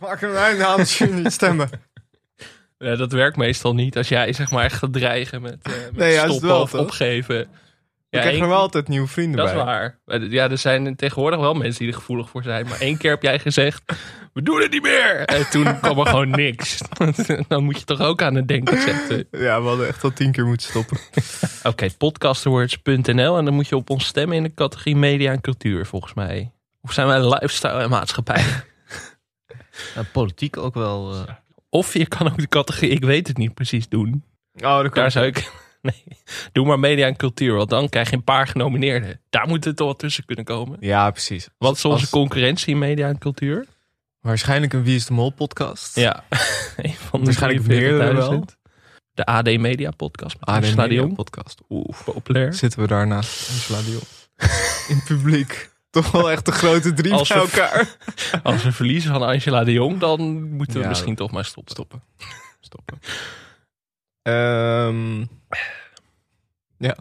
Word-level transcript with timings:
Maak 0.00 0.22
aan 0.62 0.78
als 0.78 0.98
jullie 0.98 1.14
niet 1.14 1.32
stemmen. 1.32 1.70
Ja, 2.78 2.96
dat 2.96 3.12
werkt 3.12 3.36
meestal 3.36 3.74
niet 3.74 3.96
als 3.96 4.08
jij 4.08 4.32
zeg 4.32 4.50
maar 4.50 4.64
echt 4.64 4.76
gaat 4.76 4.92
dreigen 4.92 5.42
met, 5.42 5.56
eh, 5.62 5.72
met 5.72 5.96
Nee, 5.96 6.18
stoppen 6.18 6.48
wel, 6.48 6.60
of 6.60 6.70
toch? 6.70 6.80
opgeven. 6.80 7.40
Ik 7.40 7.46
Ja, 8.10 8.20
krijg 8.20 8.34
één- 8.34 8.42
er 8.42 8.48
wel 8.48 8.58
altijd 8.58 8.88
nieuwe 8.88 9.06
vrienden 9.08 9.36
dat 9.36 9.46
bij. 9.46 9.54
is 9.56 9.62
waar. 9.64 9.98
Ja, 10.30 10.50
er 10.50 10.58
zijn 10.58 10.96
tegenwoordig 10.96 11.40
wel 11.40 11.54
mensen 11.54 11.78
die 11.78 11.88
er 11.88 11.94
gevoelig 11.98 12.28
voor 12.30 12.42
zijn. 12.42 12.66
Maar 12.68 12.80
één 12.80 12.96
keer 12.96 13.10
heb 13.10 13.22
jij 13.22 13.38
gezegd, 13.38 13.82
we 14.34 14.42
doen 14.42 14.60
het 14.62 14.70
niet 14.70 14.82
meer. 14.82 15.24
En 15.24 15.50
toen 15.50 15.80
kwam 15.80 15.98
er 15.98 16.06
gewoon 16.06 16.30
niks. 16.30 16.78
Dan 17.48 17.64
moet 17.64 17.78
je 17.78 17.84
toch 17.84 18.00
ook 18.00 18.22
aan 18.22 18.34
het 18.34 18.48
denken 18.48 18.80
zetten. 18.80 19.26
Ja, 19.30 19.60
we 19.62 19.68
hadden 19.68 19.86
echt 19.88 20.04
al 20.04 20.12
tien 20.12 20.32
keer 20.32 20.46
moeten 20.46 20.66
stoppen. 20.68 20.98
Oké, 21.62 21.88
podcastawards.nl. 21.98 23.38
En 23.38 23.44
dan 23.44 23.54
moet 23.54 23.68
je 23.68 23.76
op 23.76 23.90
ons 23.90 24.06
stemmen 24.06 24.36
in 24.36 24.42
de 24.42 24.54
categorie 24.54 24.96
media 24.96 25.32
en 25.32 25.40
cultuur, 25.40 25.86
volgens 25.86 26.14
mij. 26.14 26.52
Of 26.82 26.92
zijn 26.92 27.06
wij 27.06 27.20
lifestyle 27.28 27.82
en 27.82 27.90
maatschappij? 27.90 28.44
Ja, 29.94 30.02
politiek 30.12 30.56
ook 30.56 30.74
wel. 30.74 31.14
eh, 31.14 31.34
Of 31.68 31.94
je 31.94 32.06
kan 32.06 32.26
ook 32.30 32.38
de 32.38 32.48
categorie 32.48 32.90
ik 32.90 33.04
weet 33.04 33.26
het 33.28 33.36
niet 33.36 33.54
precies 33.54 33.88
doen. 33.88 34.24
Oh, 34.54 34.60
daar 34.60 34.90
Daar 34.94 35.10
zou 35.10 35.26
ik... 35.26 35.50
Nee, 35.82 36.04
doe 36.52 36.66
maar 36.66 36.78
media 36.78 37.06
en 37.06 37.16
cultuur, 37.16 37.54
want 37.54 37.70
dan 37.70 37.88
krijg 37.88 38.10
je 38.10 38.16
een 38.16 38.24
paar 38.24 38.46
genomineerden. 38.46 39.20
Daar 39.30 39.48
moet 39.48 39.64
het 39.64 39.76
toch 39.76 39.86
wat 39.86 39.98
tussen 39.98 40.24
kunnen 40.24 40.44
komen. 40.44 40.76
Ja, 40.80 41.10
precies. 41.10 41.48
Wat 41.58 41.76
is 41.76 41.84
onze 41.84 42.00
Als- 42.00 42.10
concurrentie 42.10 42.72
in 42.72 42.78
media 42.78 43.08
en 43.08 43.18
cultuur? 43.18 43.66
Waarschijnlijk 44.20 44.72
een 44.72 44.82
Wie 44.82 44.96
is 44.96 45.06
de 45.06 45.12
Mol 45.12 45.30
podcast. 45.30 45.96
Ja, 45.96 46.24
een 46.76 46.94
van 46.94 47.18
de 47.20 47.24
Waarschijnlijk 47.24 47.66
meerdere 47.66 48.14
wel. 48.14 48.44
43.000. 48.48 48.56
De 49.12 49.24
AD 49.26 49.44
Media 49.58 49.90
podcast 49.90 50.36
met 50.40 50.48
AD 50.48 50.74
Media 50.76 51.06
podcast. 51.06 51.60
Oeh, 51.68 51.84
Populair. 52.04 52.52
zitten 52.54 52.80
we 52.80 52.86
daar 52.86 53.06
naast 53.06 53.48
Angela 53.50 53.82
de 53.82 53.90
Jong. 53.90 54.06
In 54.90 54.96
het 54.96 55.04
publiek. 55.04 55.70
Toch 56.02 56.10
wel 56.10 56.30
echt 56.30 56.44
de 56.44 56.52
grote 56.52 56.92
drie 56.92 57.12
Als 57.12 57.28
bij 57.28 57.36
we- 57.38 57.42
elkaar. 57.50 57.96
Als 58.42 58.62
we 58.64 58.72
verliezen 58.72 59.12
van 59.12 59.22
Angela 59.22 59.64
de 59.64 59.72
Jong, 59.72 59.98
dan 59.98 60.42
moeten 60.56 60.76
we 60.76 60.82
Ja, 60.82 60.88
misschien 60.88 61.14
toch 61.14 61.30
maar 61.30 61.44
stoppen. 61.44 61.72
Stoppen. 61.74 62.02
Stoppen. 62.60 62.98
Ehm, 64.22 65.18
ja. 66.78 66.96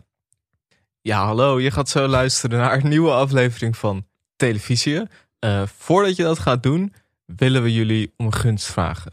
Ja, 1.02 1.26
hallo. 1.26 1.60
Je 1.60 1.72
gaat 1.72 1.90
zo 1.90 2.08
luisteren 2.08 2.60
naar 2.60 2.74
een 2.84 2.90
nieuwe 2.90 3.12
aflevering 3.12 3.78
van 3.78 4.06
Televisie. 4.36 5.02
Eh, 5.40 5.62
voordat 5.78 6.16
je 6.16 6.24
dat 6.24 6.40
gaat 6.40 6.64
doen, 6.64 6.94
willen 7.26 7.64
we 7.64 7.74
jullie 7.74 8.14
om 8.18 8.26
een 8.26 8.34
gunst 8.34 8.66
vragen. 8.66 9.12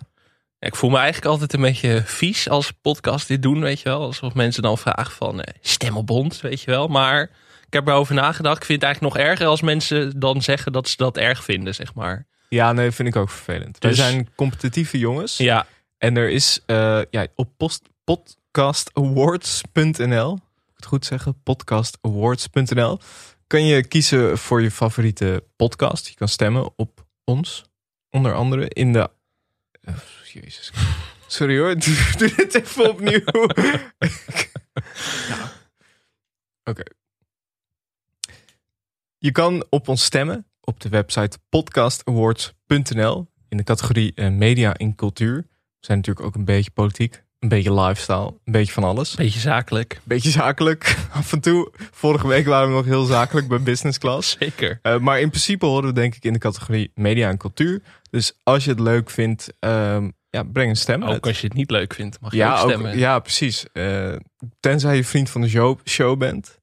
Ja, 0.59 0.67
Ik 0.69 0.77
voel 0.77 0.91
me 0.91 0.97
eigenlijk 0.97 1.27
altijd 1.27 1.53
een 1.53 1.61
beetje 1.61 2.03
vies 2.05 2.49
als 2.49 2.71
podcast 2.71 3.29
dit 3.29 3.43
doen, 3.43 3.61
weet 3.61 3.81
je 3.81 3.89
wel. 3.89 4.01
Alsof 4.01 4.35
mensen 4.35 4.63
dan 4.63 4.79
vragen 4.79 5.13
van 5.13 5.41
eh, 5.41 5.55
stem 5.61 5.97
op 5.97 6.11
ons, 6.11 6.41
weet 6.41 6.61
je 6.61 6.71
wel. 6.71 6.89
Maar 6.89 7.31
heb 7.75 7.87
erover 7.89 8.15
nagedacht. 8.15 8.57
Ik 8.57 8.65
vind 8.65 8.81
het 8.81 8.91
eigenlijk 8.91 9.15
nog 9.17 9.25
erger 9.27 9.47
als 9.47 9.61
mensen 9.61 10.21
dan 10.21 10.43
zeggen 10.43 10.73
dat 10.73 10.89
ze 10.89 10.97
dat 10.97 11.17
erg 11.17 11.45
vinden, 11.45 11.75
zeg 11.75 11.95
maar. 11.95 12.27
Ja, 12.49 12.73
nee, 12.73 12.91
vind 12.91 13.09
ik 13.09 13.17
ook 13.17 13.31
vervelend. 13.31 13.79
Wij 13.79 13.91
Dus- 13.91 13.99
zijn 13.99 14.29
competitieve 14.35 14.99
jongens. 14.99 15.37
Ja, 15.37 15.67
En 15.99 16.17
er 16.17 16.31
is 16.31 16.61
eh, 16.67 17.01
ja, 17.11 17.27
op 17.35 17.51
post, 17.57 17.83
podcastawards.nl, 18.05 20.35
ik 20.67 20.73
het 20.77 20.87
goed 20.87 21.05
zeggen, 21.07 21.43
podcastawards.nl, 21.43 22.99
kan 23.47 23.67
je 23.67 23.87
kiezen 23.87 24.39
voor 24.39 24.63
je 24.63 24.71
favoriete 24.71 25.45
podcast. 25.57 26.09
Je 26.09 26.15
kan 26.15 26.29
stemmen 26.29 26.73
op 26.77 27.05
ons, 27.25 27.65
onder 28.11 28.35
andere 28.35 28.69
in 28.69 28.93
de... 28.93 29.11
Oh, 29.89 29.95
jezus. 30.33 30.73
Sorry 31.27 31.59
hoor, 31.59 31.79
doe, 31.79 31.97
doe 32.19 32.33
dit 32.37 32.55
even 32.55 32.91
opnieuw. 32.91 33.49
Ja. 35.29 35.53
Oké. 36.71 36.83
Je 39.25 39.33
kan 39.33 39.65
op 39.71 39.89
ons 39.89 40.05
stemmen 40.05 40.47
op 40.61 40.81
de 40.81 40.89
website 40.89 41.39
podcastawards.nl 41.49 43.29
in 43.49 43.57
de 43.57 43.63
categorie 43.63 44.13
eh, 44.15 44.29
media 44.29 44.75
en 44.75 44.95
cultuur. 44.95 45.37
We 45.37 45.87
zijn 45.87 45.99
natuurlijk 45.99 46.27
ook 46.27 46.35
een 46.35 46.45
beetje 46.45 46.71
politiek, 46.71 47.23
een 47.39 47.49
beetje 47.49 47.75
lifestyle, 47.75 48.27
een 48.45 48.53
beetje 48.53 48.73
van 48.73 48.85
alles. 48.85 49.15
beetje 49.15 49.41
zakelijk. 49.41 50.01
Beetje 50.03 50.31
zakelijk 50.31 50.97
af 51.13 51.33
en 51.33 51.41
toe. 51.41 51.73
Vorige 51.91 52.27
week 52.27 52.47
waren 52.47 52.69
we 52.69 52.75
nog 52.75 52.85
heel 52.85 53.05
zakelijk 53.05 53.49
bij 53.49 53.63
business 53.63 53.99
class. 53.99 54.37
Zeker. 54.39 54.79
Eh, 54.83 54.99
maar 54.99 55.21
in 55.21 55.29
principe 55.29 55.67
horen 55.67 55.89
we 55.89 55.93
denk 55.95 56.15
ik 56.15 56.25
in 56.25 56.33
de 56.33 56.39
categorie 56.39 56.91
media 56.95 57.29
en 57.29 57.37
cultuur. 57.39 57.83
Dus 58.11 58.33
als 58.43 58.65
je 58.65 58.71
het 58.71 58.81
leuk 58.81 59.11
vindt, 59.11 59.53
ehm, 59.59 60.11
ja, 60.31 60.43
breng 60.43 60.71
een 60.71 60.77
stem 60.77 61.05
uit. 61.05 61.17
Ook 61.17 61.27
als 61.27 61.41
je 61.41 61.47
het 61.47 61.57
niet 61.57 61.71
leuk 61.71 61.95
vindt, 61.95 62.21
mag 62.21 62.31
je 62.31 62.37
ja, 62.37 62.53
ook 62.57 62.63
ook- 62.63 62.71
stemmen. 62.71 62.99
ja, 62.99 63.19
precies. 63.19 63.67
Eh, 63.73 64.17
tenzij 64.61 64.97
je 64.97 65.05
vriend 65.05 65.31
van 65.31 65.41
de 65.41 65.49
show, 65.49 65.79
show 65.85 66.19
bent. 66.19 66.63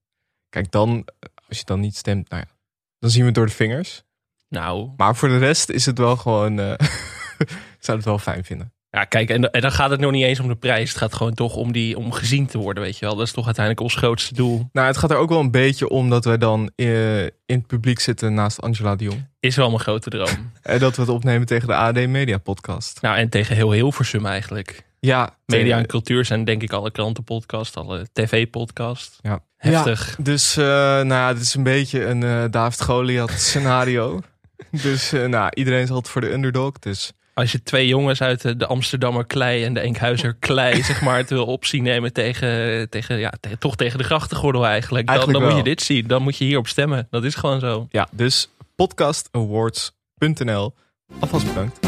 Kijk, 0.50 0.72
dan, 0.72 1.06
als 1.52 1.60
je 1.60 1.66
dan 1.66 1.80
niet 1.80 1.96
stemt, 1.96 2.30
nou 2.30 2.44
ja, 2.48 2.54
dan 3.00 3.10
zien 3.10 3.20
we 3.22 3.26
het 3.26 3.36
door 3.36 3.46
de 3.46 3.52
vingers. 3.52 4.04
Nou, 4.50 4.90
Maar 4.98 5.16
voor 5.16 5.30
de 5.30 5.38
rest 5.38 5.70
is 5.70 5.86
het 5.86 5.98
wel 5.98 6.16
gewoon, 6.18 6.60
eh 6.60 6.74
zou 7.80 7.98
het 7.98 8.06
wel 8.06 8.20
fijn 8.20 8.44
vinden. 8.44 8.74
ja, 8.90 9.04
kijk, 9.06 9.30
en, 9.30 9.52
en 9.52 9.62
dan 9.62 9.72
gaat 9.72 9.90
het 9.90 10.00
nog 10.00 10.12
niet 10.12 10.24
eens 10.24 10.40
om 10.40 10.48
de 10.48 10.56
prijs. 10.56 10.90
Het 10.90 10.98
gaat 10.98 11.14
gewoon 11.14 11.34
toch 11.34 11.56
om, 11.56 11.72
die, 11.72 11.98
om 11.98 12.12
gezien 12.12 12.46
te 12.46 12.58
worden, 12.58 12.84
weet 12.84 12.98
je 12.98 13.06
wel. 13.06 13.16
Dat 13.16 13.26
is 13.26 13.34
toch 13.34 13.46
uiteindelijk 13.46 13.86
ons 13.86 13.96
grootste 13.96 14.34
doel. 14.34 14.70
Nou, 14.72 14.88
het 14.88 14.98
gaat 14.98 15.12
er 15.12 15.18
ook 15.18 15.30
wel 15.30 15.40
een 15.40 15.52
beetje 15.52 15.90
om 15.90 16.10
dat 16.10 16.26
wij 16.26 16.38
dan 16.38 16.72
eh, 16.76 17.24
in 17.24 17.32
het 17.46 17.68
publiek 17.68 18.00
zitten 18.00 18.34
naast 18.34 18.62
Angela 18.62 18.96
de 18.96 19.04
Jong. 19.04 19.28
Is 19.40 19.56
wel 19.56 19.68
mijn 19.68 19.80
grote 19.80 20.10
droom. 20.10 20.52
En 20.62 20.80
dat 20.80 20.96
we 20.96 21.02
het 21.02 21.12
opnemen 21.12 21.48
tegen 21.48 21.68
de 21.68 21.76
AD 21.76 22.08
Media 22.08 22.38
podcast. 22.38 23.02
nou, 23.02 23.18
en 23.18 23.30
tegen 23.30 23.56
heel 23.56 23.72
Hilversum 23.72 24.26
eigenlijk. 24.26 24.90
Ja, 25.00 25.38
Media 25.46 25.78
en 25.78 25.86
cultuur 25.86 26.26
zijn 26.26 26.44
denk 26.44 26.62
ik 26.64 26.72
alle 26.72 26.92
krantenpodcast, 26.92 27.78
alle 27.78 28.08
tv-podcast. 28.14 29.20
Ja. 29.22 29.44
Heftig. 29.62 30.16
Dus, 30.20 30.58
eh, 30.58 30.64
nou 30.66 31.08
ja, 31.08 31.34
dit 31.34 31.42
is 31.42 31.54
een 31.54 31.64
beetje 31.64 32.06
een 32.06 32.24
eh 32.24 32.44
David 32.50 32.82
Goliath 32.82 33.32
scenario. 33.32 34.20
dus, 34.84 35.12
eh, 35.14 35.26
nou, 35.26 35.50
iedereen 35.54 35.82
is 35.82 35.90
altijd 35.90 36.10
voor 36.10 36.22
de 36.22 36.32
underdog. 36.32 36.80
Dus 36.80 37.12
Als 37.34 37.52
je 37.52 37.64
twee 37.64 37.88
jongens 37.88 38.22
uit 38.22 38.60
de, 38.60 38.66
Amsterdammer 38.68 39.26
klei 39.26 39.64
en 39.64 39.74
de 39.74 39.80
Enkhuizer 39.80 40.36
klei, 40.40 40.84
zeg 40.92 41.02
maar, 41.02 41.18
het 41.18 41.30
wil 41.30 41.46
opzien 41.46 41.84
nemen 41.84 42.14
tegen, 42.14 42.90
tegen, 42.90 43.18
ja, 43.18 43.34
te- 43.40 43.58
toch 43.58 43.76
tegen 43.76 43.98
de 43.98 44.04
grachtengordel 44.04 44.66
eigenlijk. 44.66 45.06
Dan, 45.08 45.16
Eigenlijk 45.16 45.46
dan 45.46 45.56
moet 45.56 45.66
je 45.66 45.70
dit 45.76 45.82
zien. 45.82 46.08
Dan 46.08 46.22
moet 46.22 46.38
je 46.38 46.46
hierop 46.46 46.68
stemmen. 46.68 47.08
Dat 47.10 47.24
is 47.24 47.36
gewoon 47.36 47.60
zo. 47.60 47.88
ja, 47.90 48.08
dus 48.12 48.50
podcastawards.nl. 48.76 50.74
Alvast 51.20 51.46
bedankt. 51.48 51.80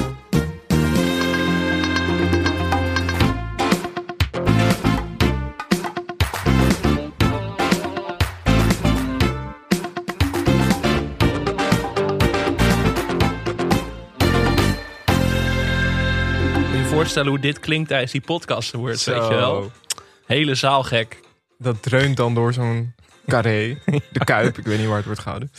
Voorstellen 17.14 17.42
hoe 17.42 17.52
dit 17.52 17.66
klinkt 17.66 17.88
tijdens 17.90 18.12
die 18.12 18.22
podcast 18.22 18.72
wordt, 18.72 19.00
Zo. 19.00 19.12
weet 19.20 19.28
je 19.28 19.36
wel. 19.36 19.72
Hele 20.26 20.56
zaal 20.56 20.84
gek. 20.84 21.20
Dat 21.58 21.82
dreunt 21.82 22.18
dan 22.18 22.34
door 22.34 22.54
zo'n 22.54 22.96
carré. 23.28 23.78
De 24.12 24.24
Kuip, 24.24 24.58
ik 24.58 24.66
weet 24.66 24.78
niet 24.80 24.88
waar 24.88 24.96
het 24.96 25.06
wordt 25.06 25.20
gehouden. 25.20 25.52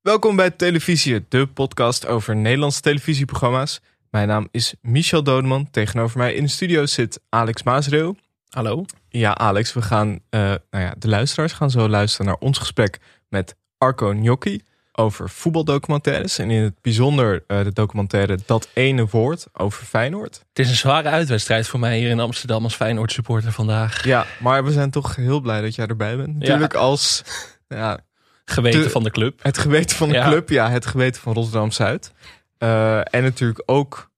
Welkom 0.00 0.36
bij 0.36 0.50
Televisie, 0.50 1.24
de 1.28 1.46
podcast 1.46 2.06
over 2.06 2.36
Nederlandse 2.36 2.80
televisieprogramma's. 2.80 3.80
Mijn 4.10 4.28
naam 4.28 4.48
is 4.50 4.74
Michel 4.80 5.22
Dodeman. 5.22 5.70
Tegenover 5.70 6.18
mij 6.18 6.34
in 6.34 6.42
de 6.42 6.50
studio 6.50 6.86
zit 6.86 7.20
Alex 7.28 7.62
Maasreel. 7.62 8.16
Hallo? 8.48 8.84
Ja, 9.08 9.34
Alex, 9.36 9.72
we 9.72 9.82
gaan, 9.82 10.18
eh, 10.30 10.40
nou 10.40 10.84
ja, 10.84 10.94
de 10.98 11.08
luisteraars 11.08 11.52
gaan 11.52 11.70
zo 11.70 11.88
luisteren 11.88 12.26
naar 12.26 12.38
ons 12.38 12.58
gesprek 12.58 12.98
met 13.28 13.56
Arco 13.78 14.08
Gnocchi 14.10 14.62
over 14.98 15.30
voetbaldocumentaires. 15.30 16.38
En 16.38 16.50
in 16.50 16.62
het 16.62 16.80
bijzonder 16.80 17.44
eh, 17.46 17.62
de 17.62 17.72
documentaire 17.72 18.38
Dat 18.46 18.68
Ene 18.72 19.06
Woord 19.10 19.46
over 19.52 19.84
Feyenoord. 19.84 20.34
Het 20.48 20.58
is 20.58 20.68
een 20.68 20.76
zware 20.76 21.08
uitwedstrijd 21.08 21.68
voor 21.68 21.80
mij 21.80 21.98
hier 21.98 22.10
in 22.10 22.20
Amsterdam 22.20 22.64
als 22.64 22.74
Feyenoord 22.74 23.12
supporter 23.12 23.52
vandaag. 23.52 24.04
Ja, 24.04 24.26
maar 24.40 24.64
we 24.64 24.72
zijn 24.72 24.90
toch 24.90 25.16
heel 25.16 25.40
blij 25.40 25.60
dat 25.60 25.74
jij 25.74 25.86
erbij 25.86 26.16
bent. 26.16 26.36
Natuurlijk 26.38 26.74
als 26.74 27.22
ja, 27.68 27.98
Geweten 28.44 28.82
De- 28.82 28.90
van 28.90 29.02
de 29.02 29.10
club. 29.10 29.42
het 29.42 29.58
geweten 29.58 29.96
van 29.96 30.08
de 30.08 30.14
Ja. 30.14 30.28
club. 30.28 30.48
Ja, 30.48 30.70
het 30.70 30.86
geweten 30.86 31.20
van 31.22 31.32
Rotterdam-Zuid. 31.32 32.12
Eh, 32.58 33.14
en 33.14 33.22
natuurlijk 33.22 33.62
ook 33.66 34.10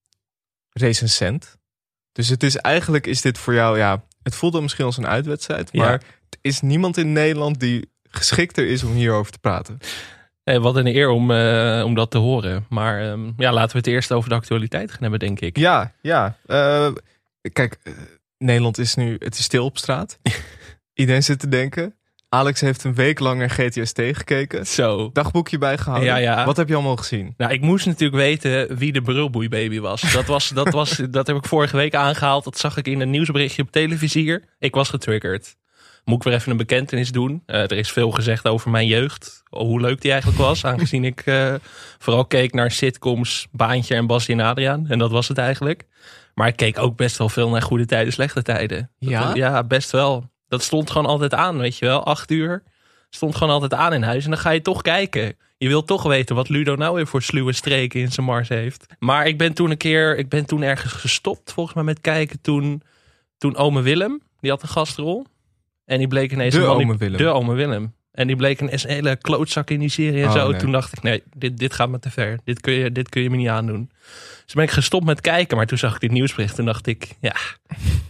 recensent. 0.73 1.59
Dus 2.13 2.29
het 2.29 2.43
is 2.43 2.57
eigenlijk, 2.57 3.07
is 3.07 3.21
dit 3.21 3.39
voor 3.39 3.55
jou, 3.55 3.79
ja, 3.79 4.05
het 4.23 4.35
voelt 4.35 4.53
dan 4.53 4.63
misschien 4.63 4.85
als 4.85 4.97
een 4.97 5.07
uitwedstrijd. 5.07 5.69
Ja. 5.73 5.83
Maar 5.85 5.93
er 5.93 6.39
is 6.41 6.61
niemand 6.61 6.97
in 6.97 7.13
Nederland 7.13 7.61
die 7.61 7.91
geschikter 8.11 8.67
is 8.67 8.83
om 8.83 8.93
hierover 8.93 9.33
te 9.33 9.39
praten. 9.39 9.79
Eh, 10.51 10.63
wat 10.63 10.77
een 10.77 10.87
eer 10.87 11.09
om, 11.09 11.31
eh, 11.31 11.83
om 11.85 11.95
dat 11.95 12.11
te 12.11 12.19
horen. 12.19 12.67
Maar 12.69 13.01
ehm, 13.01 13.31
ja, 13.37 13.53
laten 13.53 13.73
we 13.73 13.79
het 13.79 13.87
eerst 13.87 14.13
over 14.13 14.29
de 14.29 14.35
actualiteit 14.35 14.91
gaan 14.91 15.01
hebben, 15.01 15.19
denk 15.19 15.41
ik. 15.41 15.57
Ja, 15.57 15.93
ja. 16.01 16.37
Eh, 16.47 16.89
kijk, 17.53 17.79
Nederland 18.39 18.79
is 18.79 18.95
nu, 18.95 19.17
het 19.19 19.39
is 19.39 19.45
stil 19.45 19.65
op 19.65 19.79
straat. 19.79 20.19
Iedereen 20.95 21.23
zit 21.23 21.39
te 21.39 21.49
denken. 21.49 21.95
Alex 22.29 22.61
heeft 22.61 22.85
een 22.85 22.95
week 22.95 23.19
lang 23.19 23.39
naar 23.39 23.51
GTST 23.51 24.01
gekeken. 24.13 24.67
Zo. 24.67 25.11
Dagboekje 25.13 25.59
bijgehouden. 25.59 26.09
Ja, 26.09 26.17
ja. 26.17 26.45
Wat 26.45 26.57
heb 26.57 26.69
je 26.69 26.75
allemaal 26.75 26.97
gezien? 26.97 27.35
Nou, 27.37 27.53
ik 27.53 27.61
moest 27.61 27.87
natuurlijk 27.87 28.23
weten 28.23 28.77
wie 28.77 28.93
de 28.93 29.03
brulboeibaby 29.03 29.81
was. 29.81 30.13
Dat, 30.13 30.27
was, 30.27 30.49
dat, 30.49 30.71
was. 30.71 30.97
dat 31.11 31.27
heb 31.27 31.37
ik 31.37 31.45
vorige 31.45 31.77
week 31.77 31.95
aangehaald. 31.95 32.45
Dat 32.45 32.59
zag 32.59 32.77
ik 32.77 32.87
in 32.87 33.01
een 33.01 33.11
nieuwsberichtje 33.11 33.63
op 33.63 33.71
televisie. 33.71 34.39
Ik 34.59 34.75
was 34.75 34.89
getriggerd. 34.89 35.57
Moet 36.11 36.19
ik 36.19 36.25
weer 36.31 36.35
even 36.39 36.51
een 36.51 36.57
bekentenis 36.57 37.13
doen. 37.13 37.43
Eh, 37.47 37.61
er 37.63 37.73
is 37.73 37.91
veel 37.93 38.11
gezegd 38.11 38.47
over 38.49 38.71
mijn 38.71 38.87
jeugd. 38.87 39.43
Hoe 39.51 39.81
leuk 39.81 40.01
die 40.01 40.11
eigenlijk 40.11 40.41
was. 40.43 40.65
aangezien 40.71 41.05
ik 41.05 41.21
eh, 41.21 41.55
vooral 41.99 42.25
keek 42.25 42.53
naar 42.55 42.71
sitcoms, 42.71 43.47
Baantje 43.51 43.95
en 43.95 44.07
Basje 44.07 44.33
en 44.33 44.41
Adriaan. 44.41 44.87
En 44.89 44.99
dat 44.99 45.11
was 45.11 45.29
het 45.29 45.39
eigenlijk. 45.39 45.85
Maar 46.35 46.49
ik 46.49 46.57
keek 46.57 46.79
ook 46.79 46.97
best 46.97 47.17
wel 47.19 47.29
veel 47.29 47.49
naar 47.51 47.63
goede 47.63 47.87
tijden, 47.87 48.13
slechte 48.13 48.43
tijden. 48.43 48.91
Dat 48.99 49.11
Ja? 49.11 49.25
was- 49.27 49.35
ja, 49.35 49.65
best 49.65 49.91
wel. 49.91 50.31
Dat 50.49 50.63
stond 50.63 50.91
gewoon 50.91 51.07
altijd 51.07 51.35
aan, 51.35 51.59
weet 51.59 51.77
je 51.79 51.85
wel. 51.87 52.05
Acht 52.05 52.31
uur 52.31 52.63
stond 53.11 53.37
gewoon 53.37 53.53
altijd 53.53 53.75
aan 53.75 53.93
in 53.93 54.03
huis. 54.03 54.25
En 54.25 54.31
dan 54.31 54.39
ga 54.39 54.51
je 54.51 54.63
toch 54.63 54.83
kijken. 54.83 55.37
Je 55.59 55.69
wilt 55.69 55.87
toch 55.87 56.03
weten 56.03 56.35
wat 56.37 56.49
Ludo 56.49 56.75
nou 56.77 56.95
weer 56.95 57.07
voor 57.07 57.23
sluwe 57.23 57.53
streken 57.53 58.01
in 58.01 58.13
zijn 58.13 58.27
mars 58.27 58.49
heeft. 58.49 58.87
Maar 58.99 59.27
ik 59.27 59.39
ben 59.39 59.53
toen 59.53 59.71
een 59.71 59.77
keer, 59.77 60.19
ik 60.19 60.29
ben 60.29 60.45
toen 60.47 60.63
ergens 60.63 60.93
gestopt 60.93 61.53
volgens 61.53 61.75
mij 61.75 61.85
met 61.85 62.01
kijken. 62.01 62.41
Toen, 62.41 62.83
toen 63.39 63.57
ome 63.57 63.81
Willem, 63.83 64.21
die 64.41 64.51
had 64.51 64.63
een 64.63 64.69
gastrol. 64.69 65.27
En 65.91 65.99
die 65.99 66.09
bleek 66.09 66.33
ineens... 66.33 66.55
De 66.55 66.65
ome 66.65 66.97
Willem. 66.97 67.17
De 67.19 67.27
ome 67.29 67.55
Willem. 67.55 67.95
En 68.13 68.27
die 68.27 68.37
bleek 68.37 68.61
een, 68.61 68.71
hele 68.73 69.17
klootzak 69.17 69.71
in 69.71 69.79
die 69.81 69.89
serie 69.89 70.23
en 70.23 70.29
Oh, 70.29 70.35
zo. 70.35 70.51
nee. 70.51 70.61
Toen 70.61 70.73
dacht 70.73 70.93
ik, 70.93 71.03
nee, 71.03 71.23
dit, 71.37 71.59
dit 71.59 71.73
gaat 71.73 71.89
me 71.89 71.99
te 71.99 72.11
ver. 72.11 72.39
Dit 72.45 72.61
kun, 72.61 72.73
je, 72.73 72.93
dit 72.93 73.09
kun 73.09 73.23
je 73.23 73.31
me 73.31 73.37
niet 73.37 73.49
aandoen. 73.49 73.91
Dus 74.45 74.55
ben 74.55 74.65
ik 74.65 74.71
gestopt 74.71 75.05
met 75.05 75.21
kijken. 75.21 75.57
Maar 75.57 75.67
toen 75.67 75.79
zag 75.79 75.95
ik 75.95 76.01
dit 76.01 76.11
nieuwsbericht. 76.11 76.55
Toen 76.55 76.65
dacht 76.65 76.87
ik, 76.87 77.09
ja, 77.21 77.35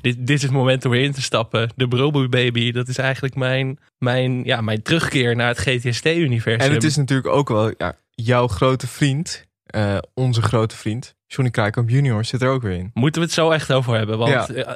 dit, 0.00 0.16
dit 0.18 0.30
is 0.36 0.42
het 0.42 0.50
moment 0.50 0.84
om 0.84 0.90
weer 0.90 1.02
in 1.02 1.12
te 1.12 1.22
stappen. 1.22 1.70
De 1.76 1.88
Broboy 1.88 2.28
Baby, 2.28 2.72
dat 2.72 2.88
is 2.88 2.98
eigenlijk 2.98 3.34
mijn, 3.34 3.78
mijn, 3.98 4.44
ja, 4.44 4.60
mijn 4.60 4.82
terugkeer 4.82 5.36
naar 5.36 5.48
het 5.48 5.58
GTST-universum. 5.58 6.60
En 6.68 6.72
het 6.72 6.84
is 6.84 6.96
natuurlijk 6.96 7.28
ook 7.28 7.48
wel 7.48 7.72
ja, 7.78 7.96
jouw 8.10 8.46
grote 8.46 8.86
vriend, 8.86 9.46
eh, 9.64 9.98
onze 10.14 10.42
grote 10.42 10.76
vriend, 10.76 11.14
Johnny 11.26 11.50
Krijkamp 11.52 11.88
junior 11.88 12.24
zit 12.24 12.42
er 12.42 12.48
ook 12.48 12.62
weer 12.62 12.76
in. 12.78 12.90
Moeten 12.94 13.20
we 13.20 13.26
het 13.26 13.36
zo 13.36 13.50
echt 13.50 13.72
over 13.72 13.96
hebben? 13.96 14.18
Want 14.18 14.30
Ja. 14.30 14.48
eh, 14.48 14.72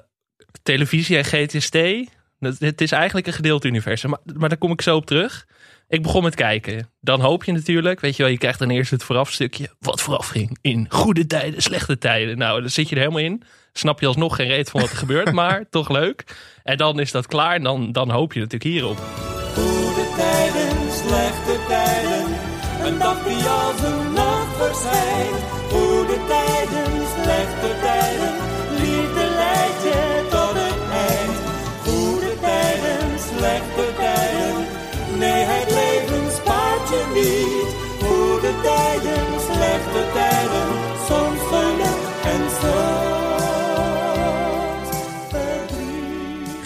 televisie 0.62 1.16
en 1.16 1.24
GTST, 1.24 1.76
het 2.44 2.80
is 2.80 2.92
eigenlijk 2.92 3.26
een 3.26 3.32
gedeeld 3.32 3.64
universum. 3.64 4.10
Maar, 4.10 4.18
maar 4.34 4.48
daar 4.48 4.58
kom 4.58 4.72
ik 4.72 4.82
zo 4.82 4.96
op 4.96 5.06
terug. 5.06 5.46
Ik 5.88 6.02
begon 6.02 6.22
met 6.22 6.34
kijken. 6.34 6.90
Dan 7.00 7.20
hoop 7.20 7.44
je 7.44 7.52
natuurlijk, 7.52 8.00
weet 8.00 8.16
je 8.16 8.22
wel, 8.22 8.32
je 8.32 8.38
krijgt 8.38 8.58
dan 8.58 8.70
eerst 8.70 8.90
het 8.90 9.02
voorafstukje. 9.02 9.68
Wat 9.78 10.00
vooraf 10.00 10.28
ging 10.28 10.58
in 10.60 10.86
goede 10.88 11.26
tijden, 11.26 11.62
slechte 11.62 11.98
tijden. 11.98 12.38
Nou, 12.38 12.60
dan 12.60 12.70
zit 12.70 12.88
je 12.88 12.94
er 12.94 13.00
helemaal 13.00 13.22
in. 13.22 13.42
Snap 13.72 14.00
je 14.00 14.06
alsnog 14.06 14.36
geen 14.36 14.48
reet 14.48 14.70
van 14.70 14.80
wat 14.80 14.90
er 14.90 14.96
gebeurt, 14.96 15.32
maar 15.42 15.64
toch 15.70 15.88
leuk. 15.88 16.24
En 16.62 16.76
dan 16.76 17.00
is 17.00 17.10
dat 17.10 17.26
klaar 17.26 17.54
en 17.54 17.62
dan, 17.62 17.92
dan 17.92 18.10
hoop 18.10 18.32
je 18.32 18.40
natuurlijk 18.40 18.70
hierop. 18.70 18.98
Goede 19.54 20.06
tijden, 20.16 20.92
slechte 20.92 21.58
tijden, 21.68 22.26
een 22.86 22.98
dag 22.98 23.24
die 23.24 23.44
als 23.44 23.82
een 23.82 24.12
nacht 24.12 24.56
verschijnt. 24.56 25.63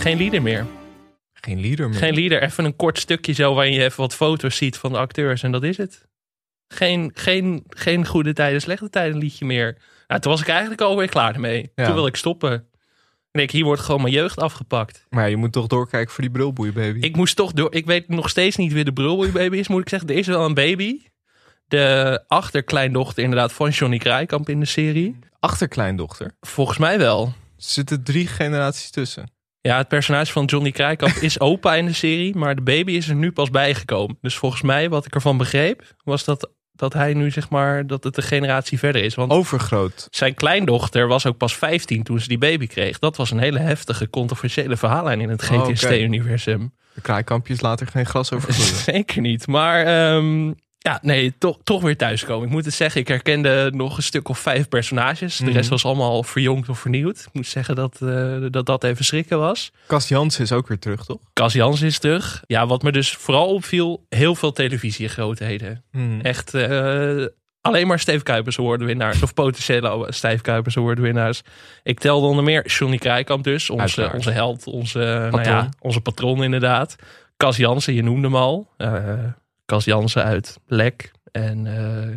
Geen 0.08 0.18
lieder 0.18 0.42
meer. 0.42 0.66
Geen 1.32 1.60
leader 1.60 1.88
meer. 1.88 1.98
Geen 1.98 2.14
lieder, 2.14 2.42
even 2.42 2.64
een 2.64 2.76
kort 2.76 2.98
stukje 2.98 3.32
zo 3.32 3.54
waarin 3.54 3.72
je 3.72 3.84
even 3.84 4.00
wat 4.00 4.14
foto's 4.14 4.56
ziet 4.56 4.76
van 4.76 4.92
de 4.92 4.98
acteurs 4.98 5.42
en 5.42 5.52
dat 5.52 5.62
is 5.62 5.76
het. 5.76 6.06
Geen, 6.68 7.10
geen, 7.14 7.64
geen 7.68 8.06
goede 8.06 8.32
tijden, 8.32 8.60
slechte 8.60 8.90
tijden 8.90 9.18
liedje 9.18 9.44
meer. 9.44 9.78
Nou, 10.06 10.20
toen 10.20 10.32
was 10.32 10.40
ik 10.40 10.48
eigenlijk 10.48 10.80
alweer 10.80 11.08
klaar 11.08 11.34
ermee. 11.34 11.72
Ja. 11.74 11.84
Toen 11.84 11.94
wilde 11.94 12.08
ik 12.08 12.16
stoppen. 12.16 12.52
Ik 12.52 13.38
denk, 13.38 13.50
hier 13.50 13.64
wordt 13.64 13.82
gewoon 13.82 14.00
mijn 14.00 14.12
jeugd 14.12 14.38
afgepakt. 14.40 15.06
Maar 15.08 15.30
je 15.30 15.36
moet 15.36 15.52
toch 15.52 15.66
doorkijken 15.66 16.14
voor 16.14 16.22
die 16.22 16.32
brulboei 16.32 16.72
baby. 16.72 16.98
Ik 17.00 17.16
moest 17.16 17.36
toch 17.36 17.52
door. 17.52 17.74
Ik 17.74 17.86
weet 17.86 18.08
nog 18.08 18.28
steeds 18.28 18.56
niet 18.56 18.72
wie 18.72 18.84
de 18.84 18.92
Brulboy 18.92 19.32
baby 19.32 19.56
is, 19.56 19.68
moet 19.68 19.80
ik 19.80 19.88
zeggen. 19.88 20.08
Er 20.08 20.16
is 20.16 20.26
wel 20.26 20.44
een 20.44 20.54
baby. 20.54 21.00
De 21.66 22.24
achterkleindochter 22.26 23.22
inderdaad 23.22 23.52
van 23.52 23.70
Johnny 23.70 23.98
Kraaikamp 23.98 24.48
in 24.48 24.60
de 24.60 24.66
serie. 24.66 25.18
Achterkleindochter. 25.40 26.32
Volgens 26.40 26.78
mij 26.78 26.98
wel. 26.98 27.24
Er 27.26 27.32
zitten 27.56 28.02
drie 28.02 28.26
generaties 28.26 28.90
tussen. 28.90 29.36
Ja, 29.60 29.76
het 29.76 29.88
personage 29.88 30.32
van 30.32 30.44
Johnny 30.44 30.70
Kraaikamp 30.70 31.14
is 31.14 31.40
opa 31.50 31.74
in 31.74 31.86
de 31.86 31.92
serie, 31.92 32.36
maar 32.36 32.54
de 32.54 32.62
baby 32.62 32.92
is 32.92 33.08
er 33.08 33.14
nu 33.14 33.32
pas 33.32 33.50
bijgekomen. 33.50 34.18
Dus 34.20 34.34
volgens 34.36 34.62
mij, 34.62 34.88
wat 34.88 35.06
ik 35.06 35.14
ervan 35.14 35.36
begreep, 35.36 35.94
was 36.04 36.24
dat, 36.24 36.50
dat 36.72 36.92
hij 36.92 37.14
nu 37.14 37.30
zeg 37.30 37.48
maar, 37.50 37.86
dat 37.86 38.04
het 38.04 38.16
een 38.16 38.22
generatie 38.22 38.78
verder 38.78 39.02
is. 39.04 39.14
Want 39.14 39.32
Overgroot. 39.32 40.06
zijn 40.10 40.34
kleindochter 40.34 41.06
was 41.08 41.26
ook 41.26 41.36
pas 41.36 41.56
15 41.56 42.02
toen 42.02 42.20
ze 42.20 42.28
die 42.28 42.38
baby 42.38 42.66
kreeg. 42.66 42.98
Dat 42.98 43.16
was 43.16 43.30
een 43.30 43.38
hele 43.38 43.58
heftige, 43.58 44.10
controversiële 44.10 44.76
verhaallijn 44.76 45.20
in 45.20 45.28
het 45.28 45.50
Oh. 45.50 45.66
GTST-universum. 45.66 46.74
De 46.94 47.00
kraaikampjes 47.00 47.60
later 47.60 47.86
geen 47.86 48.06
gras 48.06 48.32
over 48.32 48.52
groeien. 48.52 48.74
Zeker 48.74 49.20
niet. 49.20 49.46
Maar 49.46 49.84
ehm, 49.86 50.52
ja, 50.88 50.98
nee, 51.02 51.34
toch, 51.38 51.58
toch 51.64 51.82
weer 51.82 51.96
thuiskomen. 51.96 52.46
Ik 52.46 52.52
moet 52.52 52.64
het 52.64 52.74
zeggen, 52.74 53.00
ik 53.00 53.08
herkende 53.08 53.70
nog 53.74 53.96
een 53.96 54.02
stuk 54.02 54.28
of 54.28 54.38
vijf 54.38 54.68
personages. 54.68 55.36
De 55.36 55.44
Mhm. 55.44 55.52
rest 55.52 55.68
was 55.68 55.84
allemaal 55.84 56.22
verjongd 56.22 56.68
of 56.68 56.78
vernieuwd. 56.78 57.18
Ik 57.18 57.32
moet 57.32 57.46
zeggen 57.46 57.74
dat 57.74 57.98
eh, 58.02 58.36
dat, 58.50 58.66
dat 58.66 58.84
even 58.84 59.04
schrikken 59.04 59.38
was. 59.38 59.72
Cas 59.86 60.08
Jansen 60.08 60.42
is 60.42 60.52
ook 60.52 60.68
weer 60.68 60.78
terug, 60.78 61.04
toch? 61.04 61.18
Cas 61.32 61.52
Jans 61.52 61.80
is 61.82 61.98
terug. 61.98 62.42
Ja, 62.46 62.66
wat 62.66 62.82
me 62.82 62.92
dus 62.92 63.14
vooral 63.14 63.46
opviel, 63.54 64.06
heel 64.08 64.34
veel 64.34 64.52
televisiegrootheden. 64.52 65.84
Hmm. 65.90 66.20
Echt 66.20 66.54
eh, 66.54 67.24
alleen 67.60 67.86
maar 67.86 67.98
Steve 67.98 68.22
Kuipers 68.22 68.56
winnaars. 68.56 69.22
Of 69.22 69.34
potentiële 69.34 70.06
Steve 70.08 70.42
Kuipers 70.42 70.74
winnaars. 70.74 71.42
Ik 71.82 71.98
telde 72.00 72.26
onder 72.26 72.44
meer 72.44 72.66
Johnny 72.66 72.98
Krijkamp 72.98 73.44
dus. 73.44 73.70
Onze, 73.70 73.82
Uiteraard. 73.82 74.14
onze 74.14 74.30
held, 74.30 74.66
onze 74.66 74.98
nou 74.98 75.30
Patron. 75.30 75.54
ja, 75.54 75.68
onze 75.80 76.00
patron 76.00 76.42
inderdaad. 76.42 76.96
Cas 77.36 77.56
Jansen, 77.56 77.94
je 77.94 78.02
noemde 78.02 78.26
hem 78.26 78.36
al. 78.36 78.68
Eh 78.76 79.02
Cas 79.68 79.84
Jansen 79.84 80.24
uit 80.24 80.58
Lek. 80.66 81.10
En 81.32 81.66
eh 81.66 82.16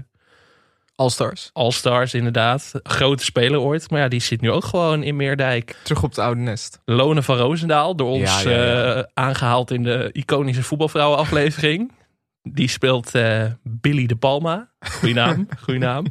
All-Stars. 0.96 1.50
All-Stars 1.54 2.14
inderdaad. 2.14 2.72
Grote 2.84 3.24
speler 3.24 3.60
ooit. 3.60 3.90
Maar 3.90 4.00
ja, 4.00 4.08
die 4.08 4.20
zit 4.20 4.42
nu 4.42 4.52
ook 4.52 4.64
gewoon 4.64 5.04
in 5.04 5.16
Meerdijk. 5.16 5.76
Terug 5.84 6.04
op 6.04 6.10
het 6.10 6.20
oude 6.20 6.42
nest. 6.42 6.80
Lone 6.86 7.22
van 7.22 7.38
Roosendaal, 7.38 7.96
door 7.96 8.10
ons 8.10 8.44
Ja, 8.44 8.50
ja, 8.50 8.64
ja. 8.64 8.94
eh, 8.94 9.04
aangehaald 9.14 9.72
in 9.72 9.84
de 9.84 10.10
iconische 10.12 10.64
voetbalvrouwen 10.64 11.18
aflevering. 11.18 11.92
Die 12.42 12.68
speelt 12.68 13.16
eh, 13.16 13.46
Billy 13.64 14.06
de 14.06 14.16
Palma. 14.16 14.72
Goeie 14.80 15.14
naam, 15.16 15.48
goeie 15.64 15.80
naam. 15.80 16.06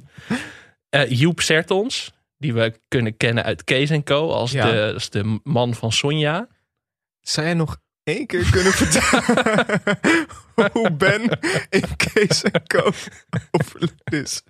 Eh, 0.88 1.10
Joep 1.10 1.40
Sertons, 1.40 2.12
die 2.38 2.54
we 2.54 2.80
kunnen 2.88 3.16
kennen 3.16 3.44
uit 3.44 3.64
Kees 3.64 4.02
Co. 4.04 4.30
Als, 4.30 4.50
Ja. 4.52 4.70
de, 4.70 4.90
als 4.94 5.10
de 5.10 5.40
man 5.42 5.74
van 5.74 5.92
Sonja. 5.92 6.48
Zou 7.20 7.46
jij 7.46 7.54
nog 7.54 7.76
één 8.04 8.26
keer 8.26 8.50
kunnen 8.50 8.72
vertellen 8.72 9.98
hoe 10.72 10.92
Ben 10.92 11.38
in 11.70 11.96
Kees 11.96 12.42
en 12.42 12.66
Co 12.66 12.92
overleden 13.50 14.22
is? 14.22 14.42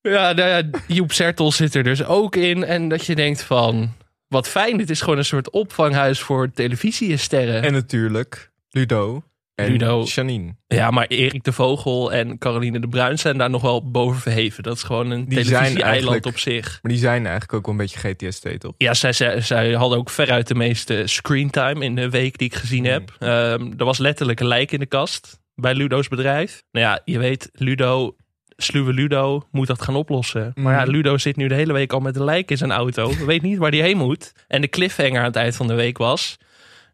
Ja, 0.00 0.32
nou 0.32 0.48
ja, 0.48 0.62
Joep 0.86 1.12
Sertons 1.12 1.56
zit 1.56 1.74
er 1.74 1.82
dus 1.82 2.04
ook 2.04 2.36
in. 2.36 2.64
En 2.64 2.88
dat 2.88 3.06
je 3.06 3.14
denkt 3.14 3.42
van, 3.42 3.94
wat 4.28 4.48
fijn, 4.48 4.76
dit 4.76 4.90
is 4.90 5.00
gewoon 5.00 5.18
een 5.18 5.24
soort 5.24 5.50
opvanghuis 5.50 6.20
voor 6.20 6.50
televisiesterren. 6.50 7.62
En 7.62 7.72
natuurlijk 7.72 8.50
Ludo 8.70 9.22
en 9.56 9.70
Ludo. 9.70 10.02
Janine. 10.04 10.56
Ja, 10.66 10.90
maar 10.90 11.06
Erik 11.06 11.44
de 11.44 11.52
Vogel 11.52 12.12
en 12.12 12.38
Caroline 12.38 12.80
de 12.80 12.88
Bruin 12.88 13.18
zijn 13.18 13.38
daar 13.38 13.50
nog 13.50 13.62
wel 13.62 13.90
boven 13.90 14.20
verheven. 14.20 14.62
Dat 14.62 14.76
is 14.76 14.82
gewoon 14.82 15.10
een 15.10 15.28
televisie-eiland 15.28 16.26
op 16.26 16.38
zich. 16.38 16.78
Maar 16.82 16.92
die 16.92 17.00
zijn 17.00 17.22
eigenlijk 17.22 17.52
ook 17.52 17.64
wel 17.66 17.74
een 17.74 17.80
beetje 17.80 17.98
GTST, 18.14 18.60
toch? 18.60 18.72
Ja, 18.78 18.94
zij, 18.94 19.12
zij, 19.12 19.40
zij 19.40 19.72
hadden 19.72 19.98
ook 19.98 20.10
veruit 20.10 20.46
de 20.48 20.54
meeste 20.54 21.02
screentime 21.04 21.84
in 21.84 21.94
de 21.94 22.10
week 22.10 22.38
die 22.38 22.46
ik 22.48 22.54
gezien 22.54 22.84
Hmm. 22.84 22.92
heb. 22.92 23.16
Ehm, 23.18 23.72
er 23.78 23.84
was 23.84 23.98
letterlijk 23.98 24.40
een 24.40 24.46
lijk 24.46 24.72
in 24.72 24.78
de 24.80 24.86
kast 24.86 25.40
bij 25.54 25.74
Ludo's 25.74 26.08
bedrijf. 26.08 26.62
Nou 26.70 26.86
ja, 26.86 27.00
je 27.04 27.18
weet, 27.18 27.48
Ludo, 27.52 28.16
sluwe 28.56 28.92
Ludo 28.92 29.46
moet 29.50 29.66
dat 29.66 29.82
gaan 29.82 29.96
oplossen. 29.96 30.52
Maar 30.54 30.74
ja, 30.74 30.80
Mhm. 30.82 30.90
Ludo 30.90 31.18
zit 31.18 31.36
nu 31.36 31.48
de 31.48 31.54
hele 31.54 31.72
week 31.72 31.92
al 31.92 32.00
met 32.00 32.16
een 32.16 32.24
lijk 32.24 32.50
in 32.50 32.56
zijn 32.56 32.72
auto. 32.72 33.12
Weet 33.26 33.42
niet 33.42 33.58
waar 33.58 33.70
die 33.70 33.82
heen 33.82 33.96
moet. 33.96 34.32
En 34.48 34.60
de 34.60 34.68
cliffhanger 34.68 35.18
aan 35.18 35.24
het 35.24 35.36
eind 35.36 35.56
van 35.56 35.66
de 35.66 35.74
week 35.74 35.98
was 35.98 36.36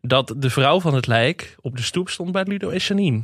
dat 0.07 0.35
de 0.37 0.51
vrouw 0.51 0.81
van 0.81 0.95
het 0.95 1.07
lijk 1.07 1.57
op 1.61 1.77
de 1.77 1.83
stoep 1.83 2.09
stond 2.09 2.33
bij 2.33 2.45
Ludo 2.45 2.69
en 2.69 2.79
Janine. 2.79 3.21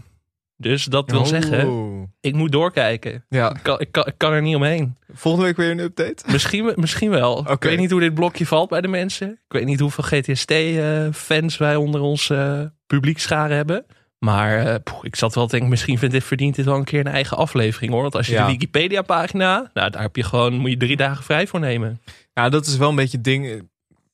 Dus 0.56 0.84
dat 0.84 1.10
wil 1.10 1.20
Oh. 1.20 1.26
zeggen, 1.26 2.14
ik 2.20 2.34
moet 2.34 2.52
doorkijken. 2.52 3.24
Ja, 3.28 3.50
Ik 3.54 3.62
kan, 3.62 3.80
ik, 3.80 3.92
kan, 3.92 4.06
ik 4.06 4.14
kan 4.16 4.32
er 4.32 4.42
niet 4.42 4.54
omheen. 4.56 4.96
volgende 5.12 5.46
week 5.46 5.56
weer 5.56 5.70
een 5.70 5.78
update. 5.78 6.24
Misschien, 6.26 6.72
misschien 6.76 7.10
wel. 7.10 7.50
Ik 7.50 7.62
weet 7.62 7.78
niet 7.78 7.90
hoe 7.90 8.00
dit 8.00 8.14
blokje 8.14 8.46
valt 8.46 8.68
bij 8.68 8.80
de 8.80 8.88
mensen. 8.88 9.30
Ik 9.30 9.38
weet 9.48 9.64
niet 9.64 9.80
hoeveel 9.80 10.04
GTST-fans 10.04 11.56
wij 11.56 11.76
onder 11.76 12.00
ons 12.00 12.30
eh 12.30 12.62
publiekscharen 12.86 13.56
hebben. 13.56 13.84
Maar 14.18 14.66
eh, 14.66 14.74
poeh, 14.84 14.98
ik 15.02 15.16
zat 15.16 15.34
wel 15.34 15.44
te 15.44 15.50
denken, 15.50 15.68
misschien 15.70 15.98
vindt 15.98 16.14
dit, 16.14 16.24
verdient 16.24 16.54
dit 16.56 16.64
wel 16.64 16.76
een 16.76 16.84
keer 16.84 17.00
een 17.00 17.06
eigen 17.12 17.36
aflevering 17.36 17.92
hoor. 17.92 18.02
Want 18.02 18.14
als 18.14 18.26
je 18.26 18.32
Ja. 18.32 18.46
de 18.46 18.52
Wikipedia-pagina, 18.52 19.70
nou 19.74 19.90
daar 19.90 20.02
heb 20.02 20.16
je 20.16 20.22
gewoon, 20.22 20.54
moet 20.54 20.70
je 20.70 20.76
drie 20.76 20.96
dagen 20.96 21.24
vrij 21.24 21.46
voor 21.46 21.60
nemen. 21.60 22.00
Ja, 22.32 22.48
dat 22.48 22.66
is 22.66 22.76
wel 22.76 22.88
een 22.88 22.94
beetje 22.96 23.16
het 23.16 23.24
ding. 23.26 23.68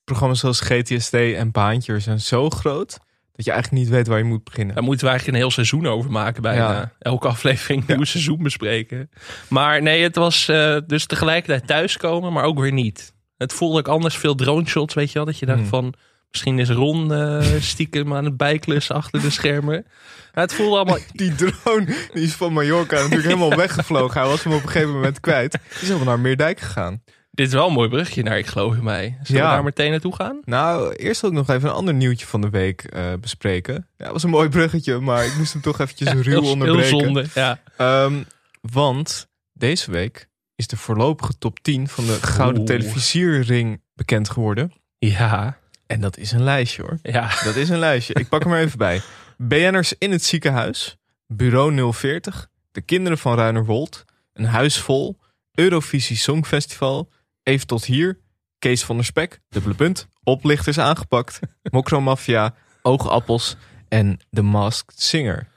Programma's 0.05 0.41
zoals 0.41 0.61
GTST 0.61 1.15
en 1.15 1.51
Baantje 1.51 2.01
zijn 2.01 2.21
zo 2.21 2.51
groot 2.51 2.99
dat 3.33 3.45
je 3.45 3.51
eigenlijk 3.51 3.83
niet 3.83 3.93
weet 3.93 4.07
waar 4.07 4.19
je 4.19 4.25
moet 4.25 4.45
beginnen. 4.45 4.75
Daar 4.75 4.85
moeten 4.85 5.05
we 5.05 5.11
eigenlijk 5.11 5.39
een 5.39 5.45
heel 5.45 5.55
seizoen 5.55 5.87
over 5.87 6.11
maken 6.11 6.43
bijna. 6.43 6.73
Ja. 6.73 6.93
Elke 6.99 7.29
aflevering 7.29 7.85
een 7.87 7.97
nieuw 7.97 8.05
seizoen 8.05 8.43
bespreken. 8.43 9.11
Maar 9.49 9.83
nee, 9.83 10.03
het 10.03 10.17
was 10.17 10.49
eh, 10.49 10.77
dus 10.87 11.07
tegelijkertijd 11.07 11.67
thuiskomen, 11.67 12.33
maar 12.33 12.45
ook 12.45 12.59
weer 12.59 12.73
niet. 12.73 13.15
Het 13.37 13.53
voelde 13.53 13.79
ook 13.79 13.89
anders, 13.89 14.17
veel 14.17 14.35
drone 14.35 14.67
shots, 14.67 14.95
weet 14.95 15.09
je 15.09 15.15
wel. 15.15 15.25
Dat 15.25 15.39
je 15.39 15.47
dacht 15.47 15.59
Hmm. 15.59 15.69
van, 15.69 15.95
Misschien 16.31 16.59
is 16.59 16.71
Ron 16.71 17.13
eh, 17.13 17.43
stiekem 17.61 18.15
aan 18.15 18.25
het 18.25 18.37
bijklussen 18.37 18.95
achter 18.95 19.21
de 19.21 19.31
schermen. 19.31 19.87
Ja, 20.35 20.41
het 20.41 20.55
voelde 20.55 20.77
allemaal... 20.77 20.99
Die 21.13 21.35
drone 21.35 21.85
die 22.13 22.23
is 22.23 22.33
van 22.33 22.53
Mallorca 22.53 22.95
natuurlijk 22.97 23.25
helemaal 23.25 23.57
weggevlogen. 23.67 24.21
Hij 24.21 24.29
was 24.31 24.45
hem 24.45 24.53
op 24.53 24.63
een 24.63 24.69
gegeven 24.69 24.93
moment 24.93 25.21
kwijt. 25.21 25.53
Die 25.53 25.61
is 25.81 25.89
helemaal 25.89 26.07
naar 26.07 26.21
Meerdijk 26.21 26.61
gegaan. 26.61 27.03
Dit 27.35 27.47
is 27.47 27.53
wel 27.53 27.67
een 27.67 27.73
mooi 27.73 27.89
brugje 27.89 28.23
naar 28.23 28.39
Ik 28.39 28.47
Geloof 28.47 28.77
in 28.77 28.85
Mij. 28.85 29.19
Zullen 29.23 29.43
Ja. 29.43 29.49
we 29.49 29.55
daar 29.55 29.65
meteen 29.65 29.91
naartoe 29.91 30.15
gaan? 30.15 30.41
Nou, 30.45 30.93
eerst 30.95 31.21
wil 31.21 31.31
ik 31.31 31.37
nog 31.37 31.49
even 31.49 31.69
een 31.69 31.75
ander 31.75 31.95
nieuwtje 31.95 32.27
van 32.27 32.41
de 32.41 32.51
week 32.51 32.85
eh, 32.85 33.13
bespreken. 33.21 33.75
Ja, 33.75 34.05
het 34.05 34.13
was 34.13 34.23
een 34.23 34.31
mooi 34.31 34.49
bruggetje, 34.49 34.99
maar 35.01 35.25
ik 35.27 35.37
moest 35.37 35.53
hem 35.53 35.63
toch 35.63 35.81
eventjes 35.81 36.09
ruw 36.13 36.23
heel, 36.23 36.43
onderbreken. 36.51 36.89
heel 36.91 37.01
zonde, 37.01 37.27
ja. 37.35 37.61
Ehm, 37.77 38.23
want 38.61 39.29
deze 39.53 39.91
week 39.91 40.29
is 40.57 40.67
de 40.67 40.77
voorlopige 40.77 41.39
top 41.39 41.59
10 41.61 41.89
van 41.89 42.07
de 42.07 42.13
Gouden 42.23 42.59
Oeh. 42.61 42.69
Televisierring 42.71 43.81
bekend 43.95 44.31
geworden. 44.31 44.73
Ja, 44.99 45.59
En 45.87 46.01
dat 46.01 46.17
is 46.17 46.33
een 46.33 46.43
lijstje 46.43 46.83
hoor. 46.83 46.99
ja. 47.03 47.31
Dat 47.45 47.57
is 47.57 47.69
een 47.69 47.79
lijstje. 47.79 48.15
Ik 48.15 48.29
pak 48.29 48.43
hem 48.45 48.53
er 48.53 48.61
even 48.61 48.79
bij. 48.79 49.01
BN'ers 49.39 49.95
in 49.99 50.11
het 50.11 50.25
ziekenhuis. 50.25 50.97
Bureau 51.27 51.93
040. 51.93 52.49
De 52.73 52.81
kinderen 52.81 53.19
van 53.19 53.37
Ruinerwold. 53.37 54.05
Een 54.33 54.45
huis 54.45 54.79
vol. 54.79 55.19
Eurovisie 55.55 56.17
Songfestival. 56.17 57.11
Even 57.45 57.67
tot 57.67 57.85
hier. 57.85 58.19
Kees 58.59 58.85
van 58.85 58.97
der 58.97 59.05
Spek. 59.05 59.41
Dubbele 59.49 59.75
punt. 59.75 60.09
Oplichters 60.23 60.79
aangepakt. 60.79 61.39
Mokro 61.71 62.01
Mafia. 62.01 62.55
Oogappels. 62.83 63.57
En 63.89 64.19
The 64.31 64.43
Masked 64.43 65.03
Singer. 65.03 65.49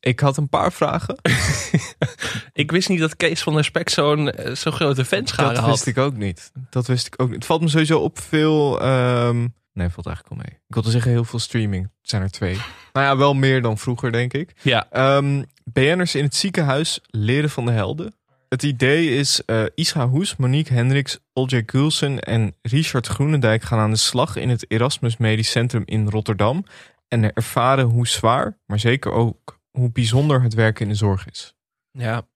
Ik 0.00 0.20
had 0.20 0.36
een 0.36 0.48
paar 0.48 0.72
vragen. 0.72 1.16
Ik 2.52 2.70
wist 2.70 2.88
niet 2.88 2.98
dat 3.00 3.16
Kees 3.16 3.42
van 3.42 3.54
der 3.54 3.64
Spek 3.64 3.88
zo'n 3.88 4.30
eh, 4.30 4.54
zo'n 4.54 4.72
grote 4.72 5.04
fanschare 5.04 5.48
Dat 5.54 5.58
had. 5.62 5.70
wist 5.70 5.86
ik 5.86 5.98
ook 5.98 6.16
niet. 6.16 6.52
Dat 6.70 6.86
wist 6.86 7.06
ik 7.06 7.14
ook 7.16 7.26
niet. 7.28 7.36
Het 7.36 7.46
valt 7.46 7.60
me 7.60 7.68
sowieso 7.68 7.98
op 7.98 8.18
veel... 8.20 8.80
ehm, 8.80 9.46
Nee, 9.72 9.88
valt 9.88 10.06
eigenlijk 10.06 10.28
wel 10.28 10.44
mee. 10.46 10.60
Ik 10.68 10.74
wilde 10.74 10.90
zeggen 10.90 11.10
heel 11.10 11.24
veel 11.24 11.38
streaming. 11.38 11.82
Het 11.82 12.10
zijn 12.10 12.22
er 12.22 12.30
twee. 12.30 12.56
Nou 12.92 13.06
ja, 13.06 13.16
wel 13.16 13.34
meer 13.34 13.62
dan 13.62 13.78
vroeger, 13.78 14.12
denk 14.12 14.32
ik. 14.32 14.52
Ja, 14.62 14.86
Ehm 14.90 15.42
BN'ers 15.64 16.14
in 16.14 16.24
het 16.24 16.34
ziekenhuis 16.34 17.00
leren 17.06 17.50
van 17.50 17.66
de 17.66 17.70
helden. 17.72 18.14
Het 18.50 18.62
idee 18.62 19.16
is 19.16 19.44
eh 19.44 19.64
Isha 19.74 20.08
Hoes, 20.08 20.36
Monique 20.36 20.74
Hendricks, 20.74 21.18
Olje 21.32 21.62
Gulsen 21.66 22.20
en 22.20 22.54
Richard 22.62 23.06
Groenendijk 23.06 23.62
gaan 23.62 23.78
aan 23.78 23.90
de 23.90 23.96
slag 23.96 24.36
in 24.36 24.48
het 24.48 24.70
Erasmus 24.70 25.16
Medisch 25.16 25.50
Centrum 25.50 25.82
in 25.84 26.08
Rotterdam. 26.08 26.64
En 27.08 27.32
ervaren 27.32 27.84
hoe 27.84 28.08
zwaar, 28.08 28.58
maar 28.66 28.78
zeker 28.78 29.12
ook 29.12 29.60
hoe 29.70 29.92
bijzonder 29.92 30.42
het 30.42 30.54
werken 30.54 30.84
in 30.84 30.90
de 30.90 30.96
zorg 30.96 31.26
is. 31.30 31.54
ja. 31.90 32.28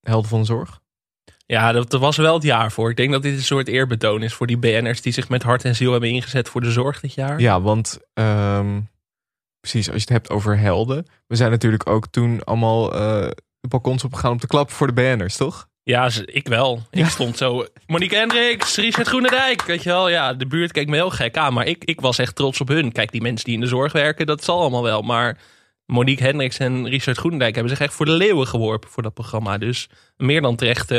Helden 0.00 0.28
van 0.28 0.40
de 0.40 0.46
zorg? 0.46 0.80
ja 1.46 1.72
dat, 1.72 1.90
dat 1.90 2.00
was 2.00 2.16
wel 2.16 2.34
het 2.34 2.42
jaar 2.42 2.72
voor. 2.72 2.90
Ik 2.90 2.96
denk 2.96 3.12
dat 3.12 3.22
dit 3.22 3.36
een 3.36 3.42
soort 3.42 3.68
eerbetoon 3.68 4.22
is 4.22 4.34
voor 4.34 4.46
die 4.46 4.58
BN'ers 4.58 5.00
die 5.00 5.12
zich 5.12 5.28
met 5.28 5.42
hart 5.42 5.64
en 5.64 5.76
ziel 5.76 5.90
hebben 5.90 6.10
ingezet 6.10 6.48
voor 6.48 6.60
de 6.60 6.70
zorg 6.70 7.00
dit 7.00 7.14
jaar. 7.14 7.40
Ja, 7.40 7.60
want 7.60 7.98
ehm, 8.14 8.80
precies, 9.60 9.86
als 9.86 9.96
je 9.96 10.00
het 10.00 10.08
hebt 10.08 10.30
over 10.30 10.58
helden. 10.58 11.06
We 11.26 11.36
zijn 11.36 11.50
natuurlijk 11.50 11.88
ook 11.88 12.06
toen 12.06 12.44
allemaal 12.44 12.94
eh, 12.94 13.30
de 13.60 13.68
balkons 13.68 14.04
opgegaan 14.04 14.30
om 14.30 14.38
te 14.38 14.46
klappen 14.46 14.76
voor 14.76 14.86
de 14.86 14.92
BN'ers, 14.92 15.36
toch? 15.36 15.68
Ja, 15.82 16.10
ik 16.24 16.48
wel. 16.48 16.82
Ik 16.90 17.06
stond 17.06 17.36
zo. 17.36 17.66
Monique 17.86 18.16
Hendricks, 18.18 18.76
Richard 18.76 19.06
Groenendijk. 19.08 19.62
Weet 19.62 19.82
je 19.82 19.88
wel, 19.88 20.08
ja, 20.08 20.34
de 20.34 20.46
buurt 20.46 20.72
keek 20.72 20.88
me 20.88 20.94
heel 20.96 21.10
gek 21.10 21.36
aan. 21.36 21.52
Maar 21.54 21.66
ik, 21.66 21.84
ik 21.84 22.00
was 22.00 22.18
echt 22.18 22.34
trots 22.36 22.60
op 22.60 22.68
hun. 22.68 22.92
Kijk, 22.92 23.12
die 23.12 23.20
mensen 23.22 23.44
die 23.44 23.54
in 23.54 23.60
de 23.60 23.66
zorg 23.66 23.92
werken, 23.92 24.26
dat 24.26 24.44
zal 24.44 24.60
allemaal 24.60 24.82
wel. 24.82 25.02
Maar 25.02 25.38
Monique 25.86 26.24
Hendricks 26.24 26.58
en 26.58 26.88
Richard 26.88 27.18
Groenendijk 27.18 27.54
hebben 27.54 27.76
zich 27.76 27.86
echt 27.86 27.94
voor 27.94 28.06
de 28.06 28.12
leeuwen 28.12 28.46
geworpen 28.46 28.90
voor 28.90 29.02
dat 29.02 29.14
programma. 29.14 29.58
Dus 29.58 29.88
meer 30.16 30.40
dan 30.40 30.56
terecht 30.56 30.92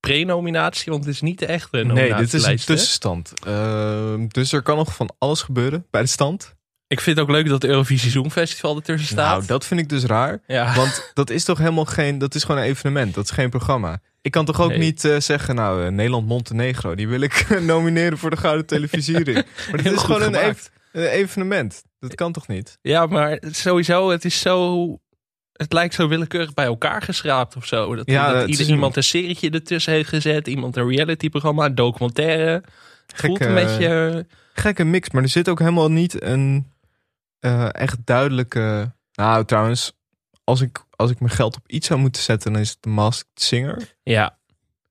pre-nominatie, 0.00 0.92
want 0.92 1.04
het 1.04 1.14
is 1.14 1.20
niet 1.20 1.38
de 1.38 1.46
echte 1.46 1.76
Nee, 1.76 1.84
nominatielijst. 1.84 2.30
dit 2.32 2.40
is 2.40 2.46
een 2.46 2.56
tussenstand. 2.58 3.32
Ehm, 3.46 4.26
dus 4.28 4.52
er 4.52 4.62
kan 4.62 4.76
nog 4.76 4.94
van 4.94 5.14
alles 5.18 5.42
gebeuren 5.42 5.86
bij 5.90 6.00
de 6.00 6.06
stand. 6.08 6.53
Ik 6.86 7.00
vind 7.00 7.16
het 7.18 7.26
ook 7.26 7.32
leuk 7.32 7.44
dat 7.48 7.62
het 7.62 7.70
Eurovisie 7.70 8.10
Songfestival 8.10 8.76
ertussen 8.76 9.08
staat. 9.08 9.34
Nou, 9.36 9.46
dat 9.46 9.66
vind 9.66 9.80
ik 9.80 9.88
dus 9.88 10.04
raar. 10.04 10.40
ja. 10.46 10.74
Want 10.76 11.10
dat 11.14 11.30
is 11.30 11.44
toch 11.44 11.58
helemaal 11.58 11.84
geen... 11.84 12.18
Dat 12.18 12.34
is 12.34 12.44
gewoon 12.44 12.60
een 12.60 12.66
evenement. 12.66 13.14
Dat 13.14 13.24
is 13.24 13.30
geen 13.30 13.50
programma. 13.50 13.98
Ik 14.22 14.30
kan 14.30 14.44
toch 14.44 14.60
ook 14.60 14.68
Nee. 14.68 14.78
niet 14.78 15.04
eh, 15.04 15.20
zeggen... 15.20 15.54
Nou, 15.54 15.84
eh, 15.84 15.90
Nederland-Montenegro... 15.90 16.94
Die 16.94 17.08
wil 17.08 17.20
ik 17.20 17.46
nomineren 17.60 18.18
voor 18.18 18.30
de 18.30 18.36
Gouden 18.36 18.66
Televisiering. 18.66 19.44
Maar 19.70 19.80
Heel 19.80 19.92
is 19.92 20.00
gewoon 20.00 20.22
een, 20.22 20.34
gemaakt. 20.34 20.70
ev- 20.92 21.02
een 21.02 21.06
evenement. 21.10 21.82
Dat 21.98 22.14
kan 22.14 22.32
toch 22.32 22.48
niet? 22.48 22.78
ja, 22.82 23.06
maar 23.06 23.38
sowieso, 23.50 24.10
het 24.10 24.24
is 24.24 24.40
zo... 24.40 24.98
Het 25.52 25.72
lijkt 25.72 25.94
zo 25.94 26.08
willekeurig 26.08 26.54
bij 26.54 26.64
elkaar 26.64 27.02
geschraapt 27.02 27.56
of 27.56 27.66
zo. 27.66 27.94
Dat, 27.94 28.10
Ja, 28.10 28.32
dat 28.32 28.40
het 28.40 28.50
ieder 28.50 28.66
iemand 28.66 28.96
een 28.96 29.04
serietje 29.04 29.50
ertussen 29.50 29.92
heeft 29.92 30.08
gezet. 30.08 30.48
Iemand 30.48 30.76
een 30.76 30.88
reality-programma, 30.88 31.64
een 31.64 31.74
documentaire. 31.74 32.50
Het 33.06 33.20
voelt 33.20 33.38
Gekke- 33.38 33.46
een 33.60 33.66
beetje... 33.66 34.26
Gekke 34.54 34.84
mix. 34.84 35.10
Maar 35.10 35.22
er 35.22 35.28
zit 35.28 35.48
ook 35.48 35.58
helemaal 35.58 35.90
niet 35.90 36.22
een 36.22 36.72
eh, 37.44 37.68
echt 37.72 37.98
duidelijke... 38.04 38.94
Nou, 39.12 39.44
trouwens... 39.44 39.92
Als 40.44 40.60
ik, 40.60 40.84
als 40.90 41.10
ik 41.10 41.20
mijn 41.20 41.32
geld 41.32 41.56
op 41.56 41.70
iets 41.70 41.86
zou 41.86 42.00
moeten 42.00 42.22
zetten... 42.22 42.52
Dan 42.52 42.60
is 42.60 42.70
het 42.70 42.78
de 42.80 42.88
Masked 42.88 43.26
Singer. 43.34 43.94
Ja, 44.02 44.38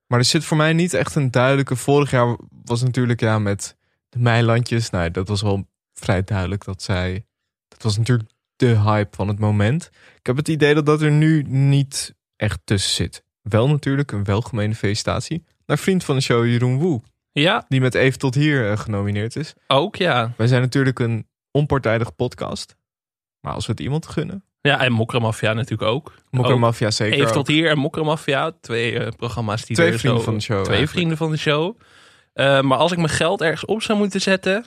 Maar 0.08 0.20
er 0.20 0.26
zit 0.26 0.44
voor 0.44 0.58
mij 0.58 0.74
niet 0.74 0.94
echt 0.94 1.16
een 1.16 1.32
duidelijke. 1.32 1.76
Vorig 1.76 2.12
jaar 2.12 2.38
was 2.66 2.82
natuurlijk 2.82 3.20
ja 3.20 3.40
met 3.40 3.78
de 4.10 4.20
Meilandjes. 4.20 4.90
Nou, 4.90 5.12
dat 5.12 5.28
was 5.28 5.42
wel 5.42 5.68
vrij 5.94 6.24
duidelijk 6.24 6.66
dat 6.66 6.82
zij. 6.82 7.26
Dat 7.68 7.82
was 7.82 7.98
natuurlijk 7.98 8.30
de 8.56 8.80
hype 8.80 9.16
van 9.16 9.28
het 9.28 9.40
moment. 9.40 9.90
Ik 10.20 10.26
heb 10.26 10.36
het 10.36 10.48
idee 10.48 10.74
dat 10.74 10.86
dat 10.86 11.02
er 11.02 11.12
nu 11.12 11.44
niet 11.48 12.16
echt 12.36 12.60
tussen 12.64 12.92
zit. 12.92 13.24
Wel 13.42 13.68
natuurlijk 13.68 14.12
een 14.12 14.24
welgemeende 14.24 14.76
felicitatie 14.76 15.44
naar 15.66 15.78
vriend 15.78 16.04
van 16.04 16.16
de 16.16 16.22
show 16.22 16.46
Jeroen 16.46 16.78
Woe, 16.78 17.02
ja 17.32 17.66
die 17.68 17.82
met 17.82 17.96
Even 17.96 18.20
tot 18.20 18.36
hier 18.36 18.72
eh, 18.72 18.78
genomineerd 18.78 19.36
is. 19.36 19.54
ook 19.68 19.96
ja. 19.96 20.34
Wij 20.38 20.48
zijn 20.48 20.62
natuurlijk 20.62 21.00
een 21.00 21.28
onpartijdige 21.54 22.12
podcast. 22.12 22.76
Maar 23.40 23.54
als 23.54 23.66
we 23.66 23.72
het 23.72 23.82
iemand 23.82 24.08
gunnen. 24.08 24.44
Ja, 24.62 24.80
en 24.80 24.92
Mokromafia 24.92 25.54
natuurlijk 25.54 25.90
ook. 25.92 26.14
Mokker 26.30 26.54
Ook. 26.54 26.60
Mafia 26.60 26.92
zeker. 26.92 27.14
Even 27.16 27.28
ook. 27.28 27.34
tot 27.34 27.48
hier 27.48 27.70
en 27.70 27.78
Mokromafia. 27.78 28.52
Twee 28.62 29.00
eh, 29.00 29.12
programma's 29.18 29.66
die 29.66 29.76
Twee 29.76 29.98
vrienden 29.98 30.20
zo- 30.20 30.26
van 30.26 30.34
de 30.34 30.40
show. 30.42 30.56
Twee 30.64 30.68
eigenlijk. 30.78 30.92
vrienden 30.92 31.18
van 31.18 31.32
de 31.32 31.38
show. 31.38 31.78
Eh, 32.34 32.62
maar 32.62 32.78
als 32.78 32.92
ik 32.92 32.98
mijn 32.98 33.10
geld 33.10 33.42
ergens 33.42 33.66
op 33.66 33.82
zou 33.82 33.98
moeten 33.98 34.22
zetten, 34.22 34.66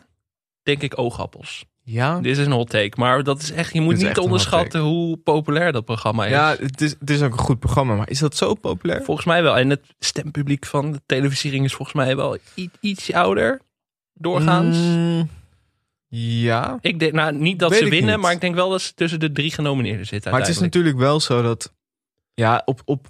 denk 0.63 0.83
ik 0.83 0.99
oogappels. 0.99 1.65
Ja, 1.83 2.21
Dit 2.21 2.39
is 2.39 2.47
een 2.47 2.53
hot 2.53 2.71
take. 2.71 3.01
Maar 3.01 3.23
dat 3.23 3.43
is 3.43 3.51
echt, 3.53 3.73
je 3.73 3.81
moet 3.81 3.97
niet 3.97 4.19
onderschatten 4.19 4.81
hoe 4.81 5.17
populair 5.17 5.73
dat 5.73 5.85
programma 5.85 6.25
is. 6.25 6.31
ja 6.31 6.57
het, 6.59 6.81
is, 6.81 6.97
het 7.01 7.11
is 7.11 7.23
ook 7.23 7.33
een 7.33 7.39
goed 7.39 7.59
programma. 7.59 7.95
Maar 7.95 8.11
is 8.11 8.19
dat 8.19 8.37
zo 8.37 8.55
populair? 8.55 9.03
Volgens 9.03 9.27
mij 9.27 9.43
wel. 9.43 9.57
En 9.57 9.71
het 9.71 9.95
stempubliek 9.99 10.67
van 10.67 10.93
de 10.93 11.01
televisiering 11.07 11.65
is 11.65 11.75
volgens 11.75 11.97
mij 11.97 12.17
wel 12.17 12.39
iets 12.81 13.13
ouder. 13.13 13.61
Doorgaans. 14.13 14.77
Mm, 14.77 15.29
ja. 16.09 16.79
Ik 16.81 16.99
denk, 16.99 17.13
nou, 17.13 17.35
niet 17.35 17.59
dat 17.59 17.71
Weet 17.71 17.79
ze 17.79 17.89
winnen, 17.89 18.13
niet. 18.15 18.23
maar 18.23 18.33
ik 18.33 18.41
denk 18.41 18.55
wel 18.55 18.71
dat 18.71 18.83
ze 18.83 18.95
tussen 18.95 19.21
de 19.21 19.33
drie 19.33 19.51
genomineerden 19.51 20.07
zitten. 20.07 20.31
Maar 20.31 20.41
het 20.41 20.49
is 20.49 20.59
natuurlijk 20.59 20.97
wel 20.97 21.21
zo 21.21 21.43
dat. 21.43 21.75
Ja, 22.35 22.63
op, 22.65 22.83
op, 22.85 23.07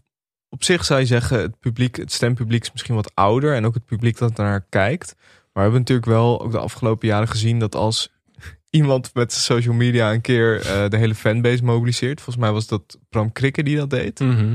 op 0.49 0.65
zich 0.65 0.85
zou 0.85 1.00
je 1.00 1.07
zeggen, 1.07 1.41
het 1.41 1.59
publiek, 1.59 1.97
het 1.97 2.12
stempubliek 2.12 2.62
is 2.62 2.73
misschien 2.73 2.95
wat 2.95 3.15
ouder. 3.15 3.55
En 3.55 3.67
ook 3.67 3.75
het 3.75 3.85
publiek 3.85 4.19
dat 4.19 4.37
naar 4.37 4.67
kijkt. 4.69 5.15
Maar 5.17 5.25
we 5.53 5.61
hebben 5.61 5.81
natuurlijk 5.81 6.07
wel 6.07 6.41
ook 6.43 6.53
de 6.53 6.59
afgelopen 6.59 7.09
jaren 7.09 7.29
gezien 7.29 7.59
dat 7.59 7.75
als 7.75 8.12
iemand 8.71 9.15
met 9.15 9.33
social 9.33 9.75
media 9.75 10.12
een 10.12 10.21
keer 10.21 10.61
eh, 10.61 10.88
de 10.88 10.97
hele 10.97 11.15
fanbase 11.15 11.65
mobiliseert. 11.65 12.21
Volgens 12.21 12.45
mij 12.45 12.53
was 12.53 12.67
dat 12.67 12.99
Bram 13.09 13.33
Krikke 13.33 13.62
die 13.62 13.76
dat 13.76 13.91
deed. 13.91 14.21
Mhm. 14.21 14.55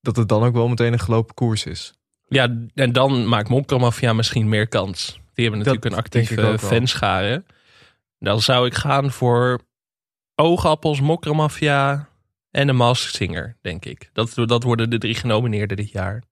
Dat 0.00 0.16
het 0.16 0.28
dan 0.28 0.42
ook 0.42 0.54
wel 0.54 0.68
meteen 0.68 0.92
een 0.92 0.98
gelopen 0.98 1.34
koers 1.34 1.66
is. 1.66 1.92
Ja, 2.28 2.56
en 2.74 2.92
dan 2.92 3.28
maakt 3.28 3.48
Mokromafia 3.48 4.12
misschien 4.12 4.48
meer 4.48 4.68
kans. 4.68 5.20
Die 5.34 5.48
hebben 5.48 5.58
natuurlijk 5.58 5.84
een 5.84 6.00
actieve 6.00 6.32
ik 6.32 6.38
ook 6.38 6.60
wel. 6.60 6.70
fanschare. 6.70 7.44
Dan 8.20 8.40
zou 8.40 8.66
ik 8.66 8.74
gaan 8.74 9.10
voor 9.10 9.60
Oogappels, 10.34 11.00
Mokromafia 11.00 12.08
en 12.50 12.66
de 12.66 12.72
Masked 12.72 13.14
Singer, 13.14 13.56
denk 13.62 13.84
ik. 13.84 14.10
Dat, 14.12 14.32
dat 14.34 14.62
worden 14.62 14.90
de 14.90 14.98
drie 14.98 15.14
genomineerden 15.14 15.76
dit 15.76 15.90
jaar. 15.90 16.22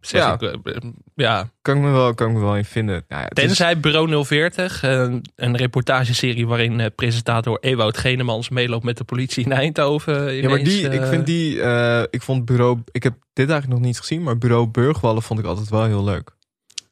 Zeg 0.00 0.20
Ja. 0.20 0.32
ik, 0.32 0.42
eh, 0.42 0.74
eh, 0.76 0.82
ja. 1.14 1.50
Kan 1.62 1.76
ik 1.76 1.82
me 1.82 1.90
wel, 1.90 2.14
kan 2.14 2.28
ik 2.28 2.34
me 2.34 2.40
wel 2.40 2.56
in 2.56 2.64
vinden. 2.64 3.04
Nou 3.08 3.22
ja, 3.22 3.28
het 3.28 3.38
is- 3.38 3.44
Tenzij 3.44 3.80
Bureau 3.80 4.24
040, 4.24 4.82
een, 4.82 5.24
een 5.36 5.56
reportageserie 5.56 6.46
waarin 6.46 6.80
eh, 6.80 6.86
presentator 6.94 7.58
Ewout 7.60 7.98
Genemans 7.98 8.48
meeloopt 8.48 8.84
met 8.84 8.96
de 8.96 9.04
politie 9.04 9.44
in 9.44 9.52
Eindhoven. 9.52 10.32
ja, 10.34 10.48
maar 10.48 10.58
die, 10.64 10.82
ik 10.90 11.00
eh, 11.00 11.08
vind 11.08 11.26
die, 11.26 11.62
eh, 11.62 12.02
ik 12.10 12.22
vond 12.22 12.44
bureau, 12.44 12.78
ik 12.92 13.02
heb 13.02 13.14
dit 13.32 13.48
eigenlijk 13.50 13.78
nog 13.80 13.88
niet 13.88 13.98
gezien, 13.98 14.22
maar 14.22 14.38
bureau 14.38 14.66
Burgwallen 14.66 15.22
vond 15.22 15.40
ik 15.40 15.46
altijd 15.46 15.68
wel 15.68 15.84
heel 15.84 16.04
leuk. 16.04 16.30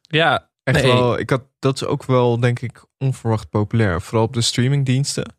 Ja, 0.01 0.51
Echt 0.63 0.81
Nee. 0.81 0.91
wel, 0.91 1.19
ik 1.19 1.29
had, 1.29 1.41
dat 1.63 1.75
is 1.75 1.85
ook 1.85 2.03
wel, 2.05 2.39
denk 2.39 2.59
ik, 2.59 2.83
onverwacht 2.97 3.49
populair. 3.49 4.01
Vooral 4.01 4.23
op 4.23 4.33
de 4.33 4.41
streamingdiensten. 4.41 5.35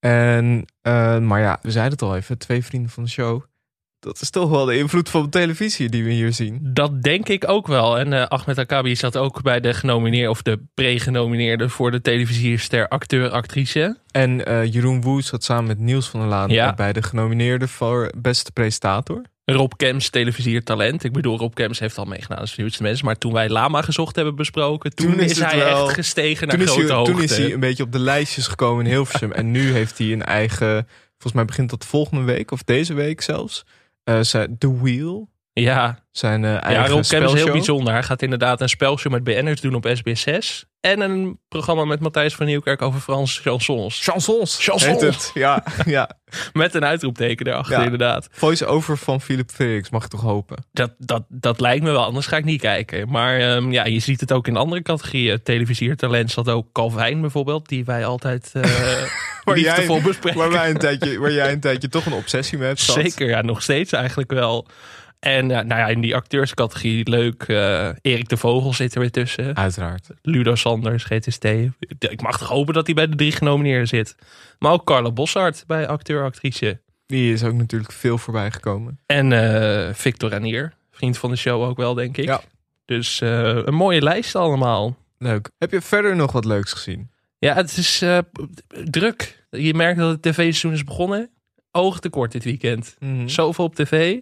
En, 0.00 0.64
eh, 0.82 1.18
maar 1.18 1.40
ja, 1.40 1.58
we 1.62 1.70
zeiden 1.70 1.92
het 1.92 2.02
al 2.02 2.16
even, 2.16 2.38
twee 2.38 2.64
vrienden 2.64 2.90
van 2.90 3.02
de 3.04 3.10
show. 3.10 3.42
Dat 4.00 4.20
is 4.20 4.30
toch 4.30 4.50
wel 4.50 4.64
de 4.64 4.78
invloed 4.78 5.08
van 5.08 5.22
de 5.22 5.28
televisie 5.28 5.88
die 5.88 6.04
we 6.04 6.10
hier 6.10 6.32
zien. 6.32 6.58
Dat 6.62 7.02
denk 7.02 7.28
ik 7.28 7.48
ook 7.48 7.66
wel. 7.66 7.98
En 7.98 8.12
eh, 8.12 8.26
Ahmed 8.26 8.58
Akabi 8.58 8.96
zat 8.96 9.16
ook 9.16 9.42
bij 9.42 9.60
de 9.60 9.74
genomineerde 9.74 10.30
of 10.30 10.42
de 10.42 10.62
pre-genomineerde 10.74 11.68
voor 11.68 11.90
de 11.90 12.00
televisierster 12.00 12.88
acteur 12.88 13.30
actrice. 13.30 13.98
En 14.10 14.46
eh, 14.46 14.72
Jeroen 14.72 15.00
Woe 15.02 15.22
zat 15.22 15.44
samen 15.44 15.66
met 15.66 15.78
Niels 15.78 16.08
van 16.08 16.20
der 16.20 16.28
Laan 16.28 16.48
Ja. 16.48 16.74
bij 16.74 16.92
de 16.92 17.02
genomineerde 17.02 17.68
voor 17.68 18.12
beste 18.18 18.52
presentator. 18.52 19.22
Rob 19.54 19.72
Kems 19.76 20.08
televisiertalent. 20.10 21.04
Ik 21.04 21.12
bedoel, 21.12 21.38
Rob 21.38 21.54
Kems 21.54 21.78
heeft 21.78 21.98
al 21.98 22.04
meegedaan 22.04 22.38
als 22.38 22.56
nieuwste 22.56 22.82
mensen. 22.82 23.04
Maar 23.04 23.18
toen 23.18 23.32
wij 23.32 23.48
Lama 23.48 23.82
gezocht 23.82 24.16
hebben 24.16 24.34
besproken, 24.34 24.94
toen, 24.94 25.10
Toen 25.10 25.20
is 25.20 25.38
hij 25.40 25.58
wel- 25.58 25.84
echt 25.86 25.94
gestegen 25.94 26.46
naar 26.48 26.56
Toen 26.56 26.66
grote 26.66 26.82
hij, 26.86 26.94
hoogte. 26.96 27.12
toen 27.12 27.22
is 27.22 27.36
hij 27.36 27.52
een 27.52 27.60
beetje 27.60 27.82
op 27.82 27.92
de 27.92 27.98
lijstjes 27.98 28.46
gekomen 28.46 28.84
in 28.84 28.90
Hilversum. 28.90 29.32
en 29.32 29.50
nu 29.50 29.72
heeft 29.72 29.98
hij 29.98 30.12
een 30.12 30.24
eigen, 30.24 30.86
volgens 31.10 31.32
mij 31.32 31.44
begint 31.44 31.70
dat 31.70 31.86
volgende 31.86 32.22
week 32.24 32.50
of 32.50 32.62
deze 32.62 32.94
week 32.94 33.20
zelfs. 33.20 33.64
Zijn 34.20 34.58
The 34.58 34.78
Wheel, 34.80 35.28
Ja, 35.52 35.98
zijn 36.10 36.44
eh, 36.44 36.50
ja 36.50 36.62
eigen 36.62 36.88
Rob 36.88 37.02
Kems 37.08 37.32
is 37.32 37.42
heel 37.42 37.52
bijzonder. 37.52 37.92
Hij 37.92 38.02
gaat 38.02 38.22
inderdaad 38.22 38.60
een 38.60 38.68
spelshow 38.68 39.12
met 39.12 39.24
BN'ers 39.24 39.60
doen 39.60 39.74
op 39.74 39.88
SBS6. 39.88 40.68
En 40.80 41.00
een 41.00 41.38
programma 41.48 41.84
met 41.84 42.00
Matthijs 42.00 42.34
van 42.34 42.46
Nieuwkerk 42.46 42.82
over 42.82 43.00
Franse 43.00 43.40
chansons. 43.40 44.00
Chansons. 44.02 44.64
Chansons. 44.64 44.84
heet 44.84 45.00
het. 45.00 45.30
Ja, 45.34 45.64
ja. 45.84 46.10
Met 46.52 46.74
een 46.74 46.84
uitroepteken 46.84 47.46
erachter 47.46 47.78
Ja. 47.78 47.82
inderdaad. 47.84 48.28
Voice-over 48.30 48.96
van 48.98 49.20
Philip 49.20 49.50
Felix, 49.50 49.90
mag 49.90 50.04
ik 50.04 50.10
toch 50.10 50.20
hopen. 50.20 50.64
Dat, 50.72 50.92
dat, 50.98 51.22
dat 51.28 51.60
lijkt 51.60 51.84
me 51.84 51.90
wel, 51.90 52.04
anders 52.04 52.26
ga 52.26 52.36
ik 52.36 52.44
niet 52.44 52.60
kijken. 52.60 53.08
Maar 53.08 53.38
ehm, 53.38 53.72
ja, 53.72 53.84
je 53.84 53.98
ziet 54.00 54.20
het 54.20 54.32
ook 54.32 54.46
in 54.46 54.56
andere 54.56 54.82
categorieën. 54.82 55.42
Televisiertalent 55.42 56.30
zat 56.30 56.48
ook 56.48 56.72
Calvijn 56.72 57.20
bijvoorbeeld, 57.20 57.68
die 57.68 57.84
wij 57.84 58.04
altijd 58.04 58.50
eh 58.52 58.62
Waar 59.44 59.58
jij, 59.58 60.00
bespreken. 60.02 60.38
waar, 60.38 60.50
wij 60.50 60.70
een 60.70 60.78
tijdje, 60.78 61.18
waar 61.18 61.32
jij 61.32 61.52
een 61.52 61.60
tijdje 61.60 61.88
toch 61.88 62.06
een 62.06 62.12
obsessie 62.12 62.58
mee 62.58 62.66
hebt. 62.66 62.80
Zeker, 62.80 63.28
ja, 63.28 63.42
nog 63.42 63.62
steeds 63.62 63.92
eigenlijk 63.92 64.30
wel. 64.30 64.66
En 65.20 65.50
eh, 65.50 65.56
nou 65.56 65.80
ja, 65.80 65.86
in 65.88 66.00
die 66.00 66.14
acteurscategorie 66.14 67.08
leuk. 67.10 67.42
eh, 67.42 67.88
Erik 68.02 68.28
de 68.28 68.36
Vogel 68.36 68.72
zit 68.72 68.94
er 68.94 69.00
weer 69.00 69.10
tussen. 69.10 69.56
Uiteraard. 69.56 70.08
Ludo 70.22 70.54
Sanders, 70.54 71.04
GTST. 71.04 71.44
Ik 71.98 72.22
mag 72.22 72.38
toch 72.38 72.48
hopen 72.48 72.74
dat 72.74 72.86
hij 72.86 72.94
bij 72.94 73.08
de 73.08 73.16
drie 73.16 73.32
genomineerden 73.32 73.88
zit. 73.88 74.16
Maar 74.58 74.72
ook 74.72 74.84
Carla 74.86 75.10
Bossart 75.10 75.64
bij 75.66 75.88
acteur-actrice. 75.88 76.80
Die 77.06 77.32
is 77.32 77.44
ook 77.44 77.54
natuurlijk 77.54 77.92
veel 77.92 78.18
voorbij 78.18 78.50
gekomen. 78.50 78.98
En 79.06 79.32
eh, 79.32 79.94
Victor 79.94 80.30
Ranier, 80.30 80.72
vriend 80.90 81.18
van 81.18 81.30
de 81.30 81.36
show 81.36 81.62
ook 81.62 81.76
wel, 81.76 81.94
denk 81.94 82.16
ik. 82.16 82.24
Ja. 82.24 82.40
Dus 82.84 83.20
een 83.20 83.74
mooie 83.74 84.02
lijst 84.02 84.34
allemaal. 84.34 84.96
Leuk. 85.18 85.50
Heb 85.58 85.70
je 85.70 85.80
verder 85.80 86.16
nog 86.16 86.32
wat 86.32 86.44
leuks 86.44 86.72
gezien? 86.72 87.10
Ja, 87.38 87.54
het 87.54 87.76
is 87.76 88.04
druk. 88.84 89.44
Je 89.50 89.74
merkt 89.74 89.98
dat 89.98 90.10
het 90.10 90.22
tv-seizoen 90.22 90.72
is 90.72 90.84
begonnen. 90.84 91.30
Oogtekort 91.70 92.32
dit 92.32 92.44
weekend. 92.44 92.96
Mhm. 92.98 93.28
Zoveel 93.28 93.64
op 93.64 93.74
tv. 93.74 94.18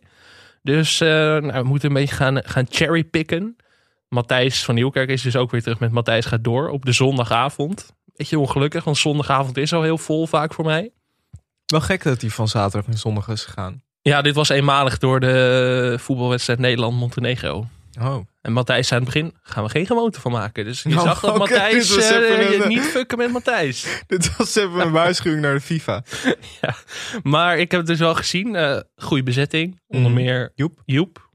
Dus 0.63 1.01
eh, 1.01 1.09
nou, 1.09 1.53
we 1.53 1.63
moeten 1.63 1.89
een 1.89 1.95
beetje 1.95 2.15
gaan, 2.15 2.43
gaan 2.45 2.67
cherrypicken. 2.71 3.57
Matthijs 4.09 4.65
van 4.65 4.75
Nieuwkerk 4.75 5.09
is 5.09 5.23
dus 5.23 5.37
ook 5.37 5.51
weer 5.51 5.63
terug 5.63 5.79
met 5.79 5.93
Matthijs 5.93 6.27
gaat 6.27 6.45
door 6.45 6.69
op 6.69 6.85
de 6.85 6.93
zondagavond. 6.93 7.93
Beetje 8.17 8.39
ongelukkig, 8.39 8.85
want 8.85 8.97
zondagavond 8.97 9.57
is 9.57 9.73
al 9.73 9.83
heel 9.83 9.99
vol 9.99 10.27
vaak 10.27 10.55
voor 10.55 10.65
mij. 10.65 10.91
Wel 11.67 11.81
gek 11.81 12.03
dat 12.03 12.21
hij 12.21 12.31
van 12.31 12.49
zaterdag 12.49 12.89
naar 12.89 12.99
zondag 12.99 13.29
is 13.29 13.45
gegaan. 13.45 13.83
Ja, 14.03 14.23
dit 14.23 14.35
was 14.35 14.49
eenmalig 14.49 14.99
door 14.99 15.21
de 15.21 15.97
voetbalwedstrijd 15.99 16.59
Nederland-Montenegro. 16.59 17.67
Oh. 18.01 18.27
En 18.41 18.53
Matthijs 18.53 18.89
zei 18.89 19.01
aan 19.01 19.07
het 19.07 19.15
begin, 19.15 19.35
gaan 19.43 19.65
we 19.65 19.71
geen 19.71 19.87
gewoonte 19.87 20.21
van 20.21 20.33
maken. 20.33 20.65
Dus 20.65 20.83
je 20.83 20.89
Nou, 20.89 21.03
zag 21.07 21.21
dat 21.21 21.39
Matthijs, 21.39 21.97
even 21.97 22.47
een- 22.55 22.61
je 22.61 22.67
niet 22.67 22.81
fucken 22.85 23.19
met 23.19 23.33
Matthijs. 23.33 23.87
Dit 24.07 24.37
was 24.37 24.55
even 24.57 24.81
een 24.81 24.91
waarschuwing 24.91 25.43
naar 25.43 25.55
de 25.55 25.61
FIFA. 25.61 26.03
Maar 27.23 27.59
ik 27.59 27.71
heb 27.71 27.81
het 27.81 27.89
dus 27.89 27.99
wel 27.99 28.15
gezien. 28.15 28.55
eh 28.57 28.81
goede 28.97 29.23
bezetting. 29.23 29.81
Onder 29.87 30.11
Mhm. 30.11 30.21
meer 30.21 30.53
Joep. 30.55 30.83
Joep. 30.85 31.28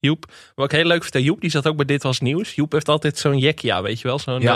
Joep. 0.00 0.32
Wat 0.54 0.72
ik 0.72 0.78
heel 0.78 0.86
leuk 0.86 1.02
vind 1.02 1.14
aan 1.14 1.22
Joep, 1.22 1.40
die 1.40 1.50
zat 1.50 1.66
ook 1.66 1.76
bij 1.76 1.84
Dit 1.84 2.02
Was 2.02 2.20
Nieuws. 2.20 2.54
Joep 2.54 2.72
heeft 2.72 2.88
altijd 2.88 3.18
zo'n 3.18 3.38
jekkie 3.38 3.74
aan, 3.74 3.82
weet 3.82 4.00
je 4.00 4.08
wel? 4.08 4.18
Zo'n 4.18 4.40
Ja, 4.40 4.54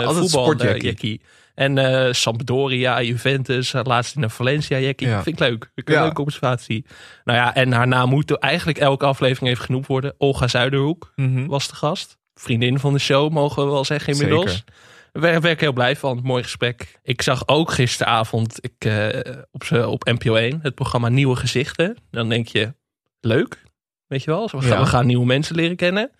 jekkie. 0.77 1.21
En 1.55 1.77
eh 1.77 2.13
Sampdoria, 2.13 3.01
Juventus, 3.01 3.73
laatst 3.83 4.15
in 4.15 4.21
de 4.21 4.29
Valencia 4.29 4.79
jekkie. 4.79 5.07
Ja. 5.07 5.23
Vind 5.23 5.39
ik 5.41 5.47
leuk. 5.47 5.63
Vind 5.63 5.71
ik 5.75 5.87
een 5.89 5.93
Ja. 5.93 6.03
leuke 6.03 6.21
observatie. 6.21 6.85
Nou 7.23 7.37
ja, 7.37 7.55
en 7.55 7.71
haar 7.71 7.87
naam 7.87 8.09
moet 8.09 8.31
eigenlijk 8.31 8.77
elke 8.77 9.05
aflevering 9.05 9.51
even 9.51 9.65
genoemd 9.65 9.87
worden. 9.87 10.13
Olga 10.17 10.47
Zuiderhoek 10.47 11.11
Mhm. 11.15 11.45
was 11.45 11.67
de 11.67 11.75
gast. 11.75 12.17
Vriendin 12.33 12.79
van 12.79 12.93
de 12.93 12.99
show, 12.99 13.31
mogen 13.31 13.65
we 13.65 13.71
wel 13.71 13.85
zeggen 13.85 14.13
inmiddels. 14.13 14.51
Zeker. 14.51 14.65
Daar 15.11 15.41
ben 15.41 15.51
ik 15.51 15.59
heel 15.59 15.73
blij 15.73 15.95
van. 15.95 16.19
Mooi 16.23 16.43
gesprek. 16.43 16.99
Ik 17.03 17.21
zag 17.21 17.47
ook 17.47 17.71
gisteravond 17.71 18.57
ik, 18.61 18.85
eh, 18.85 19.07
op, 19.51 19.85
op 19.87 20.03
NPO 20.05 20.35
1 20.35 20.59
het 20.61 20.75
programma 20.75 21.09
Nieuwe 21.09 21.35
Gezichten. 21.35 21.97
Dan 22.11 22.29
denk 22.29 22.47
je, 22.47 22.73
leuk. 23.19 23.63
Weet 24.11 24.23
je 24.23 24.31
wel, 24.31 24.49
we 24.51 24.61
gaan, 24.61 24.69
Ja. 24.69 24.79
we 24.79 24.85
gaan 24.85 25.05
nieuwe 25.05 25.25
mensen 25.25 25.55
leren 25.55 25.75
kennen. 25.75 26.11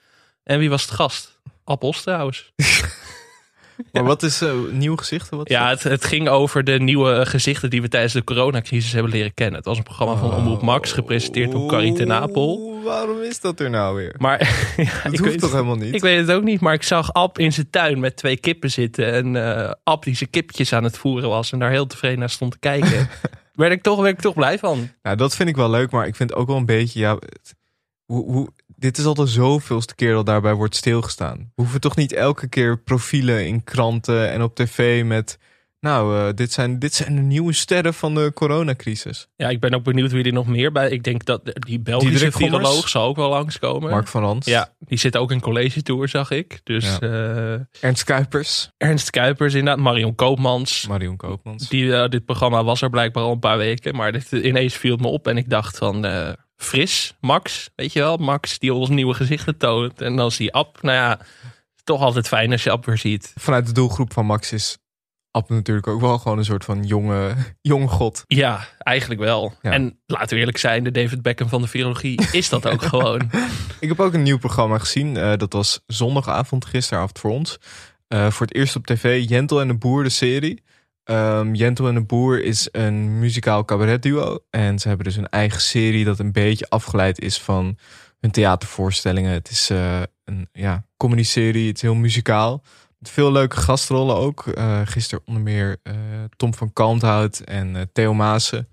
En 0.44 0.60
wie 0.60 0.70
was 0.70 0.82
het 0.82 0.92
gast? 0.92 1.40
Appels 1.64 2.02
trouwens. 2.02 2.52
Maar 3.92 4.04
wat 4.04 4.24
is 4.24 4.42
eh, 4.42 4.52
nieuwe 4.72 4.98
gezichten? 4.98 5.38
Wat 5.38 5.50
Ja, 5.50 5.70
het, 5.70 5.84
het 5.84 6.06
ging 6.06 6.30
over 6.30 6.64
de 6.64 6.80
nieuwe 6.80 7.26
gezichten 7.26 7.70
die 7.70 7.82
we 7.82 7.88
tijdens 7.88 8.14
de 8.14 8.24
coronacrisis 8.24 8.92
hebben 8.92 9.12
leren 9.12 9.34
kennen. 9.34 9.56
Het 9.56 9.66
was 9.66 9.78
een 9.78 9.84
programma 9.84 10.16
van 10.16 10.34
Omroep 10.34 10.62
Max, 10.62 10.92
gepresenteerd 10.92 11.52
door 11.52 11.68
Carrie 11.70 11.94
ten 11.94 12.12
Apel. 12.14 12.80
Waarom 12.84 13.22
is 13.22 13.40
dat 13.40 13.60
er 13.60 13.70
nou 13.70 13.96
weer? 13.96 14.16
Maar 14.18 14.40
ja, 14.78 14.84
Dat 15.04 15.14
ik 15.14 15.20
hoeft 15.20 15.32
weet- 15.32 15.40
toch 15.40 15.52
helemaal 15.52 15.76
niet? 15.76 15.94
Ik 15.96 16.02
weet 16.02 16.18
het 16.28 16.32
ook 16.32 16.44
niet, 16.44 16.60
maar 16.62 16.74
ik 16.74 16.84
zag 16.84 17.14
Ab 17.14 17.40
in 17.40 17.54
zijn 17.54 17.70
tuin 17.70 18.00
met 18.00 18.16
twee 18.18 18.38
kippen 18.38 18.72
zitten. 18.72 19.12
En 19.14 19.36
eh 19.36 19.72
Ab 19.84 20.04
die 20.04 20.16
zijn 20.16 20.30
kippetjes 20.30 20.74
aan 20.74 20.84
het 20.84 20.98
voeren 20.98 21.30
was 21.30 21.52
en 21.52 21.60
daar 21.60 21.72
heel 21.72 21.88
tevreden 21.88 22.20
naar 22.20 22.30
stond 22.30 22.52
te 22.52 22.60
kijken. 22.60 23.10
werd, 23.54 23.72
ik 23.72 23.82
toch, 23.82 24.02
werd 24.02 24.14
ik 24.16 24.22
toch 24.22 24.34
blij 24.34 24.60
van. 24.60 24.90
Nou, 25.02 25.16
dat 25.18 25.36
vind 25.36 25.50
ik 25.50 25.56
wel 25.56 25.70
leuk, 25.70 25.92
maar 25.92 26.08
ik 26.08 26.16
vind 26.16 26.34
ook 26.34 26.48
wel 26.48 26.58
een 26.58 26.66
beetje, 26.66 27.00
ja, 27.00 27.14
het- 27.14 27.56
hoe, 28.12 28.32
hoe, 28.32 28.48
dit 28.68 28.98
is 28.98 29.06
al 29.06 29.14
de 29.14 29.28
zoveelste 29.28 29.96
keer 29.96 30.14
dat 30.14 30.26
daarbij 30.26 30.54
wordt 30.54 30.76
stilgestaan. 30.76 31.38
We 31.38 31.62
hoeven 31.62 31.82
toch 31.82 31.96
niet 31.96 32.14
elke 32.14 32.48
keer 32.48 32.80
profielen 32.80 33.48
in 33.48 33.64
kranten 33.64 34.32
en 34.32 34.42
op 34.42 34.56
tv 34.56 35.06
met, 35.06 35.38
nou, 35.80 36.18
eh, 36.18 36.34
dit, 36.36 36.52
zijn, 36.52 36.80
dit 36.80 36.94
zijn 36.94 37.16
de 37.16 37.22
nieuwe 37.22 37.54
sterren 37.54 37.94
van 37.94 38.16
de 38.16 38.32
coronacrisis. 38.34 39.28
Ja, 39.36 39.50
ik 39.50 39.60
ben 39.60 39.74
ook 39.74 39.84
benieuwd 39.84 40.12
wie 40.12 40.24
er 40.24 40.34
nog 40.34 40.48
meer 40.48 40.72
bij. 40.72 40.90
Ik 40.90 41.04
denk 41.04 41.26
dat 41.26 41.42
die 41.46 41.80
Belgische 41.80 42.32
Gommers? 42.32 42.56
viroloog 42.56 42.90
zal 42.90 43.08
ook 43.08 43.16
wel 43.16 43.30
langskomen. 43.30 43.90
Mark 43.90 44.08
van 44.08 44.22
Rans, 44.24 44.46
Ja, 44.46 44.74
die 44.80 44.98
zit 44.98 45.18
ook 45.18 45.32
in 45.32 45.42
college 45.42 45.82
tour, 45.82 46.08
zag 46.08 46.32
ik. 46.32 46.60
Dus 46.64 47.00
eh, 47.00 47.54
Ernst 47.80 48.04
Kuipers, 48.04 48.72
Ernst 48.78 49.10
Kuipers 49.10 49.54
inderdaad, 49.54 49.84
Marion 49.84 50.16
Koopmans. 50.16 50.88
Marion 50.88 51.18
Koopmans. 51.18 51.70
Die, 51.70 51.96
eh, 51.96 52.10
dit 52.10 52.26
programma 52.26 52.64
was 52.64 52.82
er 52.82 52.90
blijkbaar 52.90 53.24
al 53.24 53.32
een 53.32 53.40
paar 53.40 53.58
weken. 53.58 53.96
Maar 53.96 54.12
dit, 54.12 54.32
ineens 54.32 54.74
viel 54.74 54.92
het 54.92 55.02
me 55.02 55.08
op 55.08 55.28
en 55.28 55.38
ik 55.38 55.50
dacht 55.50 55.78
van... 55.78 56.06
fris, 56.62 57.14
Max, 57.20 57.70
weet 57.76 57.94
je 57.94 58.00
wel? 58.00 58.18
Max 58.18 58.60
die 58.60 58.74
ons 58.74 58.90
nieuwe 58.90 59.14
gezichten 59.14 59.58
toont. 59.58 60.02
En 60.02 60.16
dan 60.16 60.32
zie 60.32 60.46
je 60.46 60.52
Ab. 60.52 60.82
Nou 60.82 60.96
ja, 60.96 61.20
toch 61.84 62.02
altijd 62.02 62.28
fijn 62.28 62.52
als 62.52 62.64
je 62.64 62.72
Ab 62.72 62.86
weer 62.86 62.98
ziet. 62.98 63.34
Vanuit 63.36 63.66
de 63.66 63.72
doelgroep 63.72 64.14
van 64.14 64.26
Max 64.26 64.52
is 64.52 64.78
Ab 65.32 65.50
natuurlijk 65.50 65.88
ook 65.88 66.02
wel 66.02 66.18
gewoon 66.18 66.38
een 66.38 66.46
soort 66.46 66.66
van 66.66 66.84
jonge, 66.84 67.36
jonge 67.62 67.88
god. 67.88 68.24
Ja, 68.28 68.68
eigenlijk 68.78 69.22
wel. 69.22 69.54
Ja. 69.62 69.72
En 69.72 70.00
laten 70.06 70.30
we 70.30 70.36
eerlijk 70.36 70.58
zijn, 70.58 70.84
de 70.84 70.92
David 70.92 71.22
Beckham 71.22 71.50
van 71.50 71.62
de 71.62 71.68
virologie 71.68 72.22
is 72.32 72.50
dat 72.50 72.68
ook 72.68 72.82
gewoon. 72.94 73.32
Ik 73.80 73.90
heb 73.90 74.00
ook 74.00 74.14
een 74.14 74.24
nieuw 74.24 74.38
programma 74.38 74.78
gezien. 74.78 75.18
Eh, 75.18 75.38
dat 75.38 75.54
was 75.54 75.84
zondagavond, 75.88 76.66
gisteravond 76.66 77.20
voor 77.20 77.32
ons. 77.32 77.58
Eh, 78.08 78.32
voor 78.32 78.46
het 78.46 78.56
eerst 78.56 78.76
op 78.76 78.86
tv, 78.86 79.30
Jentel 79.30 79.62
en 79.62 79.68
de 79.68 79.78
Boer, 79.78 80.04
de 80.04 80.10
serie. 80.10 80.64
Ehm 81.04 81.54
Jentel 81.54 81.88
en 81.88 81.94
de 81.94 82.02
Boer 82.02 82.44
is 82.44 82.68
een 82.72 83.20
muzikaal 83.20 83.66
cabaretduo. 83.66 84.40
En 84.50 84.80
ze 84.80 84.88
hebben 84.88 85.06
dus 85.06 85.16
een 85.16 85.30
eigen 85.30 85.62
serie 85.62 86.06
dat 86.06 86.20
een 86.20 86.32
beetje 86.32 86.70
afgeleid 86.70 87.20
is 87.20 87.40
van 87.42 87.78
hun 88.20 88.32
theatervoorstellingen. 88.32 89.32
Het 89.32 89.50
is 89.50 89.70
eh, 89.70 90.02
een 90.24 90.50
ja, 90.52 90.86
comedy-serie, 90.98 91.68
het 91.68 91.76
is 91.76 91.82
heel 91.82 91.96
muzikaal. 91.96 92.64
Met 92.98 93.10
veel 93.10 93.32
leuke 93.32 93.56
gastrollen 93.58 94.16
ook. 94.16 94.48
Eh 94.48 94.82
gisteren 94.86 95.24
onder 95.28 95.44
meer 95.44 95.78
eh, 95.84 95.94
Tom 96.36 96.54
van 96.54 96.74
Kalmthout 96.74 97.40
en 97.40 97.90
Theo 97.94 98.14
Maassen. 98.14 98.70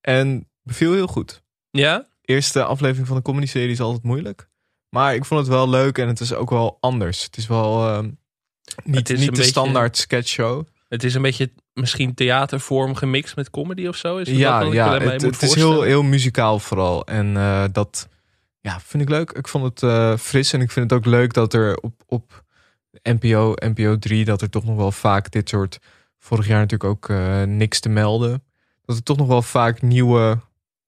En 0.00 0.48
beviel 0.62 0.92
heel 0.92 1.06
goed 1.06 1.42
ja? 1.70 2.06
eerste 2.20 2.64
aflevering 2.64 3.06
van 3.06 3.16
een 3.16 3.22
comedy-serie 3.22 3.70
is 3.70 3.80
altijd 3.80 4.02
moeilijk. 4.02 4.48
Maar 4.88 5.14
ik 5.14 5.24
vond 5.24 5.40
het 5.40 5.48
wel 5.48 5.68
leuk 5.68 5.98
en 5.98 6.08
het 6.08 6.20
is 6.20 6.32
ook 6.34 6.50
wel 6.50 6.76
anders. 6.80 7.22
Het 7.24 7.36
is 7.36 7.46
wel 7.46 7.86
ehm, 7.88 8.04
niet, 8.84 8.96
Het 8.96 9.10
is 9.10 9.18
niet 9.18 9.28
de 9.28 9.34
beetje- 9.34 9.50
standaard 9.50 9.96
sketchshow. 9.96 10.66
Het 10.88 11.04
is 11.04 11.14
een 11.14 11.22
beetje 11.22 11.50
misschien 11.74 12.14
theatervorm 12.14 12.94
gemixt 12.94 13.36
met 13.36 13.50
comedy 13.50 13.86
of 13.86 13.96
zo. 13.96 14.16
Is 14.16 14.28
dat 14.28 14.36
Ja, 14.36 14.60
ja 14.60 14.98
het, 14.98 15.22
het 15.22 15.42
is 15.42 15.54
heel, 15.54 15.82
heel 15.82 16.02
muzikaal 16.02 16.58
vooral. 16.58 17.06
En 17.06 17.36
eh, 17.36 17.64
dat 17.72 18.08
ja, 18.60 18.80
vind 18.80 19.02
ik 19.02 19.08
leuk. 19.08 19.30
Ik 19.30 19.48
vond 19.48 19.64
het 19.64 19.82
eh, 19.82 20.16
fris 20.16 20.52
en 20.52 20.60
ik 20.60 20.70
vind 20.70 20.90
het 20.90 20.98
ook 20.98 21.06
leuk 21.06 21.32
dat 21.32 21.54
er 21.54 21.76
op, 21.76 22.02
op 22.06 22.44
NPO, 23.02 23.54
NPO 23.56 23.98
3, 23.98 24.24
dat 24.24 24.42
er 24.42 24.50
toch 24.50 24.64
nog 24.64 24.76
wel 24.76 24.92
vaak 24.92 25.30
dit 25.30 25.48
soort, 25.48 25.78
vorig 26.18 26.46
jaar 26.46 26.60
natuurlijk 26.60 26.90
ook 26.90 27.08
eh, 27.08 27.42
niks 27.42 27.80
te 27.80 27.88
melden. 27.88 28.44
Dat 28.84 28.96
er 28.96 29.02
toch 29.02 29.16
nog 29.16 29.26
wel 29.26 29.42
vaak 29.42 29.82
nieuwe 29.82 30.38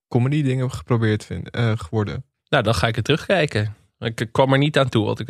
comedy 0.09 0.43
dingen 0.43 0.71
geprobeerd 0.71 1.25
vind, 1.25 1.49
geworden. 1.77 2.25
Nou, 2.49 2.63
dan 2.63 2.75
ga 2.75 2.87
ik 2.87 2.97
het 2.97 3.05
terugkijken. 3.05 3.77
Ik 3.99 4.21
ik 4.21 4.33
kwam 4.33 4.53
er 4.53 4.59
niet 4.59 4.79
aan 4.79 4.89
toe. 4.89 5.05
Want 5.05 5.21
ik, 5.21 5.29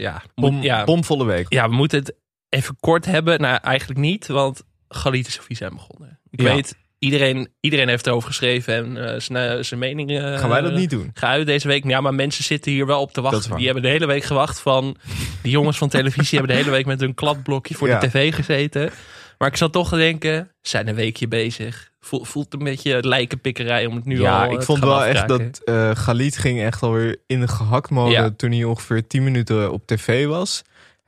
ja, 0.00 0.22
moet, 0.34 0.50
Bom, 0.50 0.62
ja, 0.62 0.84
bomvolle 0.84 1.24
week. 1.24 1.52
ja, 1.52 1.68
we 1.68 1.74
moeten 1.74 1.98
het 1.98 2.14
even 2.48 2.76
kort 2.80 3.04
hebben. 3.04 3.40
Nou, 3.40 3.58
eigenlijk 3.62 4.00
niet, 4.00 4.26
want 4.26 4.64
Galit 4.94 5.26
en 5.26 5.32
Sofie 5.32 5.56
zijn 5.56 5.72
begonnen. 5.74 6.20
Ik 6.30 6.40
Ja. 6.40 6.54
weet, 6.54 6.74
iedereen, 6.98 7.48
iedereen 7.60 7.88
heeft 7.88 8.06
erover 8.06 8.28
geschreven 8.28 8.74
en 8.74 9.12
eh, 9.14 9.20
zijn, 9.20 9.50
eh, 9.58 9.62
zijn 9.62 9.80
mening. 9.80 10.10
eh, 10.10 10.38
Gaan 10.38 10.48
wij 10.48 10.60
dat 10.60 10.72
niet 10.74 10.90
doen? 10.90 11.10
Geuit 11.14 11.46
deze 11.46 11.68
week. 11.68 11.84
Ja, 11.84 12.00
maar 12.00 12.14
mensen 12.14 12.44
zitten 12.44 12.72
hier 12.72 12.86
wel 12.86 13.00
op 13.00 13.12
te 13.12 13.20
wachten. 13.20 13.56
Die 13.56 13.64
hebben 13.64 13.82
de 13.82 13.88
hele 13.88 14.06
week 14.06 14.24
gewacht 14.24 14.60
van... 14.60 14.96
Die 15.42 15.52
jongens 15.52 15.78
van 15.78 15.88
televisie 15.88 16.38
hebben 16.38 16.56
de 16.56 16.62
hele 16.62 16.74
week 16.76 16.86
met 16.86 17.00
hun 17.00 17.14
kladblokje 17.14 17.74
voor 17.74 17.88
Ja. 17.88 17.98
de 18.00 18.06
tv 18.08 18.34
gezeten. 18.34 18.90
Maar 19.38 19.48
ik 19.48 19.56
zat 19.56 19.72
toch 19.72 19.88
te 19.88 19.96
denken, 19.96 20.50
ze 20.62 20.68
zijn 20.70 20.88
een 20.88 20.94
weekje 20.94 21.28
bezig. 21.28 21.90
Voelt, 22.00 22.28
voelt 22.28 22.52
een 22.52 22.64
beetje 22.64 23.02
lijkenpikkerij 23.06 23.86
om 23.86 23.94
het 23.96 24.04
nu 24.04 24.16
al 24.18 24.22
ja, 24.24 24.46
eh, 24.46 24.52
ik 24.52 24.58
te 24.58 24.64
vond 24.64 24.78
wel 24.78 25.04
echt 25.04 25.28
dat 25.28 25.60
eh 25.64 25.90
Galit 25.94 26.36
ging 26.38 26.60
echt 26.60 26.82
alweer 26.82 27.16
in 27.26 27.40
de 27.40 27.48
gehaktmode 27.48 28.10
Ja. 28.12 28.30
toen 28.36 28.52
hij 28.52 28.64
ongeveer 28.64 29.06
10 29.06 29.24
minuten 29.24 29.72
op 29.72 29.86
tv 29.86 30.26
was. 30.26 30.62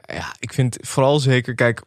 Ja, 0.07 0.35
ik 0.39 0.53
vind 0.53 0.77
vooral 0.81 1.19
zeker, 1.19 1.55
kijk, 1.55 1.83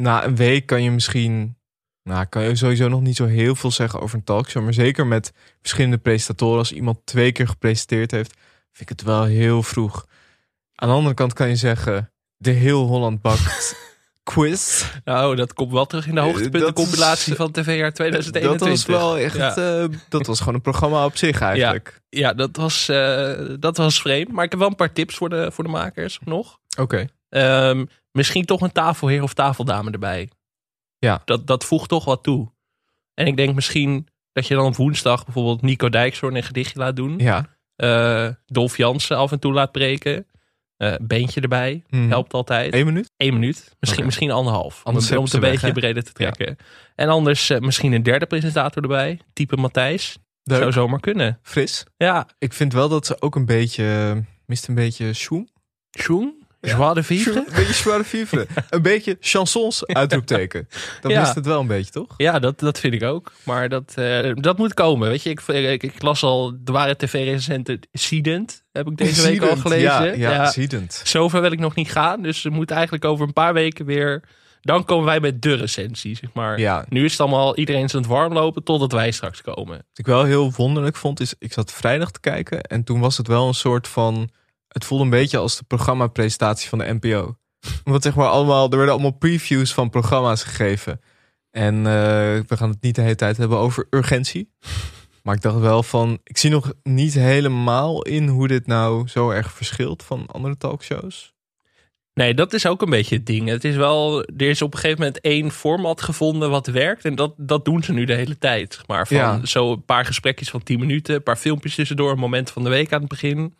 na 0.00 0.24
een 0.24 0.36
week 0.36 0.66
kan 0.66 0.82
je 0.82 0.90
misschien, 0.90 1.56
nou 2.02 2.24
kan 2.24 2.42
je 2.42 2.56
sowieso 2.56 2.88
nog 2.88 3.00
niet 3.00 3.16
zo 3.16 3.26
heel 3.26 3.54
veel 3.54 3.70
zeggen 3.70 4.00
over 4.00 4.16
een 4.18 4.24
talkshow, 4.24 4.62
maar 4.64 4.74
zeker 4.74 5.06
met 5.06 5.32
verschillende 5.60 5.98
presentatoren, 5.98 6.58
als 6.58 6.72
iemand 6.72 6.98
twee 7.04 7.32
keer 7.32 7.48
gepresenteerd 7.48 8.10
heeft, 8.10 8.32
vind 8.72 8.90
ik 8.90 8.98
het 8.98 9.02
wel 9.02 9.24
heel 9.24 9.62
vroeg. 9.62 10.06
Aan 10.74 10.88
de 10.88 10.94
andere 10.94 11.14
kant 11.14 11.32
kan 11.32 11.48
je 11.48 11.56
zeggen, 11.56 12.12
de 12.36 12.50
heel 12.50 12.86
Holland 12.86 13.20
bakt 13.22 13.76
quiz. 14.22 14.84
Nou, 15.04 15.36
dat 15.36 15.52
komt 15.52 15.72
wel 15.72 15.86
terug 15.86 16.06
in 16.06 16.14
de 16.14 16.20
Eh, 16.20 16.26
is- 16.28 17.32
van 17.36 17.50
TV-jaar 17.52 17.92
2021. 17.92 18.58
Dat 18.58 18.68
was 18.68 18.86
wel 18.86 19.18
echt, 19.18 19.36
Ja. 19.36 19.56
eh, 19.82 19.88
dat 20.08 20.26
was 20.26 20.38
gewoon 20.38 20.54
een 20.54 20.60
programma 20.60 21.04
op 21.04 21.16
zich 21.16 21.40
eigenlijk. 21.40 22.00
Ja, 22.08 22.32
dat 22.32 22.56
was, 22.56 22.88
eh, 22.88 23.32
dat 23.58 23.76
was 23.76 24.00
vreemd. 24.00 24.32
Maar 24.32 24.44
ik 24.44 24.50
heb 24.50 24.58
wel 24.60 24.68
een 24.68 24.74
paar 24.74 24.92
tips 24.92 25.14
voor 25.16 25.28
de, 25.28 25.50
voor 25.52 25.64
de 25.64 25.70
makers 25.70 26.18
nog. 26.24 26.58
Oké. 26.78 27.06
Ehm, 27.30 27.84
misschien 28.12 28.44
toch 28.44 28.60
een 28.60 28.72
tafelheer 28.72 29.22
of 29.22 29.34
tafeldame 29.34 29.90
erbij. 29.90 30.30
Ja. 30.98 31.22
Dat, 31.24 31.46
dat 31.46 31.64
voegt 31.64 31.88
toch 31.88 32.04
wat 32.04 32.22
toe. 32.22 32.52
En 33.14 33.26
ik 33.26 33.36
denk 33.36 33.54
misschien 33.54 34.08
dat 34.32 34.46
je 34.46 34.54
dan 34.54 34.66
op 34.66 34.76
woensdag 34.76 35.24
bijvoorbeeld 35.24 35.62
Nico 35.62 35.88
Dijkshoorn 35.88 36.36
een 36.36 36.42
gedichtje 36.42 36.78
laat 36.78 36.96
doen. 36.96 37.18
Ja. 37.18 37.46
Eh, 37.76 38.28
Dolf 38.46 38.76
Jansen 38.76 39.16
af 39.16 39.32
en 39.32 39.38
toe 39.38 39.52
laat 39.52 39.72
breken. 39.72 40.26
Eh 40.76 40.94
beentje 41.00 41.40
erbij. 41.40 41.84
Mhm. 41.88 42.08
Helpt 42.08 42.34
altijd. 42.34 42.74
Eén 42.74 42.84
minuut? 42.86 43.10
Eén 43.16 43.32
minuut. 43.32 43.76
Misschien, 43.80 44.04
misschien 44.04 44.30
anderhalf. 44.30 44.80
Anders 44.84 45.10
om, 45.10 45.16
om 45.16 45.24
het 45.24 45.32
een 45.32 45.40
beetje 45.40 45.72
breder 45.72 46.04
te 46.04 46.12
trekken. 46.12 46.56
En 46.94 47.08
anders 47.08 47.50
eh, 47.50 47.58
misschien 47.58 47.92
een 47.92 48.02
derde 48.02 48.26
presentator 48.26 48.82
erbij. 48.82 49.20
Type 49.32 49.56
Matthijs. 49.56 50.18
Leuk. 50.42 50.58
Zou 50.58 50.72
zomaar 50.72 51.00
kunnen. 51.00 51.38
Fris. 51.42 51.84
Ja. 51.96 52.28
Ik 52.38 52.52
vind 52.52 52.72
wel 52.72 52.88
dat 52.88 53.06
ze 53.06 53.22
ook 53.22 53.34
een 53.34 53.46
beetje, 53.46 54.16
mist 54.46 54.68
een 54.68 54.74
beetje 54.74 55.12
schoen. 55.12 55.48
Schoen. 55.90 56.39
Joie 56.60 56.94
de 56.94 57.02
vivre. 57.02 57.38
Een 57.38 57.54
beetje 57.54 58.04
vivre. 58.04 58.46
een 58.70 58.82
beetje 58.82 59.16
chansons 59.20 59.86
uitroepteken. 59.86 60.68
Dat 61.00 61.10
Ja. 61.10 61.20
mist 61.20 61.34
het 61.34 61.46
wel 61.46 61.60
een 61.60 61.66
beetje, 61.66 61.90
toch? 61.90 62.14
Ja, 62.16 62.38
dat, 62.38 62.58
dat 62.58 62.78
vind 62.78 62.94
ik 62.94 63.02
ook. 63.02 63.32
Maar 63.42 63.68
dat, 63.68 63.92
eh, 63.94 64.30
dat 64.34 64.58
moet 64.58 64.74
komen. 64.74 65.08
Weet 65.08 65.22
je, 65.22 65.30
ik, 65.30 65.40
ik, 65.48 65.82
ik 65.82 66.02
las 66.02 66.22
al, 66.22 66.56
er 66.64 66.72
waren 66.72 66.96
tv-recensenten 66.96 67.80
Seedent. 67.92 68.62
Heb 68.72 68.86
ik 68.86 68.96
deze 68.96 69.22
week 69.22 69.42
al 69.42 69.56
gelezen. 69.56 70.18
Ja, 70.18 70.50
ja. 70.50 70.86
Zover 71.04 71.40
wil 71.40 71.52
ik 71.52 71.58
nog 71.58 71.74
niet 71.74 71.90
gaan. 71.92 72.22
Dus 72.22 72.42
we 72.42 72.50
moeten 72.50 72.76
eigenlijk 72.76 73.04
over 73.04 73.26
een 73.26 73.32
paar 73.32 73.54
weken 73.54 73.84
weer... 73.84 74.22
Dan 74.60 74.84
komen 74.84 75.04
wij 75.04 75.20
met 75.20 75.42
de 75.42 75.54
recensie, 75.54 76.16
zeg 76.16 76.30
maar. 76.32 76.58
Ja. 76.58 76.84
Nu 76.88 77.04
is 77.04 77.10
het 77.12 77.20
allemaal, 77.20 77.56
iedereen 77.56 77.84
is 77.84 77.94
aan 77.94 78.00
het 78.00 78.10
warmlopen 78.10 78.62
totdat 78.64 78.92
wij 78.92 79.10
straks 79.10 79.42
komen. 79.42 79.76
Wat 79.76 79.98
ik 79.98 80.06
wel 80.06 80.24
heel 80.24 80.52
wonderlijk 80.56 80.96
vond, 80.96 81.20
is 81.20 81.34
ik 81.38 81.52
zat 81.52 81.72
vrijdag 81.72 82.10
te 82.10 82.20
kijken. 82.20 82.60
En 82.62 82.84
toen 82.84 83.00
was 83.00 83.16
het 83.16 83.26
wel 83.26 83.48
een 83.48 83.54
soort 83.54 83.88
van... 83.88 84.30
Het 84.72 84.84
voelde 84.84 85.04
een 85.04 85.10
beetje 85.10 85.38
als 85.38 85.56
de 85.56 85.64
programmapresentatie 85.64 86.68
van 86.68 86.78
de 86.78 86.98
NPO. 87.00 87.36
Omdat 87.84 88.02
zeg 88.02 88.14
maar 88.14 88.28
allemaal... 88.28 88.70
Er 88.70 88.76
werden 88.76 88.94
allemaal 88.94 89.18
previews 89.18 89.74
van 89.74 89.90
programma's 89.90 90.42
gegeven. 90.42 91.00
En 91.50 91.76
eh, 91.76 91.82
we 92.46 92.56
gaan 92.56 92.68
het 92.70 92.82
niet 92.82 92.94
de 92.94 93.02
hele 93.02 93.14
tijd 93.14 93.36
hebben 93.36 93.58
over 93.58 93.86
urgentie. 93.90 94.52
Maar 95.22 95.34
ik 95.34 95.42
dacht 95.42 95.58
wel 95.58 95.82
van... 95.82 96.18
Ik 96.24 96.38
zie 96.38 96.50
nog 96.50 96.72
niet 96.82 97.14
helemaal 97.14 98.02
in 98.02 98.28
hoe 98.28 98.48
dit 98.48 98.66
nou 98.66 99.08
zo 99.08 99.30
erg 99.30 99.52
verschilt 99.52 100.02
van 100.02 100.26
andere 100.26 100.56
talkshows. 100.56 101.34
Nee, 102.14 102.34
dat 102.34 102.52
is 102.52 102.66
ook 102.66 102.82
een 102.82 102.90
beetje 102.90 103.16
het 103.16 103.26
ding. 103.26 103.48
Het 103.48 103.64
is 103.64 103.76
wel, 103.76 104.22
er 104.24 104.48
is 104.48 104.62
op 104.62 104.72
een 104.74 104.78
gegeven 104.78 105.00
moment 105.00 105.20
één 105.20 105.50
format 105.50 106.02
gevonden 106.02 106.50
wat 106.50 106.66
werkt. 106.66 107.04
En 107.04 107.14
dat, 107.14 107.34
dat 107.36 107.64
doen 107.64 107.82
ze 107.82 107.92
nu 107.92 108.04
de 108.04 108.14
hele 108.14 108.38
tijd. 108.38 108.80
Maar 108.86 109.06
van 109.06 109.16
Ja. 109.16 109.44
zo 109.44 109.72
een 109.72 109.84
paar 109.84 110.04
gesprekjes 110.04 110.50
van 110.50 110.62
10 110.62 110.78
minuten, 110.78 111.14
een 111.14 111.22
paar 111.22 111.36
filmpjes 111.36 111.74
tussendoor, 111.74 112.10
een 112.12 112.18
moment 112.18 112.50
van 112.50 112.62
de 112.64 112.68
week 112.68 112.92
aan 112.92 113.00
het 113.00 113.08
begin. 113.08 113.54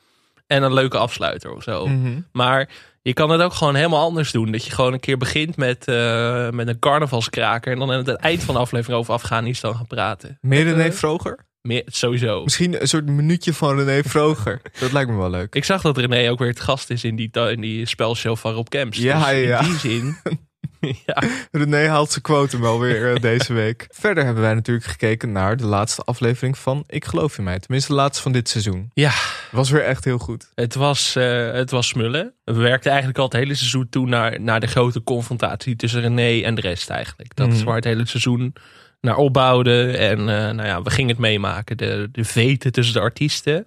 En 0.51 0.63
een 0.63 0.73
leuke 0.75 0.99
afsluiter 0.99 1.53
of 1.55 1.63
zo. 1.63 1.87
Mhm. 1.87 2.21
Maar 2.33 2.69
je 3.03 3.13
kan 3.13 3.31
het 3.31 3.41
ook 3.41 3.53
gewoon 3.55 3.75
helemaal 3.75 4.05
anders 4.05 4.33
doen. 4.33 4.53
Dat 4.53 4.65
je 4.65 4.71
gewoon 4.71 4.93
een 4.93 5.01
keer 5.01 5.17
begint 5.17 5.57
met, 5.57 5.85
eh, 5.85 6.51
met 6.51 6.69
een 6.69 6.79
carnavalskraker. 6.79 7.73
En 7.73 7.79
dan 7.79 7.93
aan 7.93 7.99
het 7.99 8.09
eind 8.17 8.43
van 8.43 8.55
de 8.55 8.61
aflevering 8.61 8.99
over 8.99 9.13
Afghanistan 9.15 9.77
gaan 9.77 9.87
praten. 9.87 10.39
Meer 10.41 10.65
René 10.65 10.83
Eh, 10.83 10.93
Vroger? 10.93 11.39
Meer, 11.63 11.83
sowieso. 11.87 12.43
Misschien 12.45 12.81
een 12.81 12.89
soort 12.89 13.07
minuutje 13.07 13.55
van 13.55 13.79
René 13.79 14.03
Vroger. 14.03 14.61
Dat 14.81 14.93
lijkt 14.93 15.11
me 15.11 15.17
wel 15.17 15.31
leuk. 15.31 15.55
Ik 15.55 15.65
zag 15.65 15.83
dat 15.83 15.97
René 15.99 16.31
ook 16.31 16.39
weer 16.39 16.49
het 16.49 16.61
gast 16.61 16.91
is 16.91 17.05
in 17.05 17.17
die, 17.17 17.31
in 17.33 17.61
die 17.61 17.87
spelshow 17.87 18.37
van 18.37 18.53
Rob 18.53 18.69
Kemps. 18.69 18.99
Ja, 18.99 19.31
Dus 19.31 19.45
ja. 19.45 19.61
In 19.61 19.67
die 19.69 19.79
zin. 19.79 20.17
ja. 21.07 21.23
René 21.51 21.89
haalt 21.89 22.11
zijn 22.11 22.23
quote 22.23 22.61
wel 22.61 22.81
weer 22.81 23.15
eh, 23.15 23.21
deze 23.21 23.53
week. 23.53 23.87
Verder 24.01 24.25
hebben 24.25 24.43
wij 24.43 24.55
natuurlijk 24.55 24.87
gekeken 24.87 25.33
naar 25.33 25.57
de 25.57 25.67
laatste 25.67 26.03
aflevering 26.03 26.59
van 26.59 26.85
Ik 26.87 27.05
Geloof 27.05 27.39
in 27.39 27.45
Mij. 27.45 27.59
Tenminste, 27.59 27.91
de 27.93 27.99
laatste 27.99 28.23
van 28.23 28.33
dit 28.33 28.49
seizoen. 28.49 28.91
ja, 28.95 29.13
Was 29.51 29.71
weer 29.71 29.85
echt 29.85 30.05
heel 30.05 30.19
goed. 30.19 30.51
Het 30.55 30.75
was, 30.75 31.17
eh, 31.17 31.53
het 31.53 31.71
was 31.71 31.89
smullen. 31.89 32.35
We 32.45 32.53
werkten 32.53 32.91
eigenlijk 32.91 33.19
al 33.19 33.25
het 33.25 33.35
hele 33.35 33.55
seizoen 33.55 33.89
toe 33.89 34.07
naar, 34.07 34.41
naar 34.41 34.61
de 34.61 34.67
grote 34.67 35.03
confrontatie 35.03 35.77
tussen 35.77 36.01
René 36.01 36.43
en 36.45 36.55
de 36.55 36.61
rest 36.61 36.91
eigenlijk. 36.91 37.37
Dat 37.37 37.49
is 37.49 37.57
Mhm. 37.57 37.65
waar 37.65 37.77
het 37.77 37.85
hele 37.85 38.07
seizoen 38.07 38.55
naar 39.01 39.17
opbouwde. 39.17 39.97
En 39.97 40.19
eh, 40.19 40.27
nou 40.27 40.63
ja, 40.65 40.83
we 40.83 40.91
gingen 40.91 41.11
het 41.11 41.19
meemaken. 41.19 41.77
De, 41.77 42.09
de 42.13 42.25
veten 42.25 42.73
tussen 42.73 42.95
de 42.95 43.01
artiesten. 43.01 43.65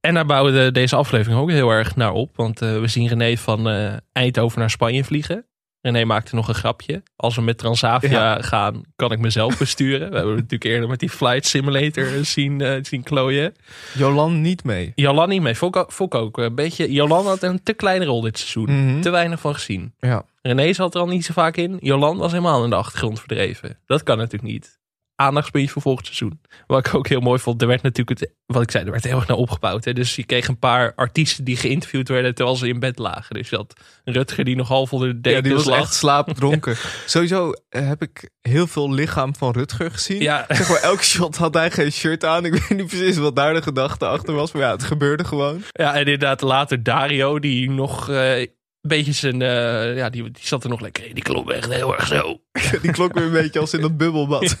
En 0.00 0.14
daar 0.14 0.26
bouwde 0.26 0.72
deze 0.72 0.96
aflevering 0.96 1.40
ook 1.40 1.50
heel 1.50 1.70
erg 1.70 1.96
naar 1.96 2.12
op. 2.12 2.36
Want 2.36 2.58
we 2.58 2.82
zien 2.86 3.08
René 3.08 3.36
van 3.36 3.68
Eindhoven 4.12 4.58
naar 4.58 4.70
Spanje 4.70 5.04
vliegen. 5.04 5.46
René 5.82 6.04
maakte 6.04 6.34
nog 6.34 6.48
een 6.48 6.54
grapje. 6.54 7.02
Als 7.16 7.34
we 7.36 7.42
met 7.42 7.58
Transavia 7.58 8.10
Ja. 8.34 8.42
gaan, 8.42 8.82
kan 8.96 9.12
ik 9.12 9.18
mezelf 9.18 9.58
besturen. 9.58 9.98
We 10.10 10.14
hebben 10.16 10.32
het 10.34 10.42
natuurlijk 10.42 10.64
eerder 10.64 10.88
met 10.88 11.00
die 11.00 11.08
Flight 11.10 11.46
Simulator 11.46 12.06
zien, 12.24 12.60
eh, 12.60 12.78
zien 12.82 13.02
klooien. 13.02 13.54
Jolan 13.94 14.40
niet 14.40 14.64
mee. 14.64 14.92
Jolan 14.94 15.28
niet 15.28 15.42
mee. 15.42 15.56
Ook- 15.60 15.86
ik 15.98 16.14
ook 16.14 16.38
een 16.38 16.54
beetje. 16.54 16.92
Jolan 16.92 17.26
had 17.26 17.42
een 17.42 17.62
te 17.62 17.72
kleine 17.72 18.04
rol 18.04 18.20
dit 18.20 18.38
seizoen. 18.38 18.84
Mhm. 18.86 19.00
Te 19.00 19.10
weinig 19.10 19.40
van 19.40 19.54
gezien. 19.54 19.94
Ja. 19.98 20.24
René 20.42 20.72
zat 20.72 20.94
er 20.94 21.00
al 21.00 21.06
niet 21.06 21.24
zo 21.24 21.32
vaak 21.32 21.56
in. 21.56 21.76
Jolan 21.80 22.16
was 22.16 22.30
helemaal 22.30 22.64
in 22.64 22.70
de 22.70 22.76
achtergrond 22.76 23.18
verdreven. 23.18 23.78
Dat 23.86 24.02
kan 24.02 24.16
natuurlijk 24.16 24.52
niet. 24.52 24.80
Aandachtspuntje 25.16 25.70
voor 25.72 25.82
volgend 25.82 26.06
seizoen. 26.06 26.40
Wat 26.66 26.86
ik 26.86 26.94
ook 26.94 27.08
heel 27.08 27.20
mooi 27.20 27.38
vond. 27.40 27.60
Er 27.62 27.68
werd 27.68 27.82
natuurlijk, 27.82 28.20
het, 28.20 28.32
wat 28.46 28.62
ik 28.62 28.70
zei, 28.70 28.84
er 28.84 28.90
werd 28.90 29.04
heel 29.04 29.16
erg 29.16 29.26
naar 29.26 29.36
opgebouwd. 29.36 29.84
Hè. 29.84 29.92
Dus 29.92 30.16
je 30.16 30.24
kreeg 30.24 30.48
een 30.48 30.58
paar 30.58 30.92
artiesten 30.94 31.44
die 31.44 31.56
geïnterviewd 31.56 32.08
werden 32.08 32.34
terwijl 32.34 32.56
ze 32.56 32.68
in 32.68 32.78
bed 32.78 32.98
lagen. 32.98 33.34
Dus 33.34 33.48
je 33.48 33.56
had 33.56 33.72
Rutger 34.04 34.44
die 34.44 34.56
nog 34.56 34.68
half 34.68 34.92
onder 34.92 35.08
de 35.08 35.14
Ja, 35.14 35.20
dekens 35.22 35.42
die 35.44 35.54
was 35.54 35.64
lag. 35.64 35.78
echt 35.78 35.94
slaapdronken. 35.94 36.76
Sowieso 37.06 37.52
eh, 37.68 37.88
heb 37.88 38.02
ik 38.02 38.30
heel 38.40 38.66
veel 38.66 38.92
lichaam 38.92 39.34
van 39.36 39.52
Rutger 39.52 39.90
gezien. 39.90 40.20
Ja. 40.22 40.44
Zeg 40.48 40.68
maar, 40.68 40.80
elk 40.80 41.02
shot 41.02 41.36
had 41.36 41.54
hij 41.54 41.70
geen 41.70 41.92
shirt 41.92 42.24
aan. 42.24 42.44
Ik 42.44 42.52
weet 42.52 42.78
niet 42.78 42.86
precies 42.86 43.16
wat 43.16 43.36
daar 43.36 43.54
de 43.54 43.62
gedachte 43.62 44.06
achter 44.06 44.34
was. 44.34 44.52
Maar 44.52 44.62
ja, 44.62 44.70
het 44.70 44.82
gebeurde 44.82 45.24
gewoon. 45.24 45.62
Ja, 45.72 45.92
en 45.92 45.98
inderdaad 46.00 46.40
later 46.40 46.82
Dario 46.82 47.38
die 47.38 47.70
nog 47.70 48.08
eh, 48.10 48.46
een 48.82 48.88
beetje 48.88 49.12
zijn... 49.12 49.42
eh, 49.42 49.96
ja, 49.96 50.10
die, 50.10 50.22
die 50.22 50.46
zat 50.46 50.64
er 50.64 50.70
nog 50.70 50.80
lekker 50.80 51.06
in. 51.06 51.14
Die 51.14 51.22
klonk 51.22 51.50
echt 51.50 51.72
heel 51.72 51.94
erg 51.96 52.06
zo. 52.06 52.40
Die 52.82 52.92
klonk 52.92 53.14
weer 53.14 53.24
een 53.24 53.32
beetje 53.32 53.60
als 53.60 53.74
in 53.74 53.80
dat 53.80 53.96
bubbelbad. 53.96 54.56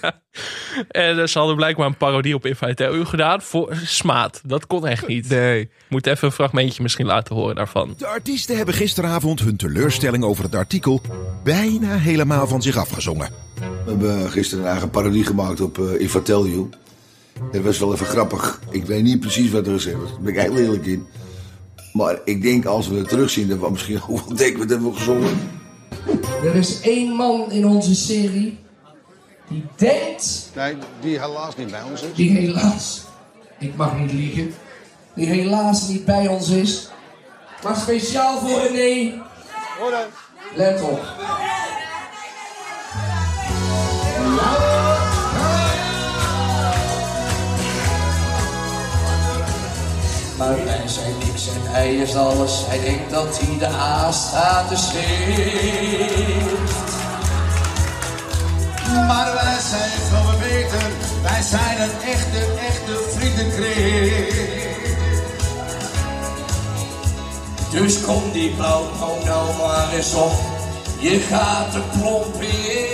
En 0.88 1.18
eh, 1.20 1.26
ze 1.26 1.38
hadden 1.38 1.56
blijkbaar 1.56 1.86
een 1.86 1.96
parodie 1.96 2.34
op 2.34 2.46
Invite 2.46 3.02
gedaan 3.04 3.42
voor 3.42 3.76
Smaat. 3.84 4.40
Dat 4.44 4.66
kon 4.66 4.86
echt 4.86 5.06
niet. 5.06 5.28
Nee. 5.28 5.70
Moet 5.88 6.06
even 6.06 6.26
een 6.26 6.34
fragmentje 6.34 6.82
misschien 6.82 7.06
laten 7.06 7.34
horen 7.34 7.54
daarvan. 7.54 7.94
De 7.98 8.06
artiesten 8.06 8.56
hebben 8.56 8.74
gisteravond 8.74 9.40
hun 9.40 9.56
teleurstelling 9.56 10.24
over 10.24 10.44
het 10.44 10.54
artikel 10.54 11.00
bijna 11.44 11.96
helemaal 11.96 12.46
van 12.46 12.62
zich 12.62 12.76
afgezongen. 12.76 13.30
We 13.84 13.90
hebben 13.90 14.30
gisteren 14.30 14.64
een 14.64 14.70
eigen 14.70 14.90
parodie 14.90 15.24
gemaakt 15.24 15.60
op 15.60 15.78
eh 15.78 16.00
If 16.00 16.14
I 16.14 16.22
Tell 16.22 16.40
You. 16.40 16.68
Dat 17.52 17.62
was 17.62 17.78
wel 17.78 17.92
even 17.92 18.06
grappig. 18.06 18.60
Ik 18.70 18.84
weet 18.84 19.02
niet 19.02 19.20
precies 19.20 19.50
wat 19.50 19.66
er 19.66 19.72
gezegd 19.72 19.96
was. 19.96 20.10
Daar 20.10 20.20
ben 20.20 20.34
ik 20.34 20.40
heel 20.40 20.56
eerlijk 20.58 20.86
in. 20.86 21.06
Maar 21.92 22.18
ik 22.24 22.42
denk 22.42 22.64
als 22.64 22.88
we 22.88 22.98
het 22.98 23.08
terugzien, 23.08 23.48
dat 23.48 23.58
we 23.58 23.70
misschien 23.70 23.98
hoeveel 24.08 24.36
dekens 24.36 24.70
hebben 24.70 24.90
we 24.90 24.96
gezongen. 24.96 25.60
Er 26.44 26.54
is 26.54 26.80
één 26.80 27.16
man 27.16 27.50
in 27.50 27.66
onze 27.66 27.94
serie 27.94 28.58
die 29.48 29.64
denkt, 29.76 30.50
Nee, 30.54 30.76
die 31.00 31.18
helaas 31.18 31.56
niet 31.56 31.70
bij 31.70 31.82
ons 31.82 32.02
is. 32.02 32.14
die 32.14 32.30
helaas, 32.30 33.02
ik 33.58 33.76
mag 33.76 33.98
niet 33.98 34.12
liegen, 34.12 34.54
die 35.14 35.26
helaas 35.26 35.88
niet 35.88 36.04
bij 36.04 36.28
ons 36.28 36.48
is, 36.48 36.88
maar 37.62 37.76
speciaal 37.76 38.38
voor 38.38 38.60
René. 38.60 39.22
Let 40.54 40.82
op. 40.82 41.00
zijn 51.42 51.60
hij 51.62 51.94
is 51.94 52.14
alles. 52.14 52.64
Hij 52.66 52.80
denkt 52.80 53.10
dat 53.10 53.40
hij 53.40 53.58
de 53.58 53.66
A-status 53.66 54.90
heeft. 54.92 56.60
Maar 59.06 59.32
wij 59.32 59.58
zijn 59.70 59.90
veel 60.08 60.38
beter. 60.38 60.90
Wij 61.22 61.42
zijn 61.42 61.80
een 61.80 62.00
echte, 62.06 62.46
echte 62.68 62.94
vriendenkring. 63.16 64.40
Dus 67.70 68.00
kom 68.00 68.32
die 68.32 68.50
blauwtong 68.50 69.24
nou 69.24 69.56
maar 69.56 69.92
eens 69.92 70.14
op. 70.14 70.32
Je 70.98 71.20
gaat 71.20 71.72
de 71.72 71.82
plomp 71.98 72.42
in. 72.42 72.92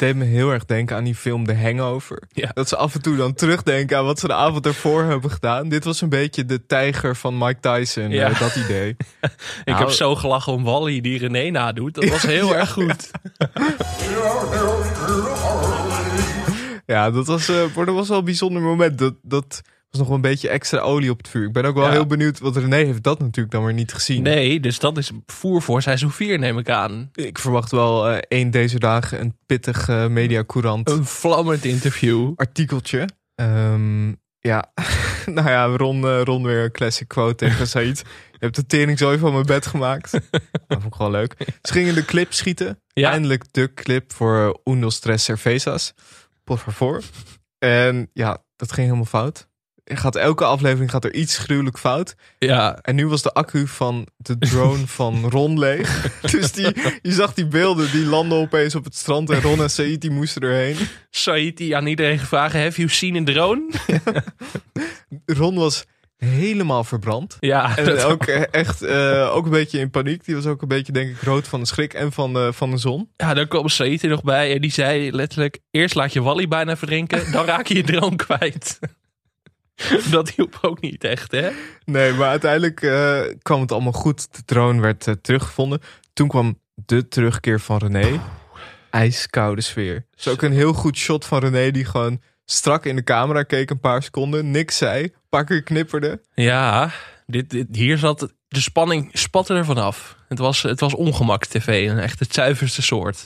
Deed 0.00 0.16
me 0.16 0.24
heel 0.24 0.50
erg 0.50 0.64
denken 0.64 0.96
aan 0.96 1.04
die 1.04 1.14
film 1.14 1.46
The 1.46 1.54
Hangover. 1.54 2.22
Ja. 2.32 2.50
Dat 2.54 2.68
ze 2.68 2.76
af 2.76 2.94
en 2.94 3.02
toe 3.02 3.16
dan 3.16 3.34
terugdenken 3.34 3.98
aan 3.98 4.04
wat 4.04 4.18
ze 4.18 4.26
de 4.26 4.34
avond 4.34 4.66
ervoor 4.66 5.02
hebben 5.02 5.30
gedaan. 5.30 5.68
Dit 5.68 5.84
was 5.84 6.00
een 6.00 6.08
beetje 6.08 6.44
de 6.44 6.66
tijger 6.66 7.16
van 7.16 7.38
Mike 7.38 7.60
Tyson, 7.60 8.10
Ja. 8.10 8.28
eh, 8.30 8.40
dat 8.40 8.56
idee. 8.56 8.88
Ik 9.20 9.30
Nou, 9.64 9.78
heb 9.78 9.88
zo 9.90 10.14
gelachen 10.16 10.52
om 10.52 10.64
Wally 10.64 11.00
die 11.00 11.18
René 11.18 11.50
nadoet. 11.50 11.94
Dat 11.94 12.08
was 12.08 12.22
heel 12.22 12.48
Ja. 12.52 12.54
erg 12.54 12.70
goed. 12.72 13.10
Ja, 16.86 17.10
dat 17.10 17.26
was, 17.26 17.48
eh, 17.48 17.74
dat 17.74 17.86
was 17.94 18.08
wel 18.08 18.18
een 18.18 18.24
bijzonder 18.24 18.62
moment. 18.62 18.98
Dat, 18.98 19.14
dat 19.22 19.60
was 19.90 19.98
nog 20.00 20.06
wel 20.06 20.16
een 20.16 20.22
beetje 20.22 20.48
extra 20.48 20.78
olie 20.78 21.10
op 21.10 21.18
het 21.18 21.28
vuur. 21.28 21.46
Ik 21.46 21.52
ben 21.52 21.64
ook 21.64 21.74
wel 21.74 21.84
Ja. 21.84 21.90
heel 21.90 22.06
benieuwd, 22.06 22.38
want 22.38 22.56
René 22.56 22.76
heeft 22.76 23.02
dat 23.02 23.18
natuurlijk 23.18 23.50
dan 23.54 23.64
weer 23.64 23.74
niet 23.74 23.92
gezien. 23.92 24.22
Nee, 24.22 24.60
dus 24.60 24.78
dat 24.78 24.98
is 24.98 25.10
voer 25.26 25.62
voor 25.62 25.82
seizoen 25.82 26.10
4 26.10 26.38
neem 26.38 26.58
ik 26.58 26.68
aan. 26.68 27.08
Ik 27.12 27.38
verwacht 27.38 27.70
wel 27.70 28.08
eh, 28.08 28.18
één 28.28 28.50
deze 28.50 28.78
dagen 28.78 29.20
een 29.20 29.36
pittig 29.46 29.88
eh 29.88 30.06
mediacourant 30.06 30.90
Een 30.90 31.04
vlammend 31.04 31.64
interview. 31.64 32.32
artikeltje. 32.36 33.08
Ehm, 33.34 34.08
ja, 34.38 34.72
nou 35.26 35.48
ja, 35.48 35.64
Ron, 35.66 36.04
eh, 36.04 36.20
Ron 36.22 36.42
weer 36.42 36.64
een 36.64 36.70
classic 36.72 37.08
quote 37.08 37.34
tegen 37.34 37.66
Said. 37.76 37.98
Je 38.32 38.38
hebt 38.38 38.56
de 38.56 38.66
tering 38.66 38.98
zo 38.98 39.16
van 39.16 39.32
mijn 39.32 39.46
bed 39.46 39.66
gemaakt. 39.66 40.12
dat 40.12 40.20
vond 40.68 40.84
ik 40.84 40.94
gewoon 40.94 41.10
leuk. 41.12 41.34
Ze 41.62 41.72
gingen 41.72 41.94
de 41.94 42.04
clip 42.04 42.32
schieten. 42.32 42.80
Ja. 42.92 43.10
Eindelijk 43.10 43.44
de 43.52 43.74
clip 43.74 44.12
voor 44.12 44.60
Uno 44.64 44.90
Stress 44.90 45.24
Cervezas. 45.24 45.94
Por 46.44 46.58
favor. 46.58 47.02
En 47.58 48.10
ja, 48.12 48.42
dat 48.56 48.72
ging 48.72 48.86
helemaal 48.86 49.06
fout. 49.08 49.48
Gaat, 49.92 50.16
elke 50.16 50.44
aflevering 50.44 50.90
gaat 50.90 51.04
er 51.04 51.14
iets 51.14 51.38
gruwelijk 51.38 51.78
fout. 51.78 52.14
Ja, 52.38 52.78
En 52.82 52.94
nu 52.94 53.06
was 53.06 53.22
de 53.22 53.32
accu 53.32 53.66
van 53.66 54.06
de 54.16 54.38
drone 54.38 54.86
van 55.00 55.30
Ron 55.30 55.58
leeg. 55.58 56.20
Dus 56.20 56.52
die, 56.52 56.72
je 57.02 57.12
zag 57.12 57.34
die 57.34 57.46
beelden, 57.46 57.90
die 57.90 58.04
landden 58.04 58.38
opeens 58.38 58.74
op 58.74 58.84
het 58.84 58.94
strand. 58.96 59.30
En 59.30 59.40
Ron 59.40 59.62
en 59.62 59.70
Said 59.70 60.00
die 60.00 60.10
moesten 60.10 60.42
erheen. 60.42 60.76
Said 61.10 61.56
die 61.56 61.76
aan 61.76 61.86
iedereen 61.86 62.18
gevraagd, 62.18 62.54
have 62.54 62.76
you 62.76 62.88
seen 62.88 63.16
a 63.16 63.32
drone? 63.32 63.70
Ron 65.40 65.54
was 65.54 65.84
helemaal 66.16 66.84
verbrand. 66.84 67.36
Ja, 67.40 67.76
En 67.76 68.04
ook 68.04 68.24
echt 68.26 68.82
eh, 68.82 69.34
ook 69.34 69.44
een 69.44 69.50
beetje 69.50 69.78
in 69.78 69.90
paniek. 69.90 70.24
Die 70.24 70.34
was 70.34 70.46
ook 70.46 70.62
een 70.62 70.68
beetje, 70.68 70.92
denk 70.92 71.10
ik, 71.10 71.22
rood 71.22 71.48
van 71.48 71.60
de 71.60 71.66
schrik 71.66 71.94
en 71.94 72.12
van 72.12 72.32
de, 72.32 72.52
van 72.52 72.70
de 72.70 72.76
zon. 72.76 73.10
Ja, 73.16 73.34
daar 73.34 73.46
kwam 73.48 73.68
Said 73.68 74.02
er 74.02 74.08
nog 74.08 74.22
bij 74.22 74.54
en 74.54 74.60
die 74.60 74.72
zei 74.72 75.12
letterlijk... 75.12 75.58
Eerst 75.70 75.94
laat 75.94 76.12
je 76.12 76.22
Wally 76.22 76.48
bijna 76.48 76.76
verdrinken, 76.76 77.32
dan 77.32 77.44
raak 77.44 77.66
je 77.66 77.74
je 77.74 77.82
droom 77.82 78.16
kwijt. 78.16 78.78
Dat 80.10 80.30
hielp 80.30 80.58
ook 80.62 80.80
niet 80.80 81.04
echt, 81.04 81.32
hè? 81.32 81.50
Nee, 81.84 82.12
maar 82.12 82.28
uiteindelijk 82.28 82.82
eh, 82.82 83.20
kwam 83.42 83.60
het 83.60 83.72
allemaal 83.72 83.92
goed. 83.92 84.34
De 84.36 84.44
drone 84.44 84.80
werd 84.80 85.06
eh, 85.06 85.14
teruggevonden. 85.22 85.80
Toen 86.12 86.28
kwam 86.28 86.58
de 86.74 87.08
terugkeer 87.08 87.60
van 87.60 87.78
René. 87.78 88.20
Ijskoude 88.90 89.60
sfeer. 89.60 90.06
Is 90.16 90.28
ook 90.28 90.42
een 90.42 90.52
heel 90.52 90.72
goed 90.72 90.96
shot 90.96 91.24
van 91.24 91.38
René 91.38 91.70
die 91.70 91.84
gewoon 91.84 92.20
strak 92.44 92.84
in 92.84 92.96
de 92.96 93.04
camera 93.04 93.42
keek 93.42 93.70
een 93.70 93.80
paar 93.80 94.02
seconden. 94.02 94.50
Niks 94.50 94.76
zei. 94.76 95.02
Een 95.02 95.12
paar 95.28 95.44
keer 95.44 95.62
knipperde. 95.62 96.20
Ja, 96.34 96.90
dit, 97.26 97.50
dit, 97.50 97.66
hier 97.72 97.98
zat 97.98 98.34
de 98.48 98.60
spanning 98.60 99.10
spatte 99.12 99.54
er 99.54 99.64
vanaf. 99.64 100.16
Het 100.28 100.38
was, 100.38 100.62
het 100.62 100.80
was 100.80 100.94
ongemak 100.94 101.46
tv, 101.46 101.88
een 101.88 101.98
echt 101.98 102.18
het 102.18 102.34
zuiverste 102.34 102.82
soort. 102.82 103.24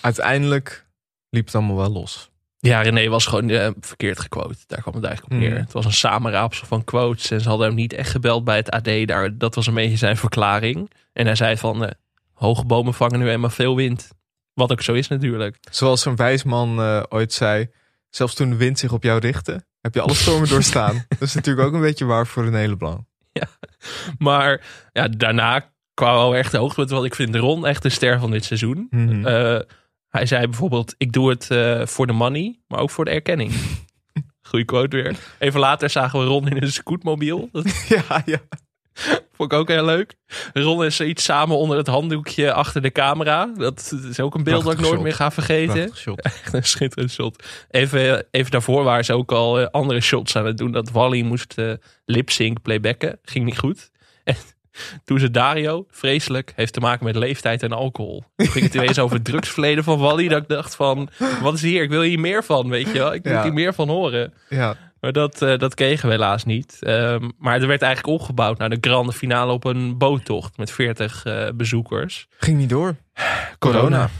Uiteindelijk 0.00 0.86
liep 1.30 1.46
het 1.46 1.54
allemaal 1.54 1.76
wel 1.76 1.90
los. 1.90 2.30
Ja, 2.68 2.80
René 2.80 3.08
was 3.08 3.26
gewoon 3.26 3.50
eh, 3.50 3.70
verkeerd 3.80 4.20
gequote. 4.20 4.56
Daar 4.66 4.80
kwam 4.80 4.94
het 4.94 5.04
eigenlijk 5.04 5.34
op 5.34 5.40
neer. 5.40 5.50
Mhm. 5.50 5.60
Het 5.60 5.72
was 5.72 5.84
een 5.84 5.92
samenraapsel 5.92 6.66
van 6.66 6.84
quotes. 6.84 7.30
En 7.30 7.40
ze 7.40 7.48
hadden 7.48 7.66
hem 7.66 7.76
niet 7.76 7.92
echt 7.92 8.10
gebeld 8.10 8.44
bij 8.44 8.56
het 8.56 8.70
AD. 8.70 9.06
Daar, 9.06 9.38
dat 9.38 9.54
was 9.54 9.66
een 9.66 9.74
beetje 9.74 9.96
zijn 9.96 10.16
verklaring. 10.16 10.90
En 11.12 11.26
hij 11.26 11.34
zei 11.34 11.56
van, 11.56 11.84
eh, 11.84 11.90
hoge 12.32 12.64
bomen 12.64 12.94
vangen 12.94 13.18
nu 13.18 13.30
eenmaal 13.30 13.50
veel 13.50 13.76
wind. 13.76 14.10
Wat 14.54 14.72
ook 14.72 14.80
zo 14.80 14.92
is 14.92 15.08
natuurlijk. 15.08 15.56
Zoals 15.70 16.04
een 16.04 16.16
wijs 16.16 16.42
man 16.42 16.80
eh, 16.80 17.02
ooit 17.08 17.32
zei. 17.32 17.70
Zelfs 18.10 18.34
toen 18.34 18.50
de 18.50 18.56
wind 18.56 18.78
zich 18.78 18.92
op 18.92 19.02
jou 19.02 19.20
richtte, 19.20 19.64
heb 19.80 19.94
je 19.94 20.00
alle 20.00 20.14
stormen 20.14 20.48
doorstaan. 20.54 21.04
Dat 21.08 21.28
is 21.28 21.34
natuurlijk 21.34 21.66
ook 21.66 21.74
een 21.74 21.80
beetje 21.80 22.04
waar 22.04 22.26
voor 22.26 22.46
een 22.46 22.54
hele 22.54 22.76
belang. 22.76 23.06
Maar 24.18 24.60
ja, 24.92 25.08
daarna 25.08 25.72
kwam 25.94 26.14
wel 26.14 26.36
echt 26.36 26.50
de 26.50 26.58
hoogtepunt. 26.58 26.90
Want 26.90 27.04
ik 27.04 27.14
vind 27.14 27.34
Ron 27.34 27.66
echt 27.66 27.82
de 27.82 27.88
ster 27.88 28.18
van 28.18 28.30
dit 28.30 28.44
seizoen. 28.44 28.88
Eh, 29.24 29.58
hij 30.12 30.26
zei 30.26 30.46
bijvoorbeeld, 30.46 30.94
ik 30.98 31.12
doe 31.12 31.30
het 31.30 31.50
eh, 31.50 31.86
voor 31.86 32.06
de 32.06 32.12
money, 32.12 32.58
maar 32.68 32.80
ook 32.80 32.90
voor 32.90 33.04
de 33.04 33.10
erkenning. 33.10 33.52
Goeie 34.48 34.64
quote 34.64 34.96
weer. 34.96 35.16
Even 35.38 35.60
later 35.60 35.90
zagen 35.90 36.18
we 36.18 36.24
Ron 36.24 36.48
in 36.48 36.62
een 36.62 36.72
scootmobiel. 36.72 37.48
Ja, 37.88 38.22
ja. 38.24 38.38
vond 39.32 39.52
ik 39.52 39.58
ook 39.58 39.68
heel 39.68 39.84
leuk. 39.84 40.14
Ron 40.52 40.84
en 40.84 40.92
Said 40.92 41.20
samen 41.20 41.56
onder 41.56 41.76
het 41.76 41.86
handdoekje 41.86 42.52
achter 42.52 42.82
de 42.82 42.90
camera. 42.90 43.52
Dat 43.56 43.94
is 44.08 44.20
ook 44.20 44.34
een 44.34 44.44
beeld 44.44 44.64
dat 44.64 44.72
ik 44.72 44.78
nooit 44.78 44.92
shot. 44.92 45.02
meer 45.02 45.14
ga 45.14 45.30
vergeten. 45.30 45.92
Echt 46.16 46.52
een 46.52 46.64
schitterend 46.64 47.10
shot. 47.10 47.44
Even, 47.70 48.26
even 48.30 48.50
daarvoor 48.50 48.84
waren 48.84 49.04
ze 49.04 49.12
ook 49.12 49.32
al 49.32 49.60
eh, 49.60 49.66
andere 49.70 50.00
shots 50.00 50.36
aan 50.36 50.46
het 50.46 50.58
doen. 50.58 50.72
Dat 50.72 50.90
Wally 50.90 51.22
moest 51.22 51.52
eh 51.58 51.72
lip-sync 52.04 52.62
playbacken. 52.62 53.18
Ging 53.22 53.44
niet 53.44 53.58
goed. 53.58 53.90
En 54.24 54.36
toen 55.04 55.18
ze 55.18 55.30
Dario, 55.30 55.86
vreselijk, 55.90 56.52
heeft 56.56 56.72
te 56.72 56.80
maken 56.80 57.04
met 57.04 57.16
leeftijd 57.16 57.62
en 57.62 57.72
alcohol. 57.72 58.24
Toen 58.36 58.46
ging 58.48 58.64
het 58.64 58.74
ineens 58.74 58.98
over 58.98 59.22
drugsverleden 59.22 59.84
van 59.84 59.98
Wally. 59.98 60.28
Dat 60.28 60.42
ik 60.42 60.48
dacht 60.48 60.74
van, 60.76 61.08
wat 61.42 61.54
is 61.54 61.62
hier? 61.62 61.82
Ik 61.82 61.90
wil 61.90 62.02
hier 62.02 62.20
meer 62.20 62.44
van, 62.44 62.68
weet 62.68 62.86
je 62.86 62.98
wel. 62.98 63.14
Ik 63.14 63.26
Ja. 63.28 63.42
hier 63.42 63.52
meer 63.52 63.74
van 63.74 63.88
horen. 63.88 64.32
Ja, 64.48 64.76
Maar 65.00 65.12
dat, 65.12 65.42
eh, 65.42 65.58
dat 65.58 65.74
kregen 65.74 66.06
we 66.08 66.14
helaas 66.14 66.44
niet. 66.44 66.76
Ehm, 66.80 67.28
maar 67.38 67.60
er 67.60 67.66
werd 67.66 67.82
eigenlijk 67.82 68.20
opgebouwd 68.20 68.58
naar 68.58 68.70
de 68.70 68.78
grande 68.80 69.12
finale 69.12 69.52
op 69.52 69.64
een 69.64 69.98
boottocht 69.98 70.56
met 70.56 70.70
40 70.70 71.24
eh, 71.24 71.48
bezoekers. 71.54 72.26
ging 72.38 72.58
niet 72.58 72.68
door. 72.70 72.96
Corona. 73.58 74.10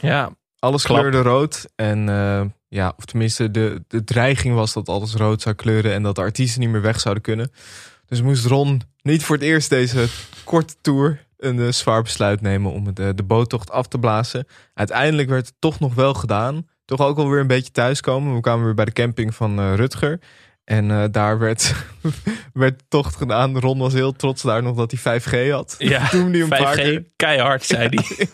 Ja, 0.00 0.30
Alles 0.58 0.84
Klap. 0.84 0.98
kleurde 0.98 1.20
rood. 1.22 1.68
En 1.76 2.08
eh, 2.08 2.40
ja, 2.68 2.92
of 2.96 3.04
tenminste, 3.04 3.50
de, 3.50 3.84
de 3.88 4.04
dreiging 4.04 4.54
was 4.54 4.72
dat 4.72 4.88
alles 4.88 5.14
rood 5.14 5.42
zou 5.42 5.54
kleuren 5.54 5.92
en 5.92 6.02
dat 6.02 6.14
de 6.14 6.20
artiesten 6.20 6.60
niet 6.60 6.70
meer 6.70 6.82
weg 6.82 7.00
zouden 7.00 7.22
kunnen. 7.22 7.50
Dus 8.06 8.22
moest 8.22 8.46
Ron 8.46 8.82
niet 9.08 9.24
voor 9.24 9.36
het 9.36 9.44
eerst 9.44 9.70
deze 9.70 10.06
korte 10.44 10.74
tour 10.80 11.26
een 11.38 11.60
eh, 11.60 11.72
zwaar 11.72 12.02
besluit 12.02 12.40
nemen 12.40 12.72
om 12.72 12.86
het, 12.86 12.98
eh, 12.98 13.08
de 13.14 13.22
boottocht 13.22 13.70
af 13.70 13.86
te 13.88 13.98
blazen. 13.98 14.46
Uiteindelijk 14.74 15.28
werd 15.28 15.46
het 15.46 15.54
toch 15.58 15.80
nog 15.80 15.94
wel 15.94 16.14
gedaan. 16.14 16.68
Toch 16.84 17.00
ook 17.00 17.18
alweer 17.18 17.40
een 17.40 17.46
beetje 17.46 17.72
thuiskomen. 17.72 18.34
We 18.34 18.40
kwamen 18.40 18.64
weer 18.64 18.74
bij 18.74 18.84
de 18.84 18.92
camping 18.92 19.34
van 19.34 19.58
eh, 19.58 19.74
Rutger. 19.74 20.18
En 20.64 21.12
daar 21.12 21.38
werd, 21.38 21.74
werd 22.52 22.82
tocht 22.88 23.16
gedaan. 23.16 23.58
Ron 23.58 23.78
was 23.78 23.92
heel 23.92 24.12
trots 24.12 24.42
daar 24.42 24.62
nog 24.62 24.76
dat 24.76 24.94
hij 25.00 25.20
5G 25.20 25.50
had. 25.50 25.74
ja 25.78 26.08
Toen 26.10 26.32
die 26.32 26.42
een 26.42 26.48
paar 26.48 26.76
5G, 26.76 26.80
keer. 26.80 27.04
keihard, 27.16 27.64
zei 27.64 27.88
hij. 27.94 28.28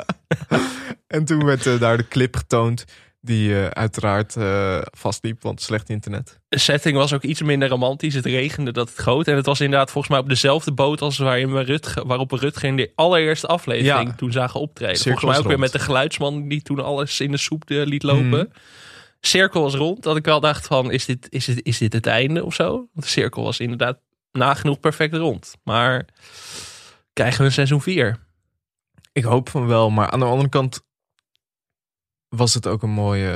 En 1.07 1.25
toen 1.25 1.45
werd 1.45 1.81
daar 1.81 1.97
de 1.97 2.09
clip 2.09 2.37
getoond. 2.37 2.85
Die 3.25 3.59
eh, 3.59 3.67
uiteraard 3.67 4.37
eh, 4.37 4.79
vastliep, 4.97 5.43
want 5.43 5.61
slecht 5.61 5.89
internet. 5.91 6.41
De 6.49 6.59
setting 6.59 6.97
was 6.97 7.13
ook 7.13 7.23
iets 7.23 7.43
minder 7.43 7.69
romantisch. 7.69 8.15
Het 8.15 8.25
regende 8.25 8.73
dat 8.73 8.89
het 8.89 8.99
goot. 8.99 9.29
En 9.29 9.37
het 9.37 9.47
was 9.47 9.61
inderdaad 9.61 9.91
volgens 9.91 10.13
mij 10.13 10.23
op 10.23 10.29
dezelfde 10.29 10.73
boot 10.73 11.01
als 11.01 11.19
waarin 11.19 11.53
we 11.53 11.61
Rutger, 11.61 12.07
waarop 12.07 12.31
we 12.31 12.37
Rutger 12.37 12.69
in 12.69 12.77
de 12.77 12.93
allereerste 12.95 13.47
aflevering 13.47 14.09
Ja. 14.09 14.15
toen 14.15 14.33
zagen 14.33 14.61
optreden. 14.61 14.97
Cirkels 14.97 15.21
volgens 15.21 15.31
mij 15.31 15.41
ook 15.45 15.51
weer 15.51 15.59
met 15.59 15.73
de 15.73 15.79
geluidsman 15.79 16.49
die 16.49 16.63
toen 16.63 16.85
alles 16.85 17.21
in 17.21 17.31
de 17.31 17.37
soep 17.37 17.71
eh, 17.71 17.85
liet 17.85 18.03
lopen. 18.03 18.29
Mhm. 18.29 18.45
Cirkel 19.21 19.63
was 19.63 19.75
rond. 19.75 20.03
Dat 20.03 20.17
ik 20.17 20.25
wel 20.25 20.41
dacht 20.41 20.67
van, 20.67 20.91
is 20.91 21.05
dit, 21.05 21.27
is, 21.31 21.45
dit, 21.45 21.61
is 21.63 21.79
dit 21.79 21.93
het 21.93 22.07
einde 22.07 22.45
of 22.45 22.55
zo? 22.55 22.71
Want 22.71 22.91
de 22.95 23.07
cirkel 23.07 23.43
was 23.43 23.61
inderdaad 23.61 23.99
nagenoeg 24.33 24.81
perfect 24.81 25.15
rond. 25.15 25.55
Maar 25.63 26.05
krijgen 27.13 27.39
we 27.41 27.45
een 27.45 27.53
seizoen 27.53 27.83
4? 27.83 28.17
Ik 29.13 29.25
hoop 29.25 29.49
van 29.49 29.67
wel, 29.67 29.91
maar 29.91 30.11
aan 30.11 30.19
de 30.19 30.25
andere 30.25 30.49
kant 30.49 30.83
was 32.37 32.55
het 32.55 32.67
ook 32.67 32.83
een 32.83 32.91
mooie, 32.91 33.27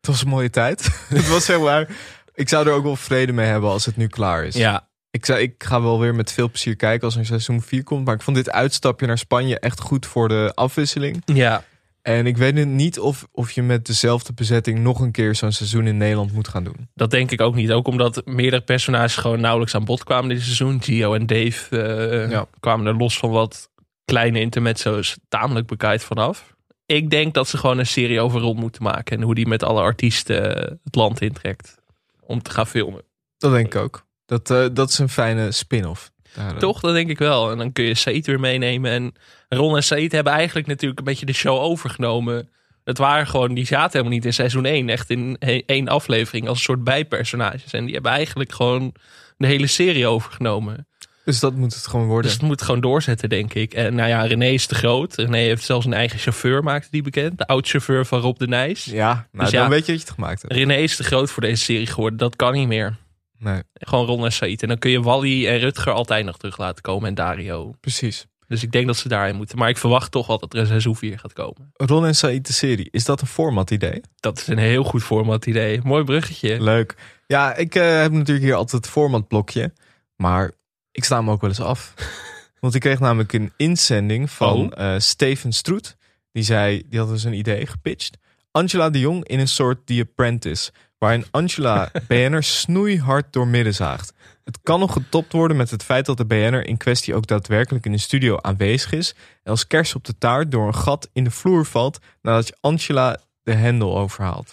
het 0.00 0.06
was 0.06 0.22
een 0.22 0.28
mooie 0.28 0.50
tijd. 0.50 0.84
het 1.08 1.28
was 1.28 1.44
zeg 1.44 1.60
maar, 1.60 1.88
ik 2.34 2.48
zou 2.48 2.66
er 2.66 2.72
ook 2.72 2.82
wel 2.84 2.96
vrede 2.96 3.32
mee 3.32 3.46
hebben 3.46 3.70
als 3.70 3.86
het 3.86 3.96
nu 3.96 4.06
klaar 4.06 4.44
is. 4.44 4.54
Ja, 4.54 4.88
Ik, 5.10 5.24
zou, 5.26 5.38
ik 5.40 5.64
ga 5.64 5.82
wel 5.82 6.00
weer 6.00 6.14
met 6.14 6.32
veel 6.32 6.48
plezier 6.50 6.76
kijken 6.76 7.04
als 7.04 7.16
er 7.16 7.26
seizoen 7.26 7.62
4 7.62 7.84
komt. 7.84 8.04
Maar 8.04 8.14
ik 8.14 8.22
vond 8.22 8.36
dit 8.36 8.50
uitstapje 8.50 9.06
naar 9.06 9.18
Spanje 9.18 9.58
echt 9.58 9.80
goed 9.80 10.06
voor 10.06 10.28
de 10.28 10.52
afwisseling. 10.54 11.22
ja. 11.24 11.64
En 12.02 12.26
ik 12.26 12.36
weet 12.36 12.66
niet 12.66 12.98
of, 12.98 13.26
of 13.32 13.50
je 13.50 13.62
met 13.62 13.86
dezelfde 13.86 14.32
bezetting 14.32 14.78
nog 14.78 15.00
een 15.00 15.10
keer 15.12 15.34
zo'n 15.34 15.52
seizoen 15.52 15.86
in 15.86 15.96
Nederland 15.96 16.32
moet 16.32 16.48
gaan 16.48 16.64
doen. 16.64 16.88
Dat 16.94 17.10
denk 17.10 17.30
ik 17.30 17.40
ook 17.40 17.54
niet. 17.54 17.70
Ook 17.72 17.86
omdat 17.86 18.22
meerdere 18.24 18.62
personages 18.62 19.16
gewoon 19.16 19.40
nauwelijks 19.40 19.74
aan 19.74 19.84
bod 19.84 20.04
kwamen 20.04 20.28
dit 20.28 20.42
seizoen. 20.42 20.82
Gio 20.82 21.14
en 21.14 21.26
Dave 21.26 21.78
eh, 21.80 22.30
Ja. 22.30 22.46
kwamen 22.60 22.86
er 22.86 22.96
los 22.96 23.18
van 23.18 23.30
wat 23.30 23.70
kleine 24.04 24.40
intermezzo's 24.40 25.16
tamelijk 25.28 25.66
bekijkt 25.66 26.04
vanaf. 26.04 26.53
Ik 26.86 27.10
denk 27.10 27.34
dat 27.34 27.48
ze 27.48 27.56
gewoon 27.56 27.78
een 27.78 27.86
serie 27.86 28.20
over 28.20 28.40
Ron 28.40 28.56
moeten 28.56 28.82
maken. 28.82 29.16
En 29.16 29.22
hoe 29.22 29.34
die 29.34 29.46
met 29.46 29.62
alle 29.62 29.80
artiesten 29.80 30.56
eh, 30.56 30.76
het 30.84 30.94
land 30.94 31.20
intrekt. 31.20 31.78
Om 32.20 32.42
te 32.42 32.50
gaan 32.50 32.66
filmen. 32.66 33.02
Dat 33.38 33.52
denk 33.52 33.66
ik 33.66 33.76
ook. 33.76 34.06
Dat, 34.26 34.50
eh, 34.50 34.66
dat 34.72 34.88
is 34.88 34.98
een 34.98 35.08
fijne 35.08 35.52
spin-off. 35.52 36.12
Eh, 36.34 36.48
Toch? 36.48 36.80
Dat 36.80 36.94
denk 36.94 37.10
ik 37.10 37.18
wel. 37.18 37.50
En 37.50 37.58
dan 37.58 37.72
kun 37.72 37.84
je 37.84 37.94
Said 37.94 38.26
weer 38.26 38.40
meenemen. 38.40 38.90
En 38.90 39.14
Ron 39.48 39.76
en 39.76 39.82
Said 39.82 40.12
hebben 40.12 40.32
eigenlijk 40.32 40.66
natuurlijk 40.66 40.98
een 40.98 41.04
beetje 41.04 41.26
de 41.26 41.32
show 41.32 41.58
overgenomen. 41.58 42.48
Het 42.84 42.98
waren 42.98 43.26
gewoon, 43.26 43.54
die 43.54 43.66
zaten 43.66 43.90
helemaal 43.90 44.12
niet 44.12 44.24
in 44.24 44.32
seizoen 44.32 44.64
1. 44.64 44.88
Echt 44.88 45.10
in 45.10 45.38
één 45.66 45.88
aflevering 45.88 46.48
als 46.48 46.58
een 46.58 46.64
soort 46.64 46.84
bijpersonages. 46.84 47.72
En 47.72 47.84
die 47.84 47.94
hebben 47.94 48.12
eigenlijk 48.12 48.52
gewoon 48.52 48.94
de 49.36 49.46
hele 49.46 49.66
serie 49.66 50.06
overgenomen. 50.06 50.86
Dus 51.24 51.40
dat 51.40 51.54
moet 51.54 51.74
het 51.74 51.86
gewoon 51.86 52.06
worden. 52.06 52.22
Dus 52.24 52.32
het 52.32 52.42
moet 52.42 52.62
gewoon 52.62 52.80
doorzetten, 52.80 53.28
denk 53.28 53.54
ik. 53.54 53.74
En 53.74 53.94
nou 53.94 54.08
ja, 54.08 54.22
René 54.22 54.46
is 54.46 54.66
te 54.66 54.74
groot. 54.74 55.14
René 55.14 55.38
heeft 55.38 55.64
zelfs 55.64 55.86
een 55.86 55.92
eigen 55.92 56.18
chauffeur, 56.18 56.62
maakte 56.62 56.88
die 56.90 57.02
bekend. 57.02 57.38
De 57.38 57.46
oud-chauffeur 57.46 58.06
van 58.06 58.20
Rob 58.20 58.38
de 58.38 58.46
Nijs. 58.46 58.84
ja, 58.84 59.12
nou, 59.14 59.26
Dus 59.44 59.50
dan 59.50 59.62
ja. 59.62 59.68
weet 59.68 59.86
je 59.86 59.92
wat 59.92 60.00
je 60.00 60.06
het 60.06 60.14
gemaakt 60.14 60.42
hebt. 60.42 60.54
René 60.54 60.74
is 60.74 60.96
te 60.96 61.04
groot 61.04 61.30
voor 61.30 61.42
deze 61.42 61.64
serie 61.64 61.86
geworden. 61.86 62.18
Dat 62.18 62.36
kan 62.36 62.52
niet 62.52 62.68
meer. 62.68 62.96
Nee, 63.38 63.62
Gewoon 63.74 64.06
Ron 64.06 64.24
en 64.24 64.32
Said. 64.32 64.62
En 64.62 64.68
dan 64.68 64.78
kun 64.78 64.90
je 64.90 65.02
Wally 65.02 65.46
en 65.48 65.58
Rutger 65.58 65.92
altijd 65.92 66.24
nog 66.24 66.36
terug 66.36 66.58
laten 66.58 66.82
komen. 66.82 67.08
En 67.08 67.14
Dario. 67.14 67.74
precies. 67.80 68.26
Dus 68.48 68.62
ik 68.62 68.72
denk 68.72 68.86
dat 68.86 68.96
ze 68.96 69.08
daarin 69.08 69.36
moeten. 69.36 69.58
Maar 69.58 69.68
ik 69.68 69.78
verwacht 69.78 70.10
toch 70.10 70.26
wel 70.26 70.38
dat 70.38 70.52
er 70.52 70.58
een 70.58 70.66
seizoen 70.66 70.96
4 70.96 71.18
gaat 71.18 71.32
komen. 71.32 71.70
Ron 71.72 72.06
en 72.06 72.14
Said 72.14 72.46
de 72.46 72.52
serie, 72.52 72.88
is 72.90 73.04
dat 73.04 73.20
een 73.20 73.26
format 73.26 73.70
idee? 73.70 74.00
Dat 74.20 74.38
is 74.38 74.46
een 74.46 74.58
heel 74.58 74.84
goed 74.84 75.02
format 75.02 75.46
idee. 75.46 75.80
Mooi 75.82 76.04
bruggetje. 76.04 76.60
Leuk. 76.62 76.94
Ja, 77.26 77.54
ik 77.54 77.74
eh, 77.74 78.00
heb 78.00 78.12
natuurlijk 78.12 78.46
hier 78.46 78.54
altijd 78.54 78.82
het 78.82 78.92
formatblokje. 78.92 79.72
Maar 80.16 80.52
ik 80.94 81.04
sta 81.04 81.16
hem 81.16 81.30
ook 81.30 81.40
wel 81.40 81.50
eens 81.50 81.60
af. 81.60 81.94
Want 82.60 82.74
ik 82.74 82.80
kreeg 82.80 82.98
namelijk 83.00 83.32
een 83.32 83.52
inzending 83.56 84.30
van 84.30 84.74
Oh. 84.74 84.94
eh, 84.94 85.00
Steven 85.00 85.52
Stroet. 85.52 85.96
Die 86.32 86.42
zei, 86.42 86.82
die 86.88 86.98
had 86.98 87.08
dus 87.08 87.24
een 87.24 87.32
idee 87.34 87.66
gepitcht. 87.66 88.16
Angela 88.50 88.90
de 88.90 89.00
Jong 89.00 89.24
in 89.28 89.38
een 89.38 89.48
soort 89.48 89.86
The 89.86 90.04
Apprentice. 90.08 90.72
Waarin 90.98 91.24
Angela 91.30 91.90
BN'er 92.08 92.42
snoeihard 92.42 93.32
doormidden 93.32 93.74
zaagt. 93.74 94.12
Het 94.44 94.58
kan 94.62 94.80
nog 94.80 94.92
getopt 94.92 95.32
worden 95.32 95.56
met 95.56 95.70
het 95.70 95.82
feit 95.82 96.06
dat 96.06 96.16
de 96.16 96.24
BN'er 96.26 96.66
in 96.66 96.76
kwestie 96.76 97.14
ook 97.14 97.26
daadwerkelijk 97.26 97.84
in 97.86 97.92
de 97.92 97.98
studio 97.98 98.36
aanwezig 98.40 98.92
is. 98.92 99.14
En 99.42 99.50
als 99.50 99.66
kers 99.66 99.94
op 99.94 100.04
de 100.04 100.18
taart 100.18 100.50
door 100.50 100.66
een 100.66 100.74
gat 100.74 101.08
in 101.12 101.24
de 101.24 101.30
vloer 101.30 101.64
valt 101.66 101.98
nadat 102.22 102.46
je 102.46 102.56
Angela 102.60 103.16
de 103.42 103.52
hendel 103.54 103.98
overhaalt. 103.98 104.52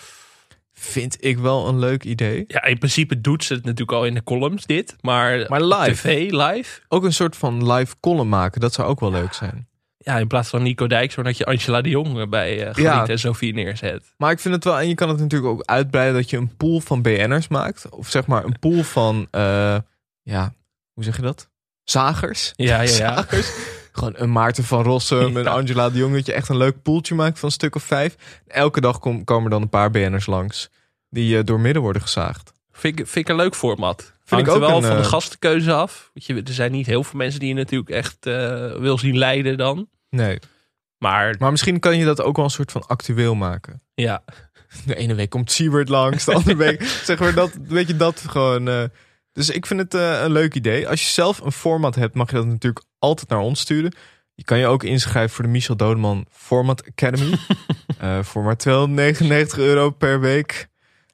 Vind 0.84 1.18
ik 1.26 1.38
wel 1.38 1.68
een 1.68 1.80
leuk 1.80 2.04
idee. 2.04 2.44
Ja, 2.48 2.64
in 2.64 2.78
principe 2.78 3.22
doet 3.22 3.44
ze 3.44 3.54
het 3.54 3.64
natuurlijk 3.64 3.92
al 3.98 4.06
in 4.06 4.14
de 4.14 4.24
columns, 4.24 4.66
dit. 4.66 4.96
Maar, 5.02 5.46
Maar 5.50 5.64
live. 5.64 5.92
tv, 5.92 6.32
live. 6.32 6.82
Ook 6.88 7.04
een 7.04 7.14
soort 7.14 7.36
van 7.36 7.72
live 7.74 7.96
column 8.00 8.30
maken, 8.30 8.62
dat 8.62 8.74
zou 8.74 8.88
ook 8.88 9.00
wel 9.00 9.12
leuk 9.12 9.34
zijn. 9.34 9.68
Ja, 9.98 10.18
in 10.18 10.28
plaats 10.28 10.50
van 10.50 10.64
Nico 10.64 10.88
Dijk, 10.88 11.12
zodat 11.12 11.38
je 11.38 11.46
Angela 11.46 11.82
de 11.82 11.90
Jong 11.90 12.30
bij 12.30 12.68
uh, 12.68 12.74
Ja. 12.74 13.08
en 13.08 13.20
Sofie 13.20 13.54
neerzet. 13.54 14.14
Maar 14.18 14.32
ik 14.32 14.40
vind 14.40 14.56
het 14.56 14.64
wel, 14.64 14.80
en 14.80 14.88
je 14.88 14.96
kan 14.96 15.10
het 15.10 15.20
natuurlijk 15.20 15.52
ook 15.52 15.64
uitbreiden 15.66 16.16
dat 16.16 16.30
je 16.30 16.38
een 16.38 16.56
pool 16.58 16.80
van 16.80 17.02
BN'ers 17.02 17.48
maakt. 17.48 17.90
Of 17.90 18.10
zeg 18.10 18.26
maar 18.28 18.44
een 18.46 18.60
pool 18.60 18.84
van, 18.84 19.28
eh, 19.32 19.78
ja, 20.22 20.54
hoe 20.94 21.04
zeg 21.04 21.16
je 21.16 21.22
dat? 21.22 21.50
Zagers. 21.84 22.54
Ja, 22.56 22.82
ja, 22.82 22.82
ja. 22.82 22.88
Zagers. 23.16 23.52
Gewoon 23.92 24.14
een 24.16 24.32
Maarten 24.32 24.64
van 24.64 24.84
Rossum, 24.84 25.38
een. 25.38 25.48
Angela 25.58 25.90
de 25.90 25.98
Jong. 25.98 26.14
Dat 26.14 26.26
je 26.26 26.34
echt 26.34 26.50
een 26.50 26.58
leuk 26.58 26.82
poeltje 26.82 27.16
maakt 27.16 27.40
van 27.40 27.48
een 27.48 27.54
stuk 27.56 27.76
of 27.76 27.84
vijf. 27.84 28.16
Elke 28.48 28.82
dag 28.82 29.00
kom- 29.00 29.24
komen 29.24 29.44
er 29.44 29.50
dan 29.50 29.62
een 29.62 29.70
paar 29.70 29.92
BN'ers 29.92 30.26
langs. 30.26 30.70
Die 31.10 31.38
eh, 31.38 31.44
door 31.44 31.60
midden 31.60 31.82
worden 31.82 32.02
gezaagd. 32.02 32.52
Vind 32.72 33.00
ik, 33.00 33.08
vind 33.08 33.28
ik 33.28 33.30
een 33.36 33.42
leuk 33.42 33.56
format. 33.56 34.02
Vind 34.02 34.14
Hangt 34.30 34.48
ik 34.48 34.48
er 34.48 34.54
ook 34.62 34.68
wel 34.68 34.78
een, 34.78 34.84
van 34.84 34.96
de 34.96 35.02
eh, 35.02 35.08
gastenkeuze 35.10 35.74
af. 35.74 36.10
Want 36.14 36.26
je, 36.26 36.44
er 36.44 36.54
zijn 36.54 36.72
niet 36.72 36.86
heel 36.86 37.04
veel 37.04 37.18
mensen 37.20 37.40
die 37.40 37.50
je 37.50 37.56
natuurlijk 37.56 37.90
echt 37.90 38.26
eh, 38.26 38.34
wil 38.76 38.98
zien 38.98 39.18
lijden 39.18 39.58
dan. 39.58 39.88
Nee. 40.10 40.40
Maar 40.98 41.36
Maar 41.40 41.52
misschien 41.52 41.80
kan 41.80 41.98
je 41.98 42.06
dat 42.06 42.22
ook 42.22 42.36
wel 42.36 42.46
een 42.46 42.52
soort 42.52 42.72
van 42.72 42.88
actueel 42.88 43.36
maken. 43.36 43.82
ja, 43.94 44.24
De 44.86 44.96
ene 44.96 45.14
week 45.16 45.30
komt 45.30 45.52
Siebert 45.52 45.90
langs, 45.90 46.26
de 46.26 46.34
andere 46.34 46.56
week 46.56 46.84
zeg 47.04 47.20
maar 47.20 47.34
dat, 47.34 47.52
weet 47.68 47.88
je 47.88 47.96
dat 47.96 48.24
gewoon. 48.28 48.90
Dus 49.34 49.50
ik 49.50 49.66
vind 49.66 49.80
het 49.80 49.94
eh, 49.94 50.22
een 50.24 50.32
leuk 50.32 50.56
idee. 50.56 50.88
Als 50.88 51.02
je 51.02 51.08
zelf 51.10 51.40
een 51.40 51.52
format 51.52 51.96
hebt, 51.96 52.16
mag 52.16 52.30
je 52.30 52.36
dat 52.36 52.46
natuurlijk 52.46 52.86
altijd 53.00 53.30
naar 53.30 53.40
ons 53.40 53.60
sturen. 53.60 53.96
Je 54.36 54.44
kan 54.44 54.58
je 54.60 54.68
ook 54.68 54.84
inschrijven 54.84 55.36
voor 55.36 55.44
de 55.44 55.50
Michel 55.50 55.76
Dodeman 55.76 56.26
Format 56.32 56.84
Academy. 56.88 57.36
Eh, 57.98 58.20
voor 58.24 58.44
maar 58.44 58.58
299 58.58 59.58
euro 59.58 59.90
per 59.90 60.20
week 60.20 60.68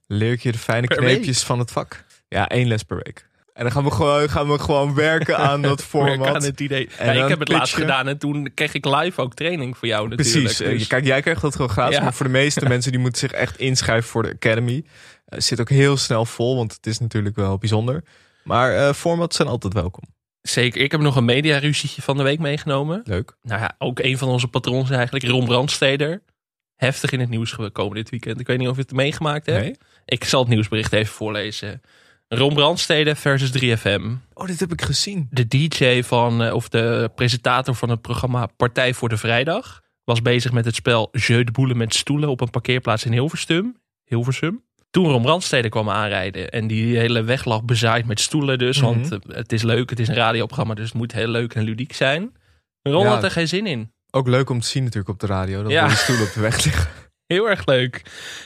leer 0.07 0.31
ik 0.31 0.41
je 0.41 0.51
de 0.51 0.57
fijne 0.57 0.87
Per 0.87 0.97
kneepjes 0.97 1.43
van 1.43 1.59
het 1.59 1.71
vak. 1.71 2.03
Ja, 2.27 2.47
één 2.47 2.67
les 2.67 2.83
per 2.83 2.95
week. 3.03 3.27
En 3.53 3.63
dan 3.63 3.71
gaan 3.71 3.83
we 3.83 3.91
gewoon, 3.91 4.29
gaan 4.29 4.47
we 4.51 4.59
gewoon 4.59 4.93
werken 4.93 5.37
aan 5.37 5.61
dat 5.61 5.83
format. 5.93 6.27
aan 6.35 6.43
het 6.43 6.59
idee. 6.59 6.89
En 6.97 7.15
Ja, 7.15 7.23
ik 7.23 7.29
heb 7.29 7.39
het 7.39 7.47
laatst 7.49 7.73
gedaan 7.75 8.07
en 8.07 8.17
toen 8.17 8.51
kreeg 8.53 8.73
ik 8.73 8.85
live 8.85 9.21
ook 9.21 9.33
training 9.33 9.77
voor 9.77 9.87
jou 9.87 10.07
natuurlijk. 10.09 10.29
Precies. 10.43 10.59
Eh, 10.61 10.69
Dus- 10.77 10.87
Kijk, 10.87 11.05
jij 11.05 11.21
krijgt 11.21 11.41
dat 11.41 11.55
gewoon 11.55 11.69
gratis. 11.69 11.95
Ja. 11.97 12.03
Maar 12.03 12.13
voor 12.13 12.25
de 12.25 12.31
meeste 12.31 12.67
mensen 12.73 12.91
die 12.91 13.01
moeten 13.01 13.19
zich 13.19 13.31
echt 13.31 13.57
inschrijven 13.57 14.09
voor 14.09 14.23
de 14.23 14.33
Academy. 14.33 14.85
Eh, 15.27 15.39
zit 15.39 15.59
ook 15.59 15.69
heel 15.69 15.97
snel 15.97 16.25
vol, 16.25 16.55
want 16.55 16.73
het 16.73 16.87
is 16.87 16.99
natuurlijk 16.99 17.35
wel 17.35 17.57
bijzonder. 17.57 18.03
Maar 18.43 18.75
eh 18.75 18.93
formats 18.93 19.35
zijn 19.35 19.47
altijd 19.47 19.73
welkom. 19.73 20.03
Zeker. 20.41 20.81
Ik 20.81 20.91
heb 20.91 21.01
nog 21.01 21.15
een 21.15 21.25
mediaruzietje 21.25 22.01
van 22.01 22.17
de 22.17 22.23
week 22.23 22.39
meegenomen. 22.39 23.01
Leuk. 23.03 23.37
Nou 23.41 23.61
ja, 23.61 23.75
ook 23.77 23.99
een 23.99 24.17
van 24.17 24.27
onze 24.27 24.47
patrons 24.47 24.89
eigenlijk, 24.89 25.25
Ron 25.25 25.45
Brandsteder. 25.45 26.23
Heftig 26.75 27.11
in 27.11 27.19
het 27.19 27.29
nieuws 27.29 27.51
gekomen 27.51 27.95
dit 27.95 28.09
weekend. 28.09 28.39
Ik 28.39 28.47
weet 28.47 28.57
niet 28.57 28.67
of 28.67 28.75
je 28.75 28.81
het 28.81 28.91
meegemaakt 28.91 29.45
hebt. 29.45 29.63
Nee? 29.63 29.77
Ik 30.05 30.23
zal 30.23 30.39
het 30.39 30.49
nieuwsbericht 30.49 30.93
even 30.93 31.13
voorlezen. 31.13 31.81
Ron 32.27 32.53
Brandstede 32.53 33.15
versus 33.15 33.51
3FM. 33.51 34.01
Oh, 34.33 34.45
dit 34.45 34.59
heb 34.59 34.71
ik 34.71 34.81
gezien. 34.81 35.27
De 35.31 35.47
DJ 35.47 36.01
van, 36.03 36.43
eh, 36.43 36.53
of 36.53 36.69
de 36.69 37.11
presentator 37.15 37.75
van 37.75 37.89
het 37.89 38.01
programma 38.01 38.45
Partij 38.45 38.93
voor 38.93 39.09
de 39.09 39.17
Vrijdag... 39.17 39.81
was 40.03 40.21
bezig 40.21 40.51
met 40.51 40.65
het 40.65 40.75
spel 40.75 41.09
Jeu 41.11 41.43
de 41.43 41.51
Boelen 41.51 41.77
met 41.77 41.93
stoelen... 41.93 42.29
op 42.29 42.41
een 42.41 42.49
parkeerplaats 42.49 43.05
in 43.05 43.11
Hilversum. 43.11 43.77
Hilversum. 44.03 44.63
Toen 44.89 45.05
Ron 45.09 45.21
Brandstede 45.21 45.69
kwam 45.69 45.89
aanrijden... 45.89 46.49
en 46.49 46.67
die 46.67 46.97
hele 46.97 47.23
weg 47.23 47.45
lag 47.45 47.63
bezaaid 47.63 48.05
met 48.05 48.19
stoelen 48.19 48.57
dus... 48.57 48.77
Mhm. 48.81 48.85
want 48.85 49.11
eh, 49.11 49.19
het 49.35 49.51
is 49.51 49.61
leuk, 49.63 49.89
het 49.89 49.99
is 49.99 50.07
een 50.07 50.15
radioprogramma... 50.15 50.73
dus 50.73 50.85
het 50.85 50.93
moet 50.93 51.11
heel 51.11 51.27
leuk 51.27 51.53
en 51.55 51.63
ludiek 51.63 51.93
zijn. 51.93 52.35
Ron 52.81 53.03
Ja. 53.03 53.09
had 53.09 53.23
er 53.23 53.31
geen 53.31 53.47
zin 53.47 53.65
in. 53.67 53.91
Ook 54.11 54.27
leuk 54.27 54.49
om 54.49 54.59
te 54.59 54.67
zien 54.67 54.83
natuurlijk 54.83 55.09
op 55.09 55.19
de 55.19 55.27
radio. 55.27 55.61
Dat 55.63 55.71
Ja. 55.71 55.83
er 55.83 55.89
een 55.91 55.97
stoel 55.97 56.21
op 56.21 56.33
de 56.33 56.39
weg 56.39 56.63
liggen. 56.63 56.87
Heel 57.27 57.49
erg 57.49 57.65
leuk. 57.65 58.01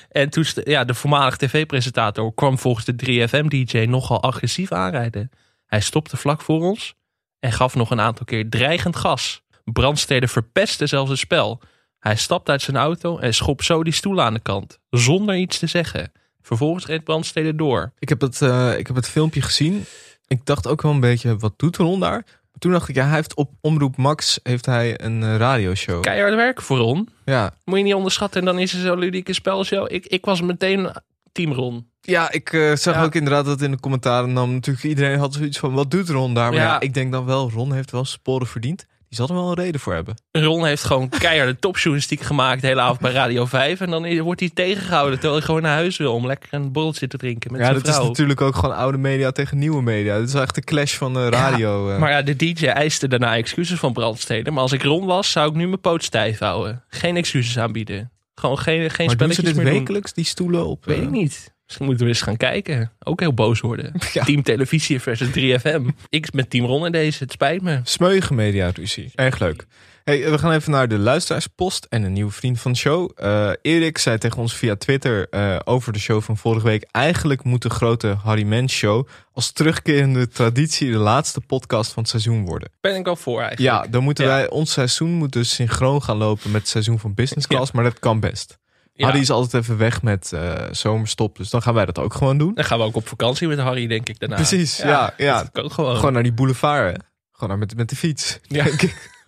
En 0.09 0.29
toen, 0.29 0.45
ja, 0.63 0.83
de 0.83 0.93
voormalig 0.93 1.37
tv-presentator 1.37 2.33
kwam 2.33 2.57
volgens 2.59 2.85
de 2.85 2.93
3FM-DJ 3.05 3.77
nogal 3.89 4.21
agressief 4.21 4.71
aanrijden. 4.71 5.31
Hij 5.65 5.81
stopte 5.81 6.17
vlak 6.17 6.41
voor 6.41 6.61
ons 6.61 6.93
en 7.39 7.51
gaf 7.51 7.75
nog 7.75 7.91
een 7.91 7.99
aantal 7.99 8.25
keer 8.25 8.49
dreigend 8.49 8.95
gas. 8.95 9.41
Brandstede 9.63 10.27
verpestte 10.27 10.87
zelfs 10.87 11.09
het 11.09 11.19
spel. 11.19 11.61
Hij 11.99 12.15
stapte 12.15 12.51
uit 12.51 12.61
zijn 12.61 12.77
auto 12.77 13.17
en 13.17 13.33
schop 13.33 13.63
zo 13.63 13.83
die 13.83 13.93
stoel 13.93 14.21
aan 14.21 14.33
de 14.33 14.39
kant, 14.39 14.79
zonder 14.89 15.35
iets 15.35 15.59
te 15.59 15.67
zeggen. 15.67 16.11
Vervolgens 16.41 16.85
reed 16.85 17.03
Brandstede 17.03 17.55
door. 17.55 17.91
Ik 17.99 18.09
heb, 18.09 18.21
het, 18.21 18.41
eh, 18.41 18.77
ik 18.77 18.87
heb 18.87 18.95
het 18.95 19.07
filmpje 19.07 19.41
gezien. 19.41 19.85
Ik 20.27 20.45
dacht 20.45 20.67
ook 20.67 20.81
wel 20.81 20.91
een 20.91 20.99
beetje, 20.99 21.37
wat 21.37 21.53
doet 21.57 21.77
Ron 21.77 21.99
daar? 21.99 22.23
Maar 22.25 22.59
toen 22.59 22.71
dacht 22.71 22.89
ik, 22.89 22.95
ja, 22.95 23.05
hij 23.05 23.15
heeft 23.15 23.33
op 23.33 23.51
Omroep 23.61 23.97
Max 23.97 24.39
heeft 24.43 24.65
hij 24.65 25.01
een 25.03 25.23
eh, 25.23 25.35
radioshow. 25.35 26.01
Keihard 26.01 26.35
werken 26.35 26.63
voor 26.63 26.77
Ron. 26.77 27.09
Ja, 27.25 27.53
Moet 27.65 27.77
je 27.77 27.83
niet 27.83 27.93
onderschatten 27.93 28.39
en 28.39 28.45
dan 28.45 28.59
is 28.59 28.73
er 28.73 28.79
zo'n 28.79 28.99
ludieke 28.99 29.33
spelshow. 29.33 29.91
Ik, 29.91 30.05
ik 30.05 30.25
was 30.25 30.41
meteen 30.41 30.91
team 31.31 31.51
Ron. 31.53 31.89
Ja, 32.01 32.31
ik 32.31 32.53
eh, 32.53 32.75
zag 32.75 32.95
Ja. 32.95 33.03
ook 33.03 33.15
inderdaad 33.15 33.45
dat 33.45 33.61
in 33.61 33.71
de 33.71 33.79
commentaren 33.79 34.33
nam 34.33 34.53
natuurlijk 34.53 34.85
iedereen 34.85 35.19
had 35.19 35.33
zoiets 35.33 35.59
van 35.59 35.73
wat 35.73 35.91
doet 35.91 36.09
Ron 36.09 36.33
daar? 36.33 36.49
Maar 36.51 36.59
ja. 36.59 36.65
Ja. 36.65 36.79
ik 36.79 36.93
denk 36.93 37.11
dan 37.11 37.25
wel, 37.25 37.49
Ron 37.51 37.73
heeft 37.73 37.91
wel 37.91 38.05
sporen 38.05 38.47
verdiend. 38.47 38.85
Die 39.11 39.19
zal 39.19 39.29
er 39.29 39.41
wel 39.41 39.49
een 39.49 39.63
reden 39.63 39.81
voor 39.81 39.93
hebben. 39.93 40.15
Ron 40.31 40.65
heeft 40.65 40.83
gewoon 40.83 41.09
keiharde 41.09 41.59
topjournalistiek 41.59 42.21
gemaakt 42.21 42.61
de 42.61 42.67
hele 42.67 42.81
avond 42.81 42.99
bij 42.99 43.11
Radio 43.11 43.45
5. 43.45 43.81
En 43.81 43.89
dan 43.89 44.21
wordt 44.21 44.39
hij 44.39 44.49
tegengehouden 44.53 45.13
terwijl 45.13 45.33
hij 45.33 45.45
gewoon 45.45 45.61
naar 45.61 45.75
huis 45.75 45.97
wil 45.97 46.13
om 46.13 46.25
lekker 46.25 46.53
een 46.53 46.71
borreltje 46.71 47.07
te 47.07 47.17
drinken 47.17 47.51
met 47.51 47.59
ja, 47.59 47.65
zijn 47.65 47.77
dat 47.77 47.87
is 47.87 47.95
vrouw. 47.95 48.07
natuurlijk 48.07 48.41
ook 48.41 48.55
gewoon 48.55 48.75
oude 48.75 48.97
media 48.97 49.31
tegen 49.31 49.57
nieuwe 49.57 49.81
media. 49.81 50.19
Dit 50.19 50.27
is 50.27 50.33
echt 50.33 50.55
de 50.55 50.61
clash 50.61 50.95
van 50.95 51.13
de 51.13 51.29
radio. 51.29 51.89
eh. 51.89 51.99
Maar 51.99 52.11
ja, 52.11 52.21
de 52.21 52.35
DJ 52.35 52.65
eiste 52.65 53.07
daarna 53.07 53.35
excuses 53.35 53.79
van 53.79 53.93
Brandstede. 53.93 54.51
Maar 54.51 54.61
als 54.61 54.71
ik 54.71 54.83
Ron 54.83 55.05
was, 55.05 55.31
zou 55.31 55.49
ik 55.49 55.55
nu 55.55 55.67
mijn 55.67 55.81
poot 55.81 56.03
stijf 56.03 56.39
houden. 56.39 56.83
Geen 56.87 57.17
excuses 57.17 57.57
aanbieden. 57.57 58.11
Gewoon 58.35 58.57
geen, 58.57 58.89
geen 58.89 59.05
maar 59.05 59.17
doen 59.17 59.27
ze 59.27 59.33
spelletjes 59.33 59.45
dit 59.45 59.55
meer 59.55 59.65
doen. 59.65 59.73
wekelijks, 59.73 60.13
die 60.13 60.25
stoelen 60.25 60.65
op? 60.65 60.85
Weet 60.85 60.97
eh, 60.97 61.03
ik 61.03 61.09
niet. 61.09 61.53
Misschien 61.71 61.85
moeten 61.89 62.05
we 62.05 62.11
eens 62.11 62.21
gaan 62.21 62.37
kijken. 62.37 62.91
Ook 63.03 63.19
heel 63.19 63.33
boos 63.33 63.59
worden. 63.59 63.91
Ja. 64.13 64.23
Team 64.23 64.43
Televisie 64.43 64.99
versus 65.01 65.27
3FM. 65.29 65.81
ik 66.09 66.33
met 66.33 66.49
Team 66.49 66.65
Ron 66.65 66.85
in 66.85 66.91
deze. 66.91 67.23
Het 67.23 67.31
spijt 67.31 67.61
me. 67.61 67.79
Smeuïge 67.83 68.33
media-ruzie. 68.33 69.11
Erg 69.15 69.39
leuk. 69.39 69.65
Hey, 70.03 70.31
we 70.31 70.37
gaan 70.37 70.51
even 70.51 70.71
naar 70.71 70.87
de 70.87 70.97
luisteraarspost 70.97 71.85
en 71.89 72.03
een 72.03 72.13
nieuwe 72.13 72.31
vriend 72.31 72.59
van 72.59 72.71
de 72.71 72.77
show. 72.77 73.11
Eh, 73.15 73.49
Erik 73.61 73.97
zei 73.97 74.17
tegen 74.17 74.37
ons 74.41 74.53
via 74.55 74.75
Twitter 74.75 75.29
eh, 75.29 75.59
over 75.63 75.93
de 75.93 75.99
show 75.99 76.21
van 76.21 76.37
vorige 76.37 76.65
week... 76.65 76.87
eigenlijk 76.91 77.43
moet 77.43 77.61
de 77.61 77.69
grote 77.69 78.07
Harry 78.23 78.43
Mens 78.43 78.73
show 78.73 79.07
als 79.33 79.51
terugkerende 79.51 80.27
traditie... 80.27 80.91
de 80.91 80.97
laatste 80.97 81.41
podcast 81.41 81.91
van 81.91 82.01
het 82.01 82.11
seizoen 82.11 82.45
worden. 82.45 82.69
Ben 82.81 82.95
ik 82.95 83.07
al 83.07 83.15
voor 83.15 83.41
eigenlijk. 83.41 83.75
Ja, 83.75 83.87
dan 83.91 84.03
moeten 84.03 84.25
Ja. 84.25 84.29
wij... 84.31 84.49
Ons 84.49 84.71
seizoen 84.71 85.09
moet 85.11 85.31
dus 85.33 85.55
synchroon 85.55 86.03
gaan 86.03 86.17
lopen 86.17 86.51
met 86.51 86.61
het 86.61 86.69
seizoen 86.69 86.99
van 86.99 87.13
Business 87.13 87.47
Class... 87.47 87.71
maar 87.71 87.83
dat 87.83 87.99
kan 87.99 88.19
best. 88.19 88.59
Ja. 89.01 89.07
Harry 89.07 89.21
is 89.21 89.29
altijd 89.29 89.63
even 89.63 89.77
weg 89.77 90.01
met 90.01 90.33
eh, 90.33 90.53
zomerstop... 90.71 91.37
dus 91.37 91.49
dan 91.49 91.61
gaan 91.61 91.73
wij 91.73 91.85
dat 91.85 91.99
ook 91.99 92.13
gewoon 92.13 92.37
doen. 92.37 92.53
Dan 92.53 92.63
gaan 92.63 92.77
we 92.77 92.83
ook 92.83 92.95
op 92.95 93.07
vakantie 93.07 93.47
met 93.47 93.59
Harry, 93.59 93.87
denk 93.87 94.09
ik, 94.09 94.19
daarna. 94.19 94.35
Precies, 94.35 94.77
ja, 94.77 95.13
ja. 95.17 95.49
Dat 95.51 95.73
gewoon. 95.73 95.95
Gewoon 95.95 96.13
naar 96.13 96.23
die 96.23 96.33
boulevard, 96.33 96.95
hè. 96.95 97.03
Gewoon 97.31 97.49
naar 97.49 97.57
met, 97.57 97.75
met 97.75 97.89
de 97.89 97.95
fiets. 97.95 98.39
Ja. 98.47 98.65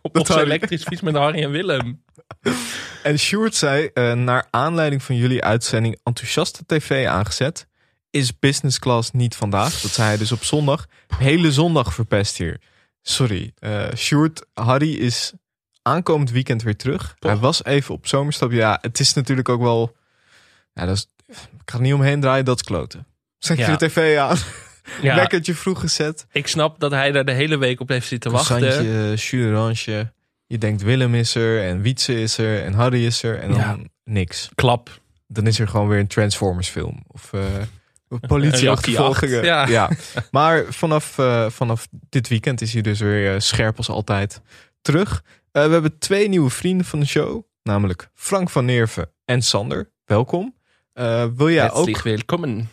op 0.02 0.18
onze 0.18 0.32
Harry- 0.34 0.46
elektrische 0.48 0.88
fiets 0.88 1.02
met 1.02 1.16
Harry 1.16 1.44
en 1.44 1.52
Willem. 1.52 2.02
En 3.04 3.20
Sjoerd 3.20 3.56
zei, 3.56 3.90
eh, 3.94 4.14
naar 4.14 4.48
aanleiding 4.50 5.04
van 5.04 5.16
jullie 5.16 5.44
uitzending 5.44 6.00
Enthousiaste 6.04 6.66
TV 6.66 7.08
aangezet, 7.08 7.68
is 8.10 8.40
business 8.40 8.80
class 8.80 9.12
niet 9.12 9.36
vandaag. 9.36 9.82
Dat 9.82 9.92
zei 9.92 10.08
hij 10.08 10.18
dus 10.18 10.32
op 10.32 10.44
zondag. 10.44 10.86
Hele 11.18 11.52
zondag 11.52 11.94
verpest 11.94 12.38
hier. 12.38 12.62
Sorry. 13.02 13.54
Sjoerd, 13.96 14.46
Harry 14.54 14.94
is 14.94 15.34
aankomend 15.84 16.32
weekend 16.32 16.64
weer 16.64 16.76
terug. 16.76 17.16
Toch? 17.20 17.32
Hij 17.32 17.40
was 17.40 17.64
even 17.64 17.94
op 17.94 18.08
zomerstap. 18.08 18.52
Ja, 18.52 18.78
het 18.82 19.00
is 19.00 19.14
natuurlijk 19.14 19.50
ook 19.50 19.62
wel... 19.62 19.96
Ja, 20.74 20.86
dat 20.86 20.96
is, 20.96 21.08
ik 21.28 21.36
ga 21.66 21.76
er 21.78 21.82
niet 21.84 21.94
omheen 21.94 22.22
draaien, 22.22 22.46
dat 22.46 22.56
is 22.56 22.64
kloten. 22.64 23.06
Zet 23.38 23.58
je 23.58 23.64
Ja. 23.64 23.76
de 23.76 23.86
tv 23.88 24.18
aan. 24.18 24.38
Ja, 25.02 25.16
Wekkertje 25.22 25.56
vroeg 25.56 25.80
gezet. 25.80 26.26
ik 26.32 26.48
snap 26.48 26.80
dat 26.80 26.92
hij 26.92 27.12
daar 27.12 27.26
de 27.26 27.32
hele 27.32 27.58
week 27.58 27.80
op 27.80 27.90
heeft 27.90 28.08
zitten 28.08 28.32
wachten. 28.32 28.58
Croissantje, 28.58 29.10
jus 29.10 29.30
d'orange. 29.30 30.12
Je 30.48 30.58
denkt 30.58 30.82
Willem 30.82 31.16
is 31.16 31.36
er 31.36 31.64
en 31.68 31.82
Wietse 31.82 32.22
is 32.22 32.38
er 32.38 32.64
en 32.64 32.74
Harry 32.74 33.06
is 33.06 33.24
er 33.24 33.40
en 33.40 33.50
dan 33.50 33.58
Ja. 33.60 33.78
niks. 34.04 34.50
Klap. 34.56 35.02
Dan 35.28 35.48
is 35.48 35.60
er 35.60 35.68
gewoon 35.68 35.88
weer 35.88 36.00
een 36.00 36.08
Transformers 36.08 36.68
film. 36.70 37.04
Of 37.08 37.34
eh 37.34 37.42
Een 38.10 38.20
politieachtervolgingen. 38.20 39.44
Ja. 39.46 39.90
Maar 40.32 40.64
vanaf, 40.70 41.18
eh, 41.18 41.50
vanaf 41.50 41.88
dit 42.10 42.28
weekend 42.28 42.62
is 42.62 42.74
hij 42.74 42.82
dus 42.82 43.00
weer 43.00 43.34
eh, 43.34 43.40
scherp 43.40 43.78
als 43.78 43.90
altijd 43.90 44.42
terug. 44.82 45.24
Eh, 45.54 45.66
we 45.66 45.72
hebben 45.72 45.98
twee 45.98 46.30
nieuwe 46.30 46.50
vrienden 46.50 46.86
van 46.86 47.00
de 47.00 47.06
show. 47.06 47.44
Namelijk 47.64 48.10
Frank 48.14 48.50
van 48.50 48.66
Neerven 48.66 49.12
en 49.26 49.42
Sander. 49.42 49.92
Welkom. 50.06 50.56
Eh, 50.94 51.26
wil 51.36 51.50
jij 51.50 51.72
ook... 51.72 51.86
Welkom. 51.86 52.68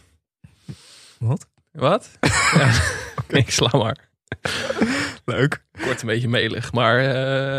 Wat? 1.18 1.46
Wat? 1.72 2.10
ja, 2.54 2.72
ik 3.38 3.50
sla 3.50 3.78
maar. 3.78 4.10
Leuk. 5.30 5.64
Kort 5.84 6.00
een 6.00 6.06
beetje 6.06 6.28
melig, 6.28 6.72
maar 6.72 6.98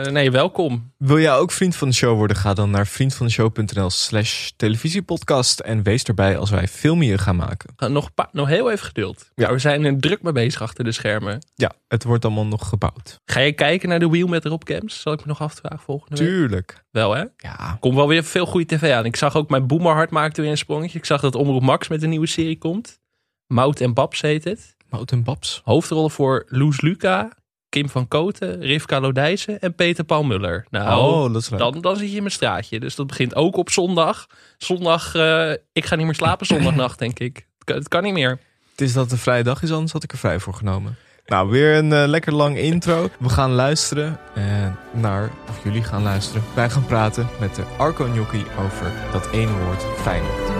eh, 0.05 0.11
nee, 0.11 0.31
welkom. 0.31 0.93
Wil 0.97 1.19
jij 1.19 1.33
ook 1.33 1.51
vriend 1.51 1.75
van 1.75 1.87
de 1.89 1.93
show 1.93 2.15
worden? 2.17 2.37
Ga 2.37 2.53
dan 2.53 2.69
naar 2.69 2.87
vriendvandeshow.nl 2.87 3.89
slash 3.89 4.49
televisiepodcast. 4.55 5.59
En 5.59 5.83
wees 5.83 6.03
erbij 6.03 6.37
als 6.37 6.49
wij 6.49 6.67
filmien 6.67 7.19
gaan 7.19 7.35
maken. 7.35 7.73
Uh, 7.77 7.89
nog, 7.89 8.13
pa- 8.13 8.29
nog 8.31 8.47
heel 8.47 8.71
even 8.71 8.85
geduld. 8.85 9.31
Ja. 9.35 9.47
Ja. 9.47 9.53
We 9.53 9.59
zijn 9.59 9.85
er 9.85 9.99
druk 9.99 10.21
mee 10.21 10.33
bezig 10.33 10.61
achter 10.61 10.83
de 10.83 10.91
schermen. 10.91 11.39
Ja, 11.55 11.71
het 11.87 12.03
wordt 12.03 12.25
allemaal 12.25 12.45
nog 12.45 12.67
gebouwd. 12.69 13.19
Ga 13.25 13.39
je 13.39 13.51
kijken 13.51 13.89
naar 13.89 13.99
de 13.99 14.09
wheel 14.09 14.27
met 14.27 14.45
erop 14.45 14.63
cams? 14.63 15.01
Zal 15.01 15.13
ik 15.13 15.19
me 15.19 15.25
nog 15.27 15.41
afvragen 15.41 15.79
volgende 15.79 16.15
week? 16.17 16.27
Tuurlijk. 16.27 16.83
Wel 16.91 17.13
hè? 17.15 17.23
Ja. 17.37 17.77
Komt 17.79 17.95
wel 17.95 18.07
weer 18.07 18.23
veel 18.23 18.45
goede 18.45 18.65
tv 18.75 18.91
aan. 18.93 19.05
Ik 19.05 19.15
zag 19.15 19.35
ook 19.35 19.49
mijn 19.49 19.67
Boomerhart 19.67 20.09
maakte 20.09 20.41
weer 20.41 20.51
een 20.51 20.57
sprongetje. 20.57 20.97
Ik 20.97 21.05
zag 21.05 21.21
dat 21.21 21.35
Omroep 21.35 21.61
Max 21.61 21.87
met 21.87 22.03
een 22.03 22.09
nieuwe 22.09 22.27
serie 22.27 22.57
komt. 22.57 22.99
Mout 23.47 23.79
en 23.81 23.93
Babs 23.93 24.21
heet 24.21 24.43
het. 24.43 24.75
Mout 24.89 25.11
en 25.11 25.23
Babs. 25.23 25.61
Hoofdrollen 25.63 26.11
voor 26.11 26.45
Loes 26.47 26.81
Luca, 26.81 27.29
Kim 27.71 27.89
van 27.89 28.07
Koten, 28.07 28.59
Rivka 28.61 28.99
Lodijzen 28.99 29.59
en 29.59 29.75
Peter 29.75 30.03
Paul 30.03 30.23
Muller. 30.23 30.65
Nou, 30.69 31.01
Oh, 31.01 31.33
dat 31.33 31.41
is 31.41 31.49
leuk. 31.49 31.59
dan, 31.59 31.81
dan 31.81 31.95
zit 31.95 32.09
je 32.09 32.15
in 32.15 32.21
mijn 32.21 32.33
straatje. 32.33 32.79
Dus 32.79 32.95
dat 32.95 33.07
begint 33.07 33.35
ook 33.35 33.57
op 33.57 33.69
zondag. 33.69 34.27
Zondag, 34.57 35.15
eh, 35.15 35.51
ik 35.73 35.85
ga 35.85 35.95
niet 35.95 36.05
meer 36.05 36.15
slapen 36.15 36.45
zondagnacht, 36.45 36.99
denk 36.99 37.19
ik. 37.19 37.35
Het 37.35 37.63
kan, 37.63 37.75
het 37.75 37.87
kan 37.87 38.03
niet 38.03 38.13
meer. 38.13 38.39
Het 38.71 38.81
is 38.81 38.93
dat 38.93 39.03
het 39.03 39.11
een 39.11 39.17
vrije 39.17 39.43
dag 39.43 39.61
is, 39.63 39.71
anders 39.71 39.91
had 39.91 40.03
ik 40.03 40.11
er 40.11 40.17
vrij 40.17 40.39
voor 40.39 40.53
genomen. 40.53 40.95
Nou, 41.25 41.49
weer 41.49 41.75
een 41.75 41.93
eh, 41.93 42.07
lekker 42.07 42.33
lang 42.33 42.57
intro. 42.57 43.09
We 43.19 43.29
gaan 43.29 43.51
luisteren 43.51 44.19
eh, 44.35 44.43
naar, 44.91 45.31
of 45.49 45.63
jullie 45.63 45.83
gaan 45.83 46.03
luisteren. 46.03 46.43
Wij 46.55 46.69
gaan 46.69 46.85
praten 46.85 47.27
met 47.39 47.55
de 47.55 47.63
Arco 47.77 48.05
Gnocchi 48.05 48.45
over 48.59 48.91
dat 49.11 49.29
ene 49.31 49.51
woord 49.65 49.83
Feyenoord. 50.01 50.50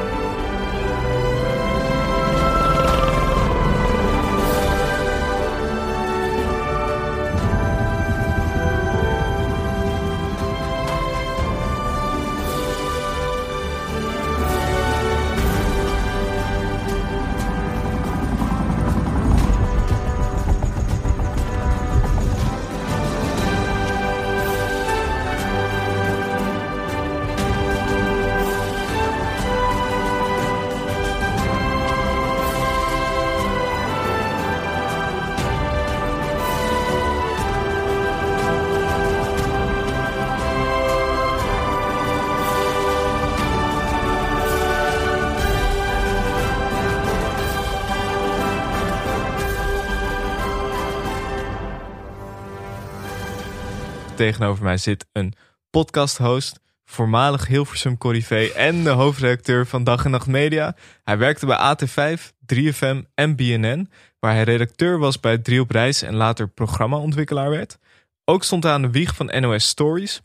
Tegenover 54.32 54.64
mij 54.64 54.78
zit 54.78 55.06
een 55.12 55.34
podcast-host, 55.70 56.60
voormalig 56.86 57.48
Hilversum 57.48 57.98
Corrivé 57.98 58.46
en 58.56 58.84
de 58.84 58.90
hoofdredacteur 58.90 59.68
van 59.68 59.84
Dag 59.84 60.06
en 60.06 60.12
Nacht 60.12 60.28
Media. 60.28 60.76
Hij 61.04 61.18
werkte 61.18 61.46
bij 61.46 61.76
AT5, 61.76 62.22
3FM 62.54 62.98
en 63.14 63.36
BNN, 63.36 63.90
waar 64.20 64.34
hij 64.34 64.44
redacteur 64.44 64.98
was 64.98 65.20
bij 65.20 65.38
3 65.38 65.62
op 65.62 65.72
Reis 65.72 66.02
en 66.02 66.16
later 66.16 66.48
programmaontwikkelaar 66.48 67.50
werd. 67.50 67.78
Ook 68.26 68.44
stond 68.44 68.64
hij 68.64 68.74
aan 68.74 68.82
de 68.82 68.92
wieg 68.92 69.16
van 69.16 69.42
NOS 69.42 69.68
Stories. 69.68 70.22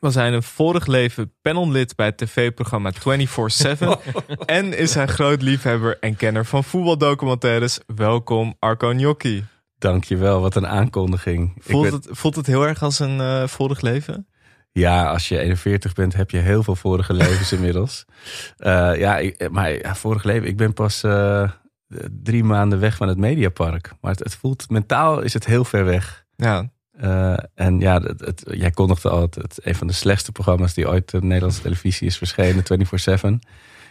Was 0.00 0.14
hij 0.14 0.26
in 0.26 0.32
een 0.32 0.42
vorig 0.42 0.86
leven 0.86 1.32
panellid 1.42 1.96
bij 1.96 2.06
het 2.06 2.18
tv-programma 2.18 2.92
24-7. 2.92 2.94
en 4.46 4.78
is 4.78 4.94
hij 4.94 5.06
groot 5.06 5.42
liefhebber 5.42 5.98
en 6.00 6.16
kenner 6.16 6.46
van 6.46 6.64
voetbaldocumentaires. 6.64 7.80
Welkom 7.86 8.56
Arco 8.58 8.88
Gnocchi. 8.88 9.44
Dankjewel, 9.82 10.40
wat 10.40 10.54
een 10.54 10.66
aankondiging. 10.66 11.52
Voelt, 11.58 11.82
ben- 11.84 11.92
het, 11.92 12.08
voelt 12.10 12.36
het 12.36 12.46
heel 12.46 12.66
erg 12.66 12.82
als 12.82 12.98
een 12.98 13.20
eh, 13.20 13.46
vorig 13.46 13.80
leven? 13.80 14.26
Ja, 14.72 15.10
als 15.10 15.28
je 15.28 15.38
41 15.38 15.92
bent, 15.92 16.14
heb 16.14 16.30
je 16.30 16.38
heel 16.38 16.62
veel 16.62 16.76
vorige 16.76 17.12
levens 17.12 17.52
inmiddels. 17.58 18.04
Eh, 18.56 18.98
ja, 18.98 19.18
ik- 19.18 19.48
maar 19.50 19.72
ja, 19.72 19.94
vorig 19.94 20.22
leven, 20.24 20.48
ik 20.48 20.56
ben 20.56 20.72
pas 20.72 21.02
eh, 21.02 21.50
drie 22.22 22.44
maanden 22.44 22.80
weg 22.80 22.96
van 22.96 23.08
het 23.08 23.18
Mediapark. 23.18 23.92
Maar 24.00 24.10
het, 24.10 24.18
het 24.20 24.34
voelt, 24.34 24.70
mentaal 24.70 25.20
is 25.20 25.32
het 25.34 25.46
heel 25.46 25.64
ver 25.64 25.84
weg. 25.84 26.24
Ja, 26.36 26.70
en 27.54 27.80
ja, 27.80 28.00
het, 28.00 28.20
het- 28.20 28.44
jij 28.50 28.70
kondigde 28.70 29.08
al 29.08 29.20
het, 29.20 29.58
een 29.62 29.74
van 29.74 29.86
de 29.86 29.92
slechtste 29.92 30.32
programma's 30.32 30.74
die 30.74 30.88
ooit 30.88 31.14
op 31.14 31.20
de 31.20 31.26
Nederlandse 31.26 31.62
televisie 31.62 32.06
is 32.06 32.18
verschenen, 32.18 32.64
24-7. 33.44 33.48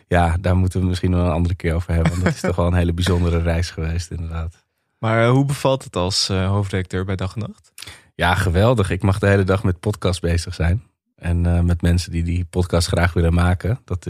Ja, 0.08 0.38
daar 0.42 0.56
moeten 0.58 0.80
we 0.80 0.86
misschien 0.86 1.12
nog 1.12 1.26
een 1.26 1.32
andere 1.32 1.56
keer 1.56 1.74
over 1.74 1.94
hebben. 1.94 2.12
Want 2.12 2.24
dat 2.24 2.34
is 2.34 2.39
toch 2.50 2.56
wel 2.56 2.68
een 2.68 2.74
hele 2.74 2.94
bijzondere 2.94 3.42
reis 3.42 3.70
geweest, 3.72 4.12
inderdaad. 4.12 4.61
Maar 5.02 5.24
eh, 5.24 5.32
hoe 5.32 5.45
bevalt 5.45 5.84
het 5.84 5.95
als 5.95 6.30
eh, 6.30 6.47
hoofdredacteur 6.47 7.06
bij 7.06 7.16
Dag 7.16 7.34
en 7.34 7.39
Nacht? 7.39 7.72
Ja, 8.16 8.36
geweldig. 8.36 8.89
Ik 8.89 9.02
mag 9.02 9.20
de 9.20 9.28
hele 9.28 9.43
dag 9.43 9.64
met 9.64 9.80
podcast 9.80 10.22
bezig 10.22 10.54
zijn. 10.54 10.84
En 11.16 11.45
eh, 11.45 11.62
met 11.62 11.82
mensen 11.82 12.12
die 12.12 12.24
die 12.24 12.45
podcast 12.45 12.88
graag 12.88 13.14
willen 13.14 13.34
maken. 13.34 13.80
Dat 13.86 14.06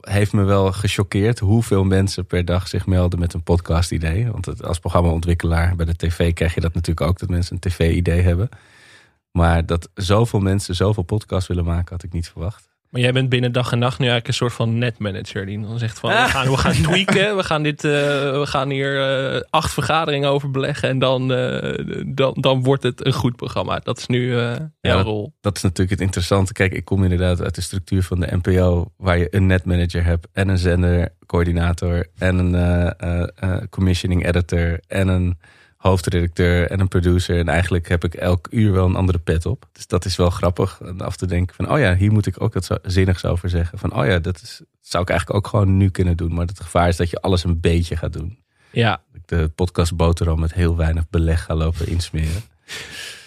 heeft 0.00 0.32
me 0.32 0.42
wel 0.42 0.72
gechoqueerd 0.72 1.38
hoeveel 1.38 1.84
mensen 1.84 2.26
per 2.26 2.44
dag 2.44 2.68
zich 2.68 2.86
melden 2.86 3.18
met 3.18 3.34
een 3.34 3.42
podcast 3.42 3.92
idee. 3.92 4.30
Want 4.30 4.62
als 4.62 4.78
programmaontwikkelaar 4.78 5.76
bij 5.76 5.86
de 5.86 5.96
tv 5.96 6.32
krijg 6.32 6.54
je 6.54 6.60
dat 6.60 6.74
natuurlijk 6.74 7.08
ook. 7.08 7.18
Dat 7.18 7.28
mensen 7.28 7.54
een 7.54 7.70
tv-idee 7.70 8.20
hebben. 8.20 8.48
Maar 9.30 9.66
dat 9.66 9.90
zoveel 9.94 10.40
mensen 10.40 10.74
zoveel 10.74 11.02
podcast 11.02 11.48
willen 11.48 11.64
maken 11.64 11.92
had 11.92 12.02
ik 12.02 12.12
niet 12.12 12.28
verwacht. 12.28 12.71
Maar 12.92 13.00
jij 13.00 13.12
bent 13.12 13.28
binnen 13.28 13.52
dag 13.52 13.72
en 13.72 13.78
nacht 13.78 13.98
nu 13.98 14.04
eigenlijk 14.06 14.28
een 14.28 14.34
soort 14.34 14.52
van 14.52 14.78
netmanager. 14.78 15.46
Die 15.46 15.60
dan 15.60 15.78
zegt 15.78 15.98
van, 15.98 16.10
we 16.10 16.16
gaan, 16.16 16.48
we 16.50 16.56
gaan 16.56 16.72
tweaken. 16.88 17.36
We 17.36 17.44
gaan, 17.44 17.62
dit, 17.62 17.84
eh, 17.84 17.90
we 18.38 18.42
gaan 18.46 18.70
hier 18.70 19.00
eh, 19.34 19.40
acht 19.50 19.72
vergaderingen 19.72 20.28
over 20.28 20.50
beleggen. 20.50 20.88
En 20.88 20.98
dan, 20.98 21.32
eh, 21.32 22.02
dan, 22.06 22.36
dan 22.40 22.62
wordt 22.62 22.82
het 22.82 23.06
een 23.06 23.12
goed 23.12 23.36
programma. 23.36 23.78
Dat 23.78 23.98
is 23.98 24.06
nu 24.06 24.38
eh, 24.38 24.52
jouw 24.80 24.96
dat- 24.96 25.04
rol. 25.04 25.32
Dat 25.40 25.56
is 25.56 25.62
natuurlijk 25.62 25.90
het 25.90 26.00
interessante. 26.00 26.52
Kijk, 26.52 26.72
ik 26.72 26.84
kom 26.84 27.02
inderdaad 27.02 27.40
uit 27.42 27.54
de 27.54 27.60
structuur 27.60 28.02
van 28.02 28.20
de 28.20 28.38
NPO, 28.42 28.92
waar 28.96 29.18
je 29.18 29.26
een 29.30 29.46
netmanager 29.46 30.04
hebt 30.04 30.28
en 30.32 30.48
een 30.48 30.58
zendercoördinator 30.58 32.06
en 32.18 32.38
een 32.38 32.54
eh, 32.54 32.90
eh, 33.20 33.28
eh, 33.34 33.62
commissioning 33.70 34.26
editor 34.26 34.80
en 34.86 35.08
een 35.08 35.38
hoofdredacteur 35.82 36.70
en 36.70 36.80
een 36.80 36.88
producer. 36.88 37.38
En 37.38 37.48
eigenlijk 37.48 37.88
heb 37.88 38.04
ik 38.04 38.14
elk 38.14 38.48
uur 38.50 38.72
wel 38.72 38.86
een 38.86 38.96
andere 38.96 39.18
pet 39.18 39.46
op. 39.46 39.68
Dus 39.72 39.86
dat 39.86 40.04
is 40.04 40.16
wel 40.16 40.30
grappig. 40.30 40.80
En 40.84 41.00
af 41.00 41.16
te 41.16 41.26
denken 41.26 41.54
van, 41.54 41.70
oh 41.72 41.78
ja, 41.78 41.94
hier 41.94 42.12
moet 42.12 42.26
ik 42.26 42.40
ook 42.40 42.54
wat 42.54 42.80
zinnigs 42.82 43.24
over 43.24 43.48
zeggen. 43.48 43.78
Van, 43.78 43.94
oh 43.94 44.06
ja, 44.06 44.18
dat 44.18 44.40
is, 44.42 44.60
zou 44.80 45.02
ik 45.02 45.10
eigenlijk 45.10 45.38
ook 45.38 45.50
gewoon 45.50 45.76
nu 45.76 45.90
kunnen 45.90 46.16
doen. 46.16 46.34
Maar 46.34 46.46
het 46.46 46.60
gevaar 46.60 46.88
is 46.88 46.96
dat 46.96 47.10
je 47.10 47.20
alles 47.20 47.44
een 47.44 47.60
beetje 47.60 47.96
gaat 47.96 48.12
doen. 48.12 48.38
Ja, 48.70 49.02
ik 49.12 49.20
de 49.26 49.50
podcast 49.54 49.96
boterham 49.96 50.40
met 50.40 50.52
heel 50.52 50.76
weinig 50.76 51.10
beleg 51.10 51.44
ga 51.44 51.54
lopen 51.54 51.88
insmeren. 51.88 52.42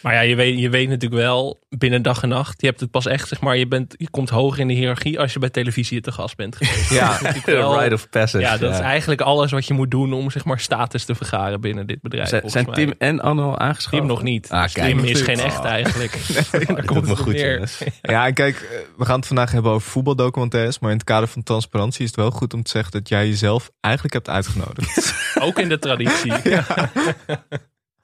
Maar 0.06 0.14
ja, 0.14 0.20
je 0.22 0.36
weet, 0.36 0.60
je 0.60 0.70
weet 0.70 0.88
natuurlijk 0.90 1.22
wel 1.22 1.60
binnen 1.70 2.02
dag 2.02 2.24
en 2.24 2.30
nacht. 2.30 2.62
Je 2.62 2.68
hebt 2.68 2.80
het 2.80 2.92
pas 2.92 3.06
echt, 3.06 3.28
zeg 3.28 3.42
maar, 3.42 3.58
je, 3.58 3.68
bent, 3.68 3.94
je 3.98 4.10
komt 4.10 4.30
hoger 4.30 4.60
in 4.60 4.68
de 4.68 4.74
hiërarchie 4.74 5.20
als 5.20 5.34
je 5.34 5.40
bij 5.40 5.50
televisie 5.50 6.02
te 6.02 6.12
gast 6.12 6.36
bent 6.36 6.56
geweest. 6.56 6.90
Ja, 6.90 7.10
natuurlijk 7.22 7.46
wel- 7.62 7.82
Rite 7.82 7.94
of 7.94 8.10
passage. 8.10 8.44
ja, 8.44 8.58
dat 8.58 8.74
is 8.74 8.80
eigenlijk 8.80 9.22
alles 9.22 9.52
wat 9.52 9.66
je 9.68 9.74
moet 9.74 9.92
doen 9.92 10.14
om 10.14 10.32
zeg 10.32 10.46
maar 10.46 10.60
status 10.60 11.06
te 11.06 11.16
vergaren 11.16 11.62
binnen 11.62 11.88
dit 11.88 12.02
bedrijf. 12.02 12.28
Zijn, 12.30 12.42
volgens 12.42 12.64
zijn 12.64 12.76
mij. 12.76 12.86
Tim 12.86 13.08
en 13.08 13.20
Anno 13.20 13.50
al 13.50 13.60
aangeschoven? 13.60 13.98
Tim 14.00 14.08
nog 14.08 14.24
niet. 14.24 14.50
Ah, 14.50 14.64
Dus 14.64 14.74
kijk. 14.74 14.96
Tim 14.96 15.06
is 15.06 15.22
geen 15.22 15.40
echt 15.40 15.60
Oh. 15.60 15.66
eigenlijk. 15.66 16.12
Daar 16.68 16.86
komt 16.86 17.02
het 17.02 17.10
op 17.12 17.18
goed, 17.18 17.34
neer. 17.34 17.70
ja 18.02 18.26
en 18.28 18.34
kijk, 18.34 18.56
eh, 18.56 18.78
we 18.98 19.06
gaan 19.06 19.16
het 19.18 19.28
vandaag 19.28 19.52
hebben 19.52 19.72
over 19.72 19.90
voetbaldocumentaires. 19.90 20.80
Maar 20.80 20.92
in 20.92 20.98
het 20.98 21.06
kader 21.06 21.28
van 21.28 21.44
transparantie 21.44 22.02
is 22.02 22.08
het 22.08 22.16
wel 22.20 22.32
goed 22.32 22.54
om 22.54 22.64
te 22.64 22.72
zeggen 22.72 22.92
dat 22.92 23.10
jij 23.10 23.28
jezelf 23.28 23.70
eigenlijk 23.82 24.14
hebt 24.14 24.30
uitgenodigd. 24.30 25.14
Ook 25.40 25.60
in 25.60 25.70
de 25.70 25.80
traditie. 25.80 26.34
Ja, 26.50 26.66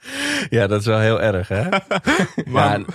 dat 0.68 0.80
is 0.80 0.86
wel 0.86 1.00
heel 1.00 1.22
erg, 1.22 1.48
hè? 1.48 1.64
ja, 2.54 2.74
en 2.74 2.86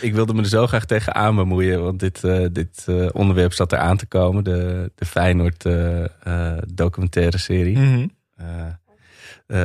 ik 0.00 0.14
wilde 0.14 0.34
me 0.34 0.40
er 0.40 0.48
zo 0.48 0.66
graag 0.66 0.84
tegenaan 0.84 1.36
bemoeien, 1.36 1.82
want 1.82 2.00
dit, 2.00 2.24
eh, 2.24 2.46
dit 2.52 2.84
eh, 2.86 3.06
onderwerp 3.12 3.52
zat 3.52 3.72
er 3.72 3.78
aan 3.78 3.96
te 3.96 4.06
komen. 4.06 4.44
De, 4.44 4.92
de 4.94 5.04
Feyenoord 5.04 5.64
eh, 5.64 6.52
documentaire 6.74 7.38
serie. 7.38 7.78
Mhm. 7.78 8.06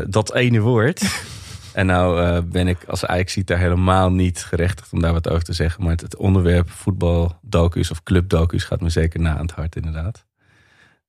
dat 0.10 0.34
ene 0.34 0.60
woord. 0.60 1.02
en 1.74 1.86
nou 1.86 2.42
ben 2.42 2.68
ik 2.68 2.84
als 2.88 3.06
Ajax 3.06 3.36
daar 3.36 3.58
helemaal 3.58 4.12
niet 4.12 4.44
gerechtigd 4.44 4.94
om 4.94 5.02
daar 5.02 5.14
wat 5.14 5.30
over 5.30 5.44
te 5.44 5.54
zeggen. 5.54 5.84
Maar 5.84 5.92
het, 5.92 6.02
het 6.02 6.16
onderwerp 6.16 6.70
voetbaldocu's 6.70 7.92
of 7.92 8.04
clubdocu's 8.04 8.64
gaat 8.64 8.82
me 8.82 8.90
zeker 8.90 9.20
na 9.20 9.36
aan 9.36 9.46
het 9.46 9.52
hart 9.52 9.76
inderdaad. 9.76 10.26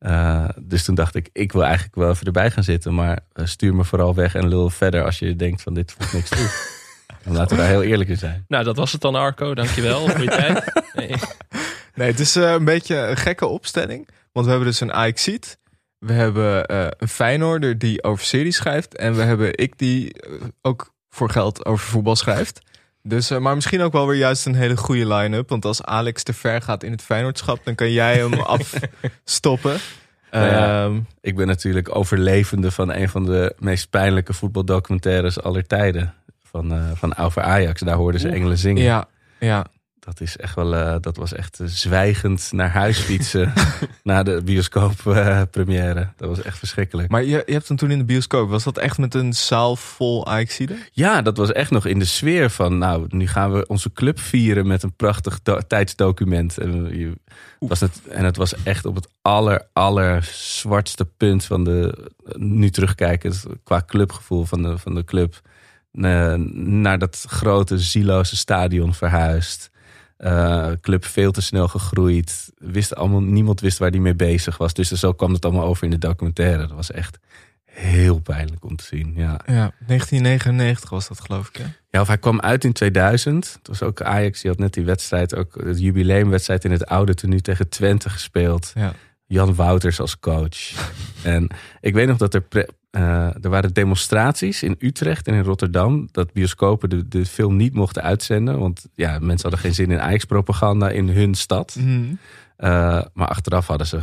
Eh, 0.03 0.49
dus 0.61 0.85
toen 0.85 0.95
dacht 0.95 1.15
ik, 1.15 1.29
ik 1.33 1.53
wil 1.53 1.65
eigenlijk 1.65 1.95
wel 1.95 2.11
even 2.11 2.27
erbij 2.27 2.51
gaan 2.51 2.63
zitten. 2.63 2.95
Maar 2.95 3.19
eh, 3.33 3.47
stuur 3.47 3.75
me 3.75 3.85
vooral 3.85 4.15
weg 4.15 4.35
en 4.35 4.49
lul 4.49 4.71
verder 4.71 5.05
als 5.05 5.19
je 5.19 5.37
denkt 5.37 5.63
van 5.63 5.75
dit 5.75 5.93
voegt 5.93 6.13
niks 6.13 6.29
toe. 6.29 6.71
Dan 7.25 7.35
laten 7.35 7.57
we 7.57 7.63
daar 7.63 7.71
heel 7.71 7.83
eerlijk 7.83 8.11
in 8.11 8.19
zijn. 8.19 8.45
Nou, 8.49 8.65
dat 8.65 8.77
was 8.77 8.93
het 8.93 9.01
dan, 9.01 9.15
Arco. 9.15 9.55
Dankjewel 9.55 10.07
voor 10.09 10.23
je 10.23 10.29
tijd. 10.29 10.83
Nee. 10.95 11.15
Nee, 11.95 12.11
het 12.11 12.21
is 12.21 12.37
eh, 12.37 12.53
een 12.53 12.65
beetje 12.65 12.97
een 12.97 13.17
gekke 13.17 13.47
opstelling. 13.47 14.09
Want 14.33 14.47
we 14.47 14.53
hebben 14.53 14.71
dus 14.71 14.81
een 14.81 14.93
ajax 14.93 15.31
We 15.99 16.13
hebben 16.13 16.67
eh, 16.67 16.87
een 16.99 17.09
Feyenoorder 17.09 17.79
die 17.79 18.03
over 18.03 18.25
series 18.25 18.57
schrijft. 18.57 18.97
En 18.97 19.15
we 19.15 19.23
hebben 19.23 19.59
ik 19.59 19.79
die 19.79 20.15
ook 20.63 20.95
voor 21.09 21.31
geld 21.31 21.65
over 21.65 21.87
voetbal 21.87 22.17
schrijft. 22.17 22.61
Dus, 23.03 23.31
eh, 23.31 23.39
maar 23.39 23.55
misschien 23.55 23.81
ook 23.81 23.93
wel 23.93 24.07
weer 24.07 24.19
juist 24.19 24.47
een 24.47 24.55
hele 24.55 24.77
goede 24.77 25.15
line-up. 25.15 25.49
Want 25.49 25.65
als 25.65 25.83
Alex 25.85 26.23
te 26.23 26.33
ver 26.33 26.63
gaat 26.63 26.83
in 26.83 26.91
het 26.91 27.03
Feyenoordschap, 27.03 27.59
dan 27.65 27.75
kan 27.75 27.91
jij 27.93 28.17
hem 28.17 28.33
afstoppen. 29.25 29.77
Nou 30.31 30.47
ja. 30.47 30.85
Ehm, 30.85 31.01
Ik 31.21 31.37
ben 31.37 31.47
natuurlijk 31.47 31.97
overlevende 31.97 32.71
van 32.71 32.93
een 32.93 33.09
van 33.09 33.25
de 33.25 33.55
meest 33.59 33.91
pijnlijke 33.91 34.33
voetbaldocumentaires 34.33 35.43
aller 35.43 35.67
tijden. 35.67 36.15
Van, 36.43 36.73
eh, 36.73 36.91
van 36.95 37.17
over 37.17 37.43
Ajax. 37.43 37.81
Daar 37.81 37.97
hoorden 37.97 38.21
ze 38.21 38.29
engelen 38.29 38.59
zingen. 38.59 38.83
ja, 38.83 39.09
ja. 39.39 39.67
Dat, 40.05 40.21
is 40.21 40.37
echt 40.37 40.55
wel, 40.55 40.75
eh, 40.75 40.97
dat 41.01 41.17
was 41.17 41.33
echt 41.33 41.61
eh, 41.61 41.67
zwijgend 41.67 42.49
naar 42.53 42.71
huis 42.71 42.99
fietsen 42.99 43.53
na 44.03 44.23
de 44.23 44.43
bioscoop 44.45 45.07
eh, 45.07 45.43
première. 45.51 46.09
Dat 46.17 46.29
was 46.29 46.43
echt 46.43 46.59
verschrikkelijk. 46.59 47.09
Maar 47.11 47.23
je, 47.23 47.43
je 47.47 47.53
hebt 47.53 47.69
hem 47.69 47.77
toen 47.77 47.91
in 47.91 47.99
de 47.99 48.05
bioscoop. 48.05 48.51
Was 48.51 48.65
dat 48.65 48.79
echt 48.79 48.99
met 48.99 49.15
een 49.15 49.33
zaal 49.33 49.77
vol 49.77 50.27
ajax 50.27 50.59
Ja, 50.93 51.23
dat 51.23 51.37
was 51.37 51.53
echt 51.53 51.71
nog 51.71 51.87
in 51.87 51.99
de 51.99 52.05
sfeer 52.05 52.51
van, 52.51 52.79
nou, 52.79 53.07
nu 53.09 53.27
gaan 53.27 53.53
we 53.53 53.67
onze 53.67 53.93
club 53.93 54.21
vieren 54.21 54.67
met 54.67 54.83
een 54.83 54.95
prachtig 54.97 55.43
do- 55.43 55.61
tijdsdocument. 55.67 56.59
En, 56.59 56.99
je- 56.99 57.19
was 57.59 57.81
het, 57.81 58.01
en 58.09 58.25
het 58.25 58.37
was 58.37 58.63
echt 58.63 58.85
op 58.85 58.95
het 58.95 59.09
aller, 59.21 59.67
aller 59.73 60.23
zwartste 60.33 61.05
punt 61.05 61.45
van 61.45 61.65
de, 61.65 62.11
nu 62.37 62.71
terugkijkend, 62.71 63.45
qua 63.65 63.83
clubgevoel 63.87 64.45
van 64.45 64.63
de, 64.63 64.79
van 64.79 64.95
de 64.95 65.05
club. 65.05 65.41
naar 65.93 66.99
dat 66.99 67.25
grote, 67.29 67.79
zieloze 67.79 68.37
stadion 68.37 68.95
verhuisd. 68.95 69.71
Eh, 70.23 70.71
club 70.81 71.05
veel 71.05 71.33
te 71.33 71.43
snel 71.43 71.69
gegroeid. 71.69 72.53
Wist 72.59 72.95
allemaal, 72.95 73.23
niemand 73.23 73.61
wist 73.61 73.79
waar 73.79 73.91
die 73.91 74.01
mee 74.01 74.15
bezig 74.15 74.57
was. 74.57 74.75
Dus 74.75 74.89
zo 74.89 75.13
kwam 75.13 75.33
het 75.33 75.45
allemaal 75.45 75.65
over 75.65 75.85
in 75.85 75.91
de 75.91 75.99
documentaire. 75.99 76.59
Dat 76.59 76.71
was 76.71 76.91
echt 76.91 77.19
heel 77.65 78.19
pijnlijk 78.19 78.65
om 78.65 78.77
te 78.77 78.85
zien. 78.85 79.13
Ja. 79.17 79.41
Ja, 79.47 79.73
1999 79.87 80.91
was 80.91 81.09
dat 81.09 81.21
geloof 81.21 81.49
ik. 81.49 81.57
Hè? 81.57 81.65
Ja, 81.91 82.01
of 82.01 82.07
hij 82.07 82.19
kwam 82.19 82.41
uit 82.41 82.65
in 82.65 82.73
2000. 82.73 83.53
Het 83.59 83.69
was 83.69 83.83
ook 83.83 84.03
Ajax, 84.03 84.41
die 84.41 84.51
had 84.51 84.59
net 84.59 84.75
die 84.75 84.85
wedstrijd, 84.85 85.37
ook 85.37 85.55
het 85.65 85.81
jubileumwedstrijd 85.81 86.65
in 86.65 86.71
het 86.71 86.87
oude 86.87 87.15
tenue 87.15 87.41
tegen 87.41 87.69
Twente 87.69 88.11
gespeeld. 88.11 88.73
Ja. 88.75 88.93
Jan 89.33 89.55
Wouters 89.55 90.01
als 90.01 90.19
coach. 90.19 90.59
en 91.23 91.49
ik 91.81 91.95
weet 91.95 92.07
nog 92.09 92.17
dat 92.17 92.35
er, 92.35 92.41
pre- 92.41 92.69
eh, 92.91 93.45
er 93.45 93.51
waren 93.51 93.73
demonstraties 93.73 94.63
in 94.63 94.77
Utrecht 94.79 95.27
en 95.27 95.35
in 95.35 95.43
Rotterdam. 95.43 96.09
Dat 96.11 96.33
bioscopen 96.33 96.91
de, 96.91 97.09
de 97.09 97.27
film 97.27 97.57
niet 97.57 97.75
mochten 97.75 98.03
uitzenden. 98.03 98.59
Want 98.59 98.87
ja, 98.95 99.19
mensen 99.19 99.43
hadden 99.51 99.59
geen 99.61 99.75
zin 99.75 99.91
in 99.91 100.01
Ajax-propaganda 100.01 100.89
in 100.89 101.09
hun 101.09 101.35
stad. 101.35 101.77
Eh, 102.57 103.03
maar 103.15 103.29
achteraf 103.29 103.67
hadden 103.67 103.87
ze, 103.87 103.99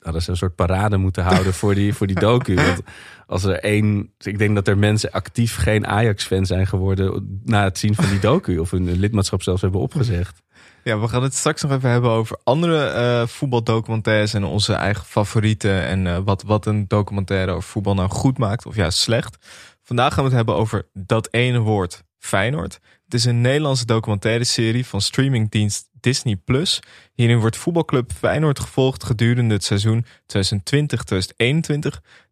hadden 0.00 0.22
ze 0.22 0.30
een 0.30 0.36
soort 0.36 0.54
parade 0.54 0.96
moeten 0.96 1.24
houden 1.24 1.54
voor 1.54 1.74
die, 1.74 1.94
voor 1.94 2.06
die 2.06 2.20
docu. 2.26 2.54
Want 2.54 2.82
als 3.26 3.44
er 3.44 3.58
één. 3.58 4.10
Ik 4.18 4.38
denk 4.38 4.54
dat 4.54 4.68
er 4.68 4.78
mensen 4.78 5.10
actief 5.10 5.56
geen 5.56 5.86
Ajax-fan 5.86 6.46
zijn 6.46 6.66
geworden. 6.66 7.40
na 7.44 7.64
het 7.64 7.78
zien 7.78 7.94
van 7.94 8.08
die 8.08 8.18
docu. 8.20 8.58
of 8.58 8.70
hun 8.70 8.92
lidmaatschap 8.92 9.42
zelfs 9.42 9.62
hebben 9.62 9.80
opgezegd. 9.80 10.42
Ja, 10.84 10.98
we 10.98 11.08
gaan 11.08 11.22
het 11.22 11.34
straks 11.34 11.62
nog 11.62 11.72
even 11.72 11.90
hebben 11.90 12.10
over 12.10 12.38
andere 12.44 12.86
eh, 12.86 13.26
voetbaldocumentaires 13.26 14.34
en 14.34 14.44
onze 14.44 14.72
eigen 14.72 15.04
favorieten. 15.04 15.82
En 15.82 16.06
eh, 16.06 16.18
wat, 16.24 16.42
wat 16.42 16.66
een 16.66 16.88
documentaire 16.88 17.52
over 17.52 17.68
voetbal 17.68 17.94
nou 17.94 18.08
goed 18.08 18.38
maakt 18.38 18.66
of 18.66 18.76
juist 18.76 18.98
slecht. 18.98 19.36
Vandaag 19.82 20.14
gaan 20.14 20.22
we 20.24 20.28
het 20.28 20.36
hebben 20.36 20.54
over 20.54 20.88
dat 20.92 21.28
ene 21.30 21.58
woord 21.58 22.02
Feyenoord. 22.18 22.80
Het 23.04 23.14
is 23.14 23.24
een 23.24 23.40
Nederlandse 23.40 23.86
documentaire 23.86 24.44
serie 24.44 24.86
van 24.86 25.00
streamingdienst 25.00 25.88
Disney+. 26.00 26.36
Plus. 26.36 26.80
Hierin 27.14 27.38
wordt 27.38 27.56
voetbalclub 27.56 28.12
Feyenoord 28.12 28.60
gevolgd 28.60 29.04
gedurende 29.04 29.54
het 29.54 29.64
seizoen 29.64 30.04
2020-2021. 30.04 30.06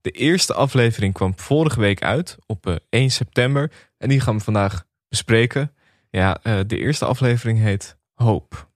De 0.01 0.11
eerste 0.11 0.55
aflevering 0.55 1.15
kwam 1.15 1.33
vorige 1.37 1.81
week 1.81 2.03
uit 2.03 2.37
op 2.47 2.67
eh, 2.67 2.75
1 2.89 3.11
september. 3.11 3.73
En 3.99 4.09
die 4.09 4.21
gaan 4.21 4.37
we 4.37 4.45
vandaag 4.45 4.85
bespreken. 5.09 5.75
Ja, 6.11 6.39
eh, 6.43 6.59
de 6.67 6.79
eerste 6.79 7.05
aflevering 7.05 7.59
heet 7.59 7.99
Hoop. 8.23 8.69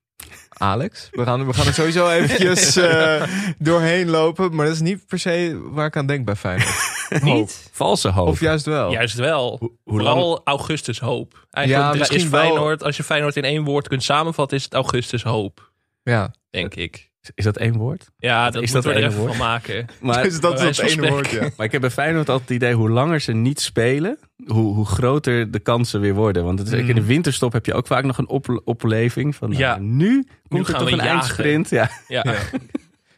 Alex, 0.49 1.09
we 1.11 1.25
gaan, 1.25 1.47
we 1.47 1.53
gaan 1.53 1.67
er 1.67 1.75
sowieso 1.75 2.09
eventjes 2.19 2.77
eh, 2.77 3.23
doorheen 3.59 4.11
lopen. 4.11 4.55
Maar 4.55 4.67
dat 4.67 4.75
is 4.75 4.81
niet 4.81 5.07
per 5.07 5.19
se 5.19 5.61
waar 5.65 5.87
ik 5.87 5.97
aan 5.97 6.07
denk 6.07 6.25
bij 6.25 6.37
Feyenoord. 6.37 6.93
Niet? 7.23 7.71
Valse 7.73 8.09
hoop. 8.09 8.29
Of 8.29 8.41
juist 8.41 8.67
wel. 8.67 8.91
Juist 8.93 9.17
wel. 9.17 9.57
hoe 9.59 9.71
Vooral 9.85 10.41
Augustus 10.45 11.01
Hoop. 11.01 11.47
Eigenlijk 11.51 11.95
Ja, 11.95 12.17
is 12.17 12.29
wel. 12.29 12.41
Feyenoord, 12.41 12.83
als 12.83 12.97
je 12.97 13.03
Feyenoord 13.05 13.37
in 13.37 13.45
één 13.45 13.65
woord 13.65 13.89
kunt 13.89 14.03
samenvatten, 14.03 14.57
is 14.57 14.65
het 14.65 14.75
Augustus 14.75 15.23
Hoop. 15.23 15.73
Ja, 16.03 16.35
Denk 16.51 16.75
ik. 16.75 17.13
Is 17.35 17.45
dat 17.45 17.57
één 17.57 17.77
woord? 17.77 18.11
Ja, 18.19 18.51
dat 18.51 18.63
Is 18.63 18.73
moeten 18.73 18.91
dat 18.93 19.01
we 19.01 19.07
er 19.07 19.11
even 19.11 19.21
woord? 19.21 19.35
van 19.37 19.47
maken. 19.47 19.87
Maar, 20.01 20.23
dus 20.23 20.41
dat 20.41 20.63
is 20.63 20.79
van 20.79 20.89
ene 20.89 21.11
woord, 21.11 21.31
ja. 21.31 21.49
maar 21.57 21.67
ik 21.67 21.73
heb 21.73 21.81
bij 21.81 21.91
Feyenoord 21.91 22.29
altijd 22.29 22.49
het 22.49 22.57
idee... 22.59 22.75
hoe 22.75 22.91
langer 22.91 23.21
ze 23.21 23.33
niet 23.33 23.61
spelen... 23.61 24.19
hoe, 24.47 24.75
hoe 24.75 24.87
groter 24.87 25.51
de 25.51 25.59
kansen 25.59 26.01
weer 26.01 26.15
worden. 26.15 26.45
Want 26.45 26.59
het 26.59 26.69
is, 26.73 26.81
Mm. 26.83 26.89
in 26.89 26.95
de 26.95 27.05
winterstop 27.05 27.53
heb 27.53 27.67
je 27.67 27.75
ook 27.75 27.87
vaak 27.87 28.05
nog 28.05 28.19
een 28.19 28.29
op, 28.29 28.61
opleving. 28.65 29.35
Van, 29.37 29.49
nou, 29.49 29.61
Ja. 29.61 29.77
nu 29.81 30.27
komt 30.49 30.69
er 30.69 30.75
gaan 30.75 30.83
toch 30.83 30.91
een 30.93 30.97
jagen. 30.97 31.13
eindsprint. 31.13 31.69
Ja. 31.71 31.91
Ja. 32.09 32.25
Ja. 32.27 32.59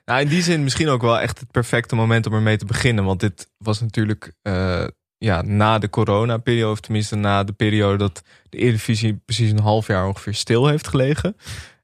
Nou, 0.04 0.20
in 0.20 0.28
die 0.28 0.42
zin 0.42 0.62
misschien 0.62 0.88
ook 0.88 1.02
wel 1.02 1.18
echt 1.20 1.38
het 1.40 1.50
perfecte 1.50 1.94
moment 1.94 2.26
om 2.26 2.32
ermee 2.34 2.56
te 2.56 2.64
beginnen. 2.64 3.04
Want 3.04 3.20
dit 3.20 3.50
was 3.58 3.80
natuurlijk 3.80 4.32
eh, 4.42 4.84
ja, 5.18 5.42
na 5.42 5.78
de 5.78 5.90
corona-periode, 5.90 6.70
of 6.72 6.80
tenminste 6.80 7.16
na 7.16 7.44
de 7.44 7.52
periode 7.52 7.96
dat 7.96 8.22
de 8.48 8.58
Eredivisie 8.58 9.20
precies 9.24 9.50
een 9.50 9.58
half 9.60 9.86
jaar 9.86 10.06
ongeveer 10.06 10.34
stil 10.34 10.66
heeft 10.66 10.88
gelegen. 10.88 11.36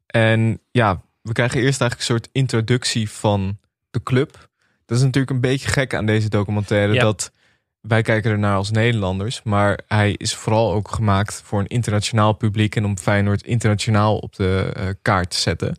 En 0.07 0.61
ja, 0.70 1.03
we 1.23 1.33
krijgen 1.33 1.61
eerst 1.61 1.81
eigenlijk 1.81 2.11
een 2.11 2.16
soort 2.16 2.29
introductie 2.33 3.11
van 3.11 3.59
de 3.91 4.03
club. 4.03 4.49
Dat 4.87 4.97
is 4.97 5.03
natuurlijk 5.03 5.33
een 5.33 5.41
beetje 5.41 5.68
gek 5.68 5.95
aan 5.95 6.07
deze 6.07 6.29
documentaire. 6.29 6.93
Ja. 6.93 7.03
Dat 7.03 7.33
wij 7.81 8.03
kijken 8.03 8.31
ernaar 8.31 8.57
als 8.57 8.70
Nederlanders. 8.70 9.43
Maar 9.43 9.81
hij 9.87 10.12
is 10.12 10.35
vooral 10.35 10.73
ook 10.73 10.91
gemaakt 10.91 11.43
voor 11.45 11.61
een 11.61 11.66
internationaal 11.66 12.33
publiek. 12.33 12.77
En 12.77 12.85
om 12.85 12.99
Feyenoord 12.99 13.43
internationaal 13.43 14.18
op 14.18 14.37
de 14.37 14.73
eh, 14.75 14.87
kaart 15.03 15.31
te 15.31 15.39
zetten. 15.39 15.77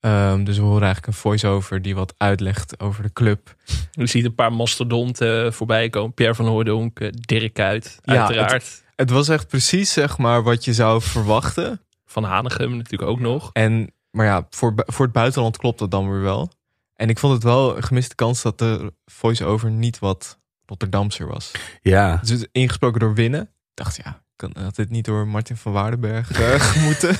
Ehm, 0.00 0.44
dus 0.44 0.56
we 0.56 0.62
horen 0.62 0.82
eigenlijk 0.82 1.06
een 1.06 1.20
voice-over 1.20 1.82
die 1.82 1.94
wat 1.94 2.14
uitlegt 2.16 2.80
over 2.80 3.02
de 3.02 3.12
club. 3.12 3.54
Je 3.90 4.06
ziet 4.06 4.24
een 4.24 4.34
paar 4.34 4.52
mastodonten 4.52 5.46
eh, 5.46 5.52
voorbij 5.52 5.88
komen. 5.88 6.12
Pierre 6.14 6.34
van 6.34 6.46
Hooydonk, 6.46 7.00
eh, 7.00 7.08
Dirk 7.12 7.52
Kuyt, 7.52 7.98
Ja, 8.02 8.26
uiteraard. 8.26 8.82
Het 8.96 9.10
was 9.10 9.28
echt 9.28 9.48
precies 9.48 9.92
zeg 9.92 10.18
maar 10.18 10.42
wat 10.42 10.64
je 10.64 10.72
zou 10.72 11.02
verwachten. 11.02 11.80
Van 12.06 12.24
Hanegem 12.24 12.76
natuurlijk 12.76 13.10
ook 13.10 13.20
nog. 13.20 13.50
En, 13.52 13.92
maar 14.10 14.26
ja, 14.26 14.46
voor, 14.50 14.72
voor 14.76 15.04
het 15.04 15.14
buitenland 15.14 15.56
klopt 15.56 15.78
dat 15.78 15.90
dan 15.90 16.10
weer 16.10 16.20
wel. 16.20 16.50
En 16.94 17.08
ik 17.08 17.18
vond 17.18 17.32
het 17.34 17.42
wel 17.42 17.76
een 17.76 17.82
gemiste 17.82 18.14
kans 18.14 18.42
dat 18.42 18.58
de 18.58 18.92
voice-over 19.06 19.70
niet 19.70 19.98
wat 19.98 20.38
Rotterdamser 20.66 21.26
was. 21.26 21.52
ja. 21.82 22.20
Dus 22.24 22.46
ingesproken 22.52 23.00
door 23.00 23.14
Winnen. 23.14 23.40
Ik 23.42 23.74
dacht, 23.84 23.96
ja, 23.96 24.22
kan, 24.36 24.52
had 24.62 24.76
dit 24.76 24.90
niet 24.90 25.04
door 25.04 25.26
Martin 25.28 25.56
van 25.56 25.72
Waardenberg 25.72 26.30
eh, 26.30 26.60
gemoeten? 26.72 27.16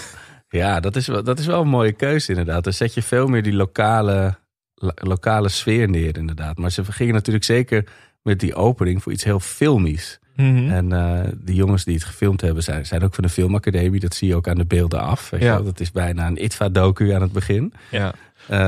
Ja, 0.49 0.80
dat 0.80 0.97
is, 0.97 1.07
wel, 1.07 1.22
dat 1.24 1.39
is 1.39 1.47
wel 1.47 1.61
een 1.61 1.68
mooie 1.68 1.93
keuze 1.93 2.30
inderdaad. 2.30 2.64
Dan 2.64 2.72
zet 2.72 2.95
je 2.95 3.03
veel 3.03 3.26
meer 3.26 3.43
die 3.43 3.53
lokale, 3.55 4.39
lo- 4.74 4.91
lokale 4.95 5.49
sfeer 5.49 5.89
neer 5.89 6.16
inderdaad. 6.16 6.59
Maar 6.59 6.70
ze 6.70 6.84
gingen 6.84 7.14
natuurlijk 7.14 7.45
zeker 7.45 7.89
met 8.29 8.41
die 8.41 8.55
opening 8.55 9.03
voor 9.03 9.12
iets 9.12 9.24
heel 9.24 9.41
filmisch. 9.41 10.18
Mhm. 10.37 10.70
En 10.70 10.93
eh 10.93 11.20
de 11.45 11.55
jongens 11.55 11.85
die 11.85 11.95
het 11.95 12.05
gefilmd 12.05 12.41
hebben 12.41 12.62
zijn, 12.62 12.87
zijn 12.87 13.03
ook 13.05 13.14
van 13.14 13.24
de 13.24 13.31
filmacademie. 13.31 14.01
Dat 14.01 14.14
zie 14.14 14.29
je 14.29 14.37
ook 14.37 14.49
aan 14.49 14.57
de 14.57 14.66
beelden 14.66 15.01
af. 15.01 15.31
Weet 15.31 15.43
Ja. 15.43 15.55
wel. 15.55 15.64
Dat 15.64 15.81
is 15.81 15.91
bijna 15.91 16.26
een 16.26 16.45
ITVA-docu 16.45 17.11
aan 17.12 17.22
het 17.22 17.33
begin. 17.33 17.72
Ja. 17.91 18.12
Eh, 18.49 18.59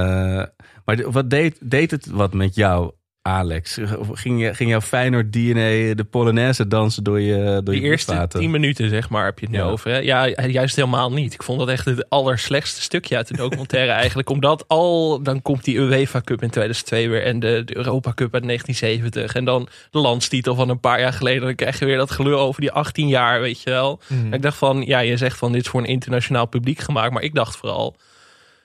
maar 0.84 0.96
de- 0.96 1.10
wat 1.10 1.30
deed, 1.30 1.56
deed 1.60 1.90
het 1.90 2.06
wat 2.06 2.34
met 2.34 2.54
jou, 2.54 2.90
Alex? 3.30 3.78
Ging, 4.12 4.40
je, 4.40 4.54
ging 4.54 4.70
jouw 4.70 4.80
Feyenoord 4.80 5.32
DNA 5.32 5.94
de 5.94 6.06
Polonaise 6.10 6.68
dansen 6.68 7.04
door 7.04 7.20
je 7.20 7.60
door 7.64 7.74
je 7.74 7.80
eerste 7.80 8.06
bloedvaten? 8.06 8.40
tien 8.40 8.50
minuten, 8.50 8.88
zeg 8.88 9.08
maar, 9.08 9.24
heb 9.24 9.38
je 9.38 9.46
het 9.46 9.54
nu 9.54 9.60
Ja. 9.60 9.68
over. 9.68 9.90
Hè? 9.90 9.98
Ja, 9.98 10.26
juist 10.46 10.76
helemaal 10.76 11.12
niet. 11.12 11.34
Ik 11.34 11.42
vond 11.42 11.58
dat 11.58 11.68
echt 11.68 11.84
het 11.84 12.08
allerslechtste 12.08 12.82
stukje 12.82 13.16
uit 13.16 13.28
de 13.28 13.36
documentaire 13.36 13.92
eigenlijk. 14.02 14.30
Omdat 14.30 14.64
al, 14.68 15.22
dan 15.22 15.42
komt 15.42 15.64
die 15.64 15.76
UEFA 15.78 16.20
Cup 16.24 16.42
in 16.42 16.50
2002 16.50 17.08
weer 17.08 17.24
en 17.24 17.40
de, 17.40 17.62
de 17.64 17.76
Europa 17.76 18.12
Cup 18.14 18.34
uit 18.34 18.42
1970. 18.42 19.34
En 19.34 19.44
dan 19.44 19.68
de 19.90 19.98
landstitel 19.98 20.54
van 20.54 20.68
een 20.68 20.80
paar 20.80 21.00
jaar 21.00 21.12
geleden. 21.12 21.42
Dan 21.42 21.54
krijg 21.54 21.78
je 21.78 21.84
weer 21.84 21.96
dat 21.96 22.10
gelul 22.10 22.38
over 22.38 22.60
die 22.60 22.72
18 22.72 23.08
jaar, 23.08 23.40
weet 23.40 23.62
je 23.62 23.70
wel. 23.70 24.00
Mhm. 24.06 24.24
En 24.26 24.32
ik 24.32 24.42
dacht 24.42 24.56
van, 24.56 24.82
ja, 24.86 24.98
je 24.98 25.16
zegt 25.16 25.38
van 25.38 25.52
dit 25.52 25.60
is 25.62 25.68
voor 25.68 25.80
een 25.80 25.86
internationaal 25.86 26.46
publiek 26.46 26.78
gemaakt. 26.78 27.12
Maar 27.12 27.22
ik 27.22 27.34
dacht 27.34 27.56
vooral, 27.56 27.96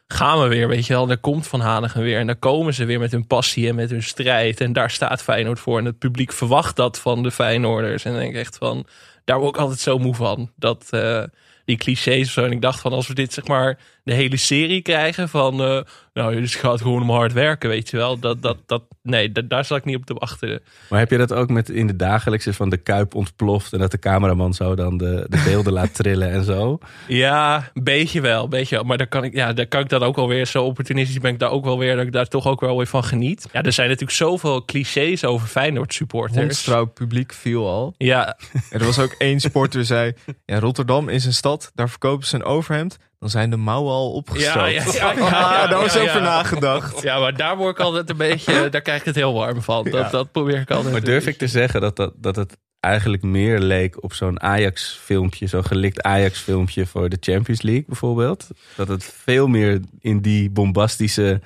gaan 0.07 0.41
we 0.41 0.47
weer, 0.47 0.67
weet 0.67 0.85
je 0.85 0.93
wel. 0.93 1.05
Daar 1.05 1.17
komt 1.17 1.47
Van 1.47 1.59
Hanegem 1.59 2.01
weer. 2.01 2.19
En 2.19 2.25
daar 2.25 2.35
komen 2.35 2.73
ze 2.73 2.85
weer 2.85 2.99
met 2.99 3.11
hun 3.11 3.27
passie 3.27 3.67
en 3.67 3.75
met 3.75 3.89
hun 3.89 4.03
strijd. 4.03 4.61
En 4.61 4.73
daar 4.73 4.91
staat 4.91 5.23
Feyenoord 5.23 5.59
voor. 5.59 5.79
En 5.79 5.85
het 5.85 5.97
publiek 5.97 6.31
verwacht 6.31 6.75
dat 6.75 6.99
van 6.99 7.23
de 7.23 7.31
Feyenoorders. 7.31 8.05
En 8.05 8.13
denk 8.13 8.29
ik 8.29 8.39
echt 8.39 8.57
van, 8.57 8.85
daar 9.23 9.39
word 9.39 9.55
ik 9.55 9.61
altijd 9.61 9.79
zo 9.79 9.97
moe 9.97 10.15
van. 10.15 10.51
Dat 10.55 10.87
eh, 10.89 11.23
die 11.65 11.77
clichés 11.77 12.27
of 12.27 12.33
zo. 12.33 12.43
En 12.43 12.51
ik 12.51 12.61
dacht 12.61 12.79
van, 12.79 12.91
als 12.91 13.07
we 13.07 13.13
dit 13.13 13.33
zeg 13.33 13.47
maar 13.47 13.79
de 14.05 14.13
hele 14.13 14.37
serie 14.37 14.81
krijgen 14.81 15.29
van... 15.29 15.61
eh, 15.61 15.81
nou, 16.13 16.35
dus 16.41 16.51
het 16.53 16.61
gaat 16.61 16.81
gewoon 16.81 17.01
om 17.01 17.09
hard 17.09 17.33
werken, 17.33 17.69
weet 17.69 17.89
je 17.89 17.97
wel. 17.97 18.19
Dat, 18.19 18.41
dat, 18.41 18.57
dat, 18.65 18.83
nee, 19.03 19.31
da- 19.31 19.41
daar 19.41 19.65
zat 19.65 19.77
ik 19.77 19.85
niet 19.85 19.95
op 19.95 20.05
te 20.05 20.13
wachten. 20.13 20.61
Maar 20.89 20.99
heb 20.99 21.11
je 21.11 21.17
dat 21.17 21.33
ook 21.33 21.49
met 21.49 21.69
in 21.69 21.87
de 21.87 21.95
dagelijkse 21.95 22.53
van 22.53 22.69
de 22.69 22.77
kuip 22.77 23.15
ontploft 23.15 23.73
en 23.73 23.79
dat 23.79 23.91
de 23.91 23.99
cameraman 23.99 24.53
zo 24.53 24.75
dan 24.75 24.97
de, 24.97 25.25
de 25.29 25.41
beelden 25.45 25.73
laat 25.73 25.93
trillen 25.99 26.31
en 26.31 26.43
zo? 26.43 26.77
Ja, 27.07 27.71
een 27.73 27.83
beetje 27.83 28.21
wel, 28.21 28.43
een 28.43 28.49
beetje 28.49 28.75
wel. 28.75 28.83
Maar 28.83 28.97
daar 28.97 29.07
kan 29.07 29.23
ik, 29.23 29.33
ja, 29.33 29.53
daar 29.53 29.67
kan 29.67 29.81
ik 29.81 29.89
dan 29.89 30.03
ook 30.03 30.15
wel 30.15 30.27
weer, 30.27 30.45
zo 30.45 30.63
opportunistisch 30.63 31.19
ben 31.19 31.33
ik 31.33 31.39
daar 31.39 31.51
ook 31.51 31.63
wel 31.65 31.77
weer, 31.79 31.95
dat 31.95 32.05
ik 32.05 32.11
daar 32.11 32.27
toch 32.27 32.47
ook 32.47 32.61
wel 32.61 32.77
weer 32.77 32.87
van 32.87 33.03
geniet. 33.03 33.47
Ja, 33.51 33.61
er 33.63 33.73
zijn 33.73 33.87
natuurlijk 33.87 34.17
zoveel 34.17 34.65
clichés 34.65 35.23
over 35.25 35.47
Feyenoord 35.47 35.93
supporters. 35.93 36.37
Hondstrouw 36.39 36.85
publiek 36.85 37.33
viel 37.33 37.67
al. 37.67 37.93
Ja, 37.97 38.37
En 38.69 38.79
er 38.79 38.85
was 38.85 38.99
ook 38.99 39.15
één 39.17 39.39
sporter 39.49 39.85
zei... 39.85 40.13
Ja, 40.45 40.59
Rotterdam 40.59 41.09
is 41.09 41.25
een 41.25 41.33
stad, 41.33 41.71
daar 41.75 41.89
verkopen 41.89 42.27
ze 42.27 42.35
een 42.35 42.43
overhemd. 42.43 42.97
Dan 43.25 43.33
zijn 43.33 43.49
de 43.49 43.57
mouwen 43.57 43.93
al 43.93 44.11
opgestroopt. 44.11 44.71
Ja, 44.71 44.83
ja, 44.83 44.83
ja, 44.93 45.11
ja, 45.13 45.17
ja, 45.17 45.63
Ah, 45.63 45.69
daar 45.69 45.79
was 45.79 45.93
ja, 45.93 46.01
over 46.01 46.15
ja. 46.15 46.21
nagedacht. 46.21 47.01
ja, 47.01 47.19
maar 47.19 47.35
daar 47.37 47.57
word 47.57 47.77
ik 47.77 47.83
altijd 47.83 48.09
een 48.09 48.17
beetje, 48.17 48.69
daar 48.69 48.81
krijg 48.81 48.99
ik 48.99 49.05
het 49.05 49.15
heel 49.15 49.33
warm 49.33 49.61
van. 49.61 49.83
Dat, 49.83 49.93
Ja. 49.93 50.09
dat 50.09 50.31
probeer 50.31 50.59
ik 50.59 50.71
altijd. 50.71 50.91
Maar 50.91 51.03
durf 51.03 51.27
ik 51.27 51.37
te 51.37 51.47
zeggen 51.47 51.81
dat, 51.81 51.95
dat, 51.95 52.13
dat 52.15 52.35
het 52.35 52.57
eigenlijk 52.79 53.23
meer 53.23 53.59
leek 53.59 54.03
op 54.03 54.13
zo'n 54.13 54.41
Ajax-filmpje, 54.41 55.47
zo'n 55.47 55.65
gelikt 55.65 56.01
Ajax-filmpje 56.01 56.85
voor 56.85 57.09
de 57.09 57.17
Champions 57.19 57.61
League 57.61 57.83
bijvoorbeeld? 57.87 58.47
Dat 58.75 58.87
het 58.87 59.03
veel 59.23 59.47
meer 59.47 59.79
in 59.99 60.21
die 60.21 60.49
bombastische 60.49 61.41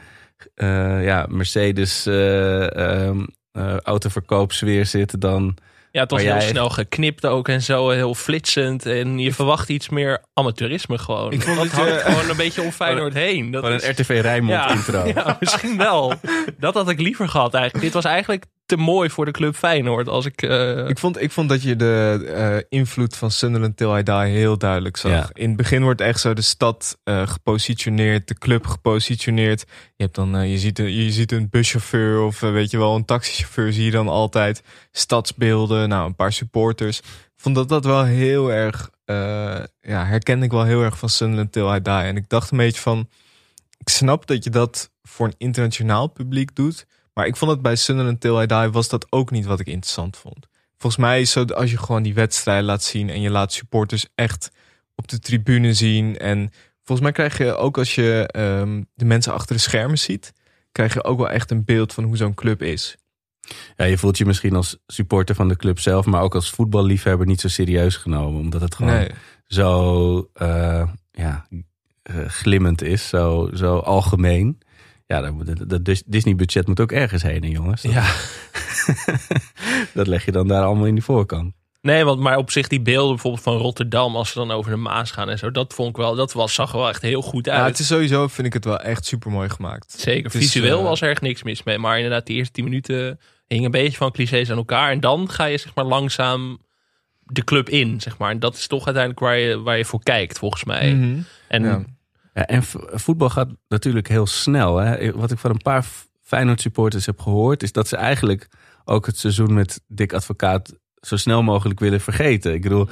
eh, 0.56 1.04
ja, 1.04 1.26
Mercedes 1.30 2.06
eh, 2.06 2.76
ehm, 2.76 3.26
eh, 3.52 3.78
autoverkoopsfeer 3.78 4.86
zit 4.86 5.22
dan... 5.22 5.58
Ja, 5.92 6.02
het 6.02 6.12
was 6.12 6.22
heel 6.22 6.30
jij- 6.32 6.42
snel 6.48 6.70
geknipt 6.70 7.26
ook 7.26 7.48
en 7.48 7.62
zo, 7.62 7.90
heel 7.90 8.16
flitsend. 8.16 8.86
En 8.86 9.20
je 9.20 9.34
verwacht 9.34 9.70
iets 9.70 9.90
meer 9.90 10.24
amateurisme 10.34 10.98
gewoon. 10.98 11.32
Ik 11.32 11.42
vond 11.42 11.56
dat 11.58 11.66
het, 11.66 11.74
hangt 11.76 11.92
eh, 11.92 12.14
gewoon 12.14 12.30
een 12.30 12.38
beetje 12.38 12.62
om 12.62 12.72
Feyenoord 12.72 13.14
heen. 13.26 13.52
Dat 13.52 13.64
Van 13.64 13.72
is- 13.74 13.84
een 13.84 13.92
RTV 13.92 14.20
Rijnmond 14.22 14.58
ja, 14.58 14.70
intro. 14.72 15.04
Ja, 15.16 15.38
misschien 15.40 15.78
wel. 15.78 16.14
Dat 16.58 16.74
had 16.74 16.90
ik 16.90 17.00
liever 17.00 17.30
gehad 17.30 17.54
eigenlijk. 17.54 17.84
Dit 17.86 17.94
was 17.94 18.06
eigenlijk 18.06 18.46
te 18.70 18.78
mooi 18.78 19.10
voor 19.10 19.26
de 19.26 19.32
club 19.32 19.56
Feyenoord. 19.56 20.08
Als 20.08 20.26
ik, 20.26 20.42
eh, 20.42 20.88
Ik 20.88 21.00
vond, 21.00 21.22
ik 21.22 21.32
vond 21.32 21.50
dat 21.50 21.62
je 21.62 21.76
de 21.76 22.24
eh, 22.34 22.80
invloed 22.80 23.16
van 23.16 23.32
Sunderland 23.32 23.78
Till 23.78 23.98
I 23.98 24.04
Die 24.04 24.14
heel 24.16 24.58
duidelijk 24.58 24.98
zag. 24.98 25.12
Ja. 25.12 25.30
In 25.34 25.48
het 25.48 25.58
begin 25.58 25.84
wordt 25.84 26.02
echt 26.02 26.20
zo 26.20 26.34
de 26.34 26.42
stad 26.42 26.98
eh, 27.04 27.28
gepositioneerd, 27.28 28.28
de 28.28 28.38
club 28.38 28.66
gepositioneerd. 28.68 29.66
Je, 29.96 30.04
hebt 30.04 30.16
dan, 30.16 30.50
je, 30.50 30.58
ziet 30.58 30.80
een, 30.80 30.94
je 30.94 31.12
ziet 31.12 31.32
een 31.32 31.50
buschauffeur 31.50 32.22
of 32.22 32.40
weet 32.40 32.72
je 32.72 32.78
wel, 32.78 32.96
een 32.96 33.06
taxichauffeur 33.06 33.74
zie 33.74 33.86
je 33.86 33.92
dan 33.92 34.08
altijd. 34.08 34.64
Stadsbeelden, 34.92 35.90
nou 35.90 36.06
een 36.06 36.16
paar 36.16 36.34
supporters. 36.34 37.00
Ik 37.00 37.46
vond 37.46 37.56
dat 37.56 37.70
dat 37.70 37.86
wel 37.86 38.04
heel 38.04 38.52
erg, 38.52 38.90
eh, 39.06 39.16
ja, 39.82 40.06
herkende 40.06 40.46
ik 40.46 40.52
wel 40.52 40.66
heel 40.66 40.82
erg 40.82 40.98
van 40.98 41.10
Sunderland 41.10 41.52
Till 41.52 41.76
I 41.76 41.82
Die. 41.82 41.94
En 41.94 42.16
ik 42.16 42.30
dacht 42.30 42.52
een 42.52 42.58
beetje 42.58 42.82
van, 42.82 43.10
ik 43.78 43.90
snap 43.90 44.28
dat 44.28 44.44
je 44.44 44.50
dat 44.50 44.92
voor 45.02 45.28
een 45.28 45.36
internationaal 45.38 46.08
publiek 46.08 46.56
doet. 46.56 46.86
Maar 47.20 47.28
ik 47.28 47.36
vond 47.36 47.52
het 47.52 47.62
bij 47.62 47.76
Sunderland 47.76 48.22
Till 48.22 48.42
I 48.42 48.46
Die 48.46 48.70
was 48.70 48.90
dat 48.90 49.08
ook 49.10 49.32
niet 49.32 49.46
wat 49.46 49.60
ik 49.60 49.68
interessant 49.68 50.18
vond. 50.18 50.48
Volgens 50.78 51.02
mij 51.02 51.22
is 51.22 51.32
zo 51.32 51.44
als 51.44 51.72
je 51.72 51.78
gewoon 51.78 52.04
die 52.04 52.14
wedstrijd 52.14 52.64
laat 52.64 52.84
zien 52.84 53.10
en 53.10 53.22
je 53.22 53.30
laat 53.30 53.54
supporters 53.54 54.06
echt 54.16 54.52
op 54.96 55.08
de 55.08 55.20
tribune 55.20 55.74
zien. 55.74 56.18
En 56.18 56.52
volgens 56.84 57.02
mij 57.02 57.12
krijg 57.12 57.38
je 57.38 57.56
ook 57.56 57.78
als 57.78 57.96
je 57.96 58.28
ehm, 58.32 58.84
de 58.94 59.06
mensen 59.06 59.34
achter 59.34 59.56
de 59.56 59.62
schermen 59.62 59.98
ziet, 59.98 60.34
krijg 60.72 60.94
je 60.94 61.04
ook 61.04 61.18
wel 61.18 61.30
echt 61.30 61.52
een 61.52 61.64
beeld 61.64 61.94
van 61.94 62.04
hoe 62.04 62.18
zo'n 62.18 62.34
club 62.34 62.62
is. 62.62 62.98
Ja, 63.76 63.86
je 63.86 63.98
voelt 63.98 64.18
je 64.18 64.26
misschien 64.26 64.56
als 64.56 64.78
supporter 64.88 65.36
van 65.36 65.48
de 65.48 65.56
club 65.56 65.80
zelf, 65.80 66.06
maar 66.06 66.22
ook 66.22 66.36
als 66.36 66.50
voetballiefhebber 66.50 67.28
niet 67.28 67.42
zo 67.42 67.48
serieus 67.48 67.96
genomen. 67.96 68.40
Omdat 68.40 68.62
het 68.62 68.76
gewoon 68.76 68.94
Nee. 68.94 69.12
zo 69.46 70.30
eh, 70.34 70.88
ja, 71.12 71.48
eh, 72.02 72.26
glimmend 72.28 72.82
is, 72.82 73.08
zo, 73.08 73.50
zo 73.54 73.78
algemeen. 73.78 74.58
Ja, 75.14 75.32
dat, 75.68 76.04
Disney-budget 76.06 76.68
moet 76.68 76.80
ook 76.80 76.92
ergens 76.92 77.24
heen, 77.24 77.44
hè, 77.44 77.50
jongens. 77.50 77.82
Dat, 77.82 77.92
ja. 77.92 78.16
dat 80.00 80.08
leg 80.08 80.26
je 80.26 80.32
dan 80.32 80.48
daar 80.48 80.64
allemaal 80.64 80.86
in 80.86 80.94
die 80.94 81.04
voorkant. 81.04 81.54
Nee, 81.82 82.04
want 82.04 82.20
maar 82.20 82.38
op 82.38 82.52
zich 82.52 82.68
die 82.68 82.82
beelden 82.82 83.10
bijvoorbeeld 83.10 83.44
van 83.44 83.58
Rotterdam, 83.58 84.16
als 84.16 84.32
ze 84.32 84.38
dan 84.38 84.52
over 84.52 84.72
de 84.72 84.78
Maas 84.78 85.12
gaan 85.12 85.30
en 85.30 85.38
zo, 85.38 85.52
dat 85.52 85.74
vond 85.74 85.90
ik 85.90 85.96
wel, 85.96 86.16
dat 86.16 86.34
was, 86.34 86.54
zag 86.54 86.72
er 86.72 86.78
wel 86.78 86.90
echt 86.90 87.02
heel 87.02 87.22
goed 87.22 87.50
uit. 87.50 87.60
Ja, 87.60 87.66
het 87.66 87.80
is 87.80 87.88
sowieso, 87.88 88.28
vind 88.28 88.48
ik 88.48 88.54
het 88.54 88.66
wel 88.66 88.80
echt 88.80 89.06
super 89.06 89.32
mooi 89.32 89.50
gemaakt. 89.50 89.92
Zeker, 89.98 90.24
Het 90.24 90.34
is, 90.34 90.52
visueel 90.52 90.78
eh, 90.80 90.84
was 90.84 91.02
er 91.02 91.10
echt 91.10 91.22
niks 91.22 91.44
mis 91.44 91.64
mee. 91.64 91.78
Maar 91.78 91.96
inderdaad, 91.96 92.26
die 92.26 92.36
eerste 92.36 92.54
tien 92.54 92.64
minuten 92.64 93.20
hing 93.48 93.66
een 93.66 93.72
beetje 93.72 93.98
van 93.98 94.12
clichés 94.12 94.52
aan 94.52 94.58
elkaar. 94.58 94.92
En 94.92 95.00
dan 95.00 95.30
ga 95.30 95.46
je 95.46 95.58
zeg 95.58 95.76
maar 95.76 95.86
langzaam 95.86 96.58
de 97.24 97.44
club 97.44 97.70
in, 97.70 98.02
zeg 98.02 98.18
maar. 98.18 98.32
En 98.32 98.40
dat 98.40 98.56
is 98.56 98.68
toch 98.68 98.86
uiteindelijk 98.86 99.26
waar 99.26 99.38
je, 99.38 99.62
waar 99.62 99.78
je 99.78 99.86
voor 99.86 100.04
kijkt, 100.04 100.38
volgens 100.38 100.64
mij. 100.64 100.94
Mhm. 100.94 101.20
En 101.48 101.64
Ja. 101.64 101.84
Ja, 102.34 102.46
en 102.46 102.64
voetbal 103.00 103.30
gaat 103.30 103.50
natuurlijk 103.68 104.08
heel 104.08 104.26
snel. 104.26 104.78
Hè. 104.78 105.12
Wat 105.12 105.32
ik 105.32 105.38
van 105.38 105.52
een 105.52 105.62
paar 105.62 105.86
Feyenoord 106.22 106.62
supporters 106.62 107.06
heb 107.06 107.20
gehoord, 107.20 107.64
is 107.64 107.72
dat 107.72 107.88
ze 107.88 107.96
eigenlijk 107.96 108.48
ook 108.86 109.06
het 109.06 109.18
seizoen 109.18 109.54
met 109.54 109.82
Dick 109.88 110.14
Advocaat 110.14 110.74
zo 111.02 111.16
snel 111.18 111.44
mogelijk 111.44 111.80
willen 111.80 112.02
vergeten. 112.02 112.54
Ik 112.54 112.62
bedoel, 112.62 112.90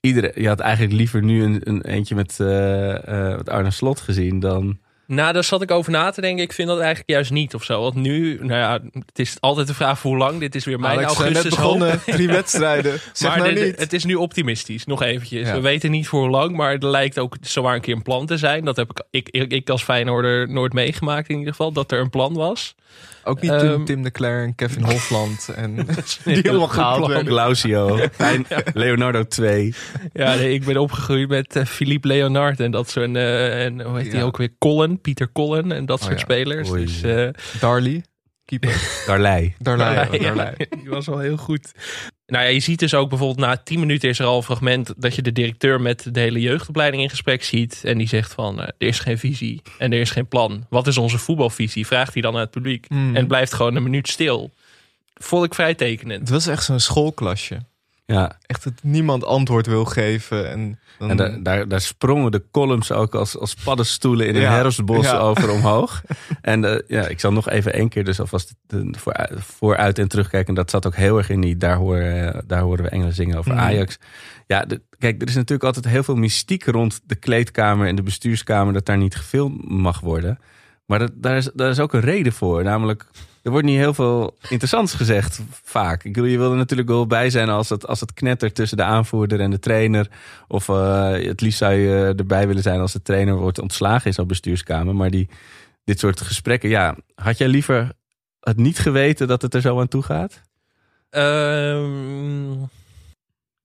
iedereen, 0.00 0.42
je 0.42 0.48
had 0.48 0.60
eigenlijk 0.60 0.94
liever 0.94 1.22
nu 1.22 1.42
een, 1.42 1.68
een 1.68 1.82
eentje 1.82 2.14
met, 2.14 2.40
eh, 2.40 3.36
met 3.36 3.48
Arne 3.48 3.70
Slot 3.70 4.00
gezien 4.00 4.40
dan. 4.40 4.78
Nou, 5.14 5.32
daar 5.32 5.44
zat 5.44 5.62
ik 5.62 5.70
over 5.70 5.92
na 5.92 6.10
te 6.10 6.20
denken. 6.20 6.44
Ik 6.44 6.52
vind 6.52 6.68
dat 6.68 6.78
eigenlijk 6.78 7.10
juist 7.10 7.30
niet 7.30 7.54
of 7.54 7.64
zo. 7.64 7.80
Want 7.82 7.94
nu, 7.94 8.36
nou 8.40 8.52
ja, 8.60 8.80
het 9.06 9.18
is 9.18 9.36
altijd 9.40 9.66
de 9.66 9.74
vraag 9.74 9.98
voor 9.98 10.10
hoe 10.10 10.20
lang. 10.20 10.40
Dit 10.40 10.54
is 10.54 10.64
weer 10.64 10.80
mijn 10.80 10.92
Alex, 10.98 11.08
we 11.10 11.16
zijn 11.22 11.32
net 11.32 11.34
augustus 11.42 11.64
hoop. 11.64 11.78
begonnen, 11.78 12.00
drie 12.06 12.28
wedstrijden. 12.38 12.98
Zeg 13.12 13.30
maar 13.30 13.38
nou 13.40 13.54
dit- 13.54 13.64
niet. 13.64 13.78
het 13.78 13.92
is 13.92 14.04
nu 14.04 14.14
optimistisch, 14.14 14.84
nog 14.86 15.02
eventjes. 15.02 15.46
Ja. 15.48 15.54
We 15.54 15.60
weten 15.60 15.90
niet 15.90 16.08
voor 16.08 16.20
hoe 16.20 16.30
lang, 16.30 16.56
maar 16.56 16.72
er 16.72 16.86
lijkt 16.86 17.18
ook 17.18 17.36
zowaar 17.40 17.74
een 17.74 17.80
keer 17.80 17.94
een 17.96 18.02
plan 18.02 18.26
te 18.26 18.36
zijn. 18.36 18.64
Dat 18.64 18.76
heb 18.76 18.90
ik, 18.90 19.02
ik, 19.10 19.28
ik, 19.28 19.52
ik 19.52 19.70
als 19.70 19.82
Feyenoorder 19.82 20.48
nooit 20.50 20.72
meegemaakt 20.72 21.28
in 21.28 21.36
ieder 21.38 21.50
geval, 21.50 21.72
dat 21.72 21.92
er 21.92 22.00
een 22.00 22.10
plan 22.10 22.34
was. 22.34 22.74
Ook 23.24 23.40
niet 23.40 23.50
Ehm, 23.50 23.84
Tim 23.84 24.02
de 24.02 24.10
Cler 24.10 24.42
en 24.44 24.54
Kevin 24.54 24.82
Hofland 24.82 25.48
en 25.56 25.74
die 26.24 26.48
allemaal 26.48 26.66
goed 26.66 26.74
gehaald 26.76 27.06
werden. 27.06 27.26
Glausio, 27.26 27.98
Fijn- 28.12 28.46
Leonardo 28.74 29.22
2. 29.26 29.74
Ja, 30.12 30.34
nee, 30.34 30.52
ik 30.54 30.64
ben 30.64 30.76
opgegroeid 30.76 31.28
met 31.28 31.56
eh, 31.56 31.64
Philippe 31.64 32.08
Leonard 32.08 32.60
en 32.60 32.70
dat 32.70 32.90
soort. 32.90 33.14
eh, 33.16 33.64
en 33.64 33.80
hoe 33.82 33.96
heet 33.98 34.10
die 34.10 34.20
Ja. 34.20 34.24
ook 34.26 34.36
weer? 34.36 34.48
Colin, 34.58 35.00
Pieter 35.02 35.32
Colin 35.32 35.72
en 35.72 35.86
dat 35.86 36.00
Oh 36.00 36.04
soort 36.04 36.18
ja. 36.18 36.24
spelers. 36.24 36.70
Oei. 36.70 36.84
Dus 36.84 37.02
eh, 37.02 37.28
Darley, 37.60 38.04
keeper. 38.44 38.88
Darley, 39.58 39.86
ja, 39.88 40.08
oh, 40.12 40.20
Darley. 40.20 40.54
die 40.80 40.90
was 40.90 41.06
wel 41.06 41.18
heel 41.18 41.36
goed. 41.36 41.72
Nou 42.26 42.44
ja, 42.44 42.50
je 42.50 42.60
ziet 42.60 42.78
dus 42.78 42.94
ook 42.94 43.08
bijvoorbeeld 43.08 43.46
na 43.46 43.56
10 43.56 43.80
minuten 43.80 44.08
is 44.08 44.18
er 44.18 44.26
al 44.26 44.36
een 44.36 44.42
fragment 44.42 44.92
dat 44.96 45.14
je 45.14 45.22
de 45.22 45.32
directeur 45.32 45.80
met 45.80 46.14
de 46.14 46.20
hele 46.20 46.40
jeugdopleiding 46.40 47.02
in 47.02 47.10
gesprek 47.10 47.44
ziet. 47.44 47.80
En 47.84 47.98
die 47.98 48.08
zegt 48.08 48.32
van, 48.34 48.60
eh, 48.60 48.66
er 48.78 48.86
is 48.86 48.98
geen 48.98 49.18
visie 49.18 49.62
en 49.78 49.92
er 49.92 50.00
is 50.00 50.10
geen 50.10 50.28
plan. 50.28 50.66
Wat 50.68 50.86
is 50.86 50.98
onze 50.98 51.18
voetbalvisie? 51.18 51.86
Vraagt 51.86 52.12
hij 52.12 52.22
dan 52.22 52.34
aan 52.34 52.40
het 52.40 52.50
publiek. 52.50 52.86
Hmm. 52.88 53.16
En 53.16 53.26
blijft 53.26 53.54
gewoon 53.54 53.76
een 53.76 53.82
minuut 53.82 54.08
stil. 54.08 54.52
Vond 55.14 55.44
ik 55.44 55.54
vrij 55.54 55.74
tekenend. 55.74 56.20
Het 56.20 56.28
was 56.28 56.46
echt 56.46 56.64
zo'n 56.64 56.80
schoolklasje. 56.80 57.58
Ja, 58.12 58.38
Echt 58.46 58.64
dat 58.64 58.72
niemand 58.82 59.24
antwoord 59.24 59.66
wil 59.66 59.84
geven. 59.84 60.50
En, 60.50 60.78
dan, 60.98 61.10
en 61.10 61.16
daar, 61.16 61.42
daar, 61.42 61.68
daar 61.68 61.80
sprongen 61.80 62.32
de 62.32 62.42
columns 62.50 62.92
ook 62.92 63.14
als, 63.14 63.38
als 63.38 63.54
paddenstoelen 63.54 64.26
in 64.26 64.34
een 64.34 64.40
Ja, 64.40 64.52
herfstbos 64.54 65.04
ja. 65.06 65.18
over 65.18 65.50
omhoog. 65.56 66.02
En 66.40 66.64
eh, 66.64 66.78
ja, 66.86 67.06
ik 67.08 67.20
zal 67.20 67.32
nog 67.32 67.48
even 67.48 67.72
één 67.72 67.88
keer 67.88 68.04
dus 68.04 68.20
alvast 68.20 68.54
voor, 68.90 69.14
vooruit 69.38 69.98
en 69.98 70.08
terugkijken. 70.08 70.54
Dat 70.54 70.70
zat 70.70 70.86
ook 70.86 70.94
heel 70.96 71.16
erg 71.18 71.30
in 71.30 71.40
die, 71.40 71.56
daar, 71.56 71.76
horen, 71.76 72.44
daar 72.46 72.60
horen 72.62 72.84
we 72.84 72.90
Engelen 72.90 73.14
zingen 73.14 73.38
over 73.38 73.52
Mhm. 73.52 73.60
Ajax. 73.60 73.98
Ja, 74.46 74.64
de- 74.64 74.82
kijk, 74.98 75.22
er 75.22 75.28
is 75.28 75.34
natuurlijk 75.34 75.64
altijd 75.64 75.88
heel 75.88 76.02
veel 76.02 76.16
mystiek 76.16 76.64
rond 76.64 77.00
de 77.06 77.14
kleedkamer 77.14 77.86
en 77.86 77.96
de 77.96 78.02
bestuurskamer 78.02 78.72
dat 78.72 78.86
daar 78.86 78.98
niet 78.98 79.16
gefilmd 79.16 79.68
mag 79.68 80.00
worden. 80.00 80.38
Maar 80.86 80.98
dat, 80.98 81.12
daar, 81.14 81.36
is, 81.36 81.50
daar 81.54 81.70
is 81.70 81.80
ook 81.80 81.92
een 81.92 82.00
reden 82.00 82.32
voor. 82.32 82.62
Namelijk, 82.64 83.06
er 83.42 83.50
wordt 83.50 83.66
niet 83.66 83.76
heel 83.76 83.94
veel 83.94 84.36
interessants 84.48 84.94
gezegd 84.94 85.40
vaak. 85.50 86.04
Ik 86.04 86.12
bedoel, 86.12 86.28
je 86.28 86.38
wil 86.38 86.50
er 86.50 86.56
natuurlijk 86.56 86.88
wel 86.88 87.06
bij 87.06 87.30
zijn 87.30 87.48
als 87.48 87.68
het, 87.68 87.86
als 87.86 88.00
het 88.00 88.12
knettert 88.14 88.54
tussen 88.54 88.76
de 88.76 88.82
aanvoerder 88.82 89.40
en 89.40 89.50
de 89.50 89.58
trainer. 89.58 90.08
Of 90.48 90.68
eh, 90.68 91.10
het 91.10 91.40
liefst 91.40 91.58
zou 91.58 91.72
je 91.72 92.14
erbij 92.16 92.46
willen 92.46 92.62
zijn 92.62 92.80
als 92.80 92.92
de 92.92 93.02
trainer 93.02 93.34
wordt 93.34 93.58
ontslagen 93.58 94.06
in 94.06 94.12
zo'n 94.12 94.26
bestuurskamer. 94.26 94.94
Maar 94.94 95.10
die, 95.10 95.28
dit 95.84 95.98
soort 95.98 96.20
gesprekken, 96.20 96.68
ja, 96.68 96.96
had 97.14 97.38
jij 97.38 97.48
liever 97.48 97.92
het 98.40 98.56
niet 98.56 98.78
geweten 98.78 99.28
dat 99.28 99.42
het 99.42 99.54
er 99.54 99.60
zo 99.60 99.80
aan 99.80 99.88
toe 99.88 100.02
gaat? 100.02 100.40
Ehm, 101.10 102.52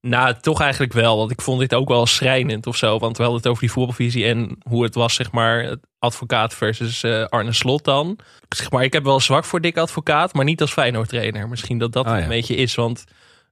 nou, 0.09 0.35
toch 0.41 0.61
eigenlijk 0.61 0.93
wel. 0.93 1.17
Want 1.17 1.31
ik 1.31 1.41
vond 1.41 1.59
dit 1.59 1.73
ook 1.73 1.87
wel 1.87 2.05
schrijnend 2.05 2.67
of 2.67 2.75
zo. 2.75 2.99
Want 2.99 3.17
we 3.17 3.23
hadden 3.23 3.41
het 3.41 3.49
over 3.49 3.61
die 3.61 3.71
voetbalvisie 3.71 4.25
en 4.25 4.57
hoe 4.69 4.83
het 4.83 4.95
was, 4.95 5.13
zeg 5.13 5.31
maar, 5.31 5.75
advocaat 5.99 6.53
versus 6.53 7.03
eh, 7.03 7.25
Arne 7.25 7.53
Slot 7.53 7.83
dan. 7.83 8.19
Zeg 8.49 8.71
maar, 8.71 8.83
ik 8.83 8.93
heb 8.93 9.03
wel 9.03 9.19
zwak 9.19 9.45
voor 9.45 9.61
Dick 9.61 9.77
Advocaat, 9.77 10.33
maar 10.33 10.45
niet 10.45 10.61
als 10.61 10.71
Feyenoord 10.71 11.09
trainer. 11.09 11.49
Misschien 11.49 11.77
dat 11.77 11.93
dat 11.93 12.05
ja. 12.05 12.21
een 12.21 12.27
beetje 12.27 12.55
is. 12.55 12.75
Want 12.75 13.03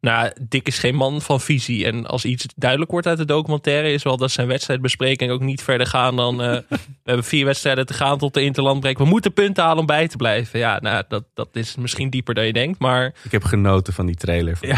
Nou, 0.05 0.31
Dick 0.41 0.67
is 0.67 0.79
geen 0.79 0.95
man 0.95 1.21
van 1.21 1.41
visie. 1.41 1.85
En 1.85 2.05
als 2.05 2.25
iets 2.25 2.45
duidelijk 2.55 2.91
wordt 2.91 3.07
uit 3.07 3.17
de 3.17 3.25
documentaire, 3.25 3.91
is 3.91 4.03
wel 4.03 4.17
dat 4.17 4.31
zijn 4.31 4.47
wedstrijdbespreking 4.47 5.31
ook 5.31 5.41
niet 5.41 5.63
verder 5.63 5.87
gaan 5.87 6.15
dan. 6.15 6.41
eh, 6.41 6.49
we 6.69 6.77
hebben 7.03 7.25
vier 7.25 7.45
wedstrijden 7.45 7.85
te 7.85 7.93
gaan 7.93 8.17
tot 8.17 8.33
de 8.33 8.41
Interlandbreek. 8.41 8.97
We 8.97 9.05
moeten 9.05 9.33
punten 9.33 9.63
halen 9.63 9.79
om 9.79 9.85
bij 9.85 10.07
te 10.07 10.17
blijven. 10.17 10.59
Ja, 10.59 10.79
nou, 10.81 11.03
dat, 11.07 11.23
dat 11.33 11.47
is 11.53 11.75
misschien 11.75 12.09
dieper 12.09 12.33
dan 12.33 12.45
je 12.45 12.53
denkt. 12.53 12.79
Maar 12.79 13.13
Ik 13.23 13.31
heb 13.31 13.43
genoten 13.43 13.93
van 13.93 14.05
die 14.05 14.15
trailer. 14.15 14.57
Van, 14.57 14.69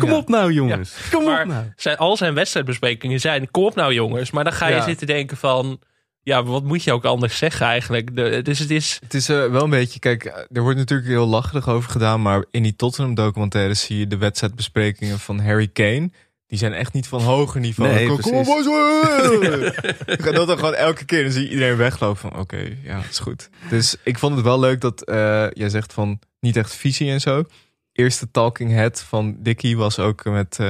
Kom 0.00 0.08
Ja. 0.10 0.16
op 0.16 0.28
nou 0.28 0.52
jongens. 0.52 0.94
Kom 1.10 1.24
Maar 1.24 1.42
op 1.42 1.48
nou. 1.48 1.64
zijn, 1.76 1.96
al 1.96 2.16
zijn 2.16 2.34
wedstrijdbesprekingen 2.34 3.20
zijn, 3.20 3.50
kom 3.50 3.64
op 3.64 3.74
nou 3.74 3.92
jongens. 3.94 4.30
Maar 4.30 4.44
dan 4.44 4.52
ga 4.52 4.66
je 4.68 4.74
Ja. 4.74 4.82
zitten 4.82 5.06
denken 5.06 5.36
van, 5.36 5.78
ja, 6.22 6.44
wat 6.44 6.62
moet 6.62 6.82
je 6.82 6.92
ook 6.92 7.04
anders 7.04 7.38
zeggen 7.38 7.66
eigenlijk? 7.66 8.16
De, 8.16 8.40
dus 8.42 8.58
het 8.58 8.70
is, 8.70 8.98
Het 9.02 9.14
is 9.14 9.28
eh, 9.28 9.46
wel 9.46 9.62
een 9.62 9.70
beetje, 9.70 9.98
kijk, 9.98 10.24
eh, 10.24 10.42
er 10.52 10.62
wordt 10.62 10.78
natuurlijk 10.78 11.08
heel 11.08 11.26
lacherig 11.26 11.68
over 11.68 11.90
gedaan, 11.90 12.22
maar 12.22 12.44
in 12.50 12.62
die 12.62 12.76
Tottenham 12.76 13.14
documentaire 13.14 13.74
zie 13.74 13.98
je 13.98 14.06
de 14.06 14.16
wedstrijdbesprekingen 14.16 15.18
van 15.18 15.40
Harry 15.40 15.68
Kane. 15.68 16.10
Die 16.46 16.58
zijn 16.60 16.72
echt 16.72 16.92
niet 16.92 17.06
van 17.06 17.20
hoger 17.22 17.60
niveau. 17.60 17.92
Nee, 17.92 18.06
kom, 18.06 18.20
kom 18.20 18.34
op, 18.34 18.44
precies. 18.44 18.64
boys. 18.64 19.76
Gaat 20.24 20.34
dat 20.34 20.46
dan 20.46 20.58
gewoon 20.58 20.74
elke 20.74 21.04
keer. 21.04 21.22
Dan 21.22 21.32
zie 21.32 21.42
je 21.42 21.50
iedereen 21.50 21.76
weglopen 21.76 22.20
van 22.20 22.38
oké, 22.38 22.76
ja, 22.82 23.02
is 23.10 23.18
goed. 23.18 23.50
Dus 23.68 23.96
ik 24.04 24.18
vond 24.18 24.34
het 24.34 24.44
wel 24.44 24.60
leuk 24.60 24.80
dat 24.80 25.04
eh, 25.04 25.46
jij 25.50 25.68
zegt 25.68 25.92
van 25.92 26.18
niet 26.40 26.56
echt 26.56 26.74
visie 26.74 27.10
en 27.10 27.20
zo. 27.20 27.44
Eerste 27.92 28.30
talking 28.30 28.70
head 28.70 29.02
van 29.02 29.36
Dickie 29.38 29.76
was 29.76 29.98
ook 29.98 30.24
met 30.24 30.58
eh, 30.60 30.68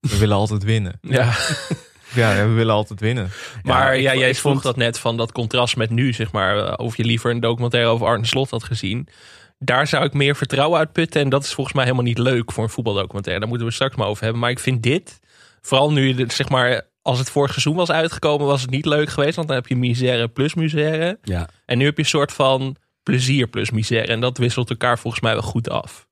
we 0.00 0.18
willen 0.18 0.36
altijd 0.36 0.64
winnen. 0.64 0.98
ja. 1.00 1.34
Ja, 2.16 2.34
we 2.46 2.52
willen 2.52 2.74
altijd 2.74 3.00
winnen. 3.00 3.30
Maar 3.62 3.96
ja, 3.98 4.14
jij 4.14 4.28
ik 4.28 4.36
vroeg 4.36 4.52
vond- 4.52 4.64
dat 4.64 4.76
net 4.76 4.98
van 4.98 5.16
dat 5.16 5.32
contrast 5.32 5.76
met 5.76 5.90
nu, 5.90 6.12
zeg 6.12 6.32
maar. 6.32 6.58
eh, 6.58 6.72
Of 6.76 6.96
je 6.96 7.04
liever 7.04 7.30
een 7.30 7.40
documentaire 7.40 7.88
over 7.90 8.06
Arne 8.06 8.26
Slot 8.26 8.50
had 8.50 8.64
gezien. 8.64 9.08
Daar 9.58 9.86
zou 9.86 10.04
ik 10.04 10.12
meer 10.12 10.36
vertrouwen 10.36 10.78
uit 10.78 10.92
putten. 10.92 11.20
En 11.20 11.28
dat 11.28 11.44
is 11.44 11.52
volgens 11.54 11.74
mij 11.76 11.84
helemaal 11.84 12.04
niet 12.06 12.18
leuk 12.18 12.52
voor 12.52 12.64
een 12.64 12.70
voetbaldocumentaire. 12.70 13.40
Daar 13.40 13.48
moeten 13.48 13.66
we 13.68 13.74
straks 13.74 13.96
maar 13.96 14.06
over 14.06 14.22
hebben. 14.22 14.40
Maar 14.40 14.50
ik 14.50 14.58
vind 14.58 14.82
dit, 14.82 15.20
vooral 15.60 15.92
nu, 15.92 16.24
zeg 16.28 16.48
maar, 16.48 16.82
als 17.02 17.18
het 17.18 17.30
vorig 17.30 17.50
seizoen 17.50 17.74
was 17.76 17.90
uitgekomen, 17.90 18.46
was 18.46 18.60
het 18.62 18.70
niet 18.70 18.86
leuk 18.86 19.08
geweest. 19.10 19.36
Want 19.36 19.48
dan 19.48 19.56
heb 19.56 19.66
je 19.66 19.76
misère 19.76 20.28
plus 20.28 20.54
misère. 20.54 21.18
Ja. 21.22 21.48
En 21.66 21.78
nu 21.78 21.84
heb 21.84 21.96
je 21.96 22.02
een 22.02 22.08
soort 22.08 22.32
van 22.32 22.76
plezier 23.02 23.46
plus 23.46 23.70
misère. 23.70 24.06
En 24.06 24.20
dat 24.20 24.38
wisselt 24.38 24.70
elkaar 24.70 24.98
volgens 24.98 25.22
mij 25.22 25.32
wel 25.32 25.42
goed 25.42 25.70
af. 25.70 26.06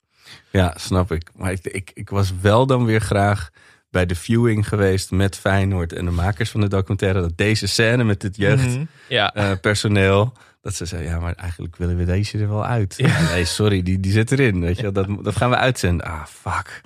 Ja, 0.50 0.74
snap 0.76 1.12
ik. 1.12 1.30
Maar 1.36 1.52
ik, 1.52 1.64
ik, 1.64 1.90
ik 1.94 2.10
was 2.10 2.32
wel 2.40 2.66
dan 2.66 2.84
weer 2.84 3.00
graag 3.00 3.50
bij 3.94 4.06
de 4.06 4.14
viewing 4.14 4.68
geweest 4.68 5.10
met 5.10 5.36
Feyenoord 5.36 5.92
en 5.92 6.04
de 6.04 6.10
makers 6.10 6.50
van 6.50 6.60
de 6.60 6.68
documentaire. 6.68 7.20
Dat 7.20 7.36
deze 7.36 7.66
scène 7.66 8.04
met 8.04 8.22
het 8.22 8.38
Mhm. 8.38 8.84
Ja, 9.08 9.32
jeugdpersoneel. 9.34 10.32
dat 10.62 10.74
ze 10.74 10.84
zei, 10.84 11.04
ja, 11.04 11.18
maar 11.18 11.34
eigenlijk 11.34 11.76
willen 11.76 11.96
we 11.96 12.04
deze 12.04 12.38
er 12.38 12.48
wel 12.48 12.64
uit. 12.64 12.94
Ja. 12.96 13.20
Nee, 13.30 13.44
sorry, 13.44 13.82
die, 13.82 14.00
die 14.00 14.12
zit 14.12 14.32
erin. 14.32 14.60
Weet 14.60 14.78
je, 14.80 14.92
dat, 14.92 15.06
dat 15.22 15.36
gaan 15.36 15.50
we 15.50 15.56
uitzenden. 15.56 16.06
Ah, 16.06 16.24
fuck. 16.26 16.80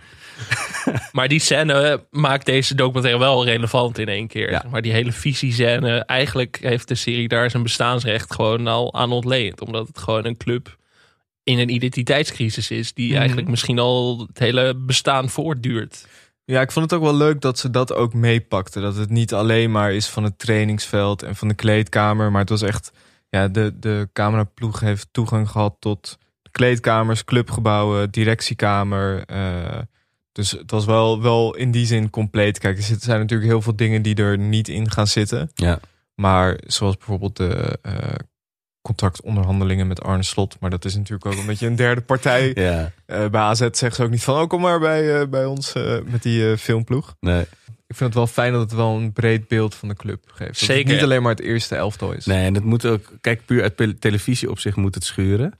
Maar 1.12 1.28
die 1.28 1.38
scène 1.40 2.04
maakt 2.10 2.46
deze 2.46 2.74
documentaire 2.74 3.18
wel 3.20 3.44
relevant 3.44 3.98
in 3.98 4.08
één 4.08 4.26
keer. 4.26 4.50
Ja. 4.50 4.64
Maar 4.70 4.82
die 4.82 4.92
hele 4.92 5.12
visiescène, 5.12 5.98
eigenlijk 6.04 6.58
heeft 6.62 6.88
de 6.88 6.94
serie 6.94 7.28
daar 7.28 7.50
zijn 7.50 7.62
bestaansrecht 7.62 8.34
gewoon 8.34 8.66
al 8.66 8.94
aan 8.94 9.12
ontleend. 9.12 9.60
Omdat 9.60 9.86
het 9.88 9.98
gewoon 9.98 10.24
een 10.24 10.36
club 10.36 10.76
in 11.44 11.58
een 11.58 11.68
identiteitscrisis 11.74 12.70
is. 12.70 12.92
Die 12.92 13.08
Mhm. 13.10 13.18
eigenlijk 13.18 13.48
misschien 13.48 13.78
al 13.78 14.26
het 14.28 14.38
hele 14.38 14.74
bestaan 14.76 15.28
voortduurt. 15.28 16.06
Ja, 16.50 16.60
ik 16.60 16.72
vond 16.72 16.90
het 16.90 17.00
ook 17.00 17.04
wel 17.04 17.16
leuk 17.16 17.40
dat 17.40 17.58
ze 17.58 17.70
dat 17.70 17.94
ook 17.94 18.14
meepakten. 18.14 18.82
Dat 18.82 18.96
het 18.96 19.10
niet 19.10 19.34
alleen 19.34 19.70
maar 19.70 19.92
is 19.92 20.06
van 20.08 20.24
het 20.24 20.38
trainingsveld 20.38 21.22
en 21.22 21.36
van 21.36 21.48
de 21.48 21.54
kleedkamer. 21.54 22.30
Maar 22.30 22.40
het 22.40 22.50
was 22.50 22.62
echt, 22.62 22.92
ja, 23.28 23.48
de, 23.48 23.78
de 23.78 24.08
cameraploeg 24.12 24.80
heeft 24.80 25.08
toegang 25.10 25.48
gehad 25.48 25.76
tot 25.78 26.18
kleedkamers, 26.50 27.24
clubgebouwen, 27.24 28.10
directiekamer. 28.10 29.24
eh, 29.24 29.78
dus 30.32 30.50
het 30.50 30.70
was 30.70 30.84
wel, 30.84 31.22
wel 31.22 31.54
in 31.54 31.70
die 31.70 31.86
zin 31.86 32.10
compleet. 32.10 32.58
Kijk, 32.58 32.76
er 32.76 32.82
zijn 32.82 33.20
natuurlijk 33.20 33.50
heel 33.50 33.62
veel 33.62 33.76
dingen 33.76 34.02
die 34.02 34.14
er 34.14 34.38
niet 34.38 34.68
in 34.68 34.90
gaan 34.90 35.06
zitten. 35.06 35.50
Ja. 35.54 35.80
Maar 36.14 36.58
zoals 36.66 36.96
bijvoorbeeld 36.96 37.36
de 37.36 37.78
eh, 37.82 38.14
contractonderhandelingen 38.82 39.86
met 39.86 40.02
Arne 40.02 40.22
Slot. 40.22 40.56
Maar 40.60 40.70
dat 40.70 40.84
is 40.84 40.94
natuurlijk 40.96 41.26
ook 41.26 41.36
een 41.40 41.46
beetje 41.46 41.66
een 41.66 41.76
derde 41.76 42.00
partij. 42.00 42.50
Ja, 42.54 42.92
Eh, 43.06 43.26
bij 43.28 43.40
AZ 43.40 43.68
zegt 43.72 43.94
ze 43.96 44.02
ook 44.02 44.10
niet 44.10 44.22
van, 44.22 44.40
oh 44.40 44.48
kom 44.48 44.60
maar 44.60 44.80
bij, 44.80 45.20
eh, 45.20 45.28
bij 45.28 45.44
ons 45.44 45.72
eh, 45.72 45.96
met 46.04 46.22
die 46.22 46.50
eh, 46.50 46.56
filmploeg. 46.56 47.14
nee. 47.20 47.46
Ik 47.86 47.96
vind 47.96 48.08
het 48.14 48.18
wel 48.18 48.26
fijn 48.26 48.52
dat 48.52 48.60
het 48.60 48.72
wel 48.72 48.96
een 48.96 49.12
breed 49.12 49.48
beeld 49.48 49.74
van 49.74 49.88
de 49.88 49.94
club 49.94 50.24
geeft. 50.26 50.48
Dat 50.50 50.58
Zeker. 50.58 50.84
het 50.84 50.92
niet 50.92 51.02
alleen 51.02 51.22
maar 51.22 51.30
het 51.30 51.40
eerste 51.40 51.74
elftal 51.76 52.12
is. 52.12 52.26
Nee, 52.26 52.46
en 52.46 52.54
het 52.54 52.64
moet 52.64 52.84
ook, 52.86 53.12
kijk, 53.20 53.44
puur 53.46 53.62
uit 53.62 54.00
televisie 54.00 54.50
op 54.50 54.58
zich 54.58 54.76
moet 54.76 54.94
het 54.94 55.04
schuren. 55.04 55.58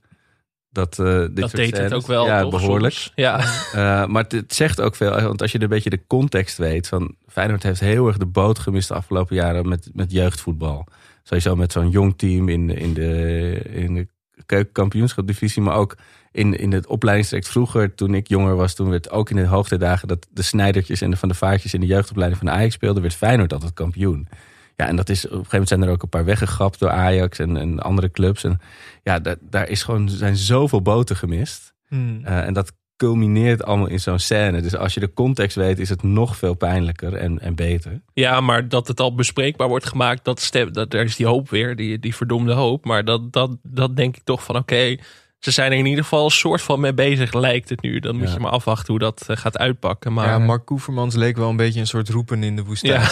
Dat, 0.71 0.99
eh, 0.99 1.05
dit 1.19 1.35
dat 1.35 1.51
deed 1.51 1.77
het 1.77 1.93
ook 1.93 2.07
wel. 2.07 2.25
Ja, 2.25 2.41
toch, 2.41 2.51
behoorlijk. 2.51 2.93
soms? 2.93 3.11
Ja. 3.15 3.37
Eh, 3.73 4.05
maar 4.05 4.23
het, 4.23 4.31
het 4.31 4.53
zegt 4.53 4.81
ook 4.81 4.95
veel, 4.95 5.21
want 5.21 5.41
als 5.41 5.51
je 5.51 5.61
een 5.61 5.67
beetje 5.69 5.89
de 5.89 6.01
context 6.07 6.57
weet. 6.57 6.87
Van 6.87 7.15
Feyenoord 7.27 7.63
heeft 7.63 7.79
heel 7.79 8.07
erg 8.07 8.17
de 8.17 8.25
boot 8.25 8.59
gemist 8.59 8.87
de 8.87 8.93
afgelopen 8.93 9.35
jaren 9.35 9.67
met, 9.69 9.89
met 9.93 10.11
jeugdvoetbal. 10.11 10.85
Sowieso 11.29 11.55
met 11.55 11.71
zo'n 11.71 11.89
jong 11.89 12.17
team 12.17 12.49
in 12.49 12.67
de, 12.67 12.73
in 12.73 12.93
de, 12.93 13.61
in 13.71 13.93
de 13.93 14.07
keukenkampioenschapdivisie. 14.45 15.61
Maar 15.61 15.75
ook 15.75 15.97
in, 16.31 16.53
in 16.53 16.71
het 16.71 16.87
opleidingstraject 16.87 17.49
vroeger, 17.49 17.95
toen 17.95 18.13
ik 18.13 18.27
jonger 18.27 18.55
was. 18.55 18.73
Toen 18.73 18.89
werd 18.89 19.09
ook 19.09 19.29
in 19.29 19.35
de 19.35 19.45
hoogtijdagen 19.45 20.07
dat 20.07 20.27
de 20.31 20.41
Snijdertjes 20.41 21.01
en 21.01 21.11
de 21.11 21.17
Van 21.17 21.29
de 21.29 21.35
Vaartjes 21.35 21.73
in 21.73 21.79
de 21.79 21.85
jeugdopleiding 21.85 22.41
van 22.41 22.51
de 22.51 22.53
Ajax 22.53 22.73
speelden. 22.73 23.01
Werd 23.01 23.15
Feyenoord 23.15 23.53
altijd 23.53 23.73
kampioen. 23.73 24.27
Ja, 24.75 24.87
en 24.87 24.95
dat 24.95 25.09
is, 25.09 25.17
op 25.17 25.23
een 25.23 25.29
gegeven 25.29 25.51
moment 25.51 25.69
zijn 25.69 25.81
er 25.81 25.89
ook 25.89 26.03
een 26.03 26.09
paar 26.09 26.25
weggegrapt 26.25 26.79
door 26.79 26.89
Ajax 26.89 27.39
en, 27.39 27.57
en 27.57 27.79
andere 27.79 28.11
clubs. 28.11 28.43
En 28.43 28.59
ja, 29.03 29.19
da- 29.19 29.35
daar 29.41 29.69
is 29.69 29.83
gewoon, 29.83 30.09
zijn 30.09 30.35
zoveel 30.35 30.81
boten 30.81 31.15
gemist. 31.15 31.73
Hmm. 31.87 32.21
Eh, 32.23 32.45
en 32.45 32.53
dat 32.53 32.73
culmineert 32.99 33.63
allemaal 33.63 33.87
in 33.87 33.99
zo'n 33.99 34.19
scène. 34.19 34.61
Dus 34.61 34.75
als 34.75 34.93
je 34.93 34.99
de 34.99 35.13
context 35.13 35.55
weet, 35.55 35.79
is 35.79 35.89
het 35.89 36.03
nog 36.03 36.37
veel 36.37 36.53
pijnlijker 36.53 37.13
en, 37.13 37.39
en 37.39 37.55
beter. 37.55 38.01
ja, 38.13 38.41
maar 38.41 38.67
dat 38.67 38.87
het 38.87 38.99
al 38.99 39.15
bespreekbaar 39.15 39.67
wordt 39.67 39.85
gemaakt, 39.87 40.25
dat 40.25 40.39
stem, 40.41 40.73
dat, 40.73 40.91
daar 40.91 41.03
is 41.03 41.15
die 41.15 41.25
hoop 41.27 41.49
weer, 41.49 41.75
die, 41.75 41.99
die 41.99 42.15
verdomde 42.15 42.53
hoop. 42.53 42.85
Maar 42.85 43.05
dat, 43.05 43.33
dat, 43.33 43.57
dat 43.63 43.95
denk 43.95 44.15
ik 44.15 44.23
toch 44.23 44.43
van 44.43 44.55
oké, 44.55 44.95
ze 45.39 45.51
zijn 45.51 45.71
er 45.71 45.77
in 45.77 45.85
ieder 45.85 46.03
geval 46.03 46.25
een 46.25 46.31
soort 46.31 46.61
van 46.61 46.79
mee 46.79 46.93
bezig, 46.93 47.33
lijkt 47.33 47.69
het 47.69 47.81
nu. 47.81 47.99
Dan 47.99 48.15
moet 48.15 48.27
Ja. 48.27 48.33
je 48.33 48.39
maar 48.39 48.51
afwachten 48.51 48.87
hoe 48.93 48.99
dat 48.99 49.23
eh, 49.27 49.37
gaat 49.37 49.57
uitpakken. 49.57 50.13
Maar 50.13 50.27
Ja, 50.27 50.39
Mark 50.39 50.65
Koevermans 50.65 51.15
leek 51.15 51.37
wel 51.37 51.49
een 51.49 51.55
beetje 51.55 51.79
een 51.79 51.87
soort 51.87 52.09
roepen 52.09 52.43
in 52.43 52.55
de 52.55 52.63
woestijn. 52.63 53.01
Ja. 53.01 53.09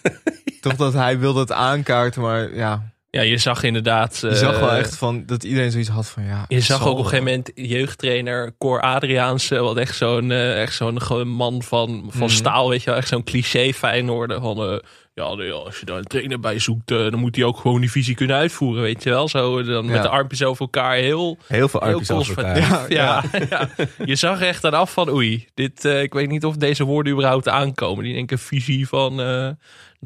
Toch 0.60 0.76
dat 0.76 0.92
hij 0.92 1.18
wilde 1.18 1.40
het 1.40 1.52
aankaarten, 1.52 2.22
maar 2.22 2.54
ja. 2.54 2.94
Ja, 3.16 3.22
je 3.22 3.38
zag 3.38 3.62
inderdaad. 3.62 4.18
Je 4.20 4.34
zag 4.34 4.58
wel 4.60 4.70
eh, 4.70 4.78
echt 4.78 4.96
van 4.96 5.22
dat 5.26 5.44
iedereen 5.44 5.70
zoiets 5.70 5.88
had 5.88 6.08
van 6.08 6.24
ja. 6.24 6.44
Je 6.48 6.60
zag 6.60 6.86
ook 6.86 6.92
op 6.92 6.98
een 6.98 7.04
gegeven 7.04 7.24
moment 7.24 7.50
jeugdtrainer 7.54 8.54
Cor 8.58 8.80
Adriaanse, 8.80 9.58
wat 9.60 9.76
echt 9.76 9.96
zo'n 9.96 10.30
eh, 10.30 10.62
echt 10.62 10.74
zo'n 10.74 11.02
gewoon 11.02 11.28
man 11.28 11.62
van, 11.62 12.04
van 12.08 12.20
Mhm. 12.26 12.36
staal, 12.36 12.68
weet 12.68 12.82
je 12.82 12.90
wel, 12.90 12.98
echt 12.98 13.08
zo'n 13.08 13.24
cliché 13.24 13.72
Feyenoorder 13.72 14.40
van 14.40 14.62
eh, 14.62 14.78
ja, 15.14 15.34
nee, 15.34 15.52
als 15.52 15.80
je 15.80 15.86
daar 15.86 15.96
een 15.96 16.04
trainer 16.04 16.40
bij 16.40 16.58
zoekt, 16.58 16.88
dan 16.88 17.18
moet 17.18 17.36
hij 17.36 17.44
ook 17.44 17.56
gewoon 17.58 17.80
die 17.80 17.90
visie 17.90 18.14
kunnen 18.14 18.36
uitvoeren, 18.36 18.82
weet 18.82 19.02
je 19.02 19.10
wel, 19.10 19.28
zo 19.28 19.62
dan 19.62 19.84
met 19.86 19.94
Ja. 19.94 20.02
de 20.02 20.08
armpjes 20.08 20.42
over 20.42 20.60
elkaar, 20.60 20.94
heel 20.94 21.38
Heel 21.46 21.68
veel 21.68 21.80
heel 21.80 21.88
armpjes 21.88 22.10
over 22.10 22.36
elkaar. 22.38 22.56
Ja, 22.60 22.84
Ja, 22.88 23.22
ja. 23.50 23.68
je 24.04 24.16
zag 24.16 24.40
echt 24.40 24.62
dan 24.62 24.74
af 24.74 24.92
van 24.92 25.08
oei, 25.10 25.48
dit, 25.54 25.84
ik 25.84 26.12
weet 26.12 26.28
niet 26.28 26.44
of 26.44 26.56
deze 26.56 26.84
woorden 26.84 27.12
überhaupt 27.12 27.48
aankomen. 27.48 28.04
Die 28.04 28.14
denken 28.14 28.38
visie 28.38 28.88
van 28.88 29.20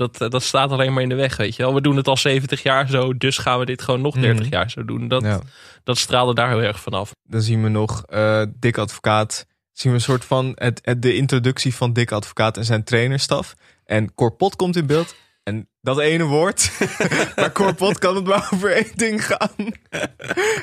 dat, 0.01 0.21
eh, 0.21 0.29
dat 0.29 0.43
staat 0.43 0.71
alleen 0.71 0.93
maar 0.93 1.03
in 1.03 1.09
de 1.09 1.15
weg, 1.15 1.37
weet 1.37 1.57
je 1.57 1.63
wel. 1.63 1.75
We 1.75 1.81
doen 1.81 1.97
het 1.97 2.09
al 2.09 2.17
70 2.17 2.63
jaar 2.63 2.89
zo, 2.89 3.17
dus 3.17 3.39
gaan 3.39 3.59
we 3.59 3.65
dit 3.65 3.83
gewoon 3.83 4.01
nog 4.01 4.15
30 4.15 4.45
Mhm. 4.47 4.55
jaar 4.55 4.71
zo 4.71 4.85
doen. 4.85 5.09
Dat, 5.09 5.23
Ja. 5.23 5.41
dat 5.85 5.99
straalde 5.99 6.35
daar 6.35 6.49
heel 6.49 6.63
erg 6.63 6.81
vanaf. 6.81 7.11
Dan 7.23 7.41
zien 7.43 7.63
we 7.63 7.69
nog 7.69 8.03
eh 8.07 8.43
Dick 8.57 8.79
Advocaat. 8.79 9.47
Zien 9.73 9.93
we 9.93 9.99
een 9.99 10.05
soort 10.05 10.25
van 10.25 10.53
het, 10.55 10.81
het- 10.85 11.03
de 11.03 11.15
introductie 11.17 11.75
van 11.75 11.93
Dick 11.93 12.13
Advocaat 12.13 12.57
en 12.57 12.65
zijn 12.65 12.85
trainerstaf. 12.85 13.55
En 13.85 14.15
Corpot 14.15 14.57
komt 14.57 14.77
in 14.77 14.87
beeld. 14.87 15.15
En 15.43 15.69
dat 15.83 15.99
ene 15.99 16.25
woord. 16.25 16.71
maar 17.37 17.53
Corpot 17.53 17.99
kan 17.99 18.15
het 18.15 18.25
maar 18.25 18.49
over 18.53 18.73
één 18.73 18.93
ding 18.95 19.27
gaan. 19.27 19.51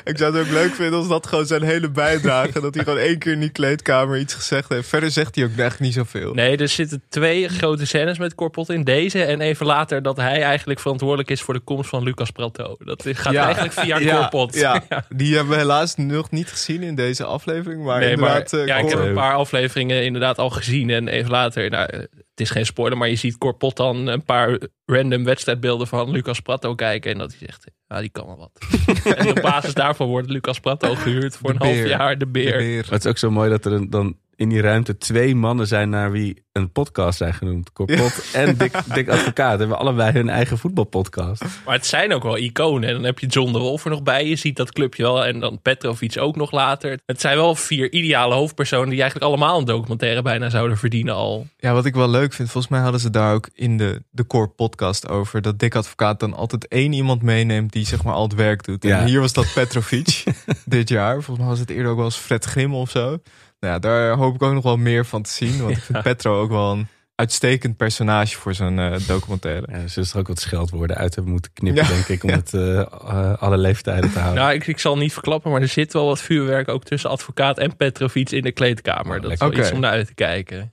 ik 0.04 0.18
zou 0.18 0.36
het 0.36 0.46
ook 0.46 0.52
leuk 0.52 0.74
vinden 0.74 0.98
als 0.98 1.08
dat 1.08 1.26
gewoon 1.26 1.46
zijn 1.46 1.62
hele 1.62 1.90
bijdrage. 1.90 2.60
dat 2.60 2.74
hij 2.74 2.84
gewoon 2.84 2.98
één 2.98 3.18
keer 3.18 3.32
in 3.32 3.40
die 3.40 3.50
kleedkamer 3.50 4.18
iets 4.18 4.34
gezegd 4.34 4.68
heeft. 4.68 4.88
Verder 4.88 5.10
zegt 5.10 5.34
hij 5.34 5.44
ook 5.44 5.56
echt 5.56 5.80
niet 5.80 5.92
zoveel. 5.92 6.34
Nee, 6.34 6.56
er 6.56 6.68
zitten 6.68 7.02
twee 7.08 7.48
grote 7.48 7.86
scènes 7.86 8.18
met 8.18 8.34
Corpot 8.34 8.70
in. 8.70 8.84
Deze 8.84 9.24
en 9.24 9.40
even 9.40 9.66
later 9.66 10.02
dat 10.02 10.16
hij 10.16 10.42
eigenlijk 10.42 10.80
verantwoordelijk 10.80 11.30
is 11.30 11.42
voor 11.42 11.54
de 11.54 11.60
komst 11.60 11.88
van 11.90 12.02
Lucas 12.02 12.30
Prato. 12.30 12.76
Dat 12.78 13.04
gaat 13.06 13.32
Ja. 13.32 13.44
eigenlijk 13.44 13.74
via 13.74 13.98
Ja, 13.98 14.16
Corpot. 14.18 14.54
Ja, 14.68 14.82
die 15.08 15.34
hebben 15.34 15.52
we 15.52 15.58
helaas 15.58 15.96
nog 15.96 16.30
niet 16.30 16.48
gezien 16.48 16.82
in 16.82 16.94
deze 16.94 17.24
aflevering. 17.24 17.84
Maar 17.84 18.00
nee, 18.00 18.16
maar 18.16 18.42
eh, 18.42 18.66
ja, 18.66 18.76
ik 18.76 18.88
heb 18.88 18.98
een 18.98 19.14
paar 19.14 19.34
afleveringen 19.34 20.04
inderdaad 20.04 20.38
al 20.38 20.50
gezien. 20.50 20.90
En 20.90 21.08
even 21.08 21.30
later, 21.30 21.70
nou, 21.70 21.86
eh, 21.90 21.98
het 21.98 22.40
is 22.46 22.50
geen 22.50 22.66
spoiler, 22.66 22.98
maar 22.98 23.08
je 23.08 23.16
ziet 23.16 23.38
Corpot 23.38 23.76
dan 23.76 24.06
een 24.06 24.24
paar 24.24 24.58
random 24.90 25.24
wedstrijdbeelden 25.24 25.86
van 25.86 26.10
Lucas 26.10 26.40
Prato 26.40 26.74
kijken. 26.74 27.12
En 27.12 27.18
dat 27.18 27.30
hij 27.30 27.38
zegt, 27.46 27.64
ja, 27.88 28.00
die 28.00 28.10
kan 28.10 28.26
wel 28.26 28.36
wat. 28.36 28.58
en 29.16 29.28
op 29.28 29.40
basis 29.42 29.74
daarvan 29.74 30.08
wordt 30.08 30.30
Lucas 30.30 30.60
Prato 30.60 30.94
gehuurd 30.94 31.36
voor 31.36 31.52
De 31.52 31.64
een 31.64 31.74
half 31.76 31.88
jaar, 31.88 32.12
de 32.12 32.18
de 32.18 32.26
beer. 32.26 32.56
beer. 32.58 32.82
Maar 32.82 32.92
het 32.92 33.04
is 33.04 33.10
ook 33.10 33.18
zo 33.18 33.30
mooi 33.30 33.50
dat 33.50 33.64
er 33.64 33.72
een, 33.72 33.90
dan 33.90 34.16
in 34.38 34.48
die 34.48 34.60
ruimte 34.60 34.98
twee 34.98 35.34
mannen 35.34 35.66
zijn 35.66 35.88
naar 35.90 36.10
wie 36.10 36.42
een 36.52 36.72
podcast 36.72 37.18
zijn 37.18 37.34
genoemd. 37.34 37.72
Corpot 37.72 38.30
en 38.32 38.56
Dick, 38.56 38.72
Dick 38.94 39.08
Advocaat 39.08 39.58
hebben 39.58 39.78
allebei 39.78 40.12
hun 40.12 40.28
eigen 40.28 40.58
voetbalpodcast. 40.58 41.42
Maar 41.64 41.74
het 41.74 41.86
zijn 41.86 42.12
ook 42.12 42.22
wel 42.22 42.38
iconen. 42.38 42.88
En 42.88 42.94
dan 42.94 43.04
heb 43.04 43.18
je 43.18 43.26
John 43.26 43.52
de 43.52 43.58
Wolf 43.58 43.84
er 43.84 43.90
nog 43.90 44.02
bij. 44.02 44.26
Je 44.26 44.36
ziet 44.36 44.56
dat 44.56 44.72
clubje 44.72 45.02
wel. 45.02 45.24
En 45.26 45.40
dan 45.40 45.62
Petrovic 45.62 46.18
ook 46.18 46.36
nog 46.36 46.50
later. 46.52 46.98
Het 47.06 47.20
zijn 47.20 47.36
wel 47.36 47.54
vier 47.54 47.92
ideale 47.92 48.34
hoofdpersonen 48.34 48.88
die 48.88 49.00
eigenlijk 49.00 49.30
allemaal 49.30 49.58
een 49.58 49.64
documentaire 49.64 50.22
bijna 50.22 50.50
zouden 50.50 50.78
verdienen 50.78 51.14
al. 51.14 51.46
Ja, 51.56 51.72
wat 51.72 51.84
ik 51.86 51.94
wel 51.94 52.10
leuk 52.10 52.32
vind, 52.32 52.50
volgens 52.50 52.72
mij 52.72 52.82
hadden 52.82 53.00
ze 53.00 53.10
daar 53.10 53.34
ook 53.34 53.48
in 53.54 53.76
de, 53.76 54.02
de 54.10 54.26
core 54.26 54.48
podcast 54.48 55.08
over. 55.08 55.42
Dat 55.42 55.58
Dick 55.58 55.74
Advocaat 55.74 56.20
dan 56.20 56.34
altijd 56.34 56.68
één 56.68 56.92
iemand 56.92 57.22
meeneemt 57.22 57.72
die 57.72 57.86
zeg 57.86 58.04
maar 58.04 58.14
al 58.14 58.22
het 58.22 58.34
werk 58.34 58.64
doet. 58.64 58.84
En 58.84 58.90
Ja. 58.90 59.04
hier 59.04 59.20
was 59.20 59.32
dat 59.32 59.52
Petrovic 59.54 60.22
dit 60.64 60.88
jaar. 60.88 61.14
Volgens 61.14 61.38
mij 61.38 61.46
was 61.46 61.58
het 61.58 61.70
eerder 61.70 61.90
ook 61.90 61.96
wel 61.96 62.04
eens 62.04 62.16
Fred 62.16 62.44
Grim 62.44 62.74
of 62.74 62.90
zo. 62.90 63.18
Nou 63.60 63.72
ja, 63.72 63.78
daar 63.78 64.16
hoop 64.16 64.34
ik 64.34 64.42
ook 64.42 64.52
nog 64.52 64.62
wel 64.62 64.76
meer 64.76 65.06
van 65.06 65.22
te 65.22 65.30
zien. 65.30 65.62
Want 65.62 65.76
ik 65.76 65.82
vind 65.82 66.02
Petro 66.08 66.40
ook 66.40 66.50
wel 66.50 66.72
een 66.72 66.86
uitstekend 67.14 67.76
personage 67.76 68.36
voor 68.36 68.54
zo'n 68.54 68.78
eh, 68.78 68.96
documentaire. 69.06 69.66
Ja, 69.70 69.80
ze 69.80 69.88
zullen 69.88 70.10
er 70.12 70.18
ook 70.18 70.28
wat 70.28 70.40
scheldwoorden 70.40 70.96
uit 70.96 71.14
hebben 71.14 71.32
moeten 71.32 71.52
knippen, 71.52 71.84
Ja. 71.84 71.88
denk 71.88 72.08
ik, 72.08 72.22
om 72.22 72.30
het 72.30 72.54
eh, 72.54 72.80
eh, 72.80 73.34
alle 73.38 73.56
leeftijden 73.58 74.12
te 74.12 74.18
houden. 74.18 74.42
Nou, 74.42 74.54
ik, 74.54 74.66
ik 74.66 74.78
zal 74.78 74.96
niet 74.96 75.12
verklappen, 75.12 75.50
maar 75.50 75.60
er 75.60 75.68
zit 75.68 75.92
wel 75.92 76.06
wat 76.06 76.20
vuurwerk 76.20 76.68
ook 76.68 76.84
tussen 76.84 77.10
advocaat 77.10 77.58
en 77.58 77.76
Petrovic 77.76 78.30
in 78.30 78.42
de 78.42 78.52
kleedkamer. 78.52 79.20
Dat 79.20 79.30
is 79.32 79.38
wel 79.38 79.52
iets 79.52 79.72
om 79.72 79.80
naar 79.80 79.90
uit 79.90 80.06
te 80.06 80.14
kijken. 80.14 80.72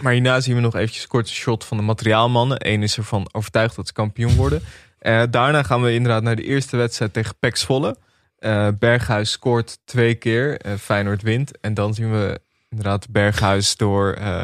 Maar 0.00 0.12
hierna 0.12 0.40
zien 0.40 0.54
we 0.54 0.60
nog 0.60 0.74
eventjes 0.74 1.06
kort 1.06 1.28
een 1.28 1.34
shot 1.34 1.64
van 1.64 1.76
de 1.76 1.82
materiaalmannen. 1.82 2.56
Eén 2.68 2.82
is 2.82 2.96
ervan 2.96 3.28
overtuigd 3.32 3.76
dat 3.76 3.86
ze 3.86 3.92
kampioen 3.92 4.36
worden. 4.36 4.62
Eh, 4.98 5.22
daarna 5.30 5.62
gaan 5.62 5.82
we 5.82 5.92
inderdaad 5.92 6.22
naar 6.22 6.36
de 6.36 6.42
eerste 6.42 6.76
wedstrijd 6.76 7.12
tegen 7.12 7.34
Pek 7.38 7.56
Zwolle. 7.56 7.96
Eh, 8.44 8.68
Berghuis 8.78 9.30
scoort 9.30 9.78
twee 9.84 10.14
keer. 10.14 10.58
eh, 10.60 10.72
Feyenoord 10.80 11.22
wint. 11.22 11.60
En 11.60 11.74
dan 11.74 11.94
zien 11.94 12.10
we 12.12 12.40
inderdaad 12.70 13.10
Berghuis 13.10 13.76
door 13.76 14.12
eh, 14.12 14.42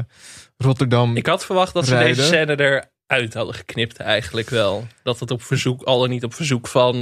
Rotterdam. 0.57 1.16
Ik 1.16 1.26
had 1.26 1.44
verwacht 1.44 1.74
dat 1.74 1.86
ze 1.86 1.98
deze 1.98 2.22
scène 2.22 2.59
eruit 3.07 3.34
hadden 3.34 3.55
geknipt 3.55 3.98
eigenlijk 3.98 4.51
wel. 4.51 4.86
Dat 5.03 5.20
het 5.20 5.30
op 5.30 5.42
verzoek, 5.42 5.82
al 5.82 6.05
en 6.05 6.11
niet 6.11 6.24
op 6.24 6.34
verzoek 6.34 6.66
van 6.68 6.92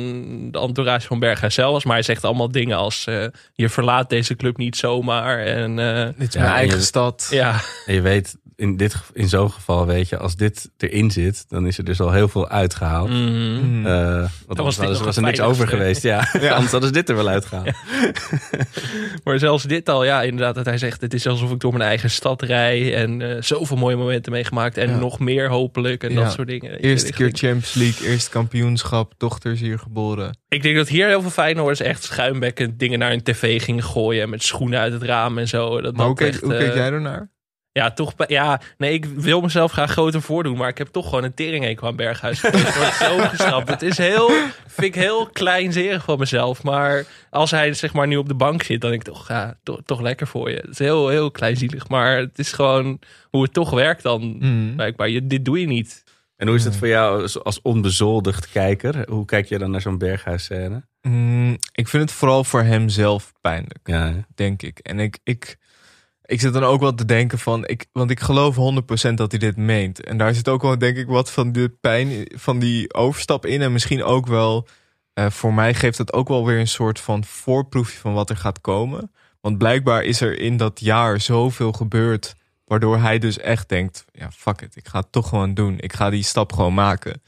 de 0.50 0.58
entourage 0.58 1.06
van 1.06 1.18
Berghuis 1.18 1.54
zelf 1.54 1.72
was. 1.72 1.84
Maar 1.84 1.94
hij 1.94 2.02
zegt 2.02 2.24
allemaal 2.24 2.50
dingen 2.52 2.76
als 2.76 3.06
eh, 3.06 3.26
je 3.52 3.68
verlaat 3.68 4.10
deze 4.10 4.36
club 4.36 4.56
niet 4.56 4.76
zomaar. 4.76 5.38
En 5.38 5.78
eh, 5.78 6.04
Dit 6.18 6.28
is 6.28 6.34
Ja, 6.34 6.40
mijn 6.40 6.52
en 6.52 6.58
eigen 6.58 6.78
je- 6.78 6.84
stad. 6.84 7.26
ja, 7.30 7.60
En 7.86 7.94
je 7.94 8.00
weet, 8.00 8.36
in, 8.58 8.76
dit, 8.76 8.96
in 9.12 9.28
zo'n 9.28 9.50
geval 9.50 9.86
weet 9.86 10.08
je, 10.08 10.16
als 10.18 10.36
dit 10.36 10.70
erin 10.76 11.10
zit, 11.10 11.44
dan 11.48 11.66
is 11.66 11.78
er 11.78 11.84
dus 11.84 12.00
al 12.00 12.12
heel 12.12 12.28
veel 12.28 12.48
uitgehaald. 12.48 13.08
Hmm. 13.08 13.86
Eh, 13.86 14.24
want 14.46 14.58
was 14.58 14.76
dit 14.76 14.86
was, 14.88 14.96
nog 14.96 15.04
was 15.04 15.16
er 15.16 15.22
niks 15.22 15.40
over 15.40 15.68
geweest. 15.68 16.02
Ja, 16.02 16.18
anders 16.54 16.70
hadden 16.70 16.88
ze 16.88 16.92
dit 16.92 17.08
er 17.08 17.16
wel 17.16 17.28
uitgehaald. 17.28 17.70
maar 19.24 19.38
zelfs 19.38 19.64
dit 19.64 19.88
al, 19.88 20.04
ja, 20.04 20.22
inderdaad, 20.22 20.54
dat 20.54 20.64
hij 20.64 20.78
zegt: 20.78 21.00
Het 21.00 21.14
is 21.14 21.26
alsof 21.26 21.50
ik 21.52 21.60
door 21.60 21.72
mijn 21.72 21.84
eigen 21.88 22.10
stad 22.10 22.42
rij. 22.42 22.94
En 22.94 23.22
eh, 23.22 23.42
zoveel 23.42 23.76
mooie 23.76 23.96
momenten 23.96 24.32
meegemaakt. 24.32 24.76
En 24.76 24.88
Ja. 24.88 24.98
nog 24.98 25.18
meer 25.18 25.48
hopelijk. 25.48 26.04
En 26.04 26.12
Ja. 26.12 26.22
dat 26.22 26.32
soort 26.32 26.48
dingen. 26.48 26.78
Eerste 26.80 27.12
keer 27.12 27.30
Champions 27.32 27.74
League, 27.74 28.08
eerste 28.08 28.30
kampioenschap, 28.30 29.12
dochter 29.16 29.52
is 29.52 29.60
hier 29.60 29.78
geboren. 29.78 30.38
Ik 30.48 30.62
denk 30.62 30.76
dat 30.76 30.88
hier 30.88 31.06
heel 31.06 31.20
veel 31.20 31.30
Feyenoorders 31.30 31.80
echt 31.80 32.02
schuimbekken 32.02 32.76
dingen 32.78 32.98
naar 32.98 33.10
hun 33.10 33.22
tv 33.22 33.62
gingen 33.62 33.84
gooien. 33.84 34.22
En 34.22 34.30
met 34.30 34.42
schoenen 34.42 34.78
uit 34.80 34.92
het 34.92 35.02
raam 35.02 35.38
en 35.38 35.48
zo. 35.48 35.80
Dat 35.80 35.82
Maar 35.82 35.92
dat 35.92 36.06
hoe 36.06 36.14
keek, 36.16 36.28
echt, 36.28 36.40
hoe 36.40 36.56
keek 36.56 36.68
eh, 36.68 36.74
jij 36.74 36.90
ernaar? 36.90 37.30
Ja, 37.78 37.90
toch. 37.90 38.16
bij- 38.16 38.26
Ja, 38.30 38.60
nee, 38.78 38.92
ik 38.92 39.04
wil 39.04 39.40
mezelf 39.40 39.72
graag 39.72 39.90
groter 39.90 40.22
voordoen. 40.22 40.56
Maar 40.56 40.68
ik 40.68 40.78
heb 40.78 40.88
toch 40.88 41.04
gewoon 41.08 41.24
een 41.24 41.34
teringhekel 41.34 41.86
aan 41.88 41.96
Berghuis. 41.96 42.42
Het 42.42 42.76
wordt 42.76 42.94
zo 42.94 43.18
geschrapt. 43.28 43.68
Het 43.68 43.82
is 43.82 43.96
heel, 43.98 44.28
vind 44.66 44.86
ik 44.86 45.02
heel 45.02 45.26
kleinzerig 45.32 46.04
van 46.04 46.18
mezelf. 46.18 46.62
Maar 46.62 47.04
als 47.30 47.50
hij 47.50 47.72
zeg 47.74 47.92
maar 47.92 48.06
nu 48.06 48.16
op 48.16 48.28
de 48.28 48.34
bank 48.34 48.62
zit, 48.62 48.80
dan 48.80 48.90
denk 48.90 49.06
ik 49.06 49.12
toch, 49.12 49.28
ja, 49.28 49.58
toch, 49.62 49.80
toch 49.84 50.00
lekker 50.00 50.26
voor 50.26 50.50
je. 50.50 50.56
Het 50.56 50.68
is 50.70 50.78
heel, 50.78 51.08
heel 51.08 51.30
kleinzielig. 51.30 51.88
Maar 51.88 52.16
het 52.18 52.38
is 52.38 52.52
gewoon 52.52 52.98
hoe 53.30 53.42
het 53.42 53.52
toch 53.52 53.70
werkt 53.70 54.02
dan. 54.02 54.36
Hmm. 54.40 54.72
Blijkbaar, 54.74 55.08
je, 55.08 55.26
dit 55.26 55.44
doe 55.44 55.60
je 55.60 55.66
niet. 55.66 56.04
En 56.36 56.46
hoe 56.46 56.56
is 56.56 56.64
het 56.64 56.76
voor 56.76 56.88
jou 56.88 57.22
als, 57.22 57.42
als 57.44 57.62
onbezoldigd 57.62 58.50
kijker? 58.50 59.04
Hoe 59.10 59.24
kijk 59.24 59.46
je 59.48 59.58
dan 59.58 59.70
naar 59.70 59.80
zo'n 59.80 59.98
berghuisscène? 59.98 60.82
Hmm, 61.00 61.56
ik 61.72 61.88
vind 61.88 62.02
het 62.02 62.12
vooral 62.12 62.44
voor 62.44 62.62
hem 62.62 62.88
zelf 62.88 63.32
pijnlijk. 63.40 63.78
Ja, 63.84 64.14
denk 64.34 64.62
ik. 64.62 64.78
En 64.78 65.00
ik, 65.00 65.18
ik, 65.24 65.56
ik 66.28 66.40
zit 66.40 66.52
dan 66.52 66.64
ook 66.64 66.80
wel 66.80 66.94
te 66.94 67.04
denken 67.04 67.38
van, 67.38 67.66
ik, 67.66 67.86
want 67.92 68.10
ik 68.10 68.20
geloof 68.20 68.56
100% 69.10 69.14
dat 69.14 69.30
hij 69.30 69.38
dit 69.38 69.56
meent. 69.56 70.04
En 70.04 70.18
daar 70.18 70.34
zit 70.34 70.48
ook 70.48 70.62
wel, 70.62 70.78
denk 70.78 70.96
ik, 70.96 71.06
wat 71.06 71.30
van 71.30 71.52
de 71.52 71.68
pijn 71.80 72.30
van 72.34 72.58
die 72.58 72.94
overstap 72.94 73.46
in. 73.46 73.62
En 73.62 73.72
misschien 73.72 74.04
ook 74.04 74.26
wel, 74.26 74.66
eh, 75.12 75.30
voor 75.30 75.54
mij 75.54 75.74
geeft 75.74 75.98
het 75.98 76.12
ook 76.12 76.28
wel 76.28 76.46
weer 76.46 76.58
een 76.58 76.68
soort 76.68 77.00
van 77.00 77.24
voorproefje 77.24 77.98
van 77.98 78.12
wat 78.12 78.30
er 78.30 78.36
gaat 78.36 78.60
komen. 78.60 79.12
Want 79.40 79.58
blijkbaar 79.58 80.02
is 80.02 80.20
er 80.20 80.38
in 80.38 80.56
dat 80.56 80.80
jaar 80.80 81.20
zoveel 81.20 81.72
gebeurd, 81.72 82.34
waardoor 82.64 82.98
hij 82.98 83.18
dus 83.18 83.38
echt 83.38 83.68
denkt, 83.68 84.04
ja, 84.12 84.30
fuck 84.30 84.60
it, 84.60 84.76
ik 84.76 84.88
ga 84.88 84.98
het 84.98 85.12
toch 85.12 85.28
gewoon 85.28 85.54
doen. 85.54 85.78
Ik 85.78 85.92
ga 85.92 86.10
die 86.10 86.22
stap 86.22 86.52
gewoon 86.52 86.74
maken. 86.74 87.22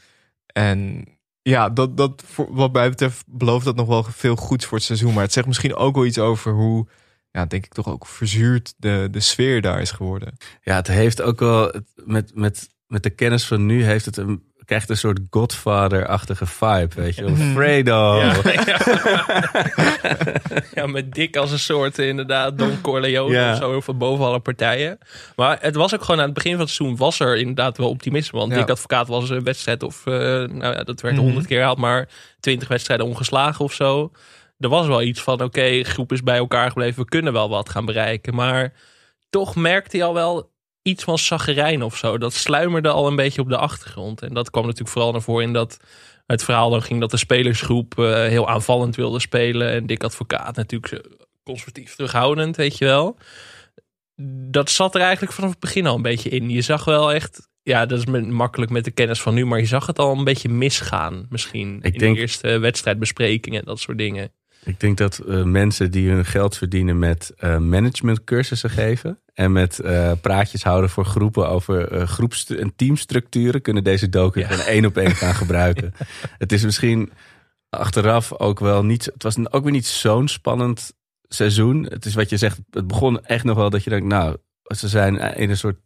En 0.47 1.05
ja, 1.43 1.69
dat, 1.69 1.97
dat 1.97 2.25
wat 2.49 2.73
mij 2.73 2.89
betreft 2.89 3.25
belooft 3.27 3.65
dat 3.65 3.77
nog 3.77 3.87
wel 3.87 4.03
veel 4.03 4.37
goeds 4.37 4.65
voor 4.65 4.77
het 4.77 4.87
seizoen. 4.87 5.15
Maar 5.15 5.23
het 5.23 5.33
zegt 5.33 5.47
misschien 5.47 5.75
ook 5.75 5.95
wel 5.95 6.07
iets 6.07 6.19
over 6.19 6.53
hoe, 6.53 6.87
ja, 7.33 7.45
denk 7.47 7.65
ik 7.65 7.73
toch 7.73 7.89
ook 7.89 8.07
verzuurd 8.07 8.75
de, 8.77 9.09
de 9.11 9.21
sfeer 9.21 9.61
daar 9.63 9.81
is 9.81 9.91
geworden. 9.91 10.37
ja 10.63 10.77
het 10.77 10.87
heeft 10.87 11.23
ook 11.23 11.41
wel, 11.41 11.73
met, 12.05 12.31
met, 12.35 12.69
met 12.87 13.03
de 13.03 13.11
kennis 13.11 13.45
van 13.47 13.67
nu 13.67 13.85
heeft 13.85 14.05
het 14.05 14.17
een, 14.17 14.43
krijgt 14.65 14.89
een 14.91 14.97
soort 14.97 15.21
Godfather-achtige 15.31 16.47
vibe, 16.47 16.89
weet 16.95 17.15
je 17.15 17.25
wel. 17.25 17.35
Fredo. 17.35 18.23
Ja, 20.75 20.87
met 20.87 21.13
Dick 21.15 21.37
als 21.37 21.53
een 21.53 21.59
soort 21.59 21.99
inderdaad 21.99 22.59
Don 22.59 22.81
Corleone 22.81 23.35
Ja. 23.35 23.53
of 23.53 23.59
zo 23.59 23.81
van 23.81 23.99
boven 23.99 24.25
alle 24.25 24.41
partijen. 24.41 24.99
Maar 25.37 25.59
het 25.61 25.75
was 25.75 25.95
ook 25.95 26.03
gewoon 26.05 26.21
aan 26.21 26.25
het 26.27 26.35
begin 26.35 26.53
van 26.53 26.61
het 26.61 26.71
seizoen 26.71 26.97
was 26.97 27.21
er 27.21 27.37
inderdaad 27.37 27.77
wel 27.79 27.89
optimisme. 27.89 28.39
Want 28.39 28.53
Ja. 28.53 28.59
Dick 28.59 28.71
Advocaat 28.71 29.09
was 29.09 29.31
een 29.31 29.45
wedstrijd 29.45 29.83
of, 29.83 30.07
eh, 30.07 30.13
nou 30.15 30.59
ja, 30.75 30.83
dat 30.85 31.01
werd 31.01 31.15
Mhm. 31.15 31.25
honderd 31.25 31.47
keer 31.47 31.59
gehaald, 31.59 31.79
maar 31.79 32.09
twintig 32.41 32.69
wedstrijden 32.69 33.07
ongeslagen 33.07 33.65
of 33.65 33.73
zo. 33.73 34.11
Er 34.61 34.69
was 34.69 34.87
wel 34.87 35.03
iets 35.03 35.21
van, 35.23 35.43
oké, 35.43 35.83
groep 35.85 36.13
is 36.13 36.23
bij 36.23 36.37
elkaar 36.37 36.69
gebleven, 36.69 37.03
we 37.03 37.09
kunnen 37.09 37.33
wel 37.33 37.49
wat 37.49 37.69
gaan 37.69 37.85
bereiken. 37.85 38.35
Maar 38.35 38.73
toch 39.31 39.57
merkte 39.57 39.97
hij 39.97 40.07
al 40.07 40.15
wel 40.15 40.53
iets 40.83 41.05
van 41.05 41.19
zaggerijn 41.19 41.83
of 41.83 41.97
zo. 41.97 42.19
Dat 42.19 42.33
sluimerde 42.33 42.89
al 42.89 43.07
een 43.07 43.17
beetje 43.17 43.41
op 43.41 43.49
de 43.49 43.57
achtergrond. 43.57 44.23
En 44.23 44.35
dat 44.35 44.51
kwam 44.51 44.63
natuurlijk 44.65 44.91
vooral 44.91 45.13
naar 45.13 45.23
voren 45.23 45.47
in 45.47 45.53
dat 45.53 45.77
het 46.27 46.45
verhaal 46.45 46.71
dan 46.71 46.83
ging 46.83 47.01
dat 47.01 47.11
de 47.11 47.17
spelersgroep 47.17 47.99
eh, 47.99 48.13
heel 48.15 48.49
aanvallend 48.49 48.97
wilde 48.97 49.21
spelen. 49.21 49.71
En 49.71 49.87
Dick 49.87 50.05
Advocaat 50.05 50.57
natuurlijk 50.57 51.07
conservatief 51.43 51.95
terughoudend, 51.95 52.57
weet 52.57 52.79
je 52.79 52.85
wel. 52.85 53.17
Dat 54.51 54.71
zat 54.71 54.95
er 54.95 55.01
eigenlijk 55.01 55.33
vanaf 55.33 55.51
het 55.51 55.61
begin 55.61 55.87
al 55.87 55.97
een 55.97 56.03
beetje 56.03 56.31
in. 56.31 56.51
Je 56.51 56.61
zag 56.61 56.85
wel 56.85 57.13
echt, 57.13 57.49
ja, 57.63 57.87
dat 57.87 57.99
is 57.99 58.07
met- 58.07 58.29
makkelijk 58.29 58.71
met 58.71 58.85
de 58.85 58.91
kennis 58.91 59.21
van 59.23 59.35
nu, 59.35 59.47
maar 59.47 59.59
je 59.59 59.67
zag 59.67 59.87
het 59.87 59.99
al 59.99 60.13
een 60.19 60.25
beetje 60.25 60.49
misgaan 60.49 61.27
misschien. 61.29 61.79
Ik 61.83 61.93
in 61.93 61.99
denk- 61.99 62.15
de 62.15 62.21
eerste 62.21 62.59
wedstrijdbesprekingen 62.59 63.61
en 63.61 63.67
dat 63.67 63.81
soort 63.81 63.99
dingen. 63.99 64.33
Ik 64.65 64.81
denk 64.81 64.97
dat 64.99 65.19
eh, 65.19 65.43
mensen 65.43 65.91
die 65.91 66.11
hun 66.11 66.25
geld 66.25 66.57
verdienen 66.57 66.99
met 66.99 67.33
eh, 67.37 67.59
managementcursussen 67.59 68.71
geven 68.71 69.19
en 69.35 69.53
met 69.53 69.79
eh, 69.81 70.13
praatjes 70.21 70.63
houden 70.63 70.91
voor 70.91 71.05
groepen 71.05 71.49
over 71.49 72.07
groeps- 72.09 72.47
en 72.51 72.73
teamstructuren, 72.77 73.63
kunnen 73.63 73.85
deze 73.85 74.09
docu 74.09 74.41
Ja. 74.41 74.47
gewoon 74.47 74.65
één 74.65 74.85
op 74.85 74.97
één 74.97 75.15
gaan 75.15 75.35
gebruiken. 75.35 75.95
Het 76.39 76.53
is 76.53 76.65
misschien 76.65 77.13
achteraf 77.71 78.33
ook 78.39 78.59
wel 78.59 78.85
niet, 78.85 79.05
het 79.05 79.23
was 79.23 79.37
ook 79.51 79.63
weer 79.63 79.73
niet 79.73 79.87
zo'n 79.87 80.29
spannend 80.29 80.93
seizoen. 81.29 81.85
Het 81.85 82.05
is 82.05 82.15
wat 82.15 82.31
je 82.31 82.37
zegt, 82.37 82.59
het 82.71 82.87
begon 82.87 83.25
echt 83.25 83.45
nog 83.45 83.57
wel 83.57 83.71
dat 83.71 83.85
je 83.85 83.91
denkt, 83.91 84.07
nou, 84.07 84.37
ze 84.63 84.89
zijn 84.89 85.17
in 85.17 85.51
een 85.51 85.57
soort 85.57 85.79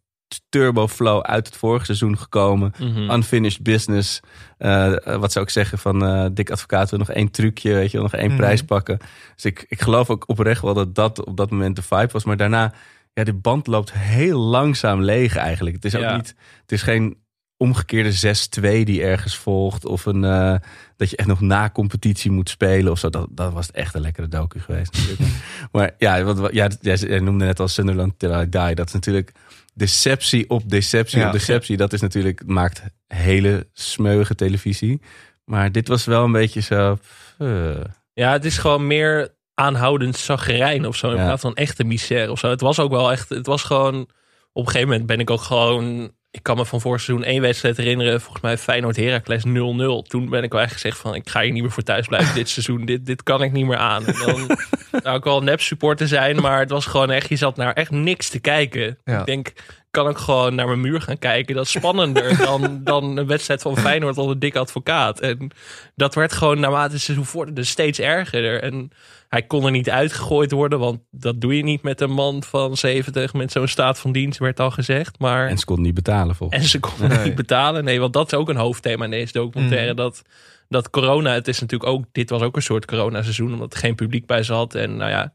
turbo 0.49 0.89
flow 0.89 1.21
uit 1.23 1.47
het 1.47 1.57
vorige 1.57 1.85
seizoen 1.85 2.19
gekomen. 2.19 2.73
Mhm. 2.79 3.11
Unfinished 3.11 3.63
business. 3.63 4.21
Eh, 4.59 4.93
wat 5.05 5.33
zou 5.33 5.45
ik 5.45 5.51
zeggen 5.51 5.79
van 5.79 6.05
eh 6.05 6.27
Dick 6.33 6.51
Advocaat 6.51 6.91
wil 6.91 6.99
nog 6.99 7.11
één 7.11 7.31
trucje, 7.31 7.75
weet 7.75 7.91
je, 7.91 7.99
nog 7.99 8.15
één 8.15 8.29
Mhm. 8.29 8.37
prijs 8.37 8.63
pakken. 8.63 8.99
Dus 9.35 9.45
ik, 9.45 9.65
ik 9.69 9.81
geloof 9.81 10.11
ook 10.11 10.25
oprecht 10.29 10.63
wel 10.63 10.75
dat 10.75 10.95
dat 10.95 11.25
op 11.25 11.37
dat 11.37 11.51
moment 11.51 11.77
de 11.77 11.83
vibe 11.83 12.13
was. 12.13 12.25
Maar 12.25 12.37
daarna, 12.37 12.73
ja, 13.13 13.25
die 13.25 13.35
band 13.35 13.67
loopt 13.67 13.93
heel 13.93 14.39
langzaam 14.39 15.03
leeg 15.03 15.37
eigenlijk. 15.37 15.77
Het 15.77 15.85
is 15.85 15.95
ook 15.95 16.03
Ja. 16.03 16.17
niet, 16.17 16.35
het 16.61 16.73
is 16.73 16.83
geen 16.83 17.23
omgekeerde 17.57 18.13
6-2 18.13 18.85
die 18.85 19.03
ergens 19.03 19.37
volgt. 19.37 19.87
Of 19.87 20.07
een, 20.07 20.25
eh, 20.25 20.55
dat 20.97 21.11
je 21.11 21.17
echt 21.17 21.29
nog 21.29 21.41
na 21.41 21.71
competitie 21.71 22.31
moet 22.31 22.49
spelen 22.49 22.93
of 22.93 22.99
zo. 22.99 23.11
Dat, 23.11 23.27
dat 23.31 23.53
was 23.53 23.71
echt 23.71 23.95
een 23.95 24.01
lekkere 24.01 24.29
docu 24.29 24.61
geweest 24.61 24.99
maar 25.73 25.91
ja, 25.99 26.23
wat, 26.23 26.39
wat, 26.39 26.53
ja, 26.53 26.69
jij 26.81 27.19
noemde 27.21 27.45
net 27.45 27.61
al 27.61 27.69
Sunderland 27.69 28.19
Till 28.19 28.41
I 28.41 28.49
Die. 28.49 28.75
Dat 28.75 28.87
is 28.87 28.93
natuurlijk 28.93 29.33
deceptie 29.75 30.51
op 30.51 30.71
deceptie 30.71 31.19
Ja. 31.19 31.27
op 31.27 31.33
deceptie. 31.33 31.77
Dat 31.77 31.93
is 31.93 32.01
natuurlijk, 32.01 32.43
maakt 32.47 32.83
hele 33.07 33.69
smeuige 33.73 34.35
televisie. 34.35 35.01
Maar 35.45 35.73
dit 35.73 35.89
was 35.89 36.05
wel 36.05 36.25
een 36.25 36.33
beetje 36.33 36.61
zo... 36.61 36.99
eh, 37.39 37.71
Ja, 38.13 38.33
het 38.33 38.45
is 38.45 38.59
gewoon 38.59 38.87
meer 38.87 39.35
aanhoudend 39.55 40.17
zaggerijn 40.17 40.87
of 40.87 40.97
zo. 40.97 41.11
In 41.11 41.17
Ja. 41.17 41.25
plaats 41.25 41.43
van 41.43 41.55
echte 41.55 41.85
misère 41.85 42.31
of 42.31 42.39
zo. 42.39 42.49
Het 42.51 42.61
was 42.61 42.79
ook 42.79 42.91
wel 42.91 43.13
echt. 43.13 43.29
Het 43.29 43.47
was 43.47 43.63
gewoon. 43.63 44.09
Op 44.53 44.65
een 44.67 44.71
gegeven 44.73 44.89
moment 44.89 45.07
ben 45.07 45.21
ik 45.21 45.31
ook 45.31 45.41
gewoon 45.41 46.13
ik 46.35 46.43
kan 46.43 46.57
me 46.57 46.65
van 46.65 46.81
vorig 46.81 47.01
seizoen 47.01 47.27
één 47.27 47.41
wedstrijd 47.41 47.77
herinneren. 47.77 48.21
Volgens 48.21 48.43
mij 48.43 48.59
Feyenoord 48.59 48.97
Heracles 48.97 49.45
0-0. 49.47 50.09
Toen 50.09 50.29
ben 50.29 50.43
ik 50.43 50.53
wel 50.53 50.61
echt 50.61 50.73
gezegd 50.73 50.99
van 50.99 51.15
ik 51.15 51.29
ga 51.29 51.41
hier 51.41 51.53
niet 51.53 51.63
meer 51.63 51.71
voor 51.71 51.83
thuis 51.83 52.07
blijven 52.07 52.35
dit 52.35 52.49
seizoen. 52.49 52.85
Dit, 52.85 53.07
dit 53.07 53.23
kan 53.23 53.43
ik 53.43 53.53
niet 53.53 53.67
meer 53.67 53.77
aan. 53.77 54.07
En 54.07 54.15
dan 54.27 54.59
nou 55.05 55.17
ik 55.17 55.25
wel 55.25 55.43
nep 55.43 55.61
supporter 55.61 56.09
zijn, 56.09 56.41
maar 56.41 56.59
het 56.59 56.71
was 56.71 56.87
gewoon 56.87 57.11
echt, 57.11 57.29
je 57.29 57.37
zat 57.37 57.57
naar 57.57 57.73
echt 57.73 57.91
niks 57.91 58.29
te 58.29 58.39
kijken. 58.39 58.99
Ja. 59.05 59.21
Ik 59.21 59.27
denk, 59.27 59.53
kan 59.95 60.09
ik 60.09 60.17
gewoon 60.17 60.55
naar 60.55 60.67
mijn 60.67 60.81
muur 60.81 61.01
gaan 61.01 61.19
kijken. 61.19 61.55
Dat 61.55 61.65
is 61.65 61.71
spannender 61.71 62.37
dan, 62.47 62.81
dan 62.85 63.17
een 63.17 63.27
wedstrijd 63.27 63.63
van 63.63 63.77
Feyenoord 63.77 64.19
onder 64.19 64.39
dik 64.39 64.57
advocaat. 64.57 65.21
En 65.21 65.51
dat 65.95 66.15
werd 66.15 66.33
gewoon 66.33 66.61
naarmate 66.61 66.93
het 66.93 67.03
seizoen 67.03 67.27
vorderde 67.27 67.65
steeds 67.65 67.99
erger. 67.99 68.63
En 68.63 68.91
hij 69.29 69.43
kon 69.43 69.65
er 69.65 69.71
niet 69.71 69.91
uitgegooid 69.91 70.51
worden, 70.51 70.79
want 70.79 70.99
dat 71.11 71.41
doe 71.41 71.57
je 71.57 71.63
niet 71.63 71.83
met 71.83 72.01
een 72.01 72.11
man 72.11 72.43
van 72.43 72.77
70 72.77 73.33
met 73.33 73.53
zo'n 73.53 73.69
staat 73.69 73.99
van 73.99 74.13
dienst, 74.13 74.39
werd 74.39 74.61
al 74.61 74.71
gezegd. 74.71 75.19
Maar... 75.19 75.49
En 75.49 75.59
ze 75.59 75.65
konden 75.65 75.85
niet 75.85 75.95
betalen 75.95 76.35
volgens 76.35 76.63
En 76.63 76.69
ze 76.69 76.81
konden 76.81 77.09
Nee. 77.09 77.25
niet 77.25 77.35
betalen. 77.35 77.85
Nee, 77.85 78.01
want 78.01 78.13
dat 78.13 78.33
is 78.33 78.39
ook 78.39 78.49
een 78.49 78.57
hoofdthema 78.57 79.05
in 79.05 79.11
deze 79.11 79.33
documentaire. 79.33 79.91
Mm. 79.91 79.97
Dat, 79.97 80.23
dat 80.69 80.91
corona, 80.91 81.33
het 81.33 81.49
is 81.49 81.61
natuurlijk 81.61 81.91
ook, 81.91 82.05
dit 82.13 82.31
was 82.31 82.43
ook 82.43 82.57
een 82.57 82.63
soort 82.63 82.87
coronaseizoen, 82.87 83.53
omdat 83.53 83.73
er 83.73 83.79
geen 83.79 83.95
publiek 83.95 84.27
bij 84.27 84.43
zat. 84.43 84.75
En 84.75 84.97
nou 84.97 85.11
ja, 85.11 85.33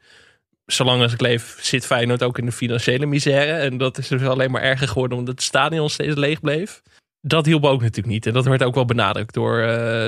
zolang 0.71 1.01
als 1.01 1.13
ik 1.13 1.21
leef, 1.21 1.57
zit 1.61 1.85
Feyenoord 1.85 2.23
ook 2.23 2.37
in 2.37 2.45
de 2.45 2.51
financiële 2.51 3.05
misère. 3.05 3.51
En 3.51 3.77
dat 3.77 3.97
is 3.97 4.07
dus 4.07 4.23
alleen 4.23 4.51
maar 4.51 4.61
erger 4.61 4.87
geworden, 4.87 5.17
omdat 5.17 5.33
het 5.33 5.43
stadion 5.43 5.89
steeds 5.89 6.15
leeg 6.15 6.39
bleef. 6.39 6.81
Dat 7.21 7.45
hielp 7.45 7.65
ook 7.65 7.81
natuurlijk 7.81 8.07
niet. 8.07 8.25
En 8.25 8.33
dat 8.33 8.45
werd 8.45 8.63
ook 8.63 8.75
wel 8.75 8.85
benadrukt 8.85 9.33
door, 9.33 9.61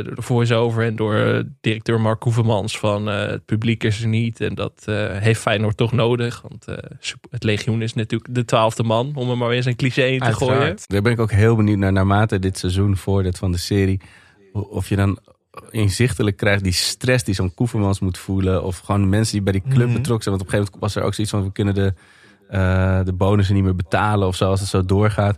door 0.03 0.15
de 0.15 0.21
voice-over 0.21 0.83
en 0.83 0.95
door 0.95 1.15
eh, 1.15 1.43
directeur 1.61 2.01
Mark 2.01 2.23
Hoevermans 2.23 2.79
van 2.79 3.09
eh, 3.09 3.27
het 3.27 3.45
publiek 3.45 3.83
is 3.83 4.01
er 4.01 4.07
niet. 4.07 4.41
En 4.41 4.55
dat 4.55 4.83
heeft 5.11 5.41
Feyenoord 5.41 5.77
toch 5.77 5.91
nodig. 5.91 6.41
Want 6.41 6.65
het 7.29 7.43
legioen 7.43 7.81
is 7.81 7.93
natuurlijk 7.93 8.35
de 8.35 8.45
twaalfde 8.45 8.83
man, 8.83 9.11
om 9.15 9.29
er 9.29 9.37
maar 9.37 9.47
weer 9.47 9.57
eens 9.57 9.65
een 9.65 9.75
cliché 9.75 10.05
in 10.05 10.19
te 10.19 10.33
gooien. 10.33 10.77
Daar 10.85 11.01
ben 11.01 11.11
ik 11.11 11.19
ook 11.19 11.31
heel 11.31 11.55
benieuwd 11.55 11.77
naar, 11.77 11.93
naarmate 11.93 12.39
dit 12.39 12.57
seizoen 12.57 12.97
voordat 12.97 13.37
van 13.37 13.51
de 13.51 13.57
serie. 13.57 14.01
Of 14.53 14.89
je 14.89 14.95
dan 14.95 15.19
inzichtelijk 15.69 16.37
krijgt 16.37 16.63
die 16.63 16.73
stress 16.73 17.23
die 17.23 17.33
zo'n 17.35 17.53
Koevermans 17.53 17.99
moet 17.99 18.17
voelen. 18.17 18.63
Of 18.63 18.77
gewoon 18.79 19.09
mensen 19.09 19.33
die 19.33 19.41
bij 19.43 19.53
die 19.53 19.61
club 19.69 19.87
Mhm. 19.87 19.95
betrokken 19.97 20.23
zijn. 20.23 20.35
Want 20.37 20.47
op 20.47 20.53
een 20.53 20.59
gegeven 20.59 20.71
moment 20.73 20.79
was 20.79 20.95
er 20.95 21.03
ook 21.03 21.13
zoiets 21.13 21.33
van, 21.33 21.43
we 21.43 21.51
kunnen 21.51 21.73
de, 21.73 21.93
eh, 22.49 23.05
de 23.05 23.13
bonussen 23.13 23.55
niet 23.55 23.63
meer 23.63 23.75
betalen 23.75 24.27
of 24.27 24.35
zo 24.35 24.49
als 24.49 24.59
het 24.59 24.69
zo 24.69 24.85
doorgaat. 24.85 25.37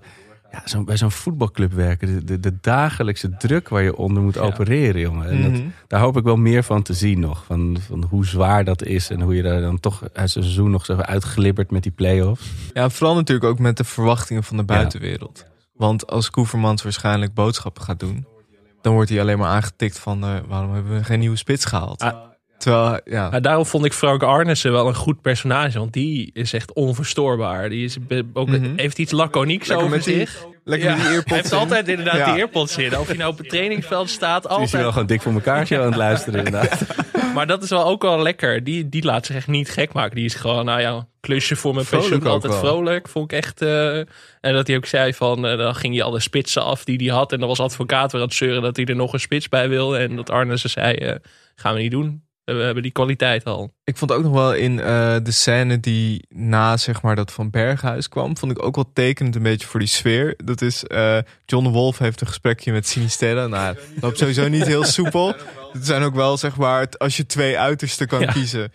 Ja, 0.52 0.62
zo, 0.68 0.84
bij 0.84 0.98
zo'n 0.98 1.12
voetbalclub 1.12 1.72
werken, 1.74 2.08
de, 2.08 2.24
de, 2.24 2.40
de 2.40 2.58
dagelijkse 2.62 3.38
druk 3.38 3.70
waar 3.70 3.82
je 3.84 3.96
onder 3.96 4.24
moet 4.24 4.34
Ja. 4.36 4.42
opereren, 4.42 5.02
jongen. 5.02 5.30
En 5.30 5.42
dat, 5.42 5.52
Mhm. 5.52 5.62
daar 5.88 6.00
hoop 6.00 6.18
ik 6.18 6.24
wel 6.24 6.36
meer 6.36 6.64
van 6.64 6.82
te 6.82 6.94
zien 6.94 7.20
nog. 7.20 7.44
Van, 7.46 7.78
van 7.88 8.04
hoe 8.10 8.26
zwaar 8.26 8.64
dat 8.64 8.84
is 8.84 9.10
en 9.10 9.22
hoe 9.22 9.36
je 9.36 9.42
daar 9.42 9.62
dan 9.62 9.80
toch 9.80 10.04
uit 10.14 10.30
zo'n 10.32 10.44
seizoen 10.44 10.72
nog 10.72 10.86
zo 10.86 10.96
uitglibbert 10.96 11.72
met 11.72 11.84
die 11.84 11.92
play-offs. 11.92 12.46
Ja, 12.74 12.90
vooral 12.90 13.16
natuurlijk 13.16 13.48
ook 13.52 13.60
met 13.60 13.78
de 13.78 13.84
verwachtingen 13.84 14.44
van 14.44 14.58
de 14.58 14.64
buitenwereld. 14.64 15.46
Want 15.74 16.08
als 16.08 16.30
Koevermans 16.30 16.84
waarschijnlijk 16.84 17.34
boodschappen 17.34 17.84
gaat 17.84 18.00
doen, 18.00 18.26
dan 18.84 18.94
wordt 18.94 19.10
hij 19.10 19.22
alleen 19.22 19.38
maar 19.38 19.50
aangetikt 19.50 20.00
van 20.00 20.24
eh, 20.24 20.36
waarom 20.48 20.74
hebben 20.74 20.98
we 20.98 21.04
geen 21.04 21.20
nieuwe 21.20 21.36
spits 21.38 21.66
gehaald. 21.66 22.02
Ah. 22.02 22.16
Terwijl, 22.58 23.00
ja, 23.06 23.30
Maar 23.30 23.42
daarom 23.42 23.66
vond 23.66 23.86
ik 23.86 23.94
Frank 23.94 24.24
Arnissen 24.24 24.72
wel 24.72 24.88
een 24.88 24.96
goed 24.96 25.22
personage. 25.22 25.80
Want 25.80 25.94
die 25.94 26.30
is 26.34 26.54
echt 26.54 26.74
onverstoorbaar. 26.74 27.70
Die 27.70 27.84
is 27.84 27.98
ook, 28.34 28.48
Mhm. 28.48 28.76
heeft 28.76 28.98
iets 29.00 29.12
laconieks 29.12 29.68
Lekker 29.68 29.86
over 29.86 30.02
zich. 30.02 30.46
Lekker 30.64 30.90
Ja, 30.90 30.96
die 30.96 31.04
hij 31.04 31.14
earpods 31.14 31.36
heeft 31.36 31.52
in. 31.52 31.58
altijd 31.58 31.88
inderdaad 31.88 32.18
Ja. 32.18 32.26
die 32.32 32.40
earpods 32.42 32.78
in. 32.78 32.98
Of 32.98 33.08
je 33.12 33.18
nou 33.18 33.32
op 33.32 33.38
het 33.38 33.50
trainingsveld 33.50 34.10
staat, 34.10 34.44
Is 34.44 34.50
hij 34.50 34.58
wel 34.58 34.66
altijd. 34.66 34.92
gewoon 34.94 35.08
dik 35.08 35.22
voor 35.22 35.34
elkaar 35.34 35.78
aan 35.80 35.86
het 35.86 35.96
luisteren 35.96 36.46
inderdaad. 36.46 36.82
Maar 37.34 37.48
dat 37.48 37.64
is 37.64 37.70
wel 37.70 37.86
ook 37.86 38.02
wel 38.02 38.22
lekker. 38.22 38.64
Die, 38.64 38.90
die 38.90 39.04
laat 39.06 39.26
zich 39.26 39.36
echt 39.36 39.48
niet 39.48 39.70
gek 39.70 39.94
maken. 39.94 40.16
Die 40.16 40.26
is 40.26 40.36
gewoon, 40.36 40.66
nou 40.66 40.82
ja, 40.82 41.08
klusje 41.20 41.56
voor 41.56 41.74
mijn 41.74 41.86
pensioen. 41.90 42.26
Altijd 42.28 42.56
vrolijk. 42.56 43.08
Vond 43.10 43.32
ik 43.32 43.38
echt. 43.38 43.62
eh, 43.62 43.98
en 43.98 44.08
dat 44.54 44.68
hij 44.68 44.76
ook 44.76 44.86
zei 44.86 45.14
van, 45.14 45.48
eh, 45.48 45.58
dan 45.58 45.76
ging 45.76 45.94
hij 45.96 46.04
alle 46.04 46.20
spitsen 46.20 46.64
af 46.64 46.84
die 46.84 46.98
hij 46.98 47.16
had. 47.18 47.32
En 47.32 47.40
dan 47.40 47.48
was 47.48 47.60
advocaat 47.60 48.12
weer 48.12 48.22
aan 48.22 48.28
het 48.28 48.36
zeuren 48.36 48.62
dat 48.62 48.76
hij 48.76 48.86
er 48.86 48.96
nog 48.96 49.14
een 49.14 49.20
spits 49.20 49.50
bij 49.50 49.70
wil. 49.70 49.98
En 49.98 50.16
dat 50.16 50.30
Arnissen 50.30 50.70
zei, 50.70 50.96
eh, 50.96 51.16
gaan 51.56 51.74
we 51.74 51.80
niet 51.82 51.92
doen. 51.92 52.23
We 52.46 52.52
hebben 52.54 52.84
die 52.84 52.92
kwaliteit 52.92 53.46
al. 53.46 53.74
Ik 53.84 53.98
vond 53.98 54.12
ook 54.12 54.24
nog 54.24 54.32
wel 54.34 54.54
in 54.54 54.80
eh, 54.80 55.16
de 55.24 55.32
scène 55.32 55.80
die 55.80 56.26
na 56.30 56.78
zeg 56.78 57.02
maar 57.02 57.16
dat 57.16 57.32
van 57.32 57.50
Berghuis 57.50 58.10
kwam, 58.10 58.38
vond 58.38 58.52
ik 58.52 58.64
ook 58.64 58.76
wel 58.76 58.90
tekenend 58.94 59.36
een 59.36 59.44
beetje 59.44 59.68
voor 59.68 59.80
die 59.80 59.90
sfeer. 59.90 60.34
Dat 60.44 60.62
is 60.62 60.84
eh, 60.84 61.18
John 61.46 61.68
Wolf 61.68 61.98
heeft 61.98 62.22
een 62.22 62.28
gesprekje 62.28 62.72
met 62.72 62.88
Sinisterra. 62.88 63.48
Nou, 63.48 63.76
dat 63.76 63.84
loopt 64.02 64.18
sowieso 64.18 64.48
niet 64.48 64.66
heel 64.66 64.84
soepel. 64.98 65.36
Het 65.74 65.86
zijn 65.86 66.02
ook 66.04 66.16
wel 66.16 66.38
zeg 66.38 66.56
maar 66.56 66.88
als 66.98 67.18
je 67.18 67.26
twee 67.26 67.60
uitersten 67.60 68.08
kan 68.08 68.20
Ja. 68.20 68.32
kiezen. 68.32 68.74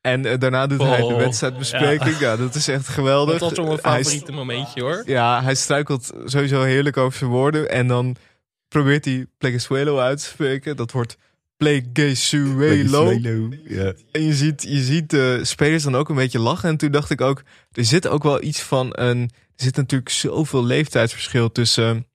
En 0.00 0.24
eh, 0.26 0.38
daarna 0.38 0.66
doet 0.66 0.82
hij 0.82 0.96
de 0.96 1.04
Oh, 1.04 1.16
wedstrijdbespreking. 1.16 2.18
Ja. 2.18 2.36
dat 2.36 2.54
is 2.54 2.68
echt 2.68 2.88
geweldig. 2.88 3.38
Dat 3.38 3.48
was 3.48 3.58
wel 3.58 3.66
mijn 3.66 3.78
Hij 3.82 3.98
is- 4.00 4.06
favoriete 4.06 4.32
momentje 4.32 4.80
hoor. 4.82 5.02
Ja, 5.06 5.42
hij 5.42 5.54
struikelt 5.54 6.10
sowieso 6.24 6.62
heerlijk 6.62 6.96
over 6.96 7.18
zijn 7.18 7.30
woorden. 7.30 7.70
En 7.70 7.86
dan 7.88 8.16
probeert 8.68 9.04
hij 9.04 9.26
Plegesuelo 9.38 9.98
uit 9.98 10.18
te 10.18 10.24
spreken. 10.24 10.76
Dat 10.76 10.92
wordt 10.92 11.16
Plegesuelo. 11.64 13.48
Ja. 13.64 13.92
En 14.12 14.22
je 14.22 14.34
ziet, 14.34 14.62
je 14.62 14.82
ziet 14.82 15.10
de 15.10 15.40
spelers 15.42 15.82
dan 15.82 15.96
ook 15.96 16.08
een 16.08 16.16
beetje 16.16 16.38
lachen. 16.38 16.68
En 16.68 16.76
toen 16.76 16.90
dacht 16.90 17.10
ik 17.10 17.20
ook, 17.20 17.42
er 17.72 17.84
zit 17.84 18.08
ook 18.08 18.22
wel 18.22 18.42
iets 18.42 18.62
van 18.62 18.88
een... 18.90 19.30
Er 19.56 19.64
zit 19.64 19.76
natuurlijk 19.76 20.10
zoveel 20.10 20.64
leeftijdsverschil 20.64 21.52
tussen 21.52 22.06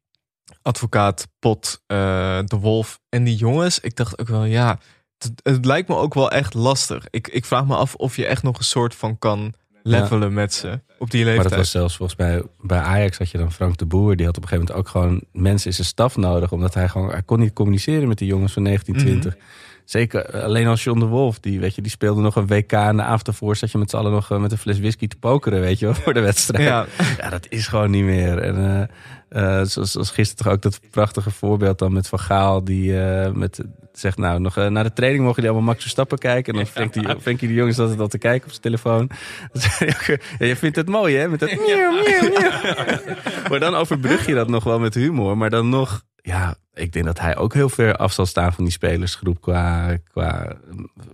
advocaat 0.61 1.27
Pot, 1.39 1.81
eh, 1.87 2.39
de 2.45 2.55
Wolf 2.55 2.99
en 3.09 3.23
die 3.23 3.35
jongens. 3.35 3.79
Ik 3.79 3.95
dacht 3.95 4.19
ook 4.19 4.27
wel, 4.27 4.43
ja, 4.43 4.79
het, 5.17 5.31
het 5.43 5.65
lijkt 5.65 5.87
me 5.87 5.95
ook 5.95 6.13
wel 6.13 6.31
echt 6.31 6.53
lastig. 6.53 7.05
Ik, 7.09 7.27
ik 7.27 7.45
vraag 7.45 7.65
me 7.65 7.75
af 7.75 7.95
of 7.95 8.15
je 8.15 8.25
echt 8.25 8.43
nog 8.43 8.57
een 8.57 8.63
soort 8.63 8.95
van 8.95 9.17
kan 9.19 9.53
levelen 9.83 10.33
met 10.33 10.53
ze 10.53 10.79
op 10.97 11.11
die 11.11 11.23
Maar 11.23 11.33
leeftijd. 11.33 11.49
dat 11.49 11.59
was 11.59 11.71
zelfs 11.71 11.97
volgens 11.97 12.19
mij 12.19 12.43
bij 12.61 12.79
Ajax 12.79 13.17
had 13.17 13.29
je 13.29 13.37
dan 13.37 13.51
Frank 13.51 13.77
de 13.77 13.85
Boer. 13.85 14.15
Die 14.15 14.25
had 14.25 14.37
op 14.37 14.43
een 14.43 14.49
gegeven 14.49 14.73
moment 14.73 14.87
ook 14.87 14.91
gewoon 14.91 15.23
mensen 15.31 15.67
in 15.67 15.75
zijn 15.75 15.87
staf 15.87 16.17
nodig. 16.17 16.51
Omdat 16.51 16.73
hij 16.73 16.89
gewoon, 16.89 17.09
hij 17.09 17.21
kon 17.21 17.39
niet 17.39 17.53
communiceren 17.53 18.07
met 18.07 18.17
die 18.17 18.27
jongens 18.27 18.53
van 18.53 18.63
1920. 18.63 19.43
Zeker 19.89 20.25
eh, 20.25 20.43
alleen 20.43 20.67
als 20.67 20.83
John 20.83 20.99
de 20.99 21.05
Wolf, 21.05 21.39
die, 21.39 21.59
weet 21.59 21.75
je, 21.75 21.81
die 21.81 21.91
speelde 21.91 22.21
nog 22.21 22.35
een 22.35 22.47
WK 22.47 22.71
en 22.71 22.95
de 22.95 23.03
avond 23.03 23.27
ervoor 23.27 23.55
zat 23.55 23.71
je 23.71 23.77
met 23.77 23.89
z'n 23.89 23.95
allen 23.95 24.11
nog 24.11 24.31
eh, 24.31 24.39
met 24.39 24.51
een 24.51 24.57
fles 24.57 24.79
whisky 24.79 25.07
te 25.07 25.15
pokeren, 25.15 25.61
weet 25.61 25.79
je 25.79 25.85
wel, 25.85 25.95
voor 26.03 26.13
de 26.13 26.19
wedstrijd. 26.19 26.63
Ja, 26.63 26.85
Ja, 27.17 27.29
dat 27.29 27.45
is 27.49 27.67
gewoon 27.67 27.91
niet 27.91 28.03
meer. 28.03 28.37
En 28.37 28.89
eh, 29.29 29.61
zoals, 29.63 29.91
zoals 29.91 30.11
gisteren 30.11 30.43
toch 30.43 30.53
ook 30.53 30.61
dat 30.61 30.79
prachtige 30.91 31.31
voorbeeld 31.31 31.79
dan 31.79 31.93
met 31.93 32.07
Van 32.07 32.19
Gaal. 32.19 32.63
Die 32.63 32.93
met, 33.33 33.61
zegt 33.99 34.17
nou, 34.17 34.39
nog 34.39 34.57
eh, 34.57 34.67
na 34.67 34.83
de 34.83 34.93
training 34.93 35.23
mogen 35.23 35.41
die 35.41 35.49
allemaal 35.49 35.67
Max 35.67 35.81
Verstappen 35.81 36.17
kijken. 36.17 36.53
En 36.53 36.59
dan 36.59 36.67
Frenkie, 36.67 37.19
Frenkie 37.21 37.47
de 37.47 37.53
Jong 37.53 37.69
is 37.69 37.79
altijd 37.79 37.99
al 37.99 38.07
te 38.07 38.17
kijken 38.17 38.43
op 38.43 38.49
zijn 38.49 38.61
telefoon. 38.61 39.09
Hij 39.59 40.19
ja, 40.39 40.45
je 40.45 40.55
vindt 40.55 40.75
het 40.75 40.87
mooi 40.87 41.15
hè, 41.15 41.27
met 41.27 41.39
dat 41.39 41.49
miauw, 41.49 41.91
miauw, 41.91 42.29
miauw. 42.29 43.15
Maar 43.49 43.59
dan 43.59 43.75
overbrug 43.75 44.25
je 44.25 44.33
dat 44.33 44.47
nog 44.47 44.63
wel 44.63 44.79
met 44.79 44.93
humor. 44.93 45.37
Maar 45.37 45.49
dan 45.49 45.69
nog, 45.69 46.03
ja, 46.15 46.55
ik 46.73 46.93
denk 46.93 47.05
dat 47.05 47.19
hij 47.19 47.37
ook 47.37 47.53
heel 47.53 47.69
ver 47.69 47.95
af 47.95 48.11
zal 48.11 48.25
staan 48.25 48.53
van 48.53 48.63
die 48.63 48.73
spelersgroep. 48.73 49.41
Qua, 49.41 49.97
qua 50.11 50.57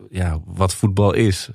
ja, 0.10 0.40
wat 0.46 0.76
voetbal 0.76 1.14
is. 1.14 1.50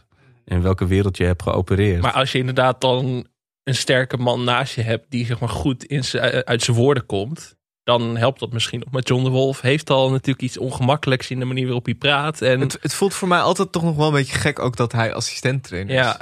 In 0.44 0.62
welke 0.62 0.86
wereld 0.86 1.16
je 1.16 1.24
hebt 1.24 1.42
geopereerd. 1.42 2.02
Maar 2.02 2.12
als 2.12 2.32
je 2.32 2.38
inderdaad 2.38 2.80
dan 2.80 3.26
een 3.64 3.74
sterke 3.74 4.16
man 4.16 4.44
naast 4.44 4.74
je 4.74 4.82
hebt 4.82 5.06
die 5.08 5.26
zeg 5.26 5.40
maar 5.40 5.48
goed 5.48 5.84
in 5.84 6.04
uit 6.44 6.62
zijn 6.62 6.76
woorden 6.76 7.06
komt, 7.06 7.56
dan 7.98 8.16
helpt 8.16 8.40
dat 8.40 8.52
misschien 8.52 8.78
nog. 8.80 8.88
Maar 8.90 9.02
John 9.02 9.24
de 9.24 9.30
Wolf 9.30 9.60
heeft 9.60 9.90
al 9.90 10.10
natuurlijk 10.10 10.42
iets 10.42 10.58
ongemakkelijks 10.58 11.30
in 11.30 11.38
de 11.38 11.44
manier 11.44 11.64
waarop 11.64 11.84
hij 11.84 11.94
praat. 11.94 12.42
En 12.42 12.60
het, 12.60 12.78
het 12.80 12.94
voelt 12.94 13.14
voor 13.14 13.28
mij 13.28 13.40
altijd 13.40 13.72
toch 13.72 13.82
nog 13.82 13.96
wel 13.96 14.06
een 14.06 14.12
beetje 14.12 14.38
gek 14.38 14.58
ook 14.58 14.76
dat 14.76 14.92
hij 14.92 15.14
assistent-trainer 15.14 15.94
is. 15.94 16.00
ja, 16.00 16.18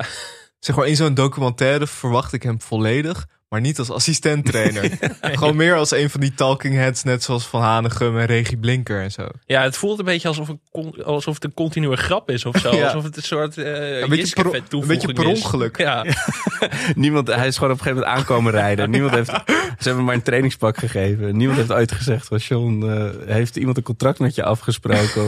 Zeg 0.58 0.76
maar, 0.76 0.86
in 0.86 0.96
zo'n 0.96 1.14
documentaire 1.14 1.86
verwacht 1.86 2.32
ik 2.32 2.42
hem 2.42 2.60
volledig, 2.60 3.26
maar 3.48 3.60
niet 3.60 3.78
als 3.78 3.90
assistent-trainer. 3.90 4.90
Gewoon 5.20 5.56
meer 5.56 5.74
als 5.74 5.90
een 5.90 6.10
van 6.10 6.20
die 6.20 6.34
talking 6.34 6.74
heads, 6.74 7.02
net 7.02 7.22
zoals 7.22 7.46
Van 7.46 7.60
Hanegem 7.62 8.18
en 8.18 8.26
Regie 8.26 8.56
Blinker 8.56 9.02
en 9.02 9.10
zo. 9.10 9.26
ja, 9.46 9.62
het 9.62 9.76
voelt 9.76 9.98
een 9.98 10.04
beetje 10.04 10.28
alsof, 10.28 10.48
een, 10.48 10.60
con- 10.70 11.04
alsof 11.04 11.34
het 11.34 11.44
een 11.44 11.54
continue 11.54 11.96
grap 11.96 12.30
is 12.30 12.44
of 12.44 12.56
zo. 12.56 12.74
Ja. 12.78 12.84
Alsof 12.84 13.02
het 13.02 13.16
een 13.16 13.22
soort 13.22 13.58
eh 13.58 14.00
Een 14.00 14.08
beetje, 14.08 14.42
per, 14.42 14.54
een 14.70 14.86
beetje 14.86 15.12
per 15.12 15.26
ongeluk. 15.26 15.78
Ja, 15.78 16.04
Niemand, 16.94 17.26
hij 17.28 17.46
is 17.46 17.56
gewoon 17.56 17.72
op 17.72 17.78
een 17.78 17.84
gegeven 17.84 18.04
moment 18.06 18.20
aankomen 18.28 18.52
rijden. 18.52 18.90
Niemand 18.90 19.14
heeft, 19.14 19.30
ze 19.78 19.84
hebben 19.88 20.04
maar 20.04 20.14
een 20.14 20.22
trainingspak 20.22 20.76
gegeven. 20.78 21.36
Niemand 21.36 21.58
heeft 21.58 21.72
uitgezegd 21.72 22.26
van 22.26 22.38
John, 22.38 22.82
eh, 22.88 23.34
heeft 23.34 23.56
iemand 23.56 23.76
een 23.76 23.82
contract 23.82 24.18
met 24.18 24.34
je 24.34 24.42
afgesproken? 24.44 25.26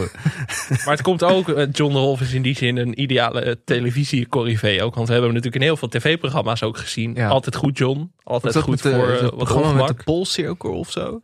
maar 0.68 0.94
het 0.94 1.02
komt 1.02 1.22
ook, 1.22 1.48
eh, 1.48 1.66
John 1.72 1.92
de 1.92 1.98
Wolf 1.98 2.20
is 2.20 2.32
in 2.32 2.42
die 2.42 2.56
zin 2.56 2.76
een 2.76 3.00
ideale 3.00 3.60
televisie-corrivee 3.64 4.82
ook. 4.82 4.94
Want 4.94 5.06
we 5.06 5.12
hebben 5.12 5.30
hem 5.32 5.42
natuurlijk 5.42 5.54
in 5.62 5.62
heel 5.62 5.76
veel 5.76 5.88
tv-programma's 5.88 6.62
ook 6.62 6.76
gezien. 6.78 7.14
Ja. 7.14 7.28
Altijd 7.28 7.56
goed 7.56 7.78
John, 7.78 8.09
altijd 8.22 8.54
dat 8.54 8.62
goed 8.62 8.82
de- 8.82 8.94
voor 8.94 9.08
eh, 9.10 9.20
wat 9.22 9.36
programma 9.36 9.66
ongemak. 9.66 9.88
met 9.88 9.96
de 9.98 10.04
Poolcirkel 10.04 10.78
of 10.78 10.90
zo? 10.90 11.20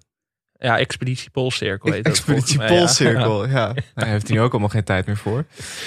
Ja, 0.59 0.79
Expeditie 0.79 1.31
Poolcirkel 1.31 1.93
heet 1.93 2.05
dat 2.05 2.13
Expeditie 2.13 2.57
volgens 2.59 2.69
mij, 2.69 2.73
ja. 2.73 2.79
Poolcirkel, 2.79 3.49
ja. 3.49 3.75
Daar 3.95 4.07
heeft 4.09 4.27
hij 4.29 4.37
nu 4.37 4.43
ook 4.43 4.51
allemaal 4.51 4.69
geen 4.69 4.85
tijd 4.85 5.07
meer 5.07 5.17
voor. 5.17 5.45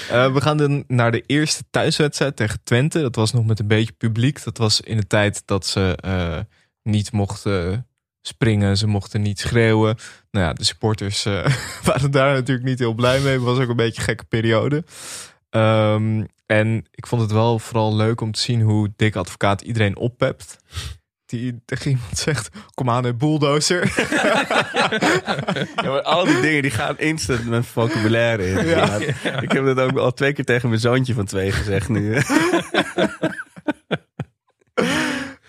Eh, 0.10 0.34
we 0.34 0.42
gaan 0.42 0.58
dan 0.58 0.84
naar 0.88 1.12
de 1.12 1.24
eerste 1.26 1.64
thuiswedstrijd 1.70 2.36
tegen 2.36 2.60
Twente. 2.64 3.02
Dat 3.02 3.16
was 3.16 3.34
nog 3.34 3.46
met 3.46 3.60
een 3.60 3.68
beetje 3.68 3.94
publiek. 3.94 4.44
Dat 4.44 4.58
was 4.58 4.82
in 4.82 4.98
de 4.98 5.08
tijd 5.08 5.42
dat 5.46 5.66
ze 5.66 5.98
eh, 6.02 6.40
niet 6.84 7.12
mochten 7.12 7.88
springen. 8.22 8.78
Ze 8.78 8.88
mochten 8.88 9.22
niet 9.22 9.40
schreeuwen. 9.40 9.96
Nou 10.32 10.46
ja, 10.46 10.54
de 10.54 10.64
supporters 10.64 11.24
waren 11.84 12.12
daar 12.12 12.34
natuurlijk 12.34 12.68
niet 12.68 12.80
heel 12.80 12.94
blij 12.94 13.20
mee. 13.20 13.34
Het 13.34 13.42
was 13.42 13.60
ook 13.60 13.70
een 13.70 13.76
beetje 13.76 14.00
een 14.00 14.08
gekke 14.08 14.24
periode. 14.26 14.84
Ehm, 15.50 16.24
en 16.46 16.86
ik 16.92 17.08
vond 17.08 17.22
het 17.22 17.32
wel 17.32 17.60
vooral 17.60 17.96
leuk 17.96 18.22
om 18.22 18.32
te 18.32 18.40
zien 18.40 18.62
hoe 18.62 18.94
Dick 18.96 19.16
Advocaat 19.16 19.62
iedereen 19.62 19.98
oppept. 19.98 20.58
Die 21.30 21.62
tegen 21.66 21.92
iemand 21.92 22.18
zegt, 22.18 22.50
kom 22.74 22.90
aan, 22.90 23.04
hè, 23.04 23.14
bulldozer. 23.14 23.84
Ja, 25.76 25.90
maar 25.90 26.02
al 26.02 26.26
die 26.26 26.42
dingen 26.42 26.62
die 26.62 26.72
gaan 26.72 26.98
instant 26.98 27.46
met 27.46 27.66
vocabulaire 27.66 28.46
in. 28.46 28.66
Ja. 28.66 28.98
Ja. 29.24 29.42
Ik 29.42 29.52
heb 29.52 29.66
dat 29.66 29.80
ook 29.80 29.98
al 29.98 30.14
twee 30.14 30.34
keer 30.34 30.46
tegen 30.46 30.70
mijn 30.70 30.82
zoontje 30.82 31.14
van 31.14 31.26
twee 31.26 31.52
gezegd 31.52 31.90
nu. 31.90 32.14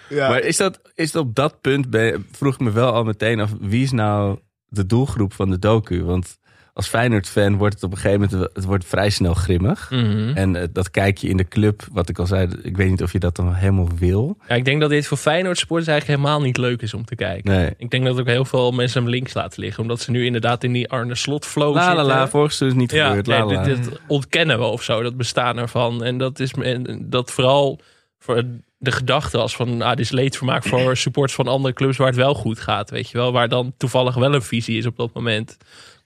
ja. 0.08 0.28
Maar 0.28 0.40
is 0.40 0.56
dat, 0.56 0.80
is 0.94 1.12
dat 1.12 1.22
op 1.22 1.34
dat 1.34 1.60
punt, 1.60 1.90
ben 1.90 2.26
vroeg 2.32 2.54
ik 2.54 2.60
me 2.60 2.70
wel 2.70 2.92
al 2.92 3.04
meteen 3.04 3.40
af, 3.40 3.50
wie 3.60 3.82
is 3.82 3.90
nou 3.90 4.38
de 4.68 4.86
doelgroep 4.86 5.32
van 5.32 5.50
de 5.50 5.58
docu? 5.58 6.04
Want 6.04 6.38
als 6.80 6.88
Feyenoord-fan 6.88 7.56
wordt 7.56 7.74
het 7.74 7.82
op 7.82 7.90
een 7.90 7.96
gegeven 7.98 8.28
moment 8.30 8.50
het 8.54 8.64
wordt 8.64 8.84
vrij 8.84 9.10
snel 9.10 9.34
grimmig. 9.34 9.90
Mhm. 9.90 10.30
En 10.34 10.56
eh, 10.56 10.68
dat 10.72 10.90
kijk 10.90 11.18
je 11.18 11.28
in 11.28 11.36
de 11.36 11.48
club, 11.48 11.86
wat 11.92 12.08
ik 12.08 12.18
al 12.18 12.26
zei, 12.26 12.48
ik 12.62 12.76
weet 12.76 12.90
niet 12.90 13.02
of 13.02 13.12
je 13.12 13.18
dat 13.18 13.36
dan 13.36 13.54
helemaal 13.54 13.88
wil. 13.98 14.36
Ja, 14.48 14.54
ik 14.54 14.64
denk 14.64 14.80
dat 14.80 14.90
dit 14.90 15.06
voor 15.06 15.16
Feyenoord 15.16 15.58
supporters 15.58 15.88
eigenlijk 15.88 16.20
helemaal 16.20 16.42
niet 16.46 16.56
leuk 16.56 16.82
is 16.82 16.94
om 16.94 17.04
te 17.04 17.14
kijken. 17.14 17.50
Nee. 17.50 17.70
Ik 17.76 17.90
denk 17.90 18.04
dat 18.04 18.20
ook 18.20 18.26
heel 18.26 18.44
veel 18.44 18.72
mensen 18.72 19.00
hem 19.02 19.10
links 19.10 19.34
laten 19.34 19.60
liggen. 19.62 19.82
Omdat 19.82 20.00
ze 20.00 20.10
nu 20.10 20.24
inderdaad 20.24 20.64
in 20.64 20.72
die 20.72 20.88
Arne 20.90 21.14
Slot 21.14 21.46
flow 21.46 21.74
La 21.74 21.94
la 21.94 22.04
zitten. 22.04 22.28
vorig 22.28 22.52
seizoen 22.52 22.80
is 22.80 22.84
niet 22.84 22.92
Ja, 23.00 23.14
gebeurd. 23.14 23.46
nee, 23.48 23.64
dit, 23.74 23.84
dit 23.84 24.00
ontkennen 24.06 24.58
we 24.58 24.64
of 24.64 24.82
zo, 24.82 25.02
dat 25.02 25.16
bestaan 25.16 25.56
ervan. 25.58 26.04
En 26.04 26.18
dat 26.18 26.40
is 26.40 26.52
en 26.52 27.06
dat 27.10 27.30
vooral 27.30 27.80
voor 28.18 28.44
de 28.78 28.92
gedachte 28.92 29.38
als 29.38 29.56
van, 29.56 29.82
ah, 29.82 29.90
dit 29.90 29.98
is 29.98 30.10
leedvermaak 30.10 30.64
voor 30.64 30.96
supporters 31.06 31.34
van 31.34 31.48
andere 31.48 31.74
clubs 31.74 31.96
waar 31.96 32.06
het 32.06 32.16
wel 32.16 32.34
goed 32.34 32.60
gaat, 32.60 32.90
weet 32.90 33.10
je 33.10 33.18
wel. 33.18 33.32
Waar 33.32 33.48
dan 33.48 33.72
toevallig 33.76 34.14
wel 34.14 34.34
een 34.34 34.42
visie 34.42 34.78
is 34.78 34.86
op 34.86 34.96
dat 34.96 35.14
moment. 35.14 35.56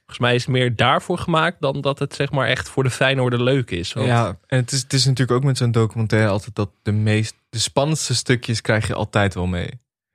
Volgens 0.07 0.19
mij 0.27 0.35
is 0.35 0.43
het 0.45 0.51
meer 0.51 0.77
daarvoor 0.77 1.19
gemaakt 1.19 1.61
dan 1.61 1.81
dat 1.81 1.99
het 1.99 2.15
zeg 2.15 2.31
maar 2.31 2.47
echt 2.49 2.69
voor 2.69 2.83
de 2.83 2.91
Feyenoorder 2.91 3.43
leuk 3.43 3.71
is. 3.71 3.93
Want- 3.93 4.07
Ja, 4.07 4.39
en 4.47 4.59
het 4.59 4.73
is, 4.73 4.83
het 4.83 4.93
is 4.93 5.05
natuurlijk 5.05 5.39
ook 5.39 5.45
met 5.45 5.57
zo'n 5.57 5.73
documentaire 5.73 6.29
altijd 6.31 6.55
dat 6.55 6.71
de 6.83 6.93
meest, 6.93 7.35
de 7.51 7.59
spannendste 7.59 8.15
stukjes 8.15 8.61
krijg 8.61 8.87
je 8.87 8.95
altijd 8.95 9.35
wel 9.35 9.47
mee. 9.47 9.71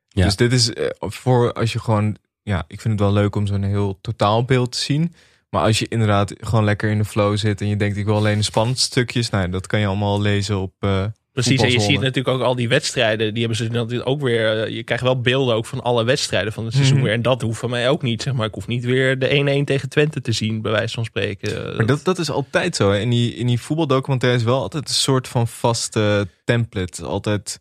Ja. 0.07 0.23
Dus 0.25 0.35
dit 0.35 0.53
is 0.53 0.73
eh, 0.73 0.85
voor 0.99 1.53
als 1.53 1.73
je 1.73 1.79
gewoon, 1.79 2.17
ja, 2.43 2.63
ik 2.67 2.81
vind 2.81 2.93
het 2.99 3.03
wel 3.09 3.13
leuk 3.13 3.35
om 3.35 3.47
zo'n 3.47 3.63
heel 3.63 3.97
totaalbeeld 4.01 4.71
te 4.71 4.77
zien. 4.77 5.13
Maar 5.49 5.61
als 5.61 5.79
je 5.79 5.87
inderdaad 5.87 6.33
gewoon 6.39 6.63
lekker 6.63 6.89
in 6.89 6.97
de 6.97 7.05
flow 7.05 7.37
zit 7.37 7.61
en 7.61 7.67
je 7.67 7.75
denkt 7.75 7.97
ik 7.97 8.05
wil 8.05 8.15
alleen 8.15 8.37
de 8.37 8.43
spannendste 8.43 8.85
stukjes, 8.85 9.29
nou, 9.29 9.49
dat 9.49 9.67
kan 9.67 9.79
je 9.79 9.87
allemaal 9.87 10.21
lezen 10.21 10.57
op. 10.59 10.73
eh, 10.79 11.05
Precies, 11.43 11.61
en 11.61 11.71
je 11.71 11.79
ziet 11.79 11.99
natuurlijk 11.99 12.27
ook 12.27 12.41
al 12.41 12.55
die 12.55 12.69
wedstrijden. 12.69 13.33
Die 13.33 13.39
hebben 13.45 13.57
ze 13.65 13.71
natuurlijk 13.71 14.09
ook 14.09 14.21
weer. 14.21 14.63
eh, 14.63 14.75
Je 14.75 14.83
krijgt 14.83 15.03
wel 15.03 15.21
beelden 15.21 15.55
ook 15.55 15.65
van 15.65 15.83
alle 15.83 16.03
wedstrijden 16.03 16.53
van 16.53 16.65
het 16.65 16.73
seizoen 16.73 16.95
Mhm. 16.95 17.05
weer. 17.05 17.13
En 17.13 17.21
dat 17.21 17.41
hoeft 17.41 17.59
van 17.59 17.69
mij 17.69 17.89
ook 17.89 18.01
niet. 18.01 18.21
Zeg 18.21 18.33
maar. 18.33 18.47
Ik 18.47 18.53
hoef 18.53 18.67
niet 18.67 18.85
weer 18.85 19.19
de 19.19 19.33
1-1 19.33 19.65
tegen 19.65 19.89
Twente 19.89 20.21
te 20.21 20.31
zien, 20.31 20.61
bij 20.61 20.71
wijze 20.71 20.93
van 20.93 21.05
spreken. 21.05 21.75
Maar 21.75 21.85
dat, 21.85 22.03
dat 22.03 22.19
is 22.19 22.29
altijd 22.31 22.75
zo. 22.75 22.91
Hè. 22.91 22.99
In 22.99 23.09
die, 23.09 23.35
in 23.35 23.47
die 23.47 23.59
voetbaldocumentaire 23.61 24.39
is 24.39 24.43
wel 24.45 24.61
altijd 24.61 24.87
een 24.87 24.93
soort 24.93 25.27
van 25.27 25.47
vaste 25.47 26.27
template. 26.43 27.05
Altijd 27.05 27.59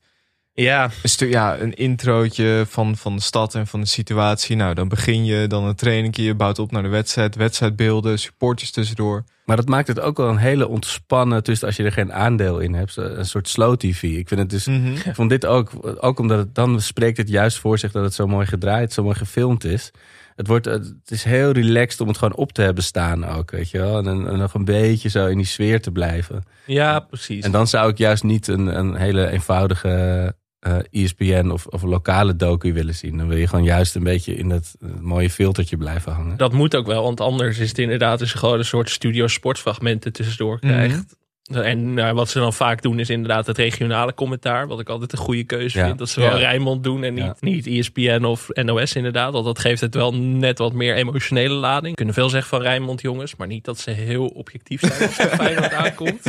ja, 0.63 0.91
een, 1.03 1.09
stuk, 1.09 1.31
ja, 1.31 1.59
een 1.59 1.75
introotje 1.75 2.65
van, 2.69 2.97
van 2.97 3.17
de 3.17 3.23
stad 3.23 3.55
en 3.55 3.67
van 3.67 3.81
de 3.81 3.87
situatie. 3.87 4.57
Nou, 4.57 4.75
dan 4.75 4.89
begin 4.89 5.25
je, 5.25 5.47
dan 5.47 5.65
een 5.65 5.75
trainingje, 5.75 6.23
je 6.23 6.35
bouwt 6.35 6.59
op 6.59 6.71
naar 6.71 6.83
de 6.83 6.89
wedstrijd, 6.89 7.37
wedstrijdbeelden, 7.37 8.19
supporters 8.19 8.71
tussendoor. 8.71 9.25
Maar 9.45 9.57
dat 9.57 9.69
maakt 9.69 9.89
het 9.89 10.01
ook 10.01 10.17
wel 10.17 10.29
een 10.29 10.37
hele 10.37 10.69
ontspannen, 10.69 11.45
dus 11.45 11.65
als 11.65 11.77
je 11.77 11.85
er 11.85 11.93
geen 11.93 12.13
aandeel 12.13 12.59
in 12.59 12.75
hebt, 12.75 12.97
een 12.97 13.27
soort 13.27 13.49
slow 13.49 13.77
tv. 13.77 14.03
Ik 14.03 14.29
vind 14.29 14.41
het 14.41 14.51
dus, 14.51 14.67
ik 14.67 15.15
vond 15.15 15.31
dit 15.31 15.47
ook, 15.47 15.71
ook 16.01 16.19
omdat 16.19 16.39
het 16.39 16.55
dan 16.55 16.81
spreekt 16.81 17.17
het 17.17 17.29
juist 17.29 17.59
voor 17.59 17.79
zich 17.79 17.93
dat 17.93 18.03
het 18.05 18.15
zo 18.15 18.27
mooi 18.27 18.47
gedraaid, 18.47 18.93
zo 18.93 19.03
mooi 19.03 19.15
gefilmd 19.17 19.65
is. 19.65 19.91
Het, 20.37 20.47
wordt, 20.47 20.65
het 20.65 20.95
is 21.07 21.25
heel 21.25 21.51
relaxed 21.51 22.01
om 22.01 22.09
het 22.09 22.19
gewoon 22.19 22.37
op 22.37 22.53
te 22.53 22.63
hebben 22.63 22.85
staan 22.85 23.25
ook, 23.25 23.51
weet 23.51 23.71
je 23.71 23.79
wel. 23.79 23.99
En, 23.99 24.07
en 24.07 24.39
nog 24.39 24.55
een 24.55 24.65
beetje 24.65 25.09
zo 25.09 25.27
in 25.27 25.37
die 25.37 25.47
sfeer 25.47 25.81
te 25.81 25.91
blijven. 25.91 26.45
ja, 26.67 27.01
precies. 27.01 27.45
En 27.45 27.53
dan 27.53 27.67
zou 27.67 27.91
ik 27.91 27.99
juist 27.99 28.23
niet 28.23 28.49
een, 28.49 28.79
een 28.79 28.95
hele 28.95 29.29
eenvoudige 29.31 30.35
eh 30.61 30.77
ESPN 30.91 31.49
of, 31.53 31.67
of 31.67 31.83
lokale 31.83 32.37
docu 32.37 32.73
willen 32.73 32.95
zien. 32.95 33.17
Dan 33.17 33.29
wil 33.29 33.37
je 33.37 33.47
gewoon 33.47 33.65
juist 33.65 33.95
een 33.95 34.03
beetje 34.05 34.35
in 34.35 34.49
dat 34.49 34.75
eh, 34.81 34.89
mooie 35.01 35.31
filtertje 35.31 35.77
blijven 35.77 36.13
hangen. 36.13 36.37
Dat 36.37 36.53
moet 36.53 36.77
ook 36.77 36.87
wel, 36.87 37.03
want 37.03 37.21
anders 37.21 37.59
is 37.59 37.69
het 37.69 37.79
inderdaad 37.79 38.21
je 38.21 38.27
gewoon 38.27 38.59
een 38.59 38.65
soort 38.65 38.91
studio 38.91 39.27
sportfragmenten 39.27 40.13
tussendoor 40.13 40.59
krijgt. 40.61 41.17
En 41.53 41.95
nou, 41.95 42.15
wat 42.15 42.29
ze 42.29 42.39
dan 42.39 42.53
vaak 42.53 42.83
doen 42.83 42.99
is 42.99 43.11
inderdaad 43.11 43.47
het 43.47 43.57
regionale 43.57 44.15
commentaar. 44.15 44.67
Wat 44.67 44.81
ik 44.81 44.89
altijd 44.89 45.13
een 45.13 45.19
goede 45.19 45.45
keuze 45.45 45.79
Ja. 45.79 45.87
vind. 45.87 45.99
Dat 45.99 46.09
ze 46.09 46.21
wel 46.21 46.31
Ja. 46.31 46.37
Rijnmond 46.37 46.85
doen 46.85 47.03
en 47.05 47.15
niet, 47.15 47.25
Ja. 47.25 47.37
niet 47.41 47.67
E 47.67 47.79
ESPN 47.79 48.25
of 48.25 48.49
NOS 48.53 48.95
inderdaad. 48.95 49.33
Want 49.33 49.45
dat 49.45 49.59
geeft 49.59 49.81
het 49.81 49.95
wel 49.95 50.15
net 50.15 50.59
wat 50.59 50.73
meer 50.73 50.95
emotionele 50.95 51.55
lading. 51.55 51.89
We 51.91 51.95
kunnen 51.97 52.15
veel 52.15 52.29
zeggen 52.29 52.49
van 52.51 52.61
Rijnmond 52.61 53.01
jongens. 53.01 53.37
Maar 53.37 53.47
niet 53.47 53.65
dat 53.65 53.79
ze 53.79 53.91
heel 53.91 54.27
objectief 54.27 54.81
zijn 54.81 55.09
als 55.09 55.17
het 55.17 55.29
Feyenoord 55.35 55.73
aankomt. 55.85 56.21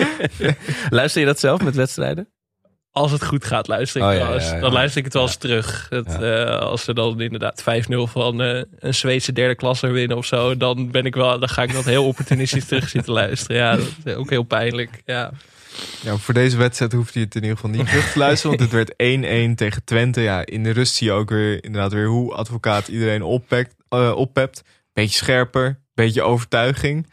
Luister 0.90 1.22
je 1.22 1.28
dat 1.28 1.40
zelf 1.40 1.64
met 1.64 1.76
wedstrijden? 1.76 2.28
Als 3.00 3.12
het 3.12 3.26
goed 3.26 3.46
gaat, 3.46 3.68
luister 3.68 4.02
ik 4.02 4.08
Oh, 4.08 4.14
ja, 4.14 4.20
wel 4.26 4.34
eens. 4.34 4.46
ja, 4.50 4.56
ja. 4.56 4.60
Dan 4.60 4.72
luister 4.72 4.98
ik 4.98 5.04
het 5.04 5.14
wel 5.14 5.24
eens 5.24 5.36
terug. 5.36 5.88
Het, 5.90 6.22
eh, 6.22 6.60
als 6.60 6.84
ze 6.84 6.94
dan 6.94 7.22
inderdaad 7.22 7.62
5-0 7.64 8.08
van 8.08 8.42
eh, 8.42 8.62
een 8.80 8.94
Zweedse 8.94 9.32
derde 9.34 9.56
klasse 9.56 9.88
winnen 9.88 10.18
of 10.18 10.26
zo. 10.26 10.58
Dan 10.58 10.92
ben 10.92 11.06
ik 11.06 11.16
wel, 11.16 11.40
dan 11.40 11.50
ga 11.50 11.64
ik 11.64 11.74
dat 11.74 11.86
heel 11.86 12.06
opportunistisch 12.08 12.66
terug 12.66 12.90
zitten 12.90 13.14
luisteren. 13.14 13.58
Ja, 13.58 13.76
dat 13.76 13.88
is 14.04 14.14
ook 14.14 14.30
heel 14.30 14.44
pijnlijk. 14.44 15.02
Ja. 15.06 15.32
Ja, 16.02 16.18
voor 16.18 16.34
deze 16.34 16.58
wedstrijd 16.58 16.92
hoeft 16.92 17.14
hij 17.14 17.24
het 17.24 17.36
in 17.36 17.42
ieder 17.42 17.58
geval 17.58 17.72
niet 17.72 17.88
terug 17.88 18.12
te 18.12 18.20
luisteren. 18.20 18.58
Want 18.58 18.72
het 18.72 18.96
werd 18.98 19.52
1-1 19.52 19.56
tegen 19.56 19.84
Twente. 19.84 20.22
Ja, 20.22 20.46
in 20.46 20.64
de 20.64 20.72
rust 20.72 20.94
zie 20.94 21.08
je 21.08 21.14
ook 21.14 21.30
weer 21.30 21.64
inderdaad 21.64 21.94
weer 21.94 22.08
hoe 22.08 22.34
advocaat 22.34 22.88
iedereen 22.88 23.24
oppekt, 23.24 23.76
eh, 23.90 24.12
oppept. 24.16 24.62
Beetje 24.94 25.16
scherper, 25.16 25.80
beetje 25.94 26.22
overtuiging. 26.22 27.08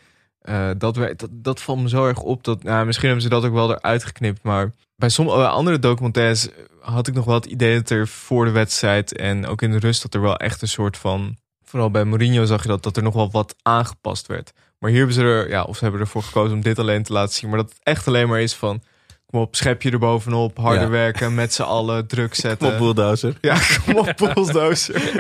Eh, 0.47 0.71
dat, 0.79 0.97
werd- 0.97 1.19
dat, 1.19 1.29
dat 1.33 1.61
valt 1.63 1.81
me 1.81 1.89
zo 1.89 2.07
erg 2.07 2.21
op. 2.23 2.45
Dat, 2.45 2.63
nou, 2.63 2.87
misschien 2.87 3.07
hebben 3.07 3.25
ze 3.25 3.31
dat 3.31 3.45
ook 3.45 3.53
wel 3.53 3.71
eruit 3.71 4.05
geknipt. 4.05 4.43
Maar 4.43 4.73
bij 4.97 5.09
sommige 5.09 5.49
andere 5.49 5.79
documentaires 5.79 6.49
had 6.81 7.07
ik 7.07 7.15
nog 7.15 7.25
wel 7.25 7.35
het 7.35 7.47
idee 7.47 7.75
dat 7.77 7.91
er 7.91 8.09
voor 8.09 8.45
de 8.45 8.51
wedstrijd 8.51 9.17
en 9.17 9.47
ook 9.47 9.63
in 9.63 9.71
de 9.71 9.79
rust 9.79 10.03
dat 10.03 10.15
er 10.15 10.21
wel 10.21 10.37
echt 10.37 10.63
een 10.63 10.69
soort 10.69 10.97
van. 10.97 11.37
Vooral 11.65 11.91
bij 11.91 12.05
Mourinho 12.05 12.45
zag 12.45 12.63
je 12.63 12.69
dat, 12.69 12.83
dat 12.83 12.97
er 12.97 13.03
nog 13.03 13.15
wel 13.15 13.31
wat 13.31 13.55
aangepast 13.63 14.27
werd. 14.27 14.53
Maar 14.79 14.91
hier 14.91 14.99
hebben 14.99 15.17
ze 15.17 15.23
er, 15.23 15.49
ja, 15.49 15.63
of 15.63 15.77
ze 15.77 15.83
hebben 15.83 16.01
ervoor 16.01 16.23
gekozen 16.23 16.57
om 16.57 16.63
dit 16.63 16.79
alleen 16.79 17.03
te 17.03 17.13
laten 17.13 17.35
zien. 17.35 17.49
Maar 17.51 17.59
dat 17.59 17.69
het 17.69 17.79
echt 17.83 18.07
alleen 18.07 18.29
maar 18.29 18.41
is 18.41 18.55
van. 18.55 18.83
Kom 19.31 19.41
op, 19.41 19.57
schep 19.57 19.83
je 19.83 19.91
er 19.91 19.99
bovenop, 19.99 20.57
harder 20.57 20.83
Ja. 20.83 20.89
werken, 20.89 21.35
met 21.35 21.53
z'n 21.53 21.63
allen 21.63 22.07
druk 22.07 22.35
zetten. 22.45 22.59
Kom 22.59 22.77
op, 22.77 22.79
bulldozer. 22.79 23.37
Ja, 23.41 23.59
kom 23.85 23.95
op, 23.95 24.13
bulldozer. 24.17 25.03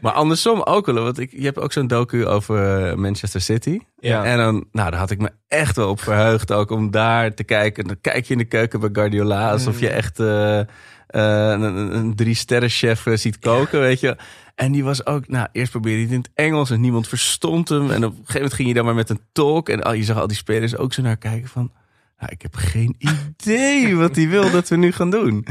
Maar 0.00 0.12
andersom 0.12 0.60
ook 0.62 0.86
wel. 0.86 0.94
Want 1.02 1.18
ik, 1.18 1.30
je 1.30 1.44
hebt 1.44 1.58
ook 1.58 1.72
zo'n 1.72 1.86
docu 1.86 2.26
over 2.26 2.86
eh, 2.88 2.94
Manchester 2.96 3.40
City. 3.40 3.78
Ja. 3.98 4.24
En 4.24 4.36
dan, 4.38 4.64
nou, 4.72 4.90
daar 4.90 4.98
had 5.00 5.10
ik 5.10 5.18
me 5.18 5.30
echt 5.48 5.76
wel 5.76 5.88
op 5.88 6.00
verheugd 6.00 6.52
ook 6.52 6.70
om 6.70 6.90
daar 6.90 7.34
te 7.34 7.44
kijken. 7.44 7.86
Dan 7.86 8.00
kijk 8.00 8.24
je 8.26 8.32
in 8.32 8.38
de 8.38 8.44
keuken 8.44 8.80
bij 8.80 8.88
Guardiola 8.92 9.50
alsof 9.50 9.80
je 9.80 9.88
echt 9.88 10.20
eh, 10.20 10.58
eh, 10.60 10.66
een, 11.06 11.62
een, 11.62 11.94
een 11.94 12.14
drie 12.14 12.34
sterren 12.34 12.68
chef 12.68 13.06
eh, 13.06 13.16
ziet 13.16 13.38
koken, 13.38 13.80
weet 13.80 14.00
je. 14.00 14.16
En 14.54 14.72
die 14.72 14.84
was 14.84 15.06
ook, 15.06 15.28
nou, 15.28 15.48
eerst 15.52 15.70
probeerde 15.70 15.96
hij 15.98 16.06
het 16.06 16.12
in 16.14 16.20
het 16.20 16.30
Engels 16.34 16.70
en 16.70 16.80
niemand 16.80 17.08
verstond 17.08 17.68
hem. 17.68 17.90
En 17.90 18.04
op 18.04 18.10
een 18.10 18.16
gegeven 18.16 18.34
moment 18.34 18.54
ging 18.54 18.68
je 18.68 18.74
dan 18.74 18.84
maar 18.84 18.94
met 18.94 19.10
een 19.10 19.20
talk. 19.32 19.68
En 19.68 19.82
al, 19.82 19.92
je 19.92 20.04
zag 20.04 20.18
al 20.18 20.26
die 20.26 20.36
spelers 20.36 20.76
ook 20.76 20.92
zo 20.92 21.02
naar 21.02 21.16
kijken 21.16 21.48
van... 21.48 21.72
Nou, 22.20 22.32
ik 22.32 22.42
heb 22.42 22.54
geen 22.54 22.96
idee 22.98 23.96
wat 23.96 24.16
hij 24.16 24.28
wil 24.28 24.50
dat 24.50 24.68
we 24.68 24.76
nu 24.76 24.92
gaan 24.92 25.10
doen. 25.10 25.46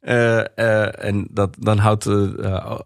Eh, 0.00 0.58
eh, 0.58 1.04
en 1.04 1.26
dat, 1.30 1.56
dan 1.58 1.78
houdt 1.78 2.04
de 2.04 2.34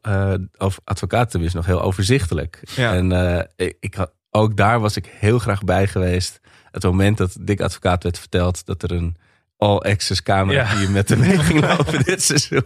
uh, 0.06 0.70
advocaat 0.84 1.30
tenminste 1.30 1.56
nog 1.56 1.66
heel 1.66 1.82
overzichtelijk. 1.82 2.60
Ja. 2.74 2.94
En 2.94 3.12
eh, 3.12 3.44
ik, 3.56 3.76
ik 3.80 3.94
had, 3.94 4.12
ook 4.30 4.56
daar 4.56 4.80
was 4.80 4.96
ik 4.96 5.06
heel 5.06 5.38
graag 5.38 5.64
bij 5.64 5.86
geweest. 5.86 6.40
Het 6.70 6.82
moment 6.82 7.18
dat 7.18 7.36
Dick 7.40 7.60
Advocaat 7.60 8.02
werd 8.02 8.18
verteld 8.18 8.66
dat 8.66 8.82
er 8.82 8.92
een 8.92 9.16
all-access 9.58 10.22
camera 10.22 10.70
Ja. 10.72 10.78
die 10.78 10.88
met 10.88 11.08
hem 11.08 11.18
mee 11.18 11.38
ging 11.38 11.60
lopen 11.60 12.04
dit 12.04 12.22
seizoen. 12.22 12.62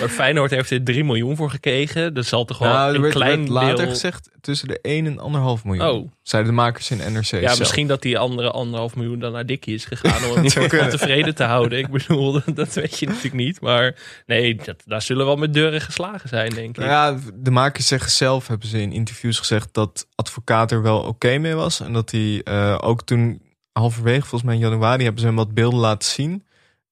Maar 0.00 0.08
Feyenoord 0.08 0.50
heeft 0.50 0.70
er 0.70 0.82
3 0.84 1.04
miljoen 1.04 1.36
voor 1.36 1.50
gekregen. 1.50 2.14
Dat 2.14 2.26
zal 2.26 2.44
toch 2.44 2.58
wel 2.58 2.72
Nou, 2.72 2.94
een 2.94 3.00
werd, 3.00 3.14
klein 3.14 3.38
werd 3.38 3.48
later 3.48 3.76
deel... 3.76 3.88
gezegd 3.88 4.30
tussen 4.40 4.68
de 4.68 4.78
1 4.82 5.06
en 5.06 5.14
1,5 5.58 5.64
miljoen. 5.64 5.88
Oh. 5.88 6.10
Zeiden 6.22 6.50
de 6.52 6.58
makers 6.60 6.90
in 6.90 7.12
NRC 7.12 7.24
Ja, 7.24 7.40
zelf. 7.40 7.58
misschien 7.58 7.86
dat 7.86 8.02
die 8.02 8.18
andere 8.18 8.50
anderhalf 8.50 8.96
miljoen 8.96 9.18
dan 9.18 9.32
naar 9.32 9.46
Dikkie 9.46 9.74
is 9.74 9.84
gegaan 9.84 10.24
om 10.30 10.36
hem 10.46 10.90
tevreden 10.90 11.34
te 11.34 11.44
houden. 11.44 11.78
Ik 11.78 11.88
bedoel, 11.90 12.40
dat 12.54 12.74
weet 12.74 12.98
je 12.98 13.06
natuurlijk 13.06 13.34
niet. 13.34 13.60
Maar 13.60 13.94
nee, 14.26 14.54
dat, 14.64 14.82
daar 14.86 15.02
zullen 15.02 15.26
wel 15.26 15.36
met 15.36 15.54
deuren 15.54 15.80
geslagen 15.80 16.28
zijn, 16.28 16.50
denk 16.54 16.68
ik. 16.68 16.76
Nou 16.76 16.88
ja, 16.88 17.18
de 17.34 17.50
makers 17.50 17.86
zeggen 17.86 18.10
zelf, 18.10 18.46
hebben 18.48 18.68
ze 18.68 18.80
in 18.80 18.92
interviews 18.92 19.38
gezegd, 19.38 19.68
dat 19.72 20.06
advocaat 20.14 20.70
er 20.72 20.82
wel 20.82 20.98
oké 21.00 21.38
mee 21.38 21.54
was. 21.54 21.80
En 21.80 21.92
dat 21.92 22.10
hij 22.10 22.40
eh, 22.44 22.78
ook 22.80 23.02
toen, 23.02 23.41
halverwege 23.72 24.20
volgens 24.20 24.42
mij 24.42 24.54
in 24.54 24.60
januari, 24.60 25.02
hebben 25.02 25.20
ze 25.20 25.26
hem 25.26 25.36
wat 25.36 25.54
beelden 25.54 25.80
laten 25.80 26.08
zien. 26.08 26.46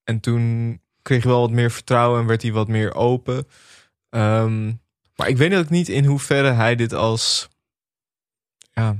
En 0.04 0.20
toen 0.20 0.80
kreeg 1.02 1.22
hij 1.22 1.32
wel 1.32 1.40
wat 1.40 1.50
meer 1.50 1.70
vertrouwen 1.70 2.20
en 2.20 2.26
werd 2.26 2.42
hij 2.42 2.52
wat 2.52 2.68
meer 2.68 2.94
open. 2.94 3.46
Ehm, 4.08 4.72
maar 5.16 5.28
ik 5.28 5.36
weet 5.36 5.54
ook 5.54 5.70
niet 5.70 5.88
in 5.88 6.04
hoeverre 6.04 6.50
hij 6.50 6.76
dit 6.76 6.92
als... 6.92 7.48
Ja, 8.72 8.96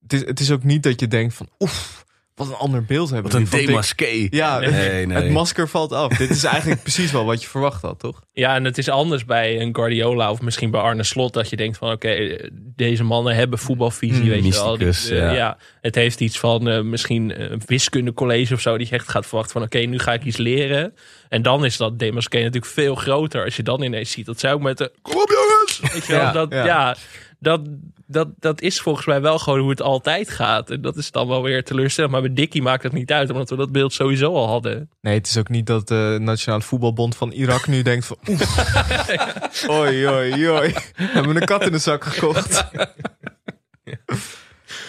het 0.00 0.12
is, 0.12 0.24
het 0.24 0.40
is 0.40 0.50
ook 0.50 0.62
niet 0.62 0.82
dat 0.82 1.00
je 1.00 1.08
denkt 1.08 1.34
van, 1.34 1.48
oef, 1.58 2.04
wat 2.46 2.48
een 2.48 2.54
ander 2.64 2.84
beeld 2.84 3.10
hebben. 3.10 3.32
Wat 3.32 3.40
een 3.40 3.66
demasqué. 3.66 4.26
Ja, 4.30 4.58
Nee, 4.58 5.06
nee. 5.06 5.16
het 5.16 5.30
masker 5.30 5.68
valt 5.68 5.92
af. 5.92 6.16
Dit 6.16 6.30
is 6.30 6.44
eigenlijk 6.44 6.82
precies 6.88 7.12
wel 7.12 7.24
wat 7.24 7.42
je 7.42 7.48
verwacht 7.48 7.82
had, 7.82 7.98
toch? 7.98 8.20
Ja, 8.32 8.54
en 8.54 8.64
het 8.64 8.78
is 8.78 8.88
anders 8.88 9.24
bij 9.24 9.60
een 9.60 9.74
Guardiola 9.74 10.30
of 10.30 10.40
misschien 10.40 10.70
bij 10.70 10.80
Arne 10.80 11.02
Slot. 11.04 11.32
Dat 11.32 11.50
je 11.50 11.56
denkt 11.56 11.78
van 11.78 11.90
oké, 11.92 12.36
deze 12.76 13.04
mannen 13.04 13.34
hebben 13.34 13.58
voetbalvisie, 13.58 14.22
Mm, 14.22 14.28
weet 14.28 14.44
je 14.46 14.52
wel. 14.52 14.78
eh, 14.78 15.34
ja. 15.36 15.56
Het 15.80 15.94
heeft 15.94 16.20
iets 16.20 16.38
van 16.38 16.68
eh, 16.68 16.80
misschien 16.80 17.52
een 17.52 17.62
wiskundecollege 17.66 18.54
of 18.54 18.60
zo. 18.60 18.78
Die 18.78 18.86
je 18.90 18.94
echt 18.94 19.08
gaat 19.08 19.26
verwachten 19.26 19.52
van 19.52 19.62
oké, 19.62 19.78
nu 19.78 19.98
ga 19.98 20.12
ik 20.12 20.24
iets 20.24 20.36
leren. 20.36 20.94
En 21.28 21.42
dan 21.42 21.64
is 21.64 21.76
dat 21.76 21.98
Demasqué 21.98 22.36
natuurlijk 22.38 22.72
veel 22.72 22.94
groter. 22.94 23.44
Als 23.44 23.56
je 23.56 23.62
dan 23.62 23.82
ineens 23.82 24.10
ziet 24.10 24.26
dat 24.26 24.40
zij 24.40 24.52
ook 24.52 24.60
met 24.60 24.78
de... 24.78 24.92
Kom 25.02 25.16
op 25.20 25.30
jongens! 25.30 25.92
Weet 25.92 26.06
je 26.06 26.12
wel, 26.12 26.20
Ja, 26.22 26.32
dat, 26.32 26.50
ja. 26.52 26.64
ja. 26.64 26.96
Dat, 27.40 27.60
dat, 28.06 28.28
dat 28.38 28.60
is 28.60 28.80
volgens 28.80 29.06
mij 29.06 29.20
wel 29.20 29.38
gewoon 29.38 29.58
hoe 29.58 29.70
het 29.70 29.82
altijd 29.82 30.30
gaat. 30.30 30.70
En 30.70 30.80
dat 30.80 30.96
is 30.96 31.10
dan 31.10 31.28
wel 31.28 31.42
weer 31.42 31.64
teleurstellend. 31.64 32.12
Maar 32.12 32.22
bij 32.22 32.32
Dickie 32.32 32.62
maakt 32.62 32.82
het 32.82 32.92
niet 32.92 33.12
uit, 33.12 33.30
omdat 33.30 33.50
we 33.50 33.56
dat 33.56 33.72
beeld 33.72 33.92
sowieso 33.92 34.34
al 34.34 34.48
hadden. 34.48 34.90
Nee, 35.00 35.14
het 35.14 35.26
is 35.26 35.36
ook 35.36 35.48
niet 35.48 35.66
dat 35.66 35.88
de 35.88 36.16
Nationale 36.20 36.62
Voetbalbond 36.62 37.16
van 37.16 37.30
Irak 37.30 37.66
nu 37.66 37.82
denkt 37.82 38.06
van... 38.06 38.16
Oef, 38.28 39.68
oi, 39.80 40.08
oi, 40.08 40.50
oi. 40.50 40.72
We 40.96 41.04
hebben 41.04 41.36
een 41.36 41.44
kat 41.44 41.66
in 41.66 41.72
de 41.72 41.78
zak 41.78 42.04
gekocht. 42.04 42.66
Nou 42.72 42.86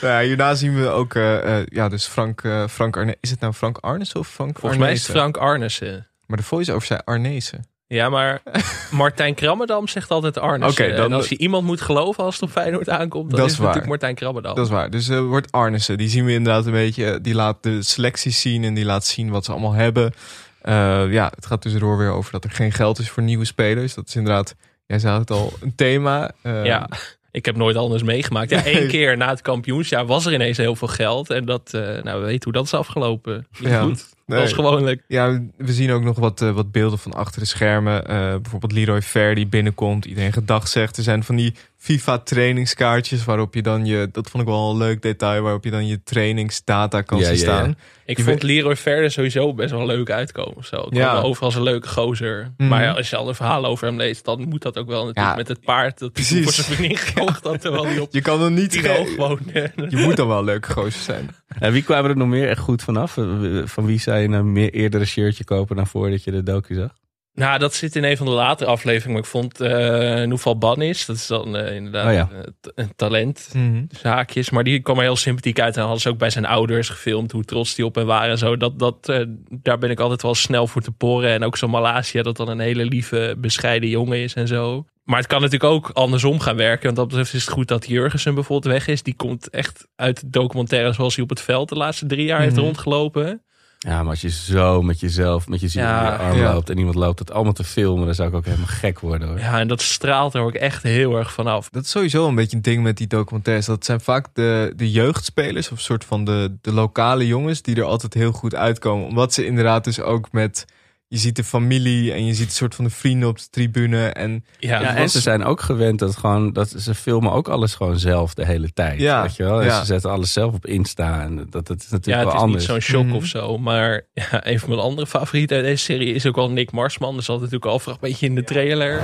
ja, 0.13 0.21
hierna 0.21 0.55
zien 0.55 0.75
we 0.75 0.87
ook, 0.87 1.15
eh, 1.15 1.59
eh, 1.59 1.65
ja, 1.65 1.89
dus 1.89 2.05
Frank, 2.05 2.43
eh 2.43 2.67
Frank 2.67 2.97
Arne 2.97 3.17
Is 3.19 3.29
het 3.29 3.39
nou 3.39 3.53
Frank 3.53 3.77
Arnes 3.77 4.13
of 4.13 4.27
Frank 4.27 4.59
Volgens 4.59 4.81
mij 4.81 4.91
is 4.91 5.07
het 5.07 5.17
Frank 5.17 5.37
Arnissen. 5.37 6.07
Maar 6.25 6.37
de 6.37 6.43
voice-over 6.43 6.87
zei 6.87 6.99
Arnezen. 7.03 7.70
Ja, 7.91 8.09
maar 8.09 8.41
Martijn 8.91 9.33
Krabbedam 9.35 9.87
zegt 9.87 10.11
altijd 10.11 10.37
Arnes. 10.37 10.71
Oké, 10.71 10.93
dan- 10.95 11.05
en 11.05 11.13
als 11.13 11.29
je 11.29 11.37
iemand 11.37 11.65
moet 11.65 11.81
geloven 11.81 12.23
als 12.23 12.33
het 12.35 12.43
op 12.43 12.49
Feyenoord 12.49 12.89
aankomt, 12.89 13.29
dan 13.29 13.39
Dat 13.39 13.47
is 13.47 13.51
is 13.51 13.57
het 13.57 13.61
natuurlijk. 13.67 13.87
Martijn 13.89 14.15
Krabbedam. 14.15 14.55
Dat 14.55 14.65
is 14.65 14.71
waar. 14.71 14.89
Dus 14.89 15.09
eh 15.09 15.19
wordt 15.19 15.51
Arnissen. 15.51 15.97
Die 15.97 16.09
zien 16.09 16.25
we 16.25 16.31
inderdaad 16.31 16.65
een 16.65 16.71
beetje. 16.71 17.21
Die 17.21 17.33
laat 17.35 17.57
de 17.63 17.83
selecties 17.83 18.41
zien 18.41 18.63
en 18.63 18.73
die 18.73 18.85
laat 18.85 19.05
zien 19.05 19.29
wat 19.29 19.45
ze 19.45 19.51
allemaal 19.51 19.73
hebben. 19.73 20.13
Eh, 20.61 21.11
ja, 21.11 21.31
het 21.35 21.45
gaat 21.45 21.61
tussendoor 21.61 21.97
weer 21.97 22.11
over 22.11 22.31
dat 22.31 22.43
er 22.43 22.51
geen 22.51 22.71
geld 22.71 22.99
is 22.99 23.09
voor 23.09 23.23
nieuwe 23.23 23.45
spelers. 23.45 23.93
Dat 23.93 24.07
is 24.07 24.15
inderdaad, 24.15 24.55
jij 24.85 24.99
zei 24.99 25.19
het 25.19 25.31
al, 25.31 25.53
een 25.61 25.75
thema. 25.75 26.31
Eh, 26.41 26.65
Ja, 26.65 26.89
ik 27.31 27.45
heb 27.45 27.55
nooit 27.55 27.75
anders 27.75 28.03
meegemaakt. 28.03 28.49
Ja, 28.49 28.63
één 28.65 28.87
keer 28.87 29.17
na 29.17 29.29
het 29.29 29.41
kampioensjaar 29.41 30.05
was 30.05 30.25
er 30.25 30.33
ineens 30.33 30.57
heel 30.57 30.75
veel 30.75 30.87
geld. 30.87 31.29
En 31.29 31.45
dat, 31.45 31.73
eh, 31.73 31.81
nou, 32.03 32.19
we 32.19 32.25
weten 32.25 32.43
hoe 32.43 32.53
dat 32.53 32.65
is 32.65 32.73
afgelopen. 32.73 33.47
Niet 33.59 33.69
Ja. 33.69 33.81
goed. 33.81 34.09
Nee. 34.25 34.39
Dat 34.39 34.49
was 34.49 34.53
gewoonlijk. 34.65 35.03
Ja, 35.07 35.41
we 35.57 35.73
zien 35.73 35.91
ook 35.91 36.03
nog 36.03 36.19
wat, 36.19 36.41
eh, 36.41 36.51
wat 36.51 36.71
beelden 36.71 36.99
van 36.99 37.13
achter 37.13 37.39
de 37.41 37.47
schermen. 37.47 38.07
Eh, 38.07 38.17
bijvoorbeeld 38.17 38.71
Leroy 38.71 39.01
Ver 39.01 39.35
die 39.35 39.47
binnenkomt. 39.47 40.05
Iedereen 40.05 40.33
gedag 40.33 40.67
zegt. 40.67 40.97
Er 40.97 41.03
zijn 41.03 41.23
van 41.23 41.35
die 41.35 41.53
FIFA 41.83 42.17
trainingskaartjes 42.17 43.25
waarop 43.25 43.53
je 43.53 43.61
dan 43.61 43.85
je... 43.85 44.09
Dat 44.11 44.29
vond 44.29 44.43
ik 44.43 44.49
wel 44.49 44.69
een 44.71 44.77
leuk 44.77 45.01
detail. 45.01 45.41
Waarop 45.41 45.63
je 45.63 45.71
dan 45.71 45.87
je 45.87 46.03
trainingsdata 46.03 47.01
kan 47.01 47.17
Ja, 47.19 47.23
zien 47.25 47.35
ja, 47.35 47.41
ja. 47.41 47.47
staan. 47.57 47.75
Ik 48.05 48.17
Je 48.17 48.23
vond 48.23 48.41
weet- 48.41 48.51
Leroy 48.51 48.75
Verder 48.75 49.11
sowieso 49.11 49.53
best 49.53 49.71
wel 49.71 49.85
leuk 49.85 50.09
uitkomen. 50.09 50.65
Zo. 50.65 50.87
Ja. 50.89 51.19
overal 51.21 51.47
als 51.47 51.55
een 51.55 51.63
leuke 51.63 51.87
gozer. 51.87 52.51
Mhm. 52.57 52.69
Maar 52.69 52.83
ja, 52.83 52.91
als 52.91 53.09
je 53.09 53.15
al 53.15 53.27
een 53.27 53.35
verhaal 53.35 53.65
over 53.65 53.87
hem 53.87 53.97
leest, 53.97 54.25
dan 54.25 54.47
moet 54.49 54.61
dat 54.61 54.77
ook 54.77 54.87
wel 54.87 55.05
natuurlijk 55.05 55.27
Ja, 55.31 55.35
met 55.35 55.47
het 55.47 55.61
paard. 55.61 55.99
Dat 55.99 56.09
hij 56.13 56.23
precies. 56.25 56.43
voor 56.43 56.53
zijn 56.53 56.65
vriendin 56.75 56.97
gekocht 57.07 57.43
had, 57.43 57.61
terwijl 57.61 57.85
hij 57.85 57.99
op 57.99 58.13
Je 58.13 58.21
kan 58.21 58.41
er 58.41 58.51
niet... 58.51 58.71
Tiro 58.71 59.03
ge- 59.05 59.15
woonde. 59.17 59.71
Je 59.89 59.97
moet 59.97 60.15
dan 60.15 60.27
wel 60.27 60.37
een 60.39 60.45
leuke 60.45 60.71
gozer 60.71 61.01
zijn. 61.01 61.29
En 61.59 61.71
wie 61.71 61.83
kwamen 61.83 62.09
er 62.09 62.17
nog 62.17 62.27
meer 62.27 62.47
echt 62.49 62.59
goed 62.59 62.83
vanaf? 62.83 63.17
Eh, 63.17 63.25
Van 63.65 63.85
wie 63.85 63.99
zou 63.99 64.17
je 64.19 64.27
een 64.27 64.51
meer 64.51 64.73
eerder 64.73 64.99
een 65.01 65.07
shirtje 65.07 65.43
kopen 65.43 65.75
dan 65.75 65.87
voordat 65.87 66.23
je 66.23 66.31
de 66.31 66.43
docu 66.43 66.75
zag? 66.75 66.91
Nou, 67.33 67.59
dat 67.59 67.73
zit 67.73 67.95
in 67.95 68.03
een 68.03 68.17
van 68.17 68.25
de 68.25 68.31
latere 68.31 68.69
afleveringen. 68.69 69.11
Maar 69.11 69.21
ik 69.21 69.27
vond 69.27 69.61
eh 69.61 70.23
Noeval 70.27 70.57
Banis, 70.57 71.05
dat 71.05 71.15
is 71.15 71.27
dan 71.27 71.55
eh, 71.55 71.75
inderdaad 71.75 72.05
Oh 72.07 72.13
ja. 72.13 72.29
eh, 72.31 72.71
een 72.75 72.95
talent. 72.95 73.51
zaakjes. 73.89 74.49
Maar 74.49 74.63
die 74.63 74.79
kwam 74.79 74.95
er 74.97 75.03
heel 75.03 75.15
sympathiek 75.15 75.59
uit. 75.59 75.75
En 75.75 75.81
hadden 75.81 76.01
ze 76.01 76.09
ook 76.09 76.17
bij 76.17 76.29
zijn 76.29 76.45
ouders 76.45 76.89
gefilmd 76.89 77.31
hoe 77.31 77.43
trots 77.43 77.75
die 77.75 77.85
op 77.85 77.95
hen 77.95 78.05
waren. 78.05 78.29
En 78.29 78.37
zo. 78.37 78.57
Dat, 78.57 78.79
dat, 78.79 79.05
daar 79.49 79.77
ben 79.77 79.89
ik 79.89 79.99
altijd 79.99 80.21
wel 80.21 80.35
snel 80.35 80.67
voor 80.67 80.81
te 80.81 80.91
poren. 80.91 81.29
En 81.31 81.43
ook 81.43 81.57
zo'n 81.57 81.69
Malasia, 81.69 82.23
dat 82.23 82.37
dan 82.37 82.47
een 82.49 82.59
hele 82.59 82.85
lieve, 82.85 83.35
bescheiden 83.37 83.89
jongen 83.89 84.17
is 84.17 84.33
en 84.33 84.47
zo. 84.47 84.85
Maar 85.03 85.17
het 85.19 85.27
kan 85.27 85.41
natuurlijk 85.41 85.71
ook 85.73 85.89
andersom 85.89 86.39
gaan 86.39 86.55
werken. 86.55 86.83
Want 86.85 86.95
dat 86.95 87.07
betreft 87.07 87.33
is 87.33 87.45
het 87.45 87.53
goed 87.53 87.67
dat 87.67 87.87
Jurgensen 87.87 88.33
bijvoorbeeld 88.33 88.73
weg 88.73 88.87
is. 88.87 89.03
Die 89.03 89.15
komt 89.15 89.49
echt 89.49 89.87
uit 89.95 90.21
de 90.21 90.29
documentaire 90.29 90.93
zoals 90.93 91.15
hij 91.15 91.23
op 91.23 91.29
het 91.29 91.41
veld 91.41 91.69
de 91.69 91.75
laatste 91.75 92.05
drie 92.05 92.25
jaar 92.25 92.41
heeft 92.41 92.55
Mhm. 92.55 92.63
rondgelopen. 92.63 93.43
Ja, 93.87 94.01
maar 94.01 94.09
als 94.09 94.21
je 94.21 94.29
zo 94.29 94.81
met 94.81 94.99
jezelf, 94.99 95.47
met 95.47 95.59
je 95.59 95.67
ziel 95.67 95.81
Ja, 95.81 96.05
in 96.05 96.11
je 96.11 96.17
arm 96.17 96.37
ja. 96.37 96.53
loopt 96.53 96.69
en 96.69 96.77
iemand 96.77 96.95
loopt 96.95 97.19
het 97.19 97.31
allemaal 97.31 97.53
te 97.53 97.63
filmen, 97.63 98.05
dan 98.05 98.15
zou 98.15 98.29
ik 98.29 98.35
ook 98.35 98.45
helemaal 98.45 98.67
gek 98.67 98.99
worden 98.99 99.27
hoor. 99.27 99.39
Ja, 99.39 99.59
en 99.59 99.67
dat 99.67 99.81
straalt 99.81 100.33
er 100.33 100.41
ook 100.41 100.53
echt 100.53 100.83
heel 100.83 101.17
erg 101.17 101.31
vanaf. 101.31 101.69
Dat 101.69 101.83
is 101.83 101.89
sowieso 101.89 102.27
een 102.27 102.35
beetje 102.35 102.55
een 102.55 102.61
ding 102.61 102.83
met 102.83 102.97
die 102.97 103.07
documentaires. 103.07 103.65
Dat 103.65 103.85
zijn 103.85 104.01
vaak 104.01 104.27
de, 104.33 104.73
de 104.75 104.91
jeugdspelers 104.91 105.71
of 105.71 105.79
soort 105.79 106.05
van 106.05 106.25
de, 106.25 106.57
de 106.61 106.73
lokale 106.73 107.27
jongens 107.27 107.61
die 107.61 107.75
er 107.75 107.83
altijd 107.83 108.13
heel 108.13 108.31
goed 108.31 108.55
uitkomen. 108.55 109.07
Omdat 109.07 109.33
ze 109.33 109.45
inderdaad 109.45 109.83
dus 109.83 110.01
ook 110.01 110.31
met... 110.31 110.65
Je 111.13 111.17
ziet 111.17 111.35
de 111.35 111.43
familie 111.43 112.11
en 112.13 112.25
je 112.25 112.33
ziet 112.33 112.45
een 112.45 112.51
soort 112.51 112.75
van 112.75 112.85
de 112.85 112.91
vrienden 112.91 113.29
op 113.29 113.37
de 113.37 113.47
tribune. 113.49 114.07
En 114.07 114.45
Ja, 114.59 114.81
Ja, 114.81 114.87
het 114.87 114.97
en 114.97 115.09
ze 115.09 115.19
zijn 115.21 115.43
ook 115.43 115.61
gewend 115.61 115.99
dat, 115.99 116.17
gewoon, 116.17 116.53
dat 116.53 116.73
ze 116.77 116.95
filmen 116.95 117.31
ook 117.31 117.47
alles 117.47 117.73
gewoon 117.75 117.99
zelf 117.99 118.33
de 118.33 118.45
hele 118.45 118.73
tijd. 118.73 118.99
Ja, 118.99 119.21
Weet 119.21 119.35
je 119.35 119.43
wel? 119.43 119.59
En 119.59 119.65
ja. 119.65 119.79
ze 119.79 119.85
zetten 119.85 120.11
alles 120.11 120.33
zelf 120.33 120.53
op 120.53 120.65
Insta. 120.65 121.21
En 121.21 121.35
dat, 121.49 121.67
dat 121.67 121.69
is 121.79 121.85
Ja, 121.89 121.91
natuurlijk 121.91 122.05
het 122.05 122.25
wel 122.25 122.35
is 122.35 122.41
anders. 122.41 122.61
niet 122.61 122.71
zo'n 122.71 122.79
shock 122.79 123.05
Mhm. 123.05 123.15
of 123.15 123.25
zo. 123.25 123.57
Maar 123.57 124.01
ja, 124.31 124.47
een 124.47 124.59
van 124.59 124.69
mijn 124.69 124.81
andere 124.81 125.07
favorieten 125.07 125.55
uit 125.57 125.65
deze 125.65 125.83
serie 125.83 126.13
is 126.13 126.25
ook 126.25 126.35
wel 126.35 126.49
Nick 126.51 126.71
Marsman. 126.71 127.15
Dus 127.15 127.25
dat 127.25 127.37
natuurlijk 127.39 127.65
al 127.65 127.81
een 127.85 127.97
beetje 128.01 128.25
in 128.25 128.35
de 128.35 128.43
trailer. 128.43 129.01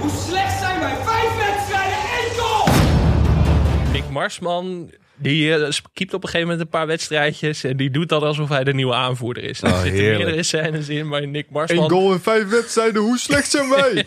Hoe 0.00 0.10
slecht 0.26 0.58
zijn 0.58 0.80
wij? 0.80 0.94
Vijf 1.04 1.36
wedstrijden, 1.36 1.96
één 2.20 2.38
goal! 2.38 3.92
Nick 3.92 4.10
Marsman, 4.10 4.90
die 5.16 5.48
keept 5.92 6.14
op 6.14 6.22
een 6.22 6.28
gegeven 6.28 6.40
moment 6.40 6.60
een 6.60 6.68
paar 6.68 6.86
wedstrijdjes. 6.86 7.64
En 7.64 7.76
die 7.76 7.90
doet 7.90 8.08
dan 8.08 8.22
alsof 8.22 8.48
hij 8.48 8.64
de 8.64 8.74
nieuwe 8.74 8.94
aanvoerder 8.94 9.42
is. 9.42 9.62
Er 9.62 9.68
Oh, 9.68 9.74
zitten 9.80 9.92
heerlijk. 10.00 10.18
meerdere 10.24 10.42
scènes 10.42 10.88
in, 10.88 11.08
maar 11.08 11.26
Nick 11.26 11.44
één 11.44 11.52
Marsman... 11.52 11.90
goal 11.90 12.12
in 12.12 12.18
vijf 12.20 12.48
wedstrijden, 12.48 13.02
hoe 13.02 13.18
slecht 13.18 13.50
zijn 13.50 13.68
wij? 13.68 14.06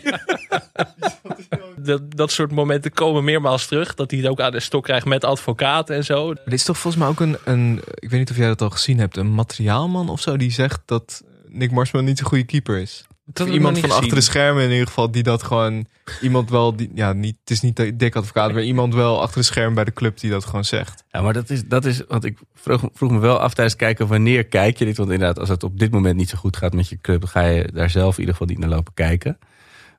Dat, 1.76 2.02
dat 2.16 2.30
soort 2.32 2.50
momenten 2.52 2.92
komen 2.92 3.24
meermaals 3.24 3.66
terug. 3.66 3.94
Dat 3.94 4.10
hij 4.10 4.20
het 4.20 4.28
ook 4.28 4.40
aan 4.40 4.52
de 4.52 4.60
stok 4.60 4.84
krijgt 4.84 5.06
met 5.06 5.24
advocaten 5.24 5.96
en 5.96 6.04
zo. 6.04 6.30
Er 6.44 6.52
is 6.52 6.64
toch 6.64 6.78
volgens 6.78 7.02
mij 7.02 7.12
ook 7.12 7.20
een, 7.20 7.36
een... 7.44 7.80
Ik 7.94 8.10
weet 8.10 8.18
niet 8.18 8.30
of 8.30 8.36
jij 8.36 8.46
dat 8.46 8.62
al 8.62 8.70
gezien 8.70 8.98
hebt. 8.98 9.16
Een 9.16 9.34
materiaalman 9.34 10.08
of 10.08 10.20
zo 10.20 10.36
die 10.36 10.50
zegt 10.52 10.80
dat 10.84 11.22
Nick 11.46 11.70
Marsman 11.70 12.04
niet 12.04 12.20
een 12.20 12.26
goede 12.26 12.44
keeper 12.44 12.78
is. 12.78 13.06
Iemand 13.46 13.78
van 13.78 13.90
achter 13.90 14.14
de 14.14 14.20
schermen 14.20 14.62
in 14.62 14.70
ieder 14.70 14.86
geval 14.86 15.10
die 15.10 15.22
dat 15.22 15.42
gewoon 15.42 15.86
iemand 16.20 16.50
wel 16.50 16.76
die 16.76 16.90
ja 16.94 17.12
niet 17.12 17.36
het 17.40 17.50
is 17.50 17.60
niet 17.60 17.76
de 17.76 17.96
dik 17.96 18.16
advocaat 18.16 18.52
maar 18.52 18.62
iemand 18.62 18.94
wel 18.94 19.20
achter 19.20 19.40
de 19.40 19.46
schermen 19.46 19.74
bij 19.74 19.84
de 19.84 19.92
club 19.92 20.20
die 20.20 20.30
dat 20.30 20.44
gewoon 20.44 20.64
zegt. 20.64 21.04
Ja, 21.10 21.20
maar 21.20 21.32
dat 21.32 21.50
is, 21.50 21.64
dat 21.64 21.84
is 21.84 22.02
want 22.08 22.24
ik 22.24 22.38
vroeg, 22.54 22.88
vroeg 22.92 23.10
me 23.10 23.18
wel 23.18 23.38
af 23.38 23.54
tijdens 23.54 23.76
het 23.76 23.84
kijken 23.84 24.06
wanneer 24.06 24.44
kijk 24.44 24.78
je 24.78 24.84
dit. 24.84 24.96
Want 24.96 25.10
inderdaad, 25.10 25.38
als 25.38 25.48
het 25.48 25.62
op 25.62 25.78
dit 25.78 25.90
moment 25.90 26.16
niet 26.16 26.28
zo 26.28 26.38
goed 26.38 26.56
gaat 26.56 26.74
met 26.74 26.88
je 26.88 27.00
club, 27.00 27.20
dan 27.20 27.28
ga 27.28 27.44
je 27.44 27.70
daar 27.72 27.90
zelf 27.90 28.14
in 28.14 28.20
ieder 28.20 28.34
geval 28.34 28.48
niet 28.48 28.58
naar 28.58 28.68
lopen 28.68 28.94
kijken. 28.94 29.38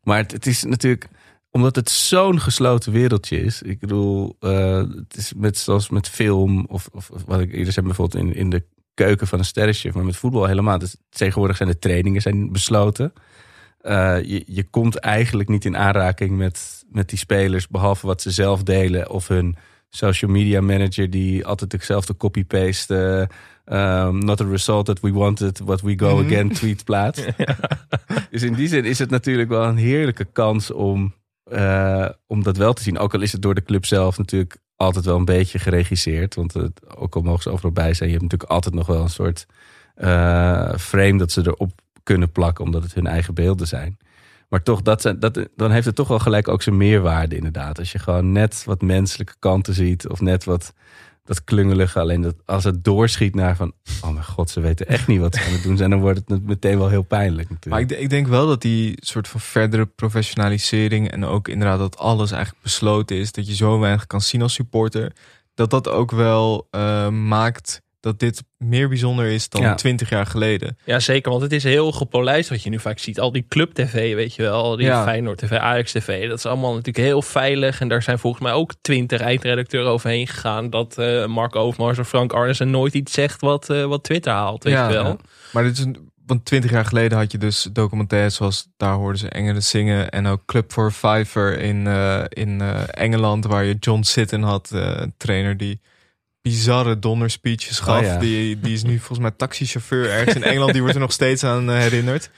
Maar 0.03 0.17
het, 0.17 0.31
het 0.31 0.45
is 0.45 0.63
natuurlijk, 0.63 1.07
omdat 1.51 1.75
het 1.75 1.89
zo'n 1.89 2.39
gesloten 2.39 2.91
wereldje 2.91 3.41
is. 3.41 3.61
Ik 3.61 3.79
bedoel, 3.79 4.35
eh, 4.39 4.77
het 4.77 5.17
is 5.17 5.33
met, 5.33 5.57
zoals 5.57 5.89
met 5.89 6.09
film 6.09 6.65
of, 6.65 6.89
of, 6.91 7.09
of 7.09 7.23
wat 7.25 7.39
ik 7.39 7.53
eerder 7.53 7.73
zei, 7.73 7.85
bijvoorbeeld 7.85 8.23
in, 8.23 8.35
in 8.35 8.49
de 8.49 8.63
keuken 8.93 9.27
van 9.27 9.39
een 9.39 9.45
sterrenchef, 9.45 9.93
maar 9.93 10.05
met 10.05 10.15
voetbal 10.15 10.45
helemaal. 10.45 10.77
Dus 10.79 10.95
tegenwoordig 11.09 11.57
zijn 11.57 11.69
de 11.69 11.79
trainingen 11.79 12.21
zijn 12.21 12.51
besloten. 12.51 13.13
Eh, 13.81 14.23
je, 14.23 14.43
je 14.45 14.63
komt 14.63 14.95
eigenlijk 14.95 15.49
niet 15.49 15.65
in 15.65 15.77
aanraking 15.77 16.37
met, 16.37 16.83
met 16.91 17.09
die 17.09 17.17
spelers, 17.17 17.67
behalve 17.67 18.07
wat 18.07 18.21
ze 18.21 18.31
zelf 18.31 18.63
delen 18.63 19.09
of 19.09 19.27
hun 19.27 19.55
social 19.89 20.31
media 20.31 20.61
manager 20.61 21.09
die 21.09 21.45
altijd 21.45 21.71
dezelfde 21.71 22.17
copy-paste. 22.17 23.27
eh, 23.65 24.05
um, 24.05 24.17
not 24.19 24.41
a 24.41 24.45
result 24.45 24.85
that 24.85 24.99
we 24.99 25.11
wanted, 25.11 25.65
but 25.65 25.81
we 25.81 25.99
go 25.99 26.15
Mhm. 26.17 26.25
again 26.25 26.49
tweet 26.49 26.83
plaatst. 26.83 27.25
dus 28.31 28.43
in 28.43 28.53
die 28.53 28.67
zin 28.67 28.85
is 28.85 28.99
het 28.99 29.09
natuurlijk 29.09 29.49
wel 29.49 29.63
een 29.63 29.77
heerlijke 29.77 30.25
kans 30.25 30.71
om, 30.71 31.13
eh, 31.51 32.09
om 32.27 32.43
dat 32.43 32.57
wel 32.57 32.73
te 32.73 32.83
zien. 32.83 32.97
Ook 32.97 33.13
al 33.13 33.21
is 33.21 33.31
het 33.31 33.41
door 33.41 33.55
de 33.55 33.63
club 33.63 33.85
zelf 33.85 34.17
natuurlijk 34.17 34.57
altijd 34.75 35.05
wel 35.05 35.17
een 35.17 35.25
beetje 35.25 35.59
geregisseerd. 35.59 36.35
Want 36.35 36.53
het, 36.53 36.95
ook 36.95 37.15
al 37.15 37.21
mogen 37.21 37.41
ze 37.43 37.49
overal 37.49 37.71
bij 37.71 37.93
zijn, 37.93 38.09
je 38.09 38.15
hebt 38.15 38.23
natuurlijk 38.23 38.51
altijd 38.51 38.73
nog 38.75 38.87
wel 38.87 39.01
een 39.01 39.09
soort 39.09 39.45
eh, 39.95 40.73
frame 40.75 41.17
dat 41.17 41.31
ze 41.31 41.41
erop 41.41 41.71
kunnen 42.03 42.31
plakken, 42.31 42.65
omdat 42.65 42.83
het 42.83 42.93
hun 42.93 43.07
eigen 43.07 43.33
beelden 43.33 43.67
zijn. 43.67 43.97
Maar 44.49 44.63
toch, 44.63 44.81
dat 44.81 45.01
zijn, 45.01 45.19
dat, 45.19 45.47
dan 45.55 45.71
heeft 45.71 45.85
het 45.85 45.95
toch 45.95 46.07
wel 46.07 46.19
gelijk 46.19 46.47
ook 46.47 46.61
zijn 46.61 46.77
meerwaarde 46.77 47.35
inderdaad. 47.35 47.79
Als 47.79 47.91
je 47.91 47.99
gewoon 47.99 48.31
net 48.31 48.63
wat 48.65 48.81
menselijke 48.81 49.35
kanten 49.39 49.73
ziet 49.73 50.07
of 50.07 50.21
net 50.21 50.43
wat 50.43 50.73
dat 51.29 51.43
klungelige. 51.43 51.99
Alleen 51.99 52.21
dat 52.21 52.35
als 52.45 52.63
het 52.63 52.83
doorschiet 52.83 53.35
naar 53.35 53.55
van, 53.55 53.73
oh 54.01 54.09
mijn 54.09 54.25
god, 54.25 54.49
ze 54.49 54.59
weten 54.59 54.87
echt 54.87 55.07
niet 55.07 55.19
wat 55.19 55.35
ze 55.35 55.43
aan 55.45 55.51
het 55.51 55.63
doen 55.63 55.77
zijn. 55.77 55.89
Dan 55.89 55.99
wordt 55.99 56.21
het 56.27 56.43
meteen 56.43 56.77
wel 56.77 56.89
heel 56.89 57.01
pijnlijk 57.01 57.49
Maar 57.49 57.57
natuurlijk. 57.59 57.91
ik, 57.91 57.99
ik 57.99 58.09
denk 58.09 58.27
wel 58.27 58.47
dat 58.47 58.61
die 58.61 58.93
soort 58.95 59.27
van 59.27 59.39
verdere 59.39 59.85
professionalisering 59.85 61.11
en 61.11 61.25
ook 61.25 61.47
inderdaad 61.47 61.79
dat 61.79 61.97
alles 61.97 62.31
eigenlijk 62.31 62.63
besloten 62.63 63.17
is, 63.17 63.31
dat 63.31 63.47
je 63.47 63.55
zo 63.55 63.79
weinig 63.79 64.07
kan 64.07 64.21
zien 64.21 64.41
als 64.41 64.53
supporter, 64.53 65.11
dat 65.53 65.69
dat 65.69 65.87
ook 65.89 66.11
wel 66.11 66.67
eh, 66.71 67.09
maakt 67.09 67.81
dat 67.99 68.19
dit 68.19 68.43
meer 68.57 68.87
bijzonder 68.89 69.25
is 69.25 69.49
dan 69.49 69.61
Ja. 69.61 69.75
20 69.75 70.09
jaar 70.09 70.25
geleden. 70.25 70.77
Ja, 70.85 70.99
zeker. 70.99 71.29
Want 71.31 71.43
het 71.43 71.51
is 71.51 71.63
heel 71.63 71.91
gepolijst 71.91 72.49
wat 72.49 72.63
je 72.63 72.69
nu 72.69 72.79
vaak 72.79 72.99
ziet. 72.99 73.19
Al 73.19 73.31
die 73.31 73.45
club 73.49 73.73
tv, 73.73 74.15
weet 74.15 74.35
je 74.35 74.41
wel. 74.41 74.75
Die 74.75 74.85
Ja. 74.85 75.03
Feyenoord 75.03 75.37
tv, 75.37 75.51
Ajax 75.51 75.91
tv. 75.91 76.27
Dat 76.27 76.37
is 76.37 76.45
allemaal 76.45 76.71
natuurlijk 76.71 77.05
heel 77.05 77.21
veilig. 77.21 77.81
En 77.81 77.87
daar 77.87 78.01
zijn 78.03 78.19
volgens 78.19 78.43
mij 78.43 78.51
ook 78.53 78.73
twintig 78.81 79.21
eindredacteuren 79.21 79.91
overheen 79.91 80.27
gegaan. 80.27 80.69
Dat 80.69 80.97
eh, 80.97 81.25
Mark 81.25 81.55
Overmars 81.55 81.99
of 81.99 82.07
Frank 82.07 82.33
Arnissen 82.33 82.69
nooit 82.69 82.93
iets 82.93 83.13
zegt 83.13 83.41
wat, 83.41 83.69
eh, 83.69 83.85
wat 83.85 84.03
Twitter 84.03 84.33
haalt. 84.33 84.63
Weet 84.63 84.73
Ja, 84.73 84.87
je 84.87 84.93
wel. 84.93 85.05
ja. 85.05 85.17
Maar 85.53 85.63
dit 85.63 85.77
is 85.77 85.83
een, 85.83 86.11
want 86.25 86.45
20 86.45 86.71
jaar 86.71 86.85
geleden 86.85 87.17
had 87.17 87.31
je 87.31 87.37
dus 87.37 87.67
documentaires 87.73 88.35
zoals 88.35 88.67
daar 88.77 88.93
hoorden 88.93 89.19
ze 89.19 89.29
engelen 89.29 89.63
zingen 89.63 90.09
en 90.09 90.25
ook 90.27 90.45
Club 90.45 90.71
for 90.71 90.91
Fiver 90.91 91.59
in, 91.59 91.87
eh, 91.87 92.23
in 92.29 92.61
eh, 92.61 92.81
Engeland 92.87 93.45
waar 93.45 93.63
je 93.63 93.75
John 93.79 94.01
Sitten 94.03 94.41
had, 94.41 94.71
eh, 94.71 94.93
een 94.95 95.13
trainer 95.17 95.57
die 95.57 95.79
bizarre 96.41 96.99
donderspeeches 96.99 97.79
gaf. 97.79 97.99
Oh 97.99 98.05
ja. 98.05 98.17
die, 98.17 98.59
die 98.59 98.73
is 98.73 98.83
nu 98.83 98.97
volgens 99.05 99.19
mij 99.19 99.31
taxichauffeur 99.31 100.09
ergens 100.09 100.35
in 100.35 100.43
Engeland. 100.43 100.71
Die 100.71 100.81
wordt 100.81 100.95
er 100.95 101.01
nog 101.01 101.11
steeds 101.11 101.43
aan 101.43 101.69
eh, 101.69 101.77
herinnerd. 101.77 102.29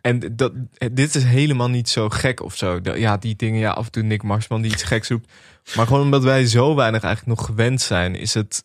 En 0.00 0.36
dat, 0.36 0.52
dit 0.92 1.14
is 1.14 1.24
helemaal 1.24 1.68
niet 1.68 1.88
zo 1.88 2.08
gek 2.08 2.42
of 2.42 2.56
zo. 2.56 2.80
Ja, 2.82 3.16
die 3.16 3.36
dingen, 3.36 3.60
ja, 3.60 3.70
af 3.70 3.84
en 3.84 3.92
toe 3.92 4.02
Nick 4.02 4.22
Marsman 4.22 4.62
die 4.62 4.72
iets 4.72 4.82
geks 4.82 5.08
roept. 5.08 5.32
Maar 5.76 5.86
gewoon 5.86 6.02
omdat 6.02 6.22
wij 6.22 6.46
zo 6.46 6.74
weinig 6.74 7.02
eigenlijk 7.02 7.38
nog 7.38 7.46
gewend 7.46 7.80
zijn, 7.80 8.14
is 8.14 8.34
het 8.34 8.64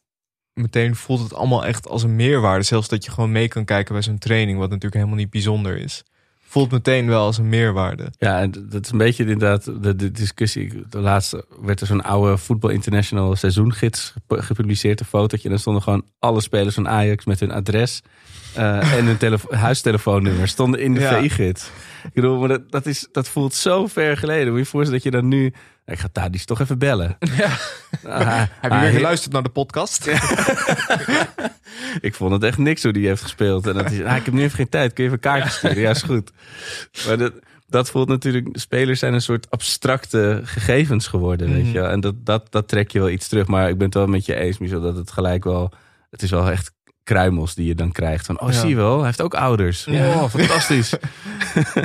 meteen 0.53 0.95
voelt 0.95 1.19
het 1.19 1.33
allemaal 1.33 1.65
echt 1.65 1.87
als 1.87 2.03
een 2.03 2.15
meerwaarde. 2.15 2.63
Zelfs 2.63 2.87
dat 2.87 3.05
je 3.05 3.11
gewoon 3.11 3.31
mee 3.31 3.47
kan 3.47 3.65
kijken 3.65 3.93
bij 3.93 4.03
zo'n 4.03 4.17
training, 4.17 4.57
wat 4.57 4.67
natuurlijk 4.69 4.95
helemaal 4.95 5.17
niet 5.17 5.29
bijzonder 5.29 5.77
is. 5.77 6.03
Voelt 6.49 6.71
meteen 6.71 7.07
wel 7.07 7.25
als 7.25 7.37
een 7.37 7.49
meerwaarde. 7.49 8.11
Ja, 8.19 8.39
en 8.39 8.51
dat 8.69 8.85
is 8.85 8.91
een 8.91 8.97
beetje 8.97 9.23
inderdaad 9.23 9.63
de, 9.83 9.95
de 9.95 10.11
discussie. 10.11 10.83
De 10.89 10.99
laatste 10.99 11.45
werd 11.61 11.81
er 11.81 11.87
zo'n 11.87 12.03
oude 12.03 12.37
Voetbal 12.37 12.69
International 12.69 13.35
seizoengids 13.35 14.13
gep- 14.27 14.39
gepubliceerd. 14.41 14.99
Een 14.99 15.05
fotootje. 15.05 15.43
En 15.43 15.49
dan 15.49 15.59
stonden 15.59 15.81
gewoon 15.83 16.03
alle 16.19 16.41
spelers 16.41 16.75
van 16.75 16.87
Ajax 16.89 17.25
met 17.25 17.39
hun 17.39 17.51
adres 17.51 18.01
eh, 18.53 18.93
en 18.93 19.05
hun 19.05 19.17
telefo- 19.17 19.55
huistelefoonnummer 19.67 20.47
stonden 20.47 20.79
in 20.79 20.93
de 20.93 20.99
Ja. 20.99 21.19
VI-gids. 21.19 21.69
Ik 22.07 22.13
bedoel, 22.13 22.39
maar 22.39 22.47
dat, 22.47 22.71
dat, 22.71 22.85
is, 22.85 23.07
dat 23.11 23.29
voelt 23.29 23.53
zo 23.53 23.87
ver 23.87 24.17
geleden. 24.17 24.49
Moet 24.51 24.59
je 24.61 24.65
voorstellen 24.65 25.03
dat 25.03 25.13
je 25.13 25.19
dan 25.19 25.27
nu... 25.27 25.53
Ik 25.85 25.99
ga 25.99 26.07
Tadis 26.11 26.45
toch 26.45 26.59
even 26.59 26.79
bellen. 26.79 27.17
Ja. 27.19 27.49
Ah, 28.03 28.41
Heb 28.61 28.71
je 28.71 28.79
weer 28.79 28.91
geluisterd 28.91 29.33
naar 29.33 29.43
de 29.43 29.49
podcast? 29.49 30.07
ik 32.01 32.15
vond 32.15 32.31
het 32.31 32.43
echt 32.43 32.57
niks 32.57 32.83
hoe 32.83 32.93
die 32.93 33.07
heeft 33.07 33.21
gespeeld. 33.21 33.67
En 33.67 33.73
dat 33.73 33.91
is, 33.91 34.03
ah, 34.03 34.15
ik 34.15 34.25
heb 34.25 34.33
nu 34.33 34.41
even 34.41 34.55
geen 34.55 34.69
tijd. 34.69 34.93
Kun 34.93 35.03
je 35.03 35.09
even 35.09 35.21
kaartjes 35.21 35.55
sturen? 35.57 35.79
Ja, 35.79 35.89
is 35.89 36.01
goed. 36.01 36.31
Maar 37.07 37.17
dat, 37.17 37.33
dat 37.67 37.89
voelt 37.89 38.07
natuurlijk... 38.07 38.47
Spelers 38.51 38.99
zijn 38.99 39.13
een 39.13 39.21
soort 39.21 39.49
abstracte 39.49 40.41
gegevens 40.43 41.07
geworden, 41.07 41.47
weet 41.53 41.63
Mhm. 41.63 41.71
je 41.73 41.79
wel. 41.79 41.89
En 41.89 41.99
dat, 41.99 42.15
dat, 42.25 42.51
dat 42.51 42.67
trek 42.67 42.91
je 42.91 42.99
wel 42.99 43.09
iets 43.09 43.27
terug. 43.27 43.47
Maar 43.47 43.69
ik 43.69 43.77
ben 43.77 43.85
het 43.85 43.95
wel 43.95 44.07
met 44.07 44.25
je 44.25 44.35
eens, 44.35 44.57
Michel, 44.57 44.81
dat 44.81 44.95
het 44.95 45.11
gelijk 45.11 45.43
wel... 45.43 45.71
Het 46.09 46.21
is 46.21 46.31
wel 46.31 46.49
echt 46.49 46.71
kruimels 47.07 47.55
die 47.55 47.67
je 47.67 47.75
dan 47.75 47.91
krijgt. 47.91 48.25
Van, 48.25 48.39
oh, 48.41 48.51
Ja. 48.51 48.59
zie 48.59 48.69
je 48.69 48.75
wel, 48.75 48.95
hij 48.97 49.05
heeft 49.05 49.21
ook 49.21 49.33
ouders. 49.33 49.85
Ja. 49.85 50.07
Oh, 50.07 50.29
fantastisch. 50.29 50.93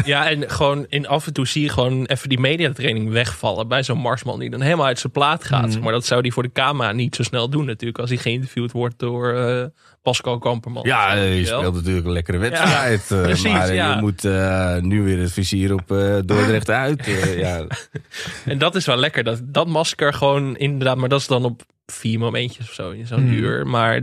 Ja, 0.05 0.31
en 0.31 0.51
gewoon 0.51 0.87
in 0.89 1.07
af 1.09 1.27
en 1.27 1.33
toe 1.33 1.47
zie 1.47 1.63
je 1.63 1.69
gewoon 1.69 2.05
even 2.05 2.29
die 2.29 2.41
mediatraining 2.41 3.11
wegvallen 3.11 3.69
bij 3.69 3.83
zo'n 3.83 3.99
Marsman 3.99 4.39
die 4.39 4.51
dan 4.51 4.61
helemaal 4.61 4.87
uit 4.87 4.99
zijn 4.99 5.13
plaat 5.13 5.45
gaat. 5.45 5.69
Mhm. 5.69 5.81
Maar 5.81 5.93
dat 5.93 6.07
zou 6.07 6.23
die 6.23 6.33
voor 6.33 6.43
de 6.43 6.53
camera 6.53 6.93
niet 6.93 7.17
zo 7.17 7.23
snel 7.23 7.49
doen 7.51 7.65
natuurlijk 7.65 7.99
als 7.99 8.11
hij 8.11 8.19
geïnterviewd 8.19 8.73
wordt 8.73 8.99
door 8.99 9.33
eh, 9.33 9.65
Pascal 10.03 10.39
Kamperman. 10.39 10.83
Ja, 10.87 11.13
je 11.13 11.45
speelt 11.47 11.75
natuurlijk 11.75 12.07
een 12.07 12.13
lekkere 12.13 12.39
wedstrijd. 12.39 13.11
eh, 13.11 13.23
precies, 13.23 13.53
maar 13.53 13.75
ja. 13.75 13.95
je 13.95 14.01
moet 14.01 14.25
eh, 14.25 14.77
nu 14.79 15.03
weer 15.03 15.19
het 15.19 15.33
vizier 15.33 15.73
op 15.73 15.91
eh, 15.93 16.17
Dordrecht 16.25 16.71
uit. 16.71 17.07
eh, 17.07 17.39
ja. 17.39 17.67
En 18.45 18.59
dat 18.59 18.75
is 18.75 18.87
wel 18.87 18.97
lekker. 18.97 19.25
Dat, 19.25 19.41
dat 19.45 19.67
masker 19.67 20.15
gewoon 20.15 20.57
inderdaad, 20.57 20.97
maar 20.97 21.09
dat 21.09 21.21
is 21.21 21.27
dan 21.27 21.45
op 21.45 21.63
vier 21.87 22.19
momentjes 22.19 22.69
of 22.69 22.75
zo 22.75 22.91
in 22.91 23.07
zo'n 23.07 23.25
Mhm. 23.25 23.33
uur. 23.35 23.67
Maar 23.67 24.01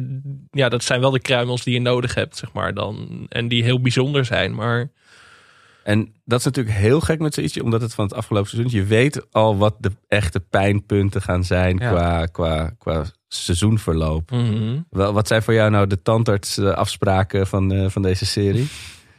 ja, 0.51 0.69
dat 0.69 0.83
zijn 0.83 0.99
wel 0.99 1.11
de 1.11 1.19
kruimels 1.19 1.63
die 1.63 1.73
je 1.73 1.81
nodig 1.81 2.15
hebt, 2.15 2.37
zeg 2.37 2.51
maar 2.53 2.73
dan. 2.73 3.25
En 3.29 3.47
die 3.47 3.63
heel 3.63 3.81
bijzonder 3.81 4.25
zijn. 4.25 4.55
Maar 4.55 4.89
En 5.83 6.13
dat 6.25 6.39
is 6.39 6.45
natuurlijk 6.45 6.75
heel 6.77 6.99
gek 6.99 7.19
met 7.19 7.33
zoiets, 7.33 7.61
omdat 7.61 7.81
het 7.81 7.93
van 7.93 8.05
het 8.05 8.13
afgelopen 8.13 8.49
seizoen... 8.49 8.71
je 8.79 8.85
weet 8.85 9.33
al 9.33 9.57
wat 9.57 9.75
de 9.79 9.91
echte 10.07 10.39
pijnpunten 10.39 11.21
gaan 11.21 11.43
zijn 11.43 11.77
Ja. 11.77 11.91
qua, 11.91 12.25
qua, 12.25 12.69
qua 12.77 13.03
seizoenverloop. 13.27 14.31
Wel, 14.89 15.13
Wat 15.13 15.27
zijn 15.27 15.43
voor 15.43 15.53
jou 15.53 15.69
nou 15.71 15.87
de 15.87 16.01
tandartsafspraken 16.01 17.47
van, 17.47 17.71
eh, 17.73 17.89
van 17.89 18.01
deze 18.01 18.25
serie? 18.25 18.67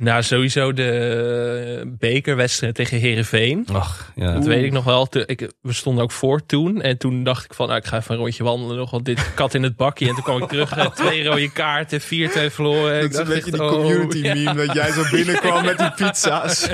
Nou, 0.01 0.23
sowieso 0.23 0.73
de 0.73 1.95
bekerwedstrijd 1.99 2.75
tegen 2.75 2.99
Herenveen. 2.99 3.67
Ach, 3.73 4.13
ja. 4.15 4.33
Dat 4.33 4.45
weet 4.47 4.65
ik 4.65 4.73
nog 4.73 4.85
wel. 4.85 5.07
Te- 5.07 5.27
Ik, 5.27 5.51
we 5.63 5.73
stonden 5.73 6.05
ook 6.05 6.11
voor 6.13 6.47
toen. 6.47 6.83
En 6.83 6.99
toen 6.99 7.25
dacht 7.25 7.45
ik 7.45 7.55
van, 7.55 7.67
nou, 7.67 7.79
ik 7.79 7.87
ga 7.87 7.97
even 7.97 8.15
een 8.15 8.21
rondje 8.21 8.45
wandelen 8.45 8.77
nog. 8.77 8.91
Want 8.91 9.05
dit 9.05 9.35
kat 9.35 9.55
in 9.55 9.63
het 9.63 9.77
bakje. 9.77 10.09
En 10.09 10.15
toen 10.15 10.23
kwam 10.23 10.43
ik 10.43 10.49
terug. 10.49 10.77
eh, 10.77 10.87
twee 10.87 11.25
rode 11.25 11.53
kaarten, 11.53 12.01
vier, 12.01 12.31
twee 12.31 12.51
verloren. 12.51 12.95
Dat 12.95 13.05
Ik 13.05 13.11
is 13.11 13.17
een 13.19 13.25
dacht 13.25 13.29
beetje 13.45 13.51
echt, 13.51 13.61
die 13.61 13.63
oh, 13.63 13.73
community 13.83 14.19
ja. 14.19 14.35
meme 14.35 14.67
dat 14.67 14.75
jij 14.77 14.91
zo 14.93 15.03
binnenkwam 15.11 15.65
met 15.65 15.79
die 15.79 15.91
pizza's. 15.93 16.69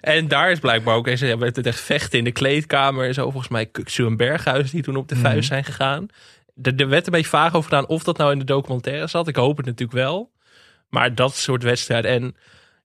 En 0.00 0.28
daar 0.28 0.50
is 0.50 0.58
blijkbaar 0.58 0.94
ook 0.96 1.06
eens, 1.06 1.20
ja, 1.20 1.38
werd 1.38 1.56
het 1.56 1.66
echt 1.66 1.80
vechten 1.80 2.18
in 2.18 2.24
de 2.24 2.32
kleedkamer. 2.32 3.06
en 3.06 3.14
Zo 3.14 3.22
volgens 3.22 3.48
mij 3.48 3.66
Kuksu 3.66 4.06
en 4.06 4.16
Berghuis 4.16 4.70
die 4.70 4.82
toen 4.82 4.96
op 4.96 5.08
de 5.08 5.16
vuist 5.16 5.48
zijn 5.48 5.64
gegaan. 5.64 6.06
Er, 6.62 6.72
er 6.76 6.88
werd 6.88 7.06
een 7.06 7.12
beetje 7.12 7.28
vaag 7.28 7.54
over 7.54 7.68
gedaan 7.70 7.86
of 7.88 8.02
dat 8.02 8.16
nou 8.18 8.32
in 8.32 8.38
de 8.38 8.44
documentaire 8.44 9.06
zat. 9.06 9.28
Ik 9.28 9.36
hoop 9.36 9.56
het 9.56 9.66
natuurlijk 9.66 9.98
wel. 9.98 10.30
Maar 10.92 11.14
dat 11.14 11.34
soort 11.36 11.62
wedstrijden. 11.62 12.10
En 12.10 12.36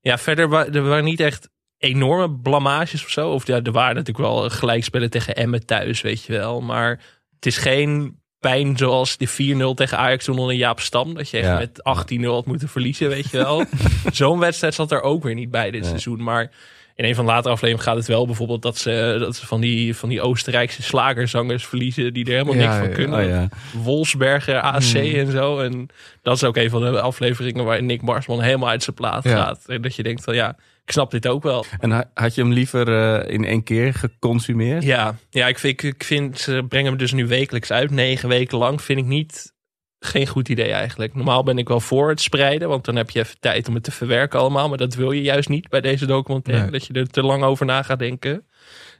ja, 0.01 0.17
verder 0.17 0.49
wa- 0.49 0.65
er 0.67 0.83
waren 0.83 1.03
niet 1.03 1.19
echt 1.19 1.49
enorme 1.77 2.31
blamages 2.39 3.03
of 3.03 3.09
zo. 3.09 3.29
Of 3.31 3.47
ja, 3.47 3.61
er 3.63 3.71
waren 3.71 3.95
natuurlijk 3.95 4.27
wel 4.27 4.49
gelijkspellen 4.49 5.09
tegen 5.09 5.35
Emmen 5.35 5.65
thuis, 5.65 6.01
weet 6.01 6.23
je 6.23 6.33
wel. 6.33 6.61
Maar 6.61 6.89
het 7.35 7.45
is 7.45 7.57
geen 7.57 8.19
pijn 8.39 8.77
zoals 8.77 9.17
de 9.17 9.27
4-0 9.27 9.73
tegen 9.73 9.97
Ajax 9.97 10.25
toen 10.25 10.37
onder 10.37 10.55
Jaap 10.55 10.79
Stam. 10.79 11.13
Dat 11.13 11.29
je 11.29 11.37
echt 11.37 11.47
Ja. 11.47 11.57
met 11.57 11.79
18-0 11.83 12.33
had 12.33 12.45
moeten 12.45 12.69
verliezen, 12.69 13.09
weet 13.09 13.29
je 13.31 13.37
wel. 13.37 13.65
Zo'n 14.11 14.39
wedstrijd 14.39 14.73
zat 14.73 14.91
er 14.91 15.01
ook 15.01 15.23
weer 15.23 15.35
niet 15.35 15.51
bij 15.51 15.71
dit 15.71 15.81
Nee. 15.81 15.89
seizoen. 15.89 16.23
Maar 16.23 16.51
in 16.97 17.05
een 17.05 17.15
van 17.15 17.25
de 17.25 17.31
latere 17.31 17.53
afleveringen 17.53 17.87
gaat 17.89 17.97
het 17.97 18.07
wel 18.07 18.25
bijvoorbeeld 18.25 18.61
dat 18.61 18.77
ze, 18.77 19.15
dat 19.19 19.35
ze 19.35 19.45
van, 19.47 19.61
die, 19.61 19.95
van 19.95 20.09
die 20.09 20.21
Oostenrijkse 20.21 20.83
slagerzangers 20.83 21.65
verliezen 21.65 22.13
die 22.13 22.25
er 22.25 22.31
helemaal 22.31 22.53
Ja, 22.53 22.59
niks 22.59 22.75
van 22.75 22.87
ja, 22.89 22.93
kunnen. 22.93 23.19
Oh, 23.19 23.29
ja. 23.29 23.49
Wolfsberger, 23.83 24.59
AC 24.59 24.83
Hmm. 24.83 25.01
en 25.15 25.31
zo. 25.31 25.59
En 25.59 25.87
dat 26.21 26.35
is 26.35 26.43
ook 26.43 26.57
een 26.57 26.69
van 26.69 26.81
de 26.81 27.01
afleveringen 27.01 27.65
waar 27.65 27.83
Nick 27.83 28.01
Marsman 28.01 28.41
helemaal 28.41 28.69
uit 28.69 28.83
zijn 28.83 28.95
plaat 28.95 29.27
gaat. 29.27 29.63
En 29.67 29.81
dat 29.81 29.95
je 29.95 30.03
denkt 30.03 30.23
van 30.23 30.35
ja, 30.35 30.49
ik 30.85 30.91
snap 30.91 31.11
dit 31.11 31.27
ook 31.27 31.43
wel. 31.43 31.65
En 31.79 31.91
ha- 31.91 32.09
had 32.13 32.35
je 32.35 32.41
hem 32.41 32.51
liever 32.53 32.87
eh, 33.23 33.33
in 33.33 33.45
één 33.45 33.63
keer 33.63 33.93
geconsumeerd? 33.93 34.83
Ja, 34.83 35.15
ja 35.29 35.47
ik, 35.47 35.59
vind, 35.59 35.83
ik 35.83 36.03
vind, 36.03 36.39
ze 36.39 36.65
brengen 36.69 36.89
hem 36.89 36.97
dus 36.97 37.11
nu 37.13 37.27
wekelijks 37.27 37.71
uit. 37.71 37.91
Negen 37.91 38.29
weken 38.29 38.57
lang 38.57 38.81
vind 38.81 38.99
ik 38.99 39.05
niet 39.05 39.53
geen 39.99 40.27
goed 40.27 40.49
idee 40.49 40.71
eigenlijk. 40.71 41.13
Normaal 41.15 41.43
ben 41.43 41.57
ik 41.57 41.67
wel 41.67 41.79
voor 41.79 42.09
het 42.09 42.21
spreiden, 42.21 42.69
want 42.69 42.85
dan 42.85 42.95
heb 42.95 43.09
je 43.09 43.19
even 43.19 43.39
tijd 43.39 43.67
om 43.67 43.73
het 43.73 43.83
te 43.83 43.91
verwerken 43.91 44.39
allemaal. 44.39 44.69
Maar 44.69 44.77
dat 44.77 44.95
wil 44.95 45.11
je 45.11 45.21
juist 45.21 45.49
niet 45.49 45.69
bij 45.69 45.81
deze 45.81 46.05
documentaire, 46.05 46.63
Nee. 46.63 46.71
dat 46.71 46.85
je 46.87 46.93
er 46.93 47.07
te 47.09 47.21
lang 47.23 47.43
over 47.43 47.65
na 47.65 47.83
gaat 47.83 47.99
denken. 47.99 48.45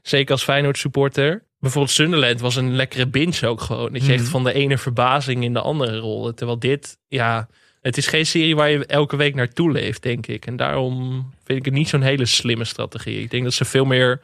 Zeker 0.02 0.32
als 0.32 0.42
Feyenoord 0.44 0.78
supporter. 0.78 1.44
Bijvoorbeeld 1.60 1.94
Sunderland 1.94 2.40
was 2.40 2.56
een 2.56 2.74
lekkere 2.76 3.06
binge 3.06 3.46
ook 3.46 3.60
gewoon. 3.60 3.92
Dat 3.92 4.06
je 4.06 4.12
echt 4.12 4.22
Mhm. 4.22 4.30
van 4.30 4.44
de 4.44 4.52
ene 4.52 4.78
verbazing 4.78 5.44
in 5.44 5.52
de 5.52 5.60
andere 5.60 5.98
rolde. 5.98 6.34
Terwijl 6.34 6.58
dit, 6.58 6.98
ja, 7.08 7.48
het 7.80 7.96
is 7.96 8.06
geen 8.06 8.26
serie 8.26 8.56
waar 8.56 8.70
je 8.70 8.86
elke 8.86 9.16
week 9.16 9.34
naartoe 9.34 9.72
leeft, 9.72 10.02
denk 10.02 10.26
ik. 10.26 10.46
En 10.46 10.56
daarom 10.56 11.10
vind 11.44 11.58
ik 11.58 11.64
het 11.64 11.74
niet 11.74 11.88
zo'n 11.88 12.02
hele 12.02 12.26
slimme 12.26 12.64
strategie. 12.64 13.20
Ik 13.20 13.30
denk 13.30 13.44
dat 13.44 13.52
ze 13.52 13.64
veel 13.64 13.84
meer 13.84 14.20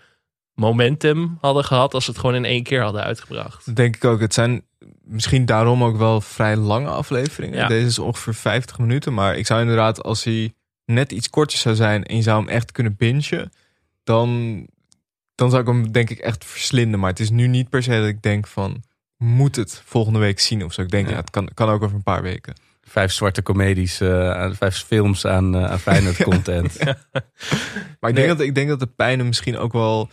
momentum 0.55 1.39
hadden 1.41 1.65
gehad 1.65 1.95
als 1.95 2.05
ze 2.05 2.11
het 2.11 2.21
gewoon 2.21 2.35
in 2.35 2.45
één 2.45 2.63
keer 2.63 2.83
hadden 2.83 3.03
uitgebracht. 3.03 3.77
Denk 3.77 3.97
ik 3.97 4.05
ook. 4.05 4.21
Het 4.21 4.35
zijn 4.35 4.63
misschien 5.05 5.45
daarom 5.45 5.85
ook 5.85 5.97
wel 5.97 6.21
vrij 6.21 6.57
lange 6.57 6.89
afleveringen. 6.89 7.59
Ja. 7.59 7.67
Deze 7.69 7.87
is 7.87 7.99
ongeveer 7.99 8.35
50 8.35 8.79
minuten. 8.79 9.15
Maar 9.15 9.37
ik 9.37 9.47
zou 9.47 9.61
inderdaad, 9.61 10.03
als 10.03 10.25
hij 10.25 10.55
net 10.85 11.13
iets 11.13 11.31
korter 11.31 11.59
zou 11.59 11.75
zijn 11.75 12.05
en 12.05 12.17
je 12.17 12.23
zou 12.23 12.39
hem 12.41 12.49
echt 12.49 12.73
kunnen 12.73 12.97
bingen, 12.97 13.53
dan, 14.05 14.61
dan 15.35 15.51
zou 15.51 15.63
ik 15.63 15.69
hem 15.69 15.93
denk 15.93 16.11
ik 16.11 16.19
echt 16.19 16.45
verslinden. 16.45 17.01
Maar 17.01 17.11
het 17.11 17.21
is 17.21 17.31
nu 17.31 17.47
niet 17.47 17.69
per 17.69 17.83
se 17.83 17.91
dat 17.91 18.07
ik 18.07 18.23
denk 18.23 18.47
van, 18.47 18.83
moet 19.17 19.57
het 19.57 19.83
volgende 19.85 20.19
week 20.19 20.41
zien 20.41 20.65
of 20.65 20.73
zo. 20.73 20.81
Ik 20.83 20.91
denk, 20.91 21.07
Ja. 21.07 21.13
ja, 21.13 21.19
het 21.21 21.31
kan, 21.31 21.49
kan 21.55 21.69
ook 21.69 21.83
over 21.83 21.97
een 21.97 22.03
paar 22.03 22.23
weken. 22.23 22.55
Vijf 22.83 23.13
zwarte 23.13 23.43
comedies, 23.43 24.03
aan- 24.03 24.55
vijf 24.57 24.77
films 24.87 25.27
aan, 25.27 25.55
eh 25.57 25.65
aan 25.71 25.79
Feyenoord 25.79 26.23
content. 26.33 26.79
Maar 28.01 28.11
ik 28.11 28.17
denk, 28.17 28.29
dat, 28.29 28.41
ik 28.41 28.55
denk 28.55 28.69
dat 28.69 28.81
de 28.81 28.87
pijn 28.87 29.19
hem 29.19 29.27
misschien 29.27 29.59
ook 29.59 29.73
wel 29.73 30.09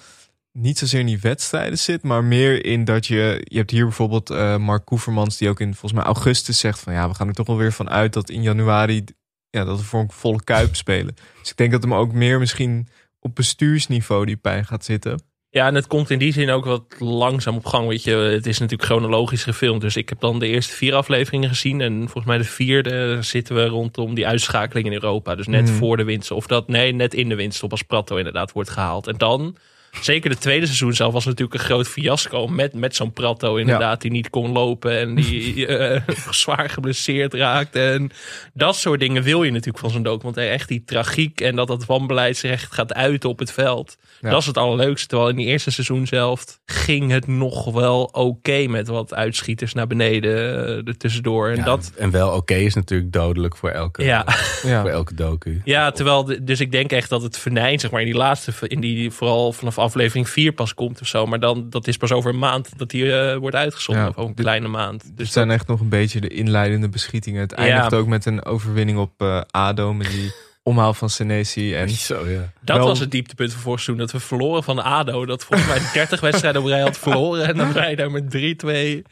niet 0.52 0.78
zozeer 0.78 0.99
in 0.99 1.06
die 1.06 1.19
wedstrijden 1.19 1.78
zit, 1.80 2.03
maar 2.03 2.23
meer 2.23 2.65
in 2.65 2.86
dat 2.86 3.07
je. 3.07 3.41
Je 3.44 3.57
hebt 3.57 3.72
hier 3.72 3.84
bijvoorbeeld 3.84 4.30
eh, 4.30 4.57
Mark 4.57 4.86
Koevermans, 4.86 5.38
die 5.38 5.49
ook 5.49 5.60
in 5.60 5.69
volgens 5.72 5.94
mij 5.94 6.03
augustus 6.03 6.60
zegt 6.60 6.80
van 6.80 6.94
ja, 6.94 7.07
we 7.10 7.15
gaan 7.15 7.28
er 7.28 7.34
toch 7.34 7.48
wel 7.48 7.57
weer 7.57 7.73
van 7.73 7.90
uit 7.90 8.14
dat 8.14 8.30
in 8.30 8.41
januari 8.41 9.03
ja, 9.49 9.64
dat 9.65 9.78
we 9.78 9.84
voor 9.86 9.99
een 10.02 10.11
volle 10.11 10.44
kuip 10.44 10.76
spelen. 10.76 11.15
Dus 11.40 11.49
ik 11.49 11.57
denk 11.57 11.72
dat 11.72 11.82
hem 11.82 11.94
ook 11.94 12.14
meer 12.14 12.40
misschien 12.40 12.88
op 13.19 13.36
bestuursniveau 13.36 14.26
die 14.26 14.38
pijn 14.38 14.65
gaat 14.65 14.86
zitten. 14.86 15.22
Ja, 15.49 15.68
en 15.68 15.76
het 15.76 15.88
komt 15.88 16.10
in 16.10 16.19
die 16.19 16.34
zin 16.34 16.49
ook 16.49 16.65
wat 16.65 16.84
langzaam 16.99 17.56
op 17.56 17.65
gang. 17.65 17.88
Weet 17.88 18.03
je, 18.03 18.11
het 18.15 18.45
is 18.45 18.60
natuurlijk 18.60 18.90
chronologisch 18.90 19.44
gefilmd. 19.44 19.82
Dus 19.82 19.95
ik 19.95 20.10
heb 20.10 20.19
dan 20.19 20.40
de 20.40 20.48
eerste 20.48 20.73
vier 20.73 20.94
afleveringen 20.94 21.49
gezien. 21.49 21.82
En 21.82 21.98
volgens 21.99 22.26
mij 22.26 22.38
de 22.38 22.44
vierde 22.44 23.18
zitten 23.22 23.56
we 23.56 23.65
rondom 23.65 24.14
die 24.14 24.28
uitschakeling 24.28 24.88
in 24.88 24.94
Europa. 24.94 25.36
Dus 25.36 25.48
net 25.48 25.65
Mhm. 25.65 25.73
voor 25.73 25.98
de 25.98 26.03
winst. 26.03 26.32
Of 26.32 26.48
dat, 26.48 26.68
nee, 26.68 26.94
net 26.94 27.14
in 27.14 27.30
de 27.30 27.36
winst. 27.36 27.64
Op 27.64 27.72
als 27.72 27.82
Prato 27.84 28.15
inderdaad 28.15 28.52
wordt 28.52 28.69
gehaald. 28.69 29.07
En 29.07 29.18
dan 29.18 29.56
zeker 30.01 30.30
de 30.30 30.38
tweede 30.38 30.65
seizoen 30.65 30.93
zelf 30.93 31.13
was 31.13 31.26
natuurlijk 31.26 31.53
een 31.53 31.65
groot 31.65 31.88
fiasco. 31.88 32.47
Met, 32.47 32.73
met 32.73 32.95
zo'n 32.95 33.13
Prato 33.13 33.55
inderdaad, 33.55 34.01
die 34.01 34.11
niet 34.11 34.30
kon 34.30 34.51
lopen. 34.51 34.99
En 34.99 35.15
die 35.15 35.65
eh, 35.68 36.01
zwaar 36.30 36.69
geblesseerd 36.69 37.34
raakt. 37.34 37.76
En 37.76 38.11
dat 38.53 38.76
soort 38.76 38.99
dingen 38.99 39.23
wil 39.23 39.43
je 39.43 39.51
natuurlijk 39.51 39.77
van 39.80 39.89
zo'n 39.89 40.03
documentaire. 40.03 40.53
Echt 40.53 40.68
die 40.68 40.84
tragiek 40.85 41.41
en 41.41 41.55
dat 41.55 41.68
dat 41.68 41.85
wanbeleid 41.85 42.38
zich 42.38 42.51
echt 42.51 42.73
gaat 42.73 42.93
uiten 42.93 43.30
op 43.30 43.39
het 43.39 43.51
veld. 43.51 43.97
Ja. 44.22 44.30
Dat 44.30 44.39
is 44.41 44.45
het 44.45 44.57
allerleukste. 44.57 45.07
Terwijl 45.07 45.30
in 45.30 45.35
die 45.35 45.45
eerste 45.45 45.72
seizoen 45.72 46.07
zelf 46.07 46.59
ging 46.65 47.11
het 47.11 47.27
nog 47.27 47.72
wel 47.72 48.03
oké 48.03 48.68
met 48.68 48.88
wat 48.88 49.13
uitschieters 49.13 49.73
naar 49.73 49.88
beneden 49.88 50.65
eh, 50.68 50.88
er 50.88 50.97
tussendoor. 50.97 51.49
En 51.49 51.55
Ja, 51.57 51.63
dat, 51.63 51.91
En 51.97 52.11
wel 52.11 52.30
oké 52.31 52.53
is 52.55 52.73
natuurlijk 52.73 53.11
dodelijk 53.11 53.57
voor 53.57 53.69
elke, 53.69 54.03
ja. 54.03 54.26
Ja. 54.63 54.81
voor 54.81 54.89
elke 54.89 55.13
docu. 55.13 55.61
Ja, 55.63 55.91
terwijl, 55.91 56.23
de- 56.23 56.43
dus 56.43 56.59
ik 56.59 56.72
denk 56.72 56.91
echt 56.91 57.09
dat 57.09 57.22
het 57.22 57.38
venijn, 57.38 57.80
zeg 57.80 57.91
maar, 57.91 57.99
in 58.01 58.05
die 58.07 58.15
laatste, 58.15 58.51
in 58.68 58.80
die 58.80 59.11
vooral 59.11 59.53
vanaf 59.53 59.77
aflevering 59.82 60.30
4 60.30 60.52
pas 60.52 60.74
komt 60.74 61.02
of 61.02 61.08
zo. 61.08 61.26
Maar 61.26 61.40
dan, 61.40 61.70
dat 61.70 61.88
is 61.88 61.98
pas 61.98 62.12
over 62.12 62.30
een 62.34 62.40
maand 62.40 62.70
dat 62.78 62.90
die 62.90 63.18
eh, 63.20 63.38
wordt 63.38 63.56
uitgezonden, 63.56 64.03
Ja, 64.03 64.10
of 64.10 64.16
een 64.28 64.36
dit- 64.36 64.45
kleine 64.45 64.68
maand. 64.68 65.02
Dus 65.03 65.26
het 65.26 65.34
zijn 65.34 65.52
echt 65.52 65.68
nog 65.68 65.80
een 65.80 65.90
beetje 65.90 66.22
de 66.22 66.28
inleidende 66.28 66.90
beschietingen. 66.90 67.41
Het 67.41 67.52
eindigt 67.52 67.91
Ja. 67.91 67.98
ook 67.98 68.08
met 68.08 68.26
een 68.26 68.45
overwinning 68.45 68.98
op 68.98 69.12
eh, 69.22 69.41
ADO. 69.52 69.94
Met 69.94 70.08
die 70.12 70.32
omhaal 70.64 70.94
van 70.94 71.10
Senesi. 71.10 71.76
En 71.76 71.90
Zo, 71.90 72.28
ja. 72.30 72.52
dat 72.62 72.78
wel- 72.78 72.88
was 72.88 72.99
het 72.99 73.12
dieptepunt 73.12 73.52
van 73.53 73.62
vorig 73.62 73.80
seizoen. 73.82 74.06
Dat 74.06 74.14
we 74.16 74.20
verloren 74.28 74.64
van 74.64 74.84
ADO. 74.84 75.26
Dat 75.26 75.45
volgens 75.45 75.70
mij 75.70 75.80
30 75.94 76.20
wedstrijden 76.20 76.62
op 76.62 76.68
rij 76.68 76.82
had 76.82 76.98
verloren. 76.98 77.48
En 77.48 77.58
dat 77.58 77.72
wij 77.72 77.95
daar 77.99 78.12
met 78.12 78.30
3-2 78.30 79.03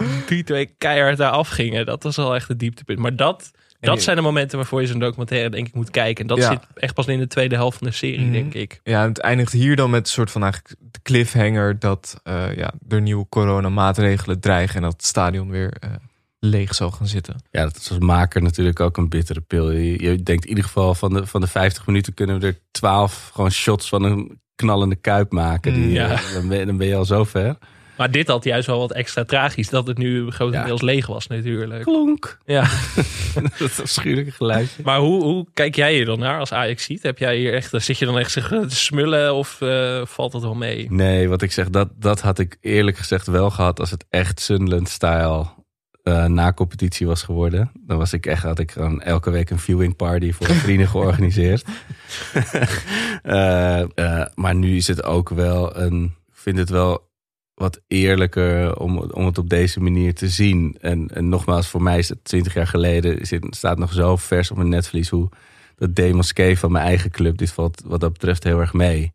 3-2 0.00 0.76
keihard 0.78 1.16
daar 1.18 1.30
afgingen. 1.30 1.86
Dat 1.86 2.02
was 2.02 2.16
wel 2.16 2.34
echt 2.34 2.48
het 2.48 2.58
dieptepunt. 2.58 2.98
Maar 2.98 3.16
dat, 3.16 3.50
dat 3.88 3.94
die- 3.94 4.04
zijn 4.04 4.16
de 4.16 4.22
momenten 4.22 4.56
waarvoor 4.58 4.80
je 4.80 4.86
zo'n 4.86 4.98
documentaire 4.98 5.50
denk 5.50 5.66
ik 5.66 5.74
moet 5.74 5.90
kijken. 5.90 6.22
En 6.22 6.26
dat 6.26 6.38
Ja. 6.38 6.50
zit 6.50 6.60
echt 6.74 6.94
pas 6.94 7.06
in 7.06 7.18
de 7.18 7.26
tweede 7.26 7.54
helft 7.54 7.78
van 7.78 7.86
de 7.86 7.92
serie, 7.92 8.20
Mhm. 8.20 8.32
denk 8.32 8.54
ik. 8.54 8.80
Ja, 8.82 9.08
het 9.08 9.18
eindigt 9.18 9.52
hier 9.52 9.76
dan 9.76 9.90
met 9.90 10.00
een 10.00 10.12
soort 10.12 10.30
van 10.30 10.42
eigenlijk 10.42 10.74
de 10.92 10.98
cliffhanger 11.02 11.78
dat 11.78 12.20
eh, 12.22 12.56
ja, 12.56 12.72
er 12.88 13.00
nieuwe 13.00 13.26
coronamaatregelen 13.28 14.40
dreigen 14.40 14.76
en 14.76 14.82
dat 14.82 14.92
het 14.92 15.04
stadion 15.04 15.50
weer 15.50 15.72
eh, 15.80 15.90
leeg 16.38 16.74
zal 16.74 16.90
gaan 16.90 17.06
zitten. 17.06 17.36
Ja, 17.50 17.62
dat 17.62 17.76
is 17.76 17.88
als 17.90 17.98
maker 17.98 18.42
natuurlijk 18.42 18.80
ook 18.80 18.96
een 18.96 19.08
bittere 19.08 19.40
pil. 19.40 19.70
Je, 19.70 20.02
je 20.02 20.22
denkt 20.22 20.42
in 20.42 20.48
ieder 20.48 20.64
geval 20.64 20.94
van 20.94 21.12
de, 21.12 21.26
van 21.26 21.40
de 21.40 21.46
50 21.46 21.86
minuten 21.86 22.14
kunnen 22.14 22.40
we 22.40 22.46
er 22.46 22.58
12 22.70 23.30
gewoon 23.34 23.50
shots 23.50 23.88
van 23.88 24.02
een 24.02 24.40
knallende 24.54 24.96
kuip 24.96 25.32
maken. 25.32 25.74
Die, 25.74 25.84
Mm, 25.84 25.90
ja. 25.92 26.10
eh, 26.10 26.32
dan, 26.32 26.48
ben, 26.48 26.58
je- 26.58 26.66
dan 26.66 26.76
ben 26.76 26.86
je 26.86 26.96
al 26.96 27.04
zo 27.04 27.24
ver. 27.24 27.56
Maar 27.96 28.10
dit 28.10 28.28
had 28.28 28.44
juist 28.44 28.66
wel 28.66 28.78
wat 28.78 28.92
extra 28.92 29.24
tragisch. 29.24 29.68
Dat 29.68 29.86
het 29.86 29.98
nu 29.98 30.30
grotendeels 30.30 30.80
leeg 30.80 31.06
was 31.06 31.26
natuurlijk. 31.26 31.82
Klonk. 31.82 32.38
Ja. 32.44 32.62
dat 33.58 33.80
afschuwelijke 33.82 34.30
geluidje. 34.30 34.82
Maar 34.84 34.98
hoe, 34.98 35.22
hoe 35.22 35.46
kijk 35.54 35.74
jij 35.74 35.94
hier 35.94 36.04
dan 36.04 36.18
naar 36.18 36.38
als 36.38 36.52
Ajax 36.52 36.84
ziet? 36.84 37.02
Heb 37.02 37.18
jij 37.18 37.36
hier 37.36 37.54
echt, 37.54 37.72
zit 37.76 37.98
je 37.98 38.04
dan 38.04 38.18
echt 38.18 38.32
te 38.32 38.64
smullen 38.68 39.34
of 39.34 39.60
eh, 39.60 40.00
valt 40.04 40.32
dat 40.32 40.42
wel 40.42 40.54
mee? 40.54 40.86
Nee, 40.90 41.28
wat 41.28 41.42
ik 41.42 41.52
zeg, 41.52 41.70
dat, 41.70 41.88
dat 41.94 42.20
had 42.20 42.38
ik 42.38 42.56
eerlijk 42.60 42.96
gezegd 42.96 43.26
wel 43.26 43.50
gehad 43.50 43.80
als 43.80 43.90
het 43.90 44.04
echt 44.10 44.40
Sunderland-style 44.40 45.46
eh, 46.02 46.24
na 46.24 46.52
competitie 46.52 47.06
was 47.06 47.22
geworden. 47.22 47.70
Dan 47.86 47.98
was 47.98 48.12
ik 48.12 48.26
echt, 48.26 48.42
had 48.42 48.58
ik 48.58 48.70
gewoon 48.70 49.02
elke 49.02 49.30
week 49.30 49.50
een 49.50 49.58
viewing 49.58 49.96
party 49.96 50.32
voor 50.32 50.46
vrienden 50.46 50.88
georganiseerd. 50.96 51.64
Eh, 53.22 53.80
eh, 53.80 54.26
maar 54.34 54.54
nu 54.54 54.76
is 54.76 54.86
het 54.86 55.02
ook 55.02 55.28
wel 55.28 55.76
een, 55.76 56.04
ik 56.04 56.38
vind 56.38 56.58
het 56.58 56.68
wel 56.68 57.10
wat 57.54 57.80
eerlijker 57.86 58.76
om, 58.78 58.98
om 58.98 59.26
het 59.26 59.38
op 59.38 59.48
deze 59.48 59.80
manier 59.80 60.14
te 60.14 60.28
zien. 60.28 60.76
En, 60.80 61.08
en 61.14 61.28
nogmaals, 61.28 61.68
voor 61.68 61.82
mij 61.82 61.98
is 61.98 62.08
het 62.08 62.24
20 62.24 62.54
jaar 62.54 62.66
geleden, 62.66 63.26
zit, 63.26 63.46
staat 63.50 63.78
nog 63.78 63.92
zo 63.92 64.16
vers 64.16 64.50
op 64.50 64.56
mijn 64.56 64.68
netvlies 64.68 65.08
hoe 65.08 65.28
dat 65.76 65.94
demoskee 65.94 66.58
van 66.58 66.72
mijn 66.72 66.84
eigen 66.84 67.10
club, 67.10 67.38
dit 67.38 67.52
valt 67.52 67.82
wat 67.86 68.00
dat 68.00 68.12
betreft 68.12 68.44
heel 68.44 68.60
erg 68.60 68.72
mee. 68.72 69.12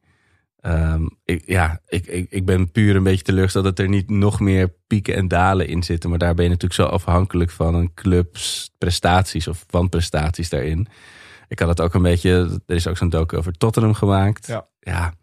Ehm, 0.60 1.08
ik, 1.26 1.44
ja, 1.46 1.82
ik, 1.88 2.06
ik, 2.06 2.28
ik 2.30 2.46
ben 2.46 2.72
puur 2.72 2.96
een 2.96 3.04
beetje 3.04 3.24
teleurgesteld 3.24 3.64
dat 3.64 3.80
er 3.80 3.90
niet 3.90 4.10
nog 4.10 4.40
meer 4.40 4.74
pieken 4.88 5.16
en 5.16 5.28
dalen 5.28 5.68
in 5.68 5.84
zitten. 5.84 6.10
Maar 6.10 6.20
daar 6.20 6.34
ben 6.34 6.44
je 6.44 6.50
natuurlijk 6.50 6.80
zo 6.82 6.86
afhankelijk 6.86 7.52
van 7.52 7.76
een 7.76 7.94
clubs 7.94 8.72
prestaties 8.78 9.48
of 9.48 9.66
wanprestaties 9.70 10.50
daarin. 10.50 10.88
Ik 11.48 11.60
had 11.60 11.68
het 11.68 11.82
ook 11.82 11.94
een 11.94 12.02
beetje, 12.02 12.62
er 12.66 12.76
is 12.76 12.88
ook 12.88 12.98
zo'n 12.98 13.10
docu 13.10 13.38
over 13.38 13.52
Tottenham 13.52 13.94
gemaakt. 13.94 14.48
Ja. 14.48 14.68
ja 14.80 15.14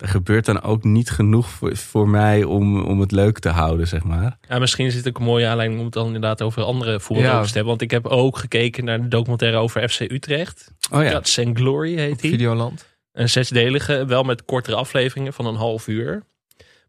er 0.00 0.08
gebeurt 0.08 0.44
dan 0.44 0.62
ook 0.62 0.84
niet 0.84 1.10
genoeg 1.10 1.48
voor, 1.50 1.76
voor 1.76 2.08
mij 2.08 2.44
om, 2.44 2.80
om 2.82 3.00
het 3.00 3.12
leuk 3.12 3.38
te 3.38 3.48
houden, 3.48 3.88
zeg 3.88 4.04
maar. 4.04 4.38
Ja, 4.48 4.58
misschien 4.58 4.86
is 4.86 4.94
het 4.94 5.08
ook 5.08 5.18
een 5.18 5.24
mooie 5.24 5.46
aanleiding 5.46 5.78
om 5.80 5.84
het 5.86 5.94
dan 5.94 6.06
inderdaad 6.06 6.42
over 6.42 6.62
andere 6.62 7.00
voetbaldocu's 7.00 7.38
Ja. 7.38 7.46
te 7.46 7.52
hebben. 7.52 7.66
Want 7.66 7.82
ik 7.82 7.90
heb 7.90 8.06
ook 8.06 8.38
gekeken 8.38 8.84
naar 8.84 9.00
de 9.02 9.08
documentaire 9.08 9.56
over 9.58 9.88
FC 9.88 10.00
Utrecht. 10.00 10.72
Oh 10.90 11.02
ja. 11.02 11.10
Guts 11.10 11.38
and 11.38 11.58
Glory 11.58 11.96
heet 11.96 12.20
die. 12.20 12.30
Videoland. 12.30 12.86
Een 13.12 13.28
zesdelige, 13.28 14.04
wel 14.06 14.22
met 14.22 14.44
kortere 14.44 14.76
afleveringen 14.76 15.32
van 15.32 15.46
een 15.46 15.54
half 15.56 15.88
uur. 15.88 16.22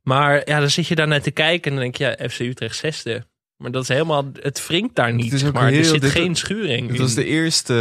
Maar 0.02 0.42
ja, 0.50 0.60
dan 0.60 0.70
zit 0.70 0.88
je 0.88 0.96
daar 0.96 1.08
naar 1.08 1.22
te 1.22 1.32
kijken 1.32 1.64
en 1.72 1.72
dan 1.78 1.82
denk 1.92 1.96
je, 1.96 2.16
ja, 2.20 2.30
FC 2.30 2.40
Utrecht 2.40 2.76
zesde. 2.76 3.26
Maar 3.58 3.72
dat 3.72 3.82
is 3.82 3.88
helemaal, 3.88 4.32
het 4.40 4.68
wringt 4.68 4.96
daar 4.96 5.14
niet. 5.14 5.34
zeg 5.40 5.54
maar 5.54 5.74
er 5.74 5.86
zit 5.86 6.02
dit- 6.02 6.12
geen 6.12 6.36
schuring. 6.36 6.90
Het 6.90 6.98
was 7.00 7.14
de 7.14 7.26
eerste 7.26 7.74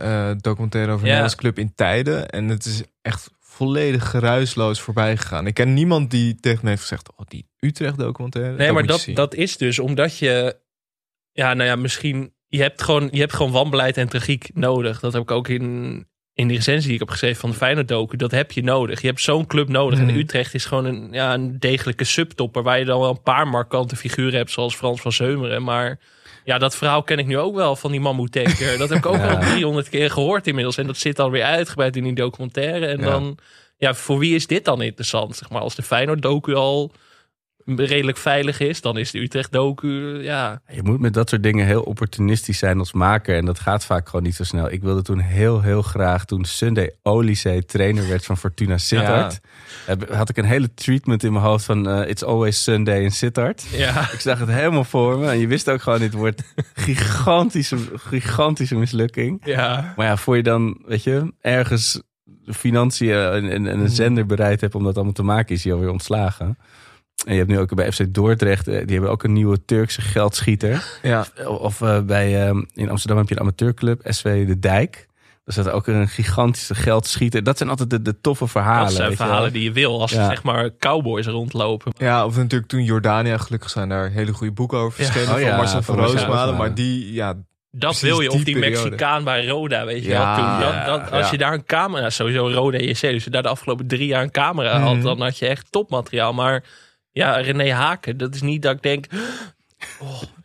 eh, 0.00 0.30
documentaire 0.40 0.92
over 0.92 1.06
Ja. 1.06 1.12
een 1.12 1.18
Nederlands 1.18 1.34
club 1.34 1.58
in 1.58 1.72
tijden. 1.74 2.28
En 2.30 2.48
het 2.48 2.64
is 2.64 2.82
echt 3.02 3.30
volledig 3.56 4.10
geruisloos 4.10 4.80
voorbij 4.80 5.16
gegaan. 5.16 5.46
Ik 5.46 5.54
ken 5.54 5.74
niemand 5.74 6.10
die 6.10 6.34
tegen 6.40 6.60
me 6.62 6.68
heeft 6.68 6.80
gezegd... 6.80 7.10
Oh, 7.16 7.26
die 7.28 7.48
Utrecht 7.58 7.98
documentaire. 7.98 8.56
Nee, 8.56 8.72
maar 8.72 8.86
dat, 8.86 9.08
dat 9.14 9.34
is 9.34 9.56
dus 9.56 9.78
omdat 9.78 10.18
je... 10.18 10.56
Ja, 11.32 11.54
nou 11.54 11.68
ja, 11.68 11.76
misschien... 11.76 12.34
Je 12.46 12.62
hebt 12.62 12.82
gewoon, 12.82 13.08
je 13.12 13.20
hebt 13.20 13.32
gewoon 13.32 13.52
wanbeleid 13.52 13.96
en 13.96 14.08
tragiek 14.08 14.50
nodig. 14.54 15.00
Dat 15.00 15.12
heb 15.12 15.22
ik 15.22 15.30
ook 15.30 15.48
in, 15.48 15.62
in 16.32 16.48
de 16.48 16.54
recensie 16.54 16.84
die 16.84 16.92
ik 16.92 16.98
heb 16.98 17.10
geschreven 17.10 17.40
van 17.40 17.50
de 17.50 17.56
Feyenoord 17.56 17.88
docu. 17.88 18.16
Dat 18.16 18.30
heb 18.30 18.52
je 18.52 18.62
nodig. 18.62 19.00
Je 19.00 19.06
hebt 19.06 19.20
zo'n 19.20 19.46
club 19.46 19.68
nodig. 19.68 19.98
En 19.98 20.16
Utrecht 20.16 20.54
is 20.54 20.64
gewoon 20.64 20.84
een, 20.84 21.08
ja, 21.12 21.34
een 21.34 21.58
degelijke 21.58 22.04
subtopper... 22.04 22.62
waar 22.62 22.78
je 22.78 22.84
dan 22.84 23.00
wel 23.00 23.10
een 23.10 23.22
paar 23.22 23.48
markante 23.48 23.96
figuren 23.96 24.34
hebt... 24.34 24.50
zoals 24.50 24.76
Frans 24.76 25.00
van 25.00 25.12
Zeumeren. 25.12 25.62
Maar 25.62 25.98
ja, 26.46 26.58
dat 26.58 26.76
verhaal 26.76 27.02
ken 27.02 27.18
ik 27.18 27.26
nu 27.26 27.38
ook 27.38 27.54
wel 27.54 27.76
van 27.76 27.90
die 27.90 28.00
mammoetanker. 28.00 28.78
Dat 28.78 28.88
heb 28.88 28.98
ik 28.98 29.06
ook 29.06 29.20
al 29.30 29.38
300 29.38 29.88
keer 29.88 30.10
gehoord 30.10 30.46
inmiddels. 30.46 30.76
En 30.76 30.86
dat 30.86 30.96
zit 30.96 31.16
dan 31.16 31.30
weer 31.30 31.44
uitgebreid 31.44 31.96
in 31.96 32.04
die 32.04 32.14
documentaire. 32.14 32.86
En 32.86 33.00
dan... 33.00 33.38
Ja, 33.78 33.94
voor 33.94 34.18
wie 34.18 34.34
is 34.34 34.46
dit 34.46 34.64
dan 34.64 34.82
interessant? 34.82 35.36
Zeg 35.36 35.50
maar, 35.50 35.60
als 35.60 35.74
de 35.74 35.82
Feyenoord 35.82 36.22
docu 36.22 36.54
al 36.54 36.92
redelijk 37.74 38.18
veilig 38.18 38.60
is, 38.60 38.80
dan 38.80 38.98
is 38.98 39.10
de 39.10 39.18
Utrecht 39.18 39.52
docu, 39.52 40.22
ja. 40.22 40.60
Je 40.72 40.82
moet 40.82 41.00
met 41.00 41.14
dat 41.14 41.28
soort 41.28 41.42
dingen 41.42 41.66
heel 41.66 41.82
opportunistisch 41.82 42.58
zijn 42.58 42.78
als 42.78 42.92
maker. 42.92 43.36
En 43.36 43.44
dat 43.44 43.60
gaat 43.60 43.84
vaak 43.84 44.08
gewoon 44.08 44.24
niet 44.24 44.34
zo 44.34 44.44
snel. 44.44 44.72
Ik 44.72 44.82
wilde 44.82 45.02
toen 45.02 45.18
heel, 45.18 45.60
heel 45.60 45.82
graag, 45.82 46.24
toen 46.24 46.44
Sunday 46.44 46.94
Olysee 47.02 47.64
trainer 47.64 48.08
werd 48.08 48.24
van 48.24 48.36
Fortuna 48.36 48.78
Sittard. 48.78 49.40
Had 50.10 50.28
ik 50.28 50.36
een 50.36 50.44
hele 50.44 50.74
treatment 50.74 51.24
in 51.24 51.32
mijn 51.32 51.44
hoofd 51.44 51.64
van 51.64 51.88
eh, 51.88 52.08
It's 52.10 52.22
Always 52.22 52.62
Sunday 52.62 53.02
in 53.02 53.12
Sittard. 53.12 53.64
Ja, 53.72 54.00
Ik 54.12 54.20
zag 54.20 54.38
het 54.38 54.48
helemaal 54.48 54.84
voor 54.84 55.18
me. 55.18 55.30
En 55.30 55.38
je 55.38 55.46
wist 55.46 55.70
ook 55.70 55.82
gewoon, 55.82 55.98
dit 55.98 56.12
wordt 56.12 56.42
gigantische, 56.74 57.76
gigantische 57.94 58.76
mislukking. 58.76 59.40
ja. 59.44 59.92
Maar 59.96 60.06
ja, 60.06 60.16
voor 60.16 60.36
je 60.36 60.42
dan, 60.42 60.82
weet 60.86 61.02
je, 61.02 61.32
ergens 61.40 62.02
financiën 62.46 63.12
en, 63.14 63.50
en, 63.50 63.66
en 63.66 63.78
een 63.78 63.88
zender 63.88 64.26
bereid 64.26 64.60
hebt 64.60 64.74
om 64.74 64.84
dat 64.84 64.94
allemaal 64.94 65.12
te 65.12 65.22
maken, 65.22 65.54
is 65.54 65.64
hij 65.64 65.72
alweer 65.72 65.90
ontslagen. 65.90 66.58
En 67.26 67.32
je 67.32 67.38
hebt 67.38 67.50
nu 67.50 67.58
ook 67.58 67.74
bij 67.74 67.92
FC 67.92 68.14
Dordrecht, 68.14 68.68
eh, 68.68 68.74
die 68.84 68.92
hebben 68.92 69.10
ook 69.10 69.22
een 69.22 69.32
nieuwe 69.32 69.64
Turkse 69.64 70.00
geldschieter. 70.00 70.84
Ja, 71.02 71.26
Of 71.46 71.80
eh, 71.82 72.00
bij, 72.00 72.48
eh, 72.48 72.56
in 72.74 72.90
Amsterdam 72.90 73.18
heb 73.18 73.28
je 73.28 73.34
een 73.34 73.40
amateurclub, 73.40 74.00
SV 74.04 74.46
De 74.46 74.58
Dijk. 74.58 75.06
Daar 75.44 75.54
zit 75.64 75.70
ook 75.70 75.86
een 75.86 76.08
gigantische 76.08 76.74
geldschieter. 76.74 77.42
Dat 77.42 77.56
zijn 77.56 77.68
altijd 77.70 77.90
de, 77.90 78.02
de 78.02 78.20
toffe 78.20 78.46
verhalen. 78.48 78.84
Dat 78.84 78.92
zijn 78.92 79.10
je 79.10 79.16
verhalen 79.16 79.52
die 79.52 79.62
je 79.62 79.72
wil 79.72 80.00
als 80.00 80.12
er 80.12 80.24
zeg 80.24 80.42
maar 80.42 80.70
cowboys 80.78 81.26
rondlopen. 81.26 81.92
ja, 81.98 82.24
of 82.26 82.36
natuurlijk 82.36 82.70
toen 82.70 82.84
Jordania, 82.84 83.36
gelukkig 83.38 83.70
zijn 83.70 83.88
daar 83.88 84.10
hele 84.10 84.32
goede 84.32 84.52
boeken 84.52 84.78
over 84.78 85.00
Ja. 85.00 85.04
verschenen. 85.06 85.34
Oh 85.34 85.40
van 85.40 85.50
ja, 85.50 85.56
Marcel 85.56 85.82
van 85.82 85.98
Roosmalen. 85.98 86.56
Maar 86.56 86.74
die, 86.74 87.12
ja, 87.12 87.32
Dat 87.32 87.44
Precies 87.80 88.00
wil 88.08 88.20
je. 88.20 88.30
Of 88.30 88.44
die. 88.44 88.56
Mexicaan 88.58 89.24
bij 89.24 89.46
Roda, 89.46 89.84
weet 89.84 90.02
je 90.04 90.08
Ja, 90.08 90.36
wel. 90.36 90.44
Toen, 90.44 90.60
dat, 90.68 90.86
dat, 90.86 91.10
als 91.12 91.24
ja. 91.24 91.30
je 91.30 91.38
daar 91.38 91.52
een 91.52 91.64
camera, 91.64 92.10
sowieso 92.10 92.48
Roda 92.48 92.78
JC, 92.78 93.00
dus 93.00 93.24
je 93.24 93.30
daar 93.30 93.42
de 93.42 93.48
afgelopen 93.48 93.86
drie 93.86 94.06
jaar 94.06 94.22
een 94.22 94.30
camera 94.30 94.78
Mhm. 94.78 94.86
had, 94.86 95.02
dan 95.02 95.20
had 95.20 95.38
je 95.38 95.46
echt 95.46 95.66
topmateriaal. 95.72 96.32
Maar 96.32 96.62
ja, 97.16 97.36
René 97.36 97.72
Haken, 97.72 98.16
dat 98.16 98.34
is 98.34 98.42
niet 98.42 98.62
dat 98.62 98.74
ik 98.74 98.82
denk, 98.82 99.06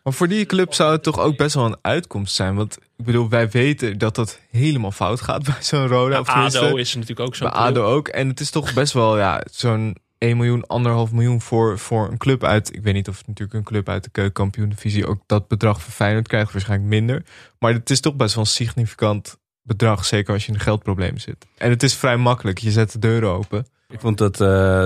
Maar 0.04 0.14
voor 0.14 0.28
die 0.28 0.46
club 0.46 0.74
zou 0.74 0.92
het 0.92 1.04
toch 1.04 1.20
ook 1.20 1.38
best 1.38 1.56
wel 1.56 1.66
een 1.66 1.78
uitkomst 1.82 2.36
zijn. 2.36 2.56
Want 2.56 2.78
ik 2.98 3.06
bedoel, 3.06 3.30
wij 3.30 3.50
weten 3.50 3.98
dat 3.98 4.16
dat 4.16 4.40
helemaal 4.52 4.92
fout 4.92 5.22
gaat 5.22 5.44
bij 5.44 5.56
zo'n 5.60 5.88
Roda. 5.88 6.20
of 6.20 6.28
tenminste, 6.28 6.60
ADO 6.60 6.76
is 6.76 6.94
natuurlijk 6.94 7.28
ook 7.28 7.36
zo'n 7.36 7.50
bij 7.50 7.60
ADO 7.60 7.84
ook. 7.84 8.08
En 8.08 8.28
het 8.28 8.40
is 8.40 8.50
toch 8.50 8.74
best 8.74 8.94
wel 8.94 9.18
ja, 9.18 9.44
zo'n 9.52 9.96
1 10.18 10.38
miljoen, 10.38 10.68
anderhalf 10.68 11.12
miljoen 11.12 11.42
voor, 11.42 11.80
voor 11.80 12.08
een 12.12 12.18
club 12.18 12.44
uit. 12.44 12.76
Ik 12.76 12.82
weet 12.84 12.94
niet 12.94 13.08
of 13.08 13.28
natuurlijk 13.28 13.58
een 13.58 13.64
club 13.64 13.90
uit 13.90 14.04
de 14.04 14.10
keukenkampioen-divisie 14.10 15.08
ook 15.08 15.24
dat 15.26 15.48
bedrag 15.48 15.82
voor 15.82 15.94
Feyenoord 15.94 16.28
krijgt. 16.28 16.52
Waarschijnlijk 16.52 16.90
minder. 16.90 17.24
Maar 17.60 17.74
het 17.74 17.90
is 17.90 18.00
toch 18.00 18.16
best 18.16 18.36
wel 18.36 18.44
een 18.44 18.50
significant 18.50 19.38
bedrag. 19.62 20.06
Zeker 20.06 20.34
als 20.34 20.42
je 20.42 20.48
in 20.48 20.54
een 20.54 20.64
geldprobleem 20.64 21.18
zit. 21.18 21.48
En 21.58 21.70
het 21.70 21.84
is 21.84 21.96
vrij 21.96 22.18
makkelijk. 22.18 22.58
Je 22.58 22.72
zet 22.72 22.92
de 22.92 23.00
deuren 23.00 23.30
open. 23.30 23.66
Ik 23.92 24.00
vond 24.00 24.18
dat, 24.18 24.42
eh, 24.42 24.86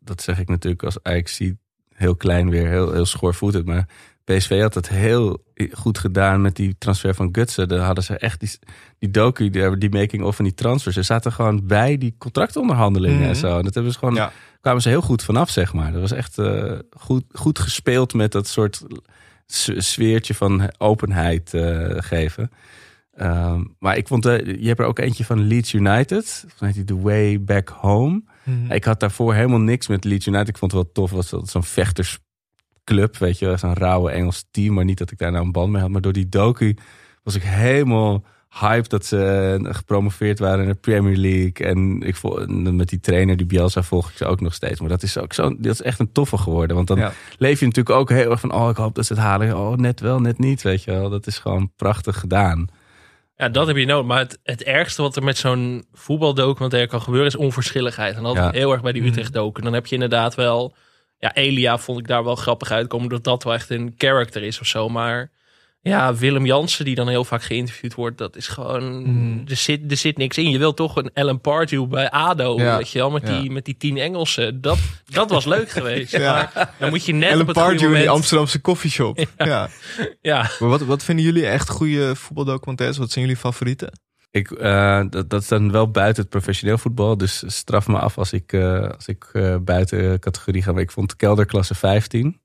dat 0.00 0.22
zeg 0.22 0.38
ik 0.38 0.48
natuurlijk 0.48 0.82
als 0.82 1.02
Ajax 1.02 1.40
heel 1.94 2.16
klein 2.16 2.50
weer, 2.50 2.68
heel, 2.68 2.92
heel 2.92 3.06
schoorvoetend. 3.06 3.66
Maar 3.66 3.88
PSV 4.24 4.60
had 4.60 4.74
het 4.74 4.88
heel 4.88 5.44
goed 5.72 5.98
gedaan 5.98 6.40
met 6.40 6.56
die 6.56 6.74
transfer 6.78 7.14
van 7.14 7.28
Gutsen. 7.32 7.68
Daar 7.68 7.78
hadden 7.80 8.04
ze 8.04 8.16
echt 8.18 8.40
die, 8.40 8.50
die 8.98 9.10
docu, 9.10 9.50
die, 9.50 9.78
die 9.78 9.90
making 9.90 10.22
of 10.22 10.36
van 10.36 10.44
die 10.44 10.54
transfers. 10.54 10.94
Ze 10.94 11.02
zaten 11.02 11.32
gewoon 11.32 11.66
bij 11.66 11.98
die 11.98 12.14
contractonderhandelingen 12.18 13.18
Mhm. 13.20 13.28
en 13.28 13.36
zo. 13.36 13.56
En 13.58 13.64
dat 13.64 13.74
hebben 13.74 13.92
ze 13.92 13.98
gewoon, 13.98 14.14
Ja. 14.14 14.32
kwamen 14.60 14.82
ze 14.82 14.88
heel 14.88 15.00
goed 15.02 15.22
vanaf, 15.22 15.50
zeg 15.50 15.72
maar. 15.72 15.92
Dat 15.92 16.00
was 16.00 16.12
echt 16.12 16.38
eh, 16.38 16.78
goed, 16.90 17.24
goed 17.32 17.58
gespeeld 17.58 18.14
met 18.14 18.32
dat 18.32 18.46
soort 18.48 18.82
sfeertje 19.76 20.34
van 20.34 20.70
openheid 20.78 21.54
eh, 21.54 21.86
geven. 21.96 22.50
Ehm, 23.14 23.64
maar 23.78 23.96
ik 23.96 24.06
vond, 24.08 24.24
je 24.24 24.58
hebt 24.66 24.80
er 24.80 24.86
ook 24.86 24.98
eentje 24.98 25.24
van 25.24 25.40
Leeds 25.46 25.72
United. 25.72 26.26
Volgens 26.40 26.60
mij 26.60 26.70
heet 26.74 26.86
die 26.86 26.96
The 26.96 27.02
Way 27.02 27.40
Back 27.40 27.68
Home. 27.68 28.22
Mhm. 28.44 28.72
Ik 28.72 28.84
had 28.84 29.00
daarvoor 29.00 29.34
helemaal 29.34 29.58
niks 29.60 29.86
met 29.88 30.04
Leeds 30.04 30.26
United. 30.26 30.48
Ik 30.48 30.58
vond 30.58 30.72
het 30.72 30.82
wel 30.82 30.92
tof. 30.92 31.08
Het 31.10 31.16
was 31.18 31.30
dat 31.30 31.48
zo'n 31.48 31.64
vechtersclub, 31.64 33.16
weet 33.18 33.38
je 33.38 33.46
wel. 33.46 33.58
Zo'n 33.58 33.74
rauwe 33.74 34.10
Engels 34.10 34.44
team. 34.50 34.74
Maar 34.74 34.84
niet 34.84 34.98
dat 34.98 35.10
ik 35.10 35.18
daar 35.18 35.32
nou 35.32 35.44
een 35.44 35.52
band 35.52 35.70
mee 35.72 35.80
had. 35.80 35.90
Maar 35.90 36.00
door 36.00 36.12
die 36.12 36.28
docu 36.28 36.76
was 37.22 37.34
ik 37.34 37.42
helemaal 37.42 38.24
hyped 38.60 38.90
dat 38.90 39.06
ze 39.06 39.58
eh, 39.64 39.74
gepromoveerd 39.74 40.38
waren 40.38 40.62
in 40.64 40.68
de 40.70 40.74
Premier 40.74 41.16
League. 41.16 41.66
En 41.66 42.00
ik 42.02 42.16
met 42.72 42.88
die 42.88 43.00
trainer, 43.00 43.36
die 43.36 43.46
Bielsa, 43.46 43.82
volg 43.82 44.10
ik 44.10 44.16
ze 44.16 44.24
ook 44.24 44.40
nog 44.40 44.54
steeds. 44.54 44.80
Maar 44.80 44.88
dat 44.88 45.02
is 45.02 45.18
ook 45.18 45.32
zo, 45.32 45.56
dat 45.58 45.72
is 45.72 45.82
echt 45.82 45.98
een 45.98 46.12
toffe 46.12 46.38
geworden. 46.38 46.76
Want 46.76 46.88
dan 46.88 46.98
Ja. 46.98 47.12
leef 47.38 47.60
je 47.60 47.66
natuurlijk 47.66 47.96
ook 47.96 48.08
heel 48.10 48.30
erg 48.30 48.40
van, 48.40 48.52
oh, 48.54 48.68
ik 48.70 48.76
hoop 48.76 48.94
dat 48.94 49.06
ze 49.06 49.12
het 49.12 49.22
halen. 49.22 49.56
Oh, 49.56 49.76
net 49.76 50.00
wel, 50.00 50.20
net 50.20 50.38
niet, 50.38 50.62
weet 50.62 50.82
je 50.84 50.90
wel. 50.90 51.10
Dat 51.10 51.26
is 51.26 51.38
gewoon 51.38 51.72
prachtig 51.76 52.18
gedaan. 52.18 52.66
Ja, 53.36 53.48
dat 53.48 53.66
heb 53.66 53.76
je 53.76 53.86
nodig. 53.86 54.06
Maar 54.06 54.18
het, 54.18 54.38
het 54.42 54.62
ergste 54.62 55.02
wat 55.02 55.16
er 55.16 55.22
met 55.24 55.38
zo'n 55.38 55.84
voetbaldocumentaire 55.92 56.88
kan 56.88 57.02
gebeuren 57.02 57.28
is 57.28 57.36
onverschilligheid. 57.36 58.16
En 58.16 58.22
dat 58.22 58.34
Ja. 58.34 58.50
heel 58.50 58.72
erg 58.72 58.82
bij 58.82 58.92
die 58.92 59.02
Mhm. 59.02 59.10
Utrecht 59.10 59.32
docu. 59.32 59.62
Dan 59.62 59.72
heb 59.72 59.86
je 59.86 59.94
inderdaad 59.94 60.34
wel... 60.34 60.74
Ja, 61.18 61.34
Elia 61.34 61.78
vond 61.78 61.98
ik 61.98 62.06
daar 62.06 62.24
wel 62.24 62.34
grappig 62.36 62.70
uitkomen. 62.70 63.08
Dat 63.08 63.24
dat 63.24 63.44
wel 63.44 63.52
echt 63.54 63.70
een 63.70 63.94
character 63.96 64.42
is 64.42 64.60
of 64.60 64.66
zo. 64.66 64.88
Maar 64.88 65.30
ja, 65.82 66.14
Willem 66.14 66.46
Jansen 66.46 66.84
die 66.84 66.94
dan 66.94 67.08
heel 67.08 67.24
vaak 67.24 67.42
geïnterviewd 67.42 67.94
wordt. 67.94 68.18
Dat 68.18 68.36
is 68.36 68.46
gewoon... 68.48 69.02
Mhm. 69.02 69.38
Er, 69.50 69.56
zit, 69.56 69.90
er 69.90 69.96
zit 69.96 70.16
niks 70.16 70.38
in. 70.38 70.50
Je 70.50 70.58
wilt 70.58 70.76
toch 70.76 70.96
een 70.96 71.10
Ellen 71.14 71.40
Pardew 71.40 71.86
bij 71.88 72.10
ADO. 72.10 72.58
Ja. 72.58 72.76
Weet 72.76 72.90
je 72.90 72.98
wel, 72.98 73.10
met, 73.10 73.28
Ja. 73.28 73.40
die, 73.40 73.50
met 73.50 73.64
die 73.64 73.76
tien 73.76 73.96
Engelsen. 73.96 74.60
Dat, 74.60 74.78
dat 75.10 75.30
was 75.30 75.44
leuk 75.44 75.70
geweest. 75.70 76.12
Ja. 76.22 76.50
Maar 76.54 76.74
dan 76.78 76.90
moet 76.90 77.04
je 77.04 77.12
net 77.12 77.28
Ellen 77.30 77.40
op 77.40 77.46
het 77.46 77.56
Pardew 77.56 77.72
in 77.74 77.78
die 77.78 77.88
moment... 77.88 78.08
Amsterdamse 78.08 78.60
koffieshop. 78.60 79.18
Ja. 79.36 79.68
Ja, 80.20 80.50
Maar 80.58 80.68
wat, 80.68 80.80
wat 80.82 81.04
vinden 81.04 81.24
jullie 81.24 81.46
echt 81.46 81.68
goede 81.68 82.16
voetbaldocumentaires? 82.16 82.98
Wat 82.98 83.10
zijn 83.10 83.24
jullie 83.24 83.40
favorieten? 83.40 83.92
Ik, 84.32 84.50
eh, 84.50 85.02
dat, 85.10 85.30
dat 85.30 85.42
is 85.42 85.48
dan 85.48 85.70
wel 85.72 85.90
buiten 85.90 86.22
het 86.22 86.30
professioneel 86.30 86.78
voetbal. 86.78 87.16
Dus 87.16 87.42
straf 87.46 87.88
me 87.88 87.98
af 87.98 88.18
als 88.18 88.32
ik, 88.32 88.52
eh, 88.52 88.88
als 88.90 89.06
ik 89.08 89.24
eh, 89.32 89.56
buiten 89.56 90.18
categorie 90.20 90.62
ga. 90.62 90.72
Maar 90.72 90.80
ik 90.82 90.90
vond 90.90 91.16
kelderklasse 91.16 91.74
15 91.74 92.40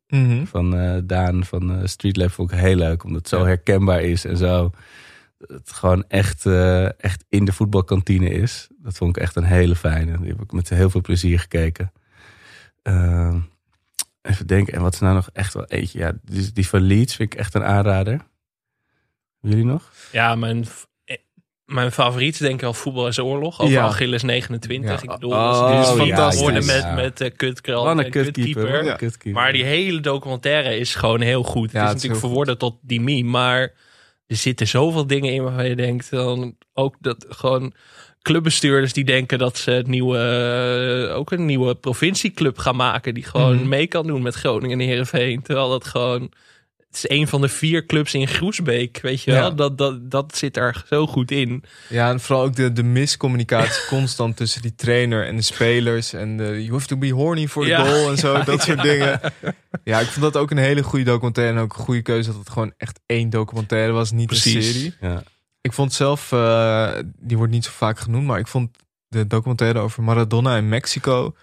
van 0.46 0.78
eh, 0.78 0.98
Daan 1.04 1.46
van 1.46 1.80
eh 1.80 1.86
Street 1.88 2.18
Lab 2.18 2.32
vond 2.32 2.52
ik 2.52 2.58
heel 2.60 2.76
leuk. 2.76 3.04
Omdat 3.04 3.20
het 3.20 3.30
zo 3.30 3.40
Ja. 3.40 3.46
herkenbaar 3.46 4.02
is 4.02 4.26
en 4.26 4.38
zo. 4.38 4.72
Het 5.48 5.72
gewoon 5.72 6.04
echt, 6.08 6.46
echt 6.98 7.26
in 7.30 7.46
de 7.46 7.54
voetbalkantine 7.54 8.30
is. 8.30 8.68
Dat 8.78 8.98
vond 8.98 9.16
ik 9.16 9.22
echt 9.22 9.36
een 9.36 9.44
hele 9.44 9.76
fijne. 9.76 10.18
Die 10.20 10.30
heb 10.30 10.42
ik 10.42 10.52
met 10.52 10.70
heel 10.70 10.90
veel 10.90 11.02
plezier 11.02 11.40
gekeken. 11.40 11.92
Eh, 12.84 13.36
even 14.22 14.48
denken. 14.48 14.74
En 14.74 14.82
wat 14.82 14.94
is 14.94 15.00
nou 15.00 15.14
nog 15.16 15.30
echt 15.34 15.54
wel 15.54 15.66
eentje? 15.66 16.00
Ja, 16.00 16.14
die, 16.24 16.52
die 16.52 16.68
van 16.68 16.82
Leeds 16.82 17.16
vind 17.16 17.34
ik 17.34 17.40
echt 17.40 17.54
een 17.54 17.64
aanrader. 17.64 18.22
Jullie 19.40 19.66
nog? 19.66 19.92
Ja, 20.12 20.36
mijn, 20.36 20.66
mijn 21.68 21.91
favoriet 21.91 22.39
denk 22.39 22.53
ik 22.53 22.61
wel 22.61 22.73
Voetbal 22.73 23.07
is 23.07 23.19
Oorlog. 23.19 23.60
Over 23.60 23.73
Ja. 23.73 23.84
Achilles 23.85 24.23
29. 24.23 24.89
Ja. 24.89 25.02
Ik 25.02 25.10
bedoel, 25.19 25.31
Oh, 25.31 25.72
die 25.72 25.80
is 25.80 26.07
fantastisch. 26.07 26.48
ja, 26.48 26.53
met, 26.53 26.84
ja. 26.84 26.94
met 26.94 27.22
uh, 27.22 27.27
kutkrel 27.35 27.84
Wat 27.84 27.99
en 27.99 28.10
kutkeeper. 28.11 28.84
Ja. 28.85 28.98
Maar 29.31 29.53
die 29.53 29.64
hele 29.64 29.99
documentaire 29.99 30.77
is 30.77 30.95
gewoon 30.95 31.22
heel 31.22 31.44
goed. 31.44 31.72
Ja, 31.72 31.80
het 31.80 31.88
is 31.88 31.94
natuurlijk 31.94 32.19
verworden 32.22 32.57
tot 32.57 32.76
die 32.81 33.02
meme. 33.02 33.30
Maar 33.30 33.73
er 34.27 34.35
zitten 34.35 34.68
zoveel 34.68 35.07
dingen 35.07 35.34
in 35.34 35.44
waarvan 35.44 35.69
je 35.69 35.76
denkt... 35.76 36.11
Dan 36.11 36.56
ook 36.73 36.95
dat 36.99 37.26
gewoon 37.30 37.73
clubbestuurders 38.22 38.94
die 38.94 39.06
denken 39.06 39.38
dat 39.39 39.57
ze 39.57 39.72
het 39.72 39.88
nieuwe, 39.88 40.18
eh, 41.10 41.15
ook 41.18 41.31
een 41.31 41.45
nieuwe 41.45 41.76
provincieclub 41.76 42.57
gaan 42.57 42.76
maken. 42.76 43.14
Die 43.14 43.23
gewoon 43.23 43.56
Mhm. 43.56 43.68
mee 43.68 43.88
kan 43.88 44.07
doen 44.07 44.22
met 44.22 44.35
Groningen 44.35 44.80
en 44.80 44.85
Heerenveen. 44.88 45.41
Terwijl 45.41 45.69
dat 45.69 45.85
gewoon... 45.85 46.31
Is 47.03 47.10
een 47.10 47.28
van 47.28 47.41
de 47.41 47.48
vier 47.49 47.86
clubs 47.86 48.14
in 48.14 48.28
Groesbeek, 48.28 48.99
weet 49.02 49.24
je 49.24 49.32
wel? 49.32 49.44
Ja. 49.44 49.49
Dat, 49.52 49.78
dat, 49.78 50.11
dat 50.11 50.38
zit 50.38 50.57
er 50.57 50.84
zo 50.88 51.07
goed 51.07 51.32
in. 51.32 51.64
Ja, 51.90 52.10
en 52.10 52.19
vooral 52.19 52.45
ook 52.45 52.56
de, 52.56 52.72
de 52.72 52.84
miscommunicatie 52.84 53.88
constant 53.98 54.38
tussen 54.38 54.61
die 54.61 54.76
trainer 54.76 55.26
en 55.26 55.36
de 55.36 55.41
spelers. 55.41 56.14
En 56.14 56.38
de, 56.38 56.44
you 56.64 56.72
have 56.72 56.88
to 56.88 56.98
be 56.98 57.10
horny 57.10 57.48
for 57.48 57.64
the 57.64 57.69
Ja. 57.69 57.86
goal 57.86 58.10
en 58.10 58.18
zo, 58.18 58.44
dat 58.44 58.61
soort 58.61 58.82
dingen. 58.82 59.19
Ja, 59.84 59.99
ik 59.99 60.07
vond 60.07 60.26
dat 60.34 60.38
ook 60.41 60.52
een 60.52 60.57
hele 60.57 60.84
goede 60.84 61.06
documentaire. 61.06 61.53
En 61.57 61.61
ook 61.64 61.74
een 61.78 61.84
goede 61.84 62.02
keuze 62.02 62.30
dat 62.30 62.40
het 62.40 62.49
gewoon 62.49 62.74
echt 62.78 62.99
één 63.06 63.30
documentaire 63.30 63.91
was, 63.91 64.11
niet 64.11 64.19
een 64.22 64.28
Precies. 64.28 64.72
serie. 64.72 64.94
Ja. 65.02 65.24
Ik 65.61 65.74
vond 65.74 65.94
zelf, 65.94 66.32
eh, 66.32 66.90
die 67.19 67.38
wordt 67.38 67.52
niet 67.52 67.65
zo 67.65 67.72
vaak 67.74 67.99
genoemd, 67.99 68.26
maar 68.28 68.40
ik 68.40 68.48
vond 68.48 68.78
de 69.07 69.28
documentaire 69.28 69.80
over 69.80 70.03
Maradona 70.03 70.57
in 70.57 70.69
Mexico 70.69 71.36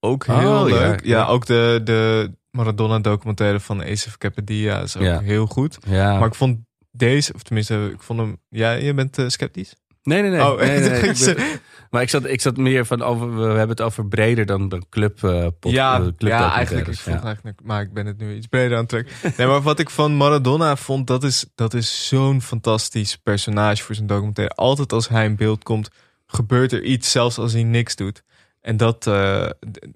ook 0.00 0.26
heel 0.26 0.36
Oh, 0.62 0.68
ja, 0.68 0.78
leuk. 0.78 1.04
Ja, 1.04 1.18
ja. 1.18 1.26
ook 1.26 1.46
de, 1.46 1.80
de 1.84 2.30
Maradona 2.50 2.98
documentaire 2.98 3.60
van 3.60 3.82
Acef 3.82 4.18
Capedia 4.18 4.80
is 4.82 4.96
ook 4.96 5.02
Ja. 5.02 5.20
heel 5.20 5.46
goed. 5.46 5.78
Ja. 5.86 6.18
Maar 6.18 6.28
ik 6.28 6.34
vond 6.34 6.58
deze, 6.92 7.32
of 7.34 7.42
tenminste, 7.42 7.90
ik 7.94 8.02
vond 8.02 8.18
hem... 8.20 8.36
Ja, 8.48 8.72
je 8.72 8.94
bent 8.94 9.18
eh, 9.18 9.24
sceptisch? 9.28 9.74
Nee, 10.02 10.22
nee, 10.22 10.30
nee. 10.30 10.40
Oh, 10.40 10.58
nee, 10.60 10.68
nee, 10.68 10.76
ik 10.76 10.90
nee. 10.90 11.00
dacht 11.12 11.26
Ik 11.26 11.36
ben- 11.36 11.60
maar 11.90 12.02
ik 12.02 12.08
zat, 12.08 12.24
ik 12.24 12.40
zat 12.40 12.56
meer 12.56 12.86
van 12.86 13.02
over. 13.02 13.34
We 13.36 13.42
hebben 13.42 13.68
het 13.68 13.80
over 13.80 14.06
breder 14.06 14.46
dan 14.46 14.68
de 14.68 14.82
club. 14.90 15.24
eh 15.24 15.46
pod- 15.60 15.72
ja, 15.72 16.00
eh, 16.00 16.06
ja, 16.18 16.52
eigenlijk. 16.54 16.86
Ik 16.88 16.98
Ja. 17.00 17.22
eigenlijk, 17.22 17.60
maar 17.62 17.82
ik 17.82 17.92
ben 17.92 18.06
het 18.06 18.18
nu 18.18 18.34
iets 18.34 18.46
breder 18.46 18.72
aan 18.72 18.80
het 18.80 18.88
trekken. 18.88 19.14
Nee, 19.36 19.46
maar 19.46 19.62
wat 19.62 19.78
ik 19.78 19.90
van 19.90 20.16
Maradona 20.16 20.76
vond, 20.76 21.06
dat 21.06 21.24
is, 21.24 21.46
dat 21.54 21.74
is 21.74 22.08
zo'n 22.08 22.42
fantastisch 22.42 23.16
personage 23.16 23.82
voor 23.82 23.94
zijn 23.94 24.06
documentaire. 24.06 24.54
Altijd 24.54 24.92
als 24.92 25.08
hij 25.08 25.24
in 25.24 25.36
beeld 25.36 25.62
komt, 25.62 25.88
gebeurt 26.26 26.72
er 26.72 26.82
iets, 26.82 27.10
zelfs 27.10 27.38
als 27.38 27.52
hij 27.52 27.62
niks 27.62 27.96
doet. 27.96 28.22
En 28.60 28.76
dat, 28.76 29.06
eh, 29.06 29.46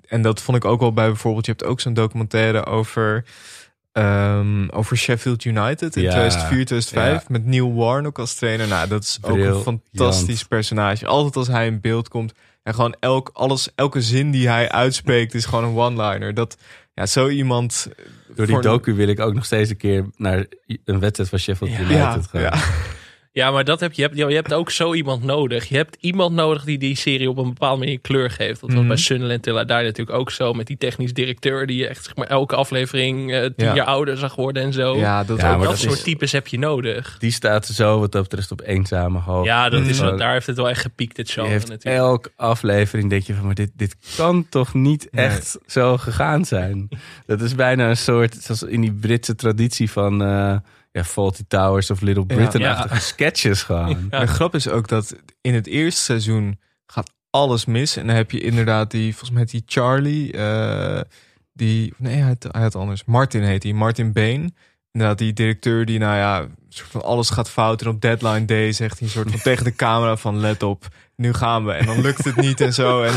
en 0.09 0.23
dat 0.23 0.41
vond 0.43 0.57
ik 0.57 0.65
ook 0.65 0.81
wel 0.81 0.93
bij 0.93 1.07
bijvoorbeeld, 1.07 1.47
je 1.47 1.53
hebt 1.53 1.65
ook 1.65 1.81
zo'n 1.81 1.95
documentaire 1.95 2.65
over, 2.67 3.25
ehm, 3.93 4.69
over 4.69 4.97
Sheffield 4.97 5.45
United 5.45 5.97
in 5.97 6.03
Ja, 6.03 6.11
2004, 6.11 6.65
2005. 6.65 7.21
ja. 7.21 7.27
Met 7.29 7.47
Neil 7.47 7.75
Warnock 7.75 8.19
als 8.19 8.35
trainer. 8.35 8.69
Nou, 8.69 8.89
dat 8.89 9.03
is 9.03 9.19
ook 9.23 9.37
een 9.37 9.55
fantastisch 9.63 10.45
personage. 10.45 11.07
Altijd 11.07 11.37
als 11.37 11.49
hij 11.49 11.67
in 11.67 11.81
beeld 11.81 12.09
komt, 12.09 12.33
en 12.63 12.75
gewoon 12.75 12.97
elk, 13.01 13.31
alles, 13.33 13.69
elke 13.75 14.01
zin 14.03 14.31
die 14.31 14.49
hij 14.49 14.69
uitspreekt 14.71 15.35
is 15.35 15.45
gewoon 15.45 15.65
een 15.65 15.77
one-liner. 15.77 16.35
Dat, 16.35 16.57
ja, 16.95 17.07
zo 17.07 17.29
iemand... 17.29 17.89
Door 18.35 18.47
die 18.47 18.55
voor- 18.55 18.65
docu 18.65 18.95
wil 18.95 19.09
ik 19.09 19.21
ook 19.21 19.35
nog 19.35 19.45
steeds 19.45 19.71
een 19.71 19.77
keer 19.77 20.07
naar 20.17 20.47
een 20.85 20.99
wedstrijd 21.01 21.29
van 21.31 21.39
Sheffield. 21.39 21.71
United 21.71 22.29
Ja, 22.33 22.51
gaan. 22.57 22.61
ja. 23.35 23.51
Maar 23.51 23.65
dat 23.65 23.81
heb 23.81 23.93
je, 23.93 24.03
je, 24.03 24.09
hebt, 24.09 24.19
je 24.31 24.35
hebt 24.35 24.53
ook 24.53 24.71
zo 24.71 24.95
iemand 24.95 25.23
nodig. 25.23 25.65
Je 25.69 25.77
hebt 25.77 25.97
iemand 26.01 26.35
nodig 26.35 26.65
die 26.65 26.79
die 26.79 26.97
serie 26.97 27.29
op 27.31 27.37
een 27.39 27.49
bepaalde 27.49 27.79
manier 27.79 28.01
kleur 28.01 28.31
geeft. 28.31 28.61
Dat 28.61 28.71
was 28.71 28.79
Mhm. 28.79 28.89
bij 28.89 28.97
Sunderland 28.97 29.43
Till 29.43 29.57
I 29.59 29.65
Die 29.65 29.77
natuurlijk 29.77 30.19
ook 30.19 30.31
zo. 30.31 30.53
Met 30.53 30.67
die 30.67 30.77
technisch 30.77 31.13
directeur 31.13 31.67
die 31.67 31.77
je 31.77 31.87
echt 31.89 32.05
zeg 32.05 32.17
maar, 32.17 32.27
elke 32.27 32.55
aflevering 32.55 33.33
eh, 33.33 33.41
tien 33.41 33.67
Ja. 33.67 33.75
jaar 33.75 33.87
ouder 33.87 34.17
zag 34.17 34.35
worden 34.35 34.63
en 34.63 34.73
zo. 34.73 34.97
Ja, 34.97 35.25
dat 35.25 35.41
Ja, 35.41 35.45
ook. 35.53 35.57
maar 35.59 35.67
dat, 35.67 35.69
dat 35.77 35.79
soort 35.79 35.95
is- 35.95 36.03
types 36.03 36.33
heb 36.33 36.47
je 36.47 36.59
nodig. 36.59 37.17
Die 37.19 37.31
staat 37.33 37.67
zo 37.67 37.99
wat 38.01 38.13
dat 38.13 38.23
betreft 38.23 38.51
op 38.51 38.61
eenzame 38.61 39.19
hoogte. 39.19 39.49
Ja, 39.49 39.69
dat 39.69 39.81
is, 39.87 39.97
Gewoon- 39.97 40.09
wel- 40.11 40.19
daar 40.19 40.33
heeft 40.33 40.47
het 40.47 40.57
wel 40.57 40.69
echt 40.69 40.81
gepiekt, 40.81 41.17
het 41.17 41.31
genre 41.31 41.49
heeft 41.51 41.69
natuurlijk. 41.69 42.05
elke 42.05 42.31
aflevering 42.37 43.11
denk 43.11 43.23
je 43.23 43.35
van, 43.35 43.45
maar 43.47 43.55
dit, 43.55 43.71
dit 43.77 43.97
kan 44.17 44.47
toch 44.49 44.75
niet 44.75 45.09
Nee. 45.11 45.25
echt 45.25 45.59
zo 45.67 45.97
gegaan 45.97 46.45
zijn. 46.45 46.89
Dat 47.27 47.41
is 47.41 47.55
bijna 47.55 47.89
een 47.89 47.97
soort, 47.97 48.35
zoals 48.35 48.63
in 48.63 48.81
die 48.81 48.93
Britse 48.93 49.35
traditie 49.35 49.91
van 49.91 50.23
eh 50.23 50.57
ja, 50.95 51.05
Faulty 51.05 51.43
Towers 51.49 51.91
of 51.91 52.01
Little 52.01 52.25
Ja. 52.27 52.35
Britain-achtige 52.35 53.01
sketches 53.01 53.63
gewoon. 53.63 54.07
Ja. 54.11 54.21
De 54.21 54.27
grap 54.27 54.55
is 54.55 54.69
ook 54.69 54.89
dat 54.89 55.17
in 55.41 55.55
het 55.55 55.67
eerste 55.67 56.01
seizoen 56.01 56.61
gaat 56.87 57.13
alles 57.31 57.65
mis. 57.65 57.97
En 57.97 58.07
dan 58.07 58.17
heb 58.17 58.31
je 58.31 58.41
inderdaad 58.41 58.91
die, 58.91 59.11
volgens 59.11 59.31
mij 59.31 59.45
die 59.45 59.63
Charlie, 59.67 60.33
eh, 60.33 61.01
die, 61.53 61.95
nee, 61.97 62.17
hij 62.17 62.29
had, 62.29 62.47
hij 62.53 62.63
had 62.63 62.75
anders. 62.75 63.05
Martin 63.05 63.43
heet 63.43 63.63
hij, 63.63 63.73
Martin 63.73 64.13
Bain. 64.13 64.55
Inderdaad, 64.93 65.19
die 65.19 65.33
directeur 65.33 65.85
die, 65.85 65.99
nou 65.99 66.17
ja, 66.17 66.41
een 66.41 66.57
soort 66.69 66.91
van 66.91 67.03
alles 67.03 67.31
gaat 67.31 67.51
fout. 67.51 67.83
En 67.83 67.89
op 67.89 68.01
deadline 68.01 68.45
day 68.45 68.73
zegt 68.73 68.99
hij 68.99 69.09
een 69.09 69.15
soort 69.15 69.31
van 69.31 69.41
tegen 69.53 69.65
de 69.65 69.75
camera 69.75 70.17
van, 70.17 70.39
let 70.39 70.63
op, 70.63 70.89
nu 71.17 71.33
gaan 71.33 71.65
we. 71.65 71.73
En 71.73 71.87
dan 71.87 72.01
lukt 72.01 72.25
het 72.25 72.37
niet 72.37 72.61
en 72.61 72.75
zo. 72.75 73.03
En, 73.03 73.15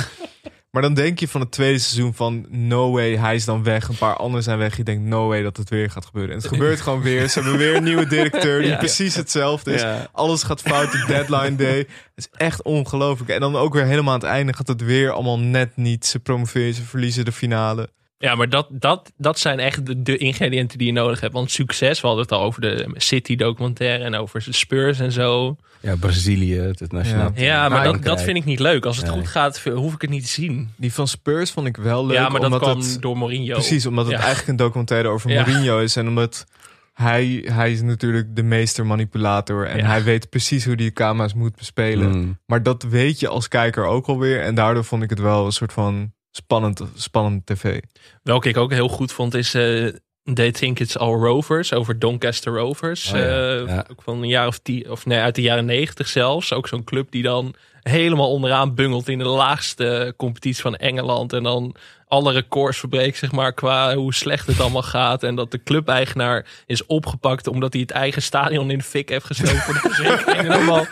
maar 0.78 0.86
dan 0.86 0.96
denk 0.96 1.20
je 1.20 1.28
van 1.28 1.42
het 1.42 1.52
tweede 1.52 1.80
seizoen 1.80 2.14
van, 2.14 2.46
no 2.50 2.92
way, 2.92 3.16
hij 3.16 3.36
is 3.36 3.46
dan 3.46 3.64
weg. 3.64 3.88
Een 3.88 3.98
paar 3.98 4.16
anderen 4.16 4.44
zijn 4.44 4.58
weg. 4.58 4.78
Je 4.78 4.84
denkt, 4.84 5.04
no 5.04 5.28
way 5.28 5.42
dat 5.42 5.58
het 5.58 5.70
weer 5.70 5.90
gaat 5.92 6.06
gebeuren. 6.06 6.32
En 6.32 6.38
het 6.38 6.48
gebeurt 6.54 6.82
gewoon 6.82 7.02
weer. 7.02 7.30
Ze 7.30 7.40
hebben 7.40 7.58
weer 7.58 7.76
een 7.76 7.84
nieuwe 7.84 8.08
directeur 8.08 8.62
die 8.62 8.70
Ja. 8.70 8.78
precies 8.78 9.16
hetzelfde 9.16 9.74
is. 9.74 9.82
Ja. 9.82 10.08
Alles 10.12 10.44
gaat 10.44 10.62
fout 10.62 10.94
op 10.94 11.08
deadline 11.08 11.56
day. 11.56 11.78
Het 11.78 11.88
is 12.16 12.28
echt 12.32 12.62
ongelooflijk. 12.62 13.30
En 13.30 13.40
dan 13.40 13.56
ook 13.56 13.74
weer 13.74 13.86
helemaal 13.86 14.14
aan 14.14 14.20
het 14.20 14.30
einde 14.30 14.54
gaat 14.54 14.68
het 14.68 14.84
weer 14.84 15.12
allemaal 15.12 15.40
net 15.40 15.76
niet. 15.76 16.06
Ze 16.06 16.20
promoveren, 16.20 16.74
ze 16.74 16.84
verliezen 16.84 17.26
de 17.26 17.32
finale. 17.32 17.90
Ja, 18.20 18.36
maar 18.36 18.50
dat, 18.50 18.68
dat, 18.72 19.12
dat 19.18 19.40
zijn 19.40 19.60
echt 19.60 19.86
de, 19.86 20.02
de 20.02 20.18
ingrediënten 20.18 20.78
die 20.78 20.88
je 20.88 20.94
nodig 20.94 21.20
hebt. 21.20 21.34
Want 21.34 21.52
succes, 21.52 22.02
we 22.02 22.08
hadden 22.08 22.26
het 22.26 22.34
al 22.34 22.42
over 22.44 22.62
de 22.62 22.90
City 22.94 23.36
documentaire 23.36 24.04
en 24.04 24.16
over 24.16 24.44
de 24.46 24.52
Spurs 24.54 25.00
en 25.00 25.12
zo. 25.12 25.56
Ja, 25.80 25.96
Brazilië, 25.96 26.60
het 26.60 26.92
nationaal. 26.92 27.32
Ja. 27.36 27.44
Ja, 27.44 27.70
maar 27.70 27.84
dat, 27.84 28.04
dat 28.04 28.22
vind 28.22 28.38
ik 28.38 28.46
niet 28.46 28.60
leuk. 28.60 28.86
Als 28.86 28.98
het 28.98 29.06
Nee. 29.06 29.16
goed 29.16 29.28
gaat, 29.28 29.64
hoef 29.64 29.94
ik 29.94 30.02
het 30.02 30.10
niet 30.10 30.24
te 30.24 30.30
zien. 30.30 30.70
Die 30.76 30.94
van 30.94 31.08
Spurs 31.08 31.52
vond 31.52 31.68
ik 31.68 31.78
wel 31.78 32.06
leuk. 32.06 32.16
ja, 32.18 32.22
maar 32.30 32.42
dat 32.42 32.44
omdat 32.44 32.62
kwam 32.62 32.80
het, 32.80 32.98
door 33.02 33.18
Mourinho. 33.18 33.54
Precies, 33.54 33.86
omdat 33.86 34.06
het 34.06 34.14
Ja. 34.14 34.20
eigenlijk 34.20 34.50
een 34.50 34.56
documentaire 34.56 35.08
over 35.08 35.30
Ja. 35.32 35.46
Mourinho 35.46 35.80
is. 35.80 35.96
En 35.96 36.08
omdat 36.08 36.46
hij, 36.94 37.44
hij 37.52 37.72
is 37.72 37.82
natuurlijk 37.82 38.36
de 38.36 38.44
meester 38.44 38.86
manipulator. 38.86 39.66
En 39.68 39.78
Ja. 39.78 39.86
hij 39.86 40.04
weet 40.04 40.30
precies 40.30 40.66
hoe 40.66 40.76
die 40.76 40.92
camera's 40.92 41.34
moet 41.34 41.56
bespelen. 41.56 42.10
Mm. 42.18 42.38
Maar 42.46 42.64
dat 42.64 42.84
weet 42.84 43.20
je 43.20 43.28
als 43.28 43.48
kijker 43.48 43.86
ook 43.86 44.06
alweer. 44.08 44.42
En 44.42 44.56
daardoor 44.56 44.84
vond 44.84 45.04
ik 45.04 45.10
het 45.10 45.20
wel 45.20 45.46
een 45.46 45.52
soort 45.52 45.74
van 45.74 46.12
spannend, 46.38 46.82
spannend 46.96 47.46
tv. 47.46 47.80
Welke 48.24 48.50
ik 48.50 48.58
ook 48.58 48.72
heel 48.72 48.88
goed 48.88 49.12
vond 49.12 49.34
is 49.34 49.54
eh 49.54 49.88
They 50.34 50.52
Think 50.52 50.80
It's 50.80 50.98
All 50.98 51.14
Rovers 51.14 51.74
over 51.74 52.00
Doncaster 52.00 52.54
Rovers. 52.54 53.12
Oh 53.12 53.20
ja, 53.20 53.26
Eh, 53.26 53.68
ja. 53.68 53.86
Ook 53.92 54.02
van 54.02 54.22
een 54.22 54.28
jaar 54.28 54.48
of 54.48 54.58
tien, 54.60 54.92
of 54.92 55.06
nee, 55.06 55.20
uit 55.20 55.36
de 55.36 55.42
jaren 55.42 55.66
negentig 55.66 56.08
zelfs. 56.08 56.54
Ook 56.54 56.68
zo'n 56.68 56.84
club 56.84 57.12
die 57.12 57.24
dan 57.24 57.54
helemaal 57.82 58.32
onderaan 58.32 58.76
bungelt 58.76 59.08
in 59.10 59.18
de 59.18 59.24
laagste 59.28 60.14
competitie 60.18 60.62
van 60.62 60.76
Engeland. 60.76 61.34
En 61.34 61.44
dan 61.44 61.76
alle 62.08 62.32
records 62.34 62.78
verbreekt, 62.80 63.18
zeg 63.18 63.32
maar, 63.32 63.54
qua 63.54 63.96
hoe 63.96 64.14
slecht 64.14 64.48
het 64.48 64.60
allemaal 64.60 64.82
gaat. 64.82 65.24
En 65.24 65.36
dat 65.36 65.52
de 65.52 65.64
clubeigenaar 65.64 66.46
is 66.66 66.86
opgepakt 66.86 67.48
omdat 67.48 67.74
hij 67.74 67.82
het 67.82 67.92
eigen 67.92 68.22
stadion 68.22 68.72
in 68.72 68.78
de 68.78 68.84
fik 68.84 69.10
heeft 69.10 69.26
gestoken 69.26 69.58
voor 69.58 69.74
de 69.74 69.80
verzekering. 69.80 70.38
En 70.48 70.52
allemaal 70.52 70.86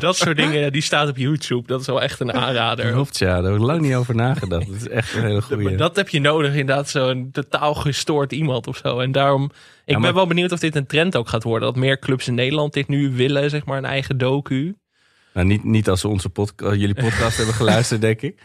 dat 0.00 0.16
soort 0.16 0.36
dingen, 0.36 0.72
die 0.72 0.82
staat 0.82 1.08
op 1.08 1.16
YouTube. 1.16 1.66
Dat 1.66 1.80
is 1.80 1.86
wel 1.86 2.02
echt 2.02 2.20
een 2.20 2.32
aanrader. 2.32 2.92
Klopt, 2.92 3.18
ja. 3.18 3.34
Daar 3.40 3.50
heb 3.52 3.60
ik 3.60 3.66
lang 3.66 3.80
niet 3.80 3.94
over 3.94 4.14
nagedacht. 4.14 4.66
Dat 4.66 4.76
is 4.76 4.88
echt 4.88 5.14
een 5.14 5.22
hele 5.22 5.32
Maar 5.32 5.42
goede. 5.42 5.74
dat 5.74 5.96
heb 5.96 6.08
je 6.08 6.20
nodig, 6.20 6.50
inderdaad, 6.54 6.88
zo'n 6.88 7.28
totaal 7.32 7.74
gestoord 7.74 8.32
iemand 8.32 8.66
of 8.66 8.76
zo. 8.76 8.98
En 9.00 9.12
daarom, 9.12 9.50
ik 9.84 9.92
maar- 9.92 10.00
ben 10.02 10.14
wel 10.14 10.26
benieuwd 10.26 10.52
of 10.52 10.58
dit 10.58 10.76
een 10.76 10.86
trend 10.86 11.16
ook 11.16 11.28
gaat 11.28 11.42
worden. 11.42 11.68
Dat 11.72 11.76
meer 11.76 11.98
clubs 11.98 12.28
in 12.28 12.34
Nederland 12.34 12.72
dit 12.72 12.88
nu 12.88 13.10
willen, 13.16 13.50
zeg 13.50 13.64
maar, 13.64 13.78
een 13.78 13.84
eigen 13.84 14.18
docu. 14.18 14.76
Nou, 15.34 15.46
niet, 15.46 15.64
niet 15.64 15.88
als 15.88 16.00
ze 16.00 16.08
onze 16.08 16.28
podca- 16.28 16.74
jullie 16.74 16.94
podcast 16.94 17.36
hebben 17.38 17.54
geluisterd, 17.54 18.00
denk 18.00 18.20
ik. 18.22 18.38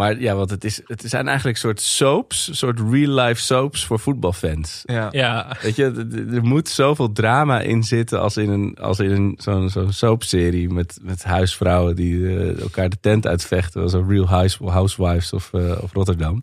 Maar 0.00 0.20
ja, 0.20 0.34
want 0.34 0.50
het, 0.50 0.64
is, 0.64 0.80
het 0.84 1.02
zijn 1.06 1.28
eigenlijk 1.28 1.58
soort 1.58 1.80
soaps, 1.80 2.58
soort 2.58 2.80
real-life 2.90 3.40
soaps 3.40 3.84
voor 3.86 3.98
voetbalfans. 3.98 4.82
Ja. 4.84 5.08
Ja, 5.10 5.56
Weet 5.62 5.76
je, 5.76 6.06
er 6.32 6.42
moet 6.44 6.68
zoveel 6.68 7.12
drama 7.12 7.60
in 7.60 7.82
zitten 7.82 8.20
als 8.20 8.36
in 8.36 8.48
een, 8.50 8.76
als 8.80 8.98
in 8.98 9.10
een 9.10 9.34
zo'n 9.38 9.70
zo'n 9.70 9.92
soapserie 9.92 10.68
met, 10.68 10.98
met 11.02 11.22
huisvrouwen 11.24 11.96
die 11.96 12.26
eh, 12.28 12.60
elkaar 12.60 12.88
de 12.88 12.96
tent 13.00 13.26
uitvechten. 13.26 13.88
Zoals 13.90 14.06
Real 14.08 14.26
House- 14.28 14.64
Housewives 14.64 15.32
of, 15.32 15.52
eh, 15.52 15.82
of 15.82 15.92
Rotterdam. 15.92 16.42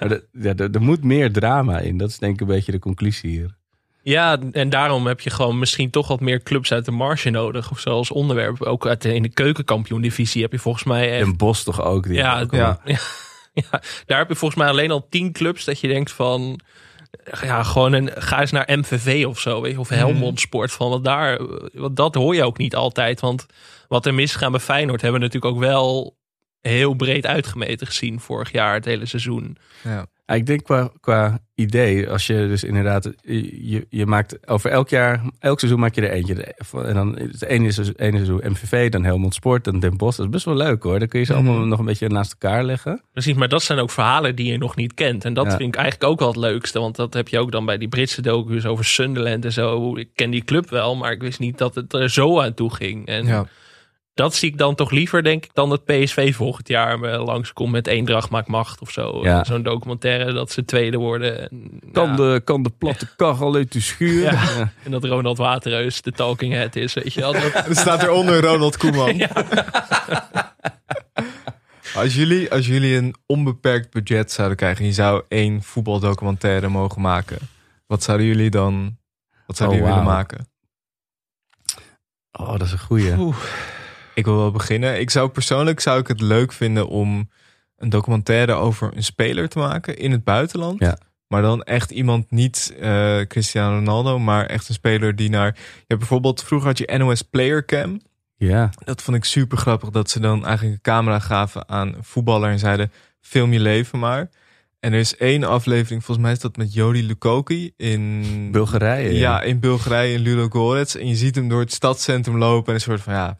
Maar 0.00 0.08
de- 0.08 0.24
ja, 0.32 0.54
er 0.54 0.82
moet 0.82 1.04
meer 1.04 1.32
drama 1.32 1.78
in. 1.78 1.98
Dat 1.98 2.08
is 2.08 2.18
denk 2.18 2.34
ik 2.34 2.40
een 2.40 2.46
beetje 2.46 2.72
de 2.72 2.78
conclusie 2.78 3.30
hier. 3.30 3.54
Ja, 4.04 4.38
en 4.52 4.68
daarom 4.68 5.06
heb 5.06 5.20
je 5.20 5.30
gewoon 5.30 5.58
misschien 5.58 5.90
toch 5.90 6.08
wat 6.08 6.20
meer 6.20 6.42
clubs 6.42 6.72
uit 6.72 6.84
de 6.84 6.90
marge 6.90 7.30
nodig. 7.30 7.70
Of 7.70 7.78
zo 7.78 7.90
als 7.90 8.10
onderwerp. 8.10 8.62
Ook 8.62 8.86
uit 8.86 9.02
de, 9.02 9.14
in 9.14 9.22
de 9.22 9.28
keukenkampioen-divisie 9.28 10.42
heb 10.42 10.52
je 10.52 10.58
volgens 10.58 10.84
mij 10.84 11.12
echt... 11.12 11.26
En 11.26 11.36
Bos 11.36 11.62
toch 11.62 11.82
ook. 11.82 12.04
Die 12.04 12.14
Ja, 12.14 12.40
ook 12.40 12.52
ja. 12.52 12.80
Ja, 12.84 12.98
ja, 13.70 13.82
daar 14.06 14.18
heb 14.18 14.28
je 14.28 14.34
volgens 14.34 14.60
mij 14.60 14.68
alleen 14.68 14.90
al 14.90 15.06
tien 15.08 15.32
clubs 15.32 15.64
dat 15.64 15.80
je 15.80 15.88
denkt 15.88 16.12
van... 16.12 16.60
Ja, 17.42 17.62
gewoon 17.62 17.92
een, 17.92 18.10
ga 18.14 18.40
eens 18.40 18.50
naar 18.50 18.78
MVV 18.78 19.24
of 19.26 19.40
zo, 19.40 19.60
weet 19.60 19.72
je, 19.72 19.80
of 19.80 19.88
Helmond 19.88 20.40
Sport. 20.40 20.72
Van 20.72 20.90
wat 20.90 21.04
daar, 21.04 21.40
want 21.72 21.96
dat 21.96 22.14
hoor 22.14 22.34
je 22.34 22.44
ook 22.44 22.58
niet 22.58 22.74
altijd. 22.74 23.20
Want 23.20 23.46
wat 23.88 24.06
er 24.06 24.14
misgaan 24.14 24.50
bij 24.50 24.60
Feyenoord 24.60 25.00
hebben 25.00 25.20
we 25.20 25.26
natuurlijk 25.26 25.54
ook 25.54 25.60
wel 25.60 26.16
heel 26.60 26.94
breed 26.94 27.26
uitgemeten 27.26 27.86
gezien 27.86 28.20
vorig 28.20 28.52
jaar, 28.52 28.74
het 28.74 28.84
hele 28.84 29.06
seizoen. 29.06 29.56
Ja. 29.82 30.06
Ja, 30.26 30.34
ik 30.34 30.46
denk 30.46 30.62
qua, 30.64 30.90
qua 31.00 31.38
idee, 31.54 32.08
als 32.10 32.26
je 32.26 32.34
dus 32.34 32.64
inderdaad, 32.64 33.10
je, 33.22 33.86
je 33.88 34.06
maakt 34.06 34.48
over 34.48 34.70
elk 34.70 34.88
jaar, 34.88 35.22
elk 35.38 35.58
seizoen 35.58 35.80
maak 35.80 35.94
je 35.94 36.00
er 36.00 36.10
eentje. 36.10 36.54
En 36.84 36.94
dan 36.94 37.18
het 37.18 37.44
ene, 37.44 37.66
is 37.66 37.78
ene 37.96 38.16
seizoen 38.16 38.40
MVV, 38.44 38.90
dan 38.90 39.04
Helmond 39.04 39.34
Sport, 39.34 39.64
dan 39.64 39.80
Den 39.80 39.96
Bosch. 39.96 40.16
Dat 40.16 40.26
is 40.26 40.32
best 40.32 40.44
wel 40.44 40.56
leuk 40.56 40.82
hoor. 40.82 40.98
Dan 40.98 41.08
kun 41.08 41.20
je 41.20 41.26
ze 41.26 41.32
Mhm. 41.34 41.46
allemaal 41.46 41.66
nog 41.66 41.78
een 41.78 41.84
beetje 41.84 42.08
naast 42.08 42.32
elkaar 42.40 42.64
leggen. 42.64 43.02
Precies, 43.12 43.34
maar 43.34 43.48
dat 43.48 43.62
zijn 43.62 43.78
ook 43.78 43.90
verhalen 43.90 44.36
die 44.36 44.52
je 44.52 44.58
nog 44.58 44.76
niet 44.76 44.94
kent. 44.94 45.24
En 45.24 45.34
dat 45.34 45.44
Ja. 45.44 45.56
vind 45.56 45.74
ik 45.74 45.80
eigenlijk 45.80 46.10
ook 46.12 46.18
wel 46.18 46.28
het 46.28 46.36
leukste. 46.36 46.80
Want 46.80 46.96
dat 46.96 47.14
heb 47.14 47.28
je 47.28 47.38
ook 47.38 47.52
dan 47.52 47.64
bij 47.66 47.78
die 47.78 47.88
Britse 47.88 48.22
docu's 48.22 48.64
over 48.64 48.84
Sunderland 48.84 49.44
en 49.44 49.52
zo. 49.52 49.96
Ik 49.96 50.08
ken 50.14 50.30
die 50.30 50.44
club 50.44 50.70
wel, 50.70 50.96
maar 50.96 51.12
ik 51.12 51.20
wist 51.20 51.38
niet 51.38 51.58
dat 51.58 51.74
het 51.74 51.92
er 51.92 52.10
zo 52.10 52.40
aan 52.40 52.54
toe 52.54 52.74
ging. 52.74 53.06
En 53.06 53.26
Ja. 53.26 53.46
Dat 54.14 54.34
zie 54.34 54.50
ik 54.50 54.58
dan 54.58 54.74
toch 54.74 54.90
liever, 54.90 55.22
denk 55.22 55.44
ik, 55.44 55.50
dan 55.54 55.68
dat 55.68 55.84
PSV 55.84 56.34
volgend 56.34 56.68
jaar 56.68 57.02
eh, 57.02 57.24
langskomt 57.24 57.72
met 57.72 57.86
Eendracht 57.86 58.30
maakt 58.30 58.48
macht 58.48 58.80
of 58.80 58.90
zo. 58.90 59.20
Ja. 59.22 59.44
Zo'n 59.44 59.62
documentaire 59.62 60.32
dat 60.32 60.50
ze 60.50 60.64
tweede 60.64 60.96
worden. 60.96 61.50
En, 61.50 61.80
Kan, 61.92 62.08
ja, 62.08 62.16
de, 62.16 62.40
kan 62.44 62.62
de 62.62 62.70
platte 62.70 63.14
kachel 63.16 63.54
uit 63.54 63.72
de 63.72 63.80
schuur? 63.80 64.22
Ja. 64.22 64.30
Ja. 64.32 64.72
en 64.84 64.90
dat 64.90 65.04
Ronald 65.04 65.38
Waterreus 65.38 66.02
de 66.02 66.12
talking 66.12 66.52
head 66.52 66.76
is, 66.76 66.94
weet 66.94 67.12
je 67.12 67.20
wel. 67.20 67.32
Dat, 67.40 67.42
Er 67.52 67.76
staat 67.76 68.02
eronder 68.02 68.40
Ronald 68.40 68.76
Koeman. 68.76 69.20
Als 71.94 72.14
jullie, 72.14 72.50
als 72.50 72.66
jullie 72.66 72.96
een 72.96 73.14
onbeperkt 73.26 73.90
budget 73.90 74.32
zouden 74.32 74.56
krijgen 74.56 74.80
en 74.80 74.86
je 74.86 74.92
zou 74.92 75.22
één 75.28 75.62
voetbaldocumentaire 75.62 76.68
mogen 76.68 77.00
maken, 77.00 77.38
wat 77.86 78.02
zouden 78.02 78.26
jullie 78.26 78.50
dan 78.50 78.96
wat 79.46 79.56
zouden 79.56 79.78
Oh, 79.78 79.84
jullie 79.84 80.00
willen 80.02 80.16
maken? 80.16 80.48
Oh, 82.32 82.50
dat 82.50 82.62
is 82.62 82.72
een 82.72 82.78
goeie. 82.78 83.14
Ik 84.14 84.24
wil 84.24 84.36
wel 84.36 84.50
beginnen. 84.50 85.00
Ik 85.00 85.10
zou 85.10 85.28
persoonlijk 85.28 85.80
zou 85.80 86.00
ik 86.00 86.08
het 86.08 86.20
leuk 86.20 86.52
vinden 86.52 86.88
om 86.88 87.30
een 87.76 87.88
documentaire 87.88 88.52
over 88.52 88.90
een 88.94 89.04
speler 89.04 89.48
te 89.48 89.58
maken 89.58 89.96
in 89.96 90.10
het 90.10 90.24
buitenland. 90.24 90.80
Ja. 90.80 90.98
Maar 91.28 91.42
dan 91.42 91.62
echt 91.62 91.90
iemand, 91.90 92.30
niet 92.30 92.74
eh, 92.80 93.20
Cristiano 93.20 93.74
Ronaldo, 93.74 94.18
maar 94.18 94.46
echt 94.46 94.68
een 94.68 94.74
speler 94.74 95.16
die 95.16 95.30
naar. 95.30 95.56
Hebt 95.86 96.00
bijvoorbeeld, 96.00 96.42
vroeger 96.42 96.68
had 96.68 96.78
je 96.78 96.96
NOS 96.98 97.22
Player 97.22 97.64
Cam. 97.64 98.00
Ja. 98.36 98.70
Dat 98.84 99.02
vond 99.02 99.16
ik 99.16 99.24
super 99.24 99.58
grappig 99.58 99.90
dat 99.90 100.10
ze 100.10 100.20
dan 100.20 100.46
eigenlijk 100.46 100.74
een 100.74 100.80
camera 100.80 101.18
gaven 101.18 101.68
aan 101.68 101.94
een 101.94 102.04
voetballer 102.04 102.50
en 102.50 102.58
zeiden: 102.58 102.92
film 103.20 103.52
je 103.52 103.60
leven 103.60 103.98
maar. 103.98 104.30
En 104.80 104.92
er 104.92 104.98
is 104.98 105.16
één 105.16 105.44
aflevering, 105.44 106.04
volgens 106.04 106.26
mij 106.26 106.34
is 106.34 106.40
dat 106.40 106.56
met 106.56 106.74
Jody 106.74 107.00
Lukoki 107.00 107.72
in 107.76 108.24
Bulgarije. 108.52 109.14
Ja, 109.14 109.42
in 109.42 109.60
Bulgarije, 109.60 110.14
in 110.14 110.20
Ludogorets. 110.20 110.96
En 110.96 111.08
je 111.08 111.14
ziet 111.14 111.34
hem 111.34 111.48
door 111.48 111.60
het 111.60 111.72
stadscentrum 111.72 112.38
lopen 112.38 112.68
en 112.68 112.74
een 112.74 112.80
soort 112.80 113.00
van 113.00 113.12
ja, 113.12 113.38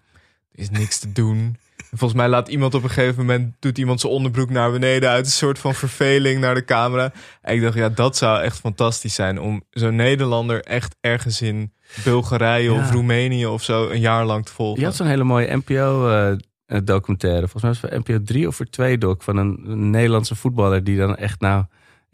er 0.54 0.60
is 0.60 0.70
niks 0.70 0.98
te 0.98 1.12
doen. 1.12 1.56
En 1.90 1.98
volgens 2.00 2.20
mij 2.20 2.28
laat 2.28 2.48
iemand 2.48 2.74
op 2.74 2.82
een 2.82 2.90
gegeven 2.90 3.16
moment, 3.26 3.54
doet 3.60 3.78
iemand 3.78 4.00
zijn 4.00 4.12
onderbroek 4.12 4.50
naar 4.50 4.70
beneden 4.72 5.10
uit 5.10 5.24
een 5.26 5.32
soort 5.32 5.58
van 5.58 5.74
verveling 5.74 6.40
naar 6.40 6.54
de 6.54 6.64
camera. 6.64 7.12
En 7.42 7.54
ik 7.54 7.62
dacht, 7.62 7.74
ja, 7.74 7.88
dat 7.88 8.16
zou 8.16 8.42
echt 8.42 8.58
fantastisch 8.58 9.14
zijn 9.14 9.40
om 9.40 9.62
zo'n 9.70 9.96
Nederlander 9.96 10.60
echt 10.62 10.96
ergens 11.00 11.42
in 11.42 11.72
Bulgarije 12.04 12.72
Ja. 12.72 12.78
of 12.78 12.90
Roemenië 12.90 13.46
of 13.46 13.62
zo 13.62 13.88
een 13.88 14.00
jaar 14.00 14.24
lang 14.24 14.46
te 14.46 14.52
volgen. 14.52 14.80
Je 14.80 14.86
had 14.86 14.96
zo'n 14.96 15.06
hele 15.06 15.24
mooie 15.24 15.56
NPO-documentaire. 15.56 17.48
Volgens 17.48 17.62
mij 17.62 17.70
was 17.72 17.80
het 17.80 17.90
voor 17.90 18.14
NPO 18.14 18.24
3 18.24 18.46
of 18.48 18.56
voor 18.56 18.66
2 18.66 18.98
doc. 18.98 19.16
Van 19.22 19.36
een, 19.36 19.60
een 19.66 19.90
Nederlandse 19.90 20.34
voetballer 20.34 20.84
die 20.84 20.96
dan 20.96 21.16
echt 21.16 21.40
nou... 21.40 21.64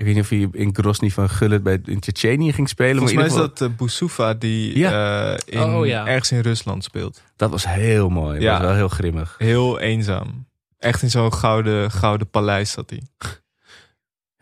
Ik 0.00 0.06
weet 0.06 0.14
niet 0.14 0.24
of 0.24 0.28
hij 0.30 0.48
in 0.52 0.74
Grozny 0.74 1.10
van 1.10 1.28
Gullit 1.30 1.62
bij, 1.62 1.80
in 1.84 2.00
Tsjetsjenië 2.00 2.52
ging 2.52 2.68
spelen. 2.68 2.96
Volgens 2.96 3.12
mij 3.18 3.28
maar 3.28 3.32
is 3.32 3.40
dat 3.56 3.60
uh, 3.70 3.76
Boussoufa 3.76 4.34
die 4.34 4.78
Ja. 4.78 5.32
eh, 5.32 5.38
in, 5.44 5.62
Oh, 5.62 5.86
ja. 5.86 6.06
ergens 6.06 6.32
in 6.32 6.40
Rusland 6.40 6.84
speelt. 6.84 7.22
Dat 7.36 7.50
was 7.50 7.66
heel 7.66 8.08
mooi. 8.08 8.32
Dat 8.34 8.42
Ja. 8.42 8.52
was 8.52 8.60
wel 8.60 8.74
heel 8.74 8.88
grimmig. 8.88 9.34
Heel 9.38 9.78
eenzaam. 9.78 10.46
Echt 10.78 11.02
in 11.02 11.10
zo'n 11.10 11.32
gouden, 11.32 11.90
gouden 11.90 12.28
paleis 12.30 12.70
zat 12.70 12.90
hij. 12.90 13.02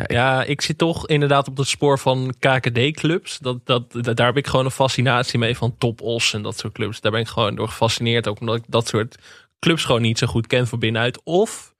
Ja, 0.06 0.42
ik 0.44 0.60
zit 0.60 0.78
toch 0.78 1.06
inderdaad 1.08 1.48
op 1.48 1.56
het 1.56 1.66
spoor 1.68 1.98
van 1.98 2.34
KKD-clubs. 2.38 3.38
Dat, 3.38 3.66
dat, 3.66 3.92
dat- 3.92 4.16
daar 4.16 4.26
heb 4.26 4.36
ik 4.36 4.46
gewoon 4.46 4.64
een 4.64 4.70
fascinatie 4.70 5.38
mee 5.38 5.56
van 5.56 5.74
Top 5.78 6.00
Os 6.02 6.34
en 6.34 6.42
dat 6.42 6.58
soort 6.58 6.72
clubs. 6.74 7.00
Daar 7.00 7.12
ben 7.12 7.20
ik 7.20 7.28
gewoon 7.28 7.54
door 7.54 7.68
gefascineerd. 7.68 8.28
Ook 8.28 8.40
omdat 8.40 8.56
ik 8.56 8.64
dat 8.66 8.88
soort 8.88 9.18
clubs 9.58 9.84
gewoon 9.84 10.02
niet 10.02 10.18
zo 10.18 10.26
goed 10.26 10.46
ken 10.46 10.66
van 10.66 10.78
binnenuit. 10.78 11.20
Of 11.24 11.74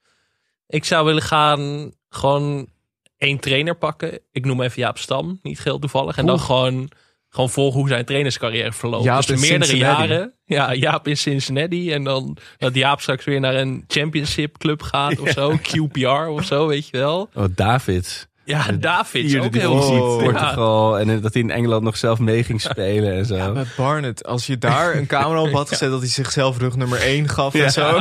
ik 0.67 0.85
zou 0.85 1.05
willen 1.05 1.23
gaan 1.23 1.93
gewoon 2.09 2.69
één 3.19 3.39
trainer 3.39 3.77
pakken. 3.77 4.21
Ik 4.33 4.45
noem 4.45 4.63
even 4.63 4.81
Jaap 4.83 4.99
Stam, 4.99 5.39
niet 5.43 5.61
geheel 5.61 5.79
toevallig. 5.79 6.17
En 6.17 6.27
dan 6.27 6.41
gewoon, 6.41 6.91
gewoon 7.29 7.51
volgen 7.51 7.81
hoe 7.81 7.89
zijn 7.89 8.05
trainerscarrière 8.05 8.73
verloopt. 8.73 9.05
Jaap 9.05 9.27
dus 9.27 9.41
meerdere 9.41 9.65
Cincinnati. 9.65 10.09
jaren. 10.09 10.35
Ja, 10.45 10.75
Jaap 10.75 11.09
in 11.09 11.17
Cincinnati. 11.17 11.93
En 11.93 12.05
dan 12.05 12.37
dat 12.59 12.75
Jaap 12.75 13.01
straks 13.01 13.25
weer 13.25 13.41
naar 13.41 13.55
een 13.55 13.85
championship 13.87 14.59
club 14.59 14.83
gaat 14.83 15.21
of 15.21 15.29
zo. 15.29 15.57
QPR 15.63 16.29
of 16.29 16.45
zo, 16.45 16.67
weet 16.67 16.89
je 16.89 16.97
wel. 16.97 17.29
Oh, 17.35 17.45
Davids. 17.55 18.27
Ja, 18.49 18.73
David 18.73 19.25
is 19.25 19.39
ook 19.39 19.55
heel 19.55 19.81
goed. 19.81 20.19
Portugal. 20.25 20.99
En 20.99 21.21
dat 21.21 21.33
hij 21.33 21.43
in 21.43 21.51
Engeland 21.51 21.83
nog 21.83 21.97
zelf 21.97 22.19
mee 22.19 22.45
ging 22.45 22.61
spelen 22.61 23.13
en 23.13 23.27
zo. 23.27 23.37
Ja, 23.37 23.49
met 23.49 23.69
Barnett. 23.77 24.27
Als 24.27 24.47
je 24.47 24.59
daar 24.59 24.97
een 24.97 25.07
camera 25.07 25.41
op 25.41 25.53
had 25.53 25.69
gezet 25.73 25.91
dat 25.91 26.01
hij 26.01 26.09
zichzelf 26.09 26.59
rug 26.59 26.77
nummer 26.77 27.01
1 27.01 27.29
gaf 27.29 27.55
en 27.55 27.71
zo. 27.73 28.01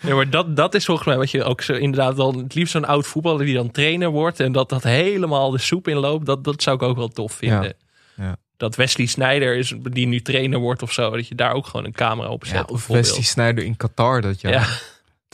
Ja, 0.00 0.14
maar 0.14 0.30
dat, 0.30 0.56
dat 0.56 0.74
is 0.74 0.84
volgens 0.84 1.06
mij 1.06 1.16
wat 1.16 1.30
je 1.30 1.44
ook 1.44 1.62
zo 1.62 1.72
inderdaad 1.72 2.16
dan 2.16 2.38
het 2.38 2.54
liefst 2.54 2.72
zo'n 2.72 2.84
oud 2.84 3.06
voetballer 3.06 3.44
die 3.44 3.54
dan 3.54 3.70
trainer 3.70 4.08
wordt 4.08 4.40
en 4.40 4.52
dat 4.52 4.68
dat 4.68 4.82
helemaal 4.82 5.50
de 5.50 5.58
soep 5.58 5.88
inloopt, 5.88 6.26
dat, 6.26 6.44
dat 6.44 6.62
zou 6.62 6.76
ik 6.76 6.82
ook 6.82 6.96
wel 6.96 7.08
tof 7.08 7.32
vinden. 7.32 7.74
Ja, 8.16 8.24
ja. 8.24 8.36
Dat 8.56 8.76
Wesley 8.76 9.06
Snyder 9.06 9.56
is 9.56 9.74
die 9.82 10.06
nu 10.06 10.20
trainer 10.20 10.58
wordt 10.58 10.82
of 10.82 10.92
zo, 10.92 11.10
dat 11.10 11.28
je 11.28 11.34
daar 11.34 11.52
ook 11.52 11.66
gewoon 11.66 11.86
een 11.86 11.92
camera 11.92 12.28
op 12.28 12.44
zet. 12.46 12.54
Ja, 12.54 12.64
of. 12.66 12.86
Wesley 12.86 13.22
Sneijder 13.22 13.64
in 13.64 13.76
Qatar 13.76 14.20
dat 14.20 14.40
jaar. 14.40 14.52
Ja. 14.52 14.66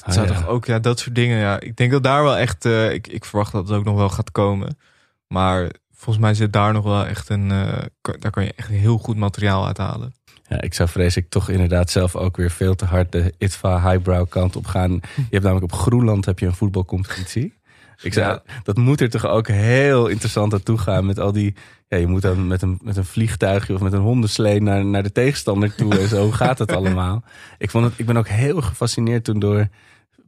Dat 0.05 0.15
zou 0.15 0.27
Ah, 0.27 0.33
ja. 0.33 0.41
toch 0.41 0.49
ook, 0.49 0.65
ja, 0.65 0.79
dat 0.79 0.99
soort 0.99 1.15
dingen. 1.15 1.39
Ja. 1.39 1.61
Ik 1.61 1.77
denk 1.77 1.91
dat 1.91 2.03
daar 2.03 2.23
wel 2.23 2.37
echt, 2.37 2.65
eh, 2.65 2.93
ik, 2.93 3.07
ik 3.07 3.25
verwacht 3.25 3.53
dat 3.53 3.69
het 3.69 3.79
ook 3.79 3.85
nog 3.85 3.97
wel 3.97 4.09
gaat 4.09 4.33
komen. 4.33 4.79
Maar 5.27 5.71
volgens 5.95 6.25
mij 6.25 6.35
zit 6.35 6.53
daar 6.53 6.73
nog 6.73 6.85
wel 6.85 7.07
echt 7.07 7.29
een, 7.29 7.51
eh, 7.51 7.83
daar 8.19 8.31
kan 8.31 8.45
je 8.45 8.53
echt 8.57 8.69
heel 8.69 8.99
goed 8.99 9.17
materiaal 9.17 9.67
uithalen. 9.67 10.15
Ja, 10.49 10.61
ik 10.61 10.75
zou 10.75 10.89
vrees 10.89 11.17
ik 11.17 11.29
toch 11.29 11.49
inderdaad 11.49 11.91
zelf 11.91 12.17
ook 12.17 12.37
weer 12.37 12.51
veel 12.51 12.75
te 12.75 12.85
hard 12.85 13.13
de 13.13 13.35
ITVA 13.39 13.91
highbrow 13.91 14.29
kant 14.29 14.57
op 14.57 14.67
gaan. 14.67 14.91
Je 15.17 15.23
hebt 15.31 15.45
namelijk 15.45 15.73
op 15.73 15.79
Groenland 15.79 16.25
heb 16.25 16.39
je 16.39 16.47
een 16.47 16.55
voetbalcompetitie. 16.55 17.55
Ik 18.03 18.13
zei, 18.13 18.39
dat 18.63 18.77
moet 18.77 19.01
er 19.01 19.11
toch 19.11 19.27
ook 19.27 19.49
heel 19.49 20.07
interessant 20.07 20.53
aan 20.53 20.63
toe 20.63 20.79
gaan 20.79 21.07
met 21.07 21.19
al 21.19 21.33
die... 21.33 21.55
Ja, 21.89 21.97
je 21.97 22.07
moet 22.07 22.23
dan 22.23 22.47
met 22.47 22.63
een, 22.63 22.79
met 22.83 22.97
een 22.97 23.05
vliegtuigje 23.05 23.75
of 23.75 23.81
met 23.81 23.93
een 23.93 24.01
hondenslee 24.01 24.63
naar, 24.63 24.85
naar 24.85 25.03
de 25.03 25.13
tegenstander 25.13 25.75
toe 25.75 25.99
en 25.99 26.09
zo. 26.09 26.23
Hoe 26.23 26.33
gaat 26.33 26.59
het 26.59 26.73
allemaal? 26.73 27.25
Ik, 27.59 27.71
vond 27.71 27.85
het, 27.85 27.95
ik 27.97 28.07
ben 28.07 28.17
ook 28.17 28.29
heel 28.29 28.61
gefascineerd 28.61 29.25
toen 29.25 29.39
door 29.39 29.69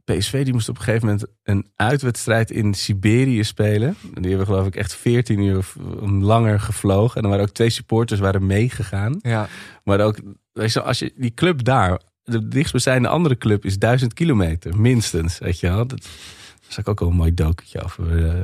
PSV. 0.03 0.43
Die 0.43 0.53
moest 0.53 0.69
op 0.69 0.77
een 0.77 0.83
gegeven 0.83 1.07
moment 1.07 1.27
een 1.43 1.67
uitwedstrijd 1.75 2.51
in 2.51 2.73
Siberië 2.73 3.43
spelen. 3.43 3.95
Die 4.13 4.29
hebben 4.29 4.45
geloof 4.45 4.67
ik 4.67 4.75
echt 4.75 4.95
14 4.95 5.39
uur 5.39 5.57
of 5.57 5.75
langer 6.19 6.59
gevlogen. 6.59 7.17
En 7.17 7.23
er 7.23 7.29
waren 7.29 7.45
ook 7.45 7.53
twee 7.53 7.69
supporters 7.69 8.19
waren 8.19 8.45
meegegaan. 8.45 9.19
Ja. 9.21 9.47
Maar 9.83 9.99
ook, 9.99 10.19
weet 10.53 10.73
je, 10.73 10.81
als 10.81 10.99
je 10.99 11.13
die 11.15 11.33
club 11.33 11.63
daar, 11.63 11.99
de 12.23 12.47
dichtstbijzijnde 12.47 13.07
andere 13.07 13.37
club 13.37 13.65
is 13.65 13.79
duizend 13.79 14.13
kilometer, 14.13 14.79
minstens. 14.79 15.37
Weet 15.37 15.59
je 15.59 15.67
wel. 15.67 15.87
Dat, 15.87 16.07
zou 16.69 16.81
ik 16.81 16.89
ook 16.89 16.99
wel 16.99 17.09
een 17.09 17.15
mooi 17.15 17.33
dokertje 17.33 17.83
over, 17.83 18.03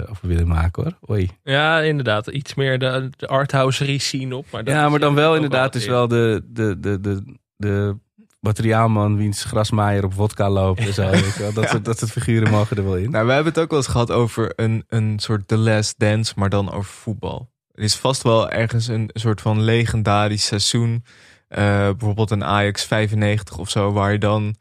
over 0.09 0.27
willen 0.27 0.47
maken 0.47 0.83
hoor. 0.83 1.15
Oei. 1.15 1.29
Ja, 1.43 1.79
inderdaad. 1.79 2.27
Iets 2.27 2.53
meer 2.53 2.79
de, 2.79 3.09
de 3.17 3.27
arthouserie 3.27 4.01
zien 4.01 4.33
op. 4.33 4.45
Maar 4.51 4.63
dat 4.63 4.73
Ja, 4.73 4.89
maar 4.89 4.99
dan 4.99 5.15
wel 5.15 5.35
inderdaad 5.35 5.73
wel 5.73 5.81
is 5.81 5.87
wel 5.87 6.07
de, 6.07 6.43
de, 6.47 6.79
de, 6.79 6.99
de, 6.99 7.23
de 7.57 7.97
materiaalman 8.39 9.17
wiens 9.17 9.43
grasmaaier 9.43 10.03
op 10.03 10.13
vodka 10.13 10.49
loopt 10.49 10.79
en 10.79 10.93
zo. 10.93 11.09
weet 11.09 11.35
je 11.35 11.41
wel. 11.41 11.53
Dat, 11.53 11.69
soort, 11.71 11.85
dat 11.85 11.97
soort 11.97 12.11
figuren 12.11 12.51
mogen 12.51 12.77
er 12.77 12.83
wel 12.83 12.97
in. 12.97 13.11
Nou, 13.11 13.25
we 13.25 13.33
hebben 13.33 13.53
het 13.53 13.61
ook 13.61 13.69
wel 13.69 13.79
eens 13.79 13.87
gehad 13.87 14.11
over 14.11 14.53
een, 14.55 14.83
een 14.87 15.19
soort 15.19 15.47
The 15.47 15.57
Last 15.57 15.99
Dance, 15.99 16.33
maar 16.35 16.49
dan 16.49 16.71
over 16.71 16.91
voetbal. 16.91 17.49
Er 17.73 17.83
is 17.83 17.95
vast 17.95 18.23
wel 18.23 18.49
ergens 18.49 18.87
een 18.87 19.09
soort 19.13 19.41
van 19.41 19.61
legendarisch 19.61 20.45
seizoen. 20.45 21.03
eh, 21.47 21.63
bijvoorbeeld 21.89 22.31
een 22.31 22.43
Ajax 22.43 22.83
95 22.85 23.57
of 23.57 23.69
zo, 23.69 23.91
waar 23.91 24.11
je 24.11 24.17
dan... 24.17 24.55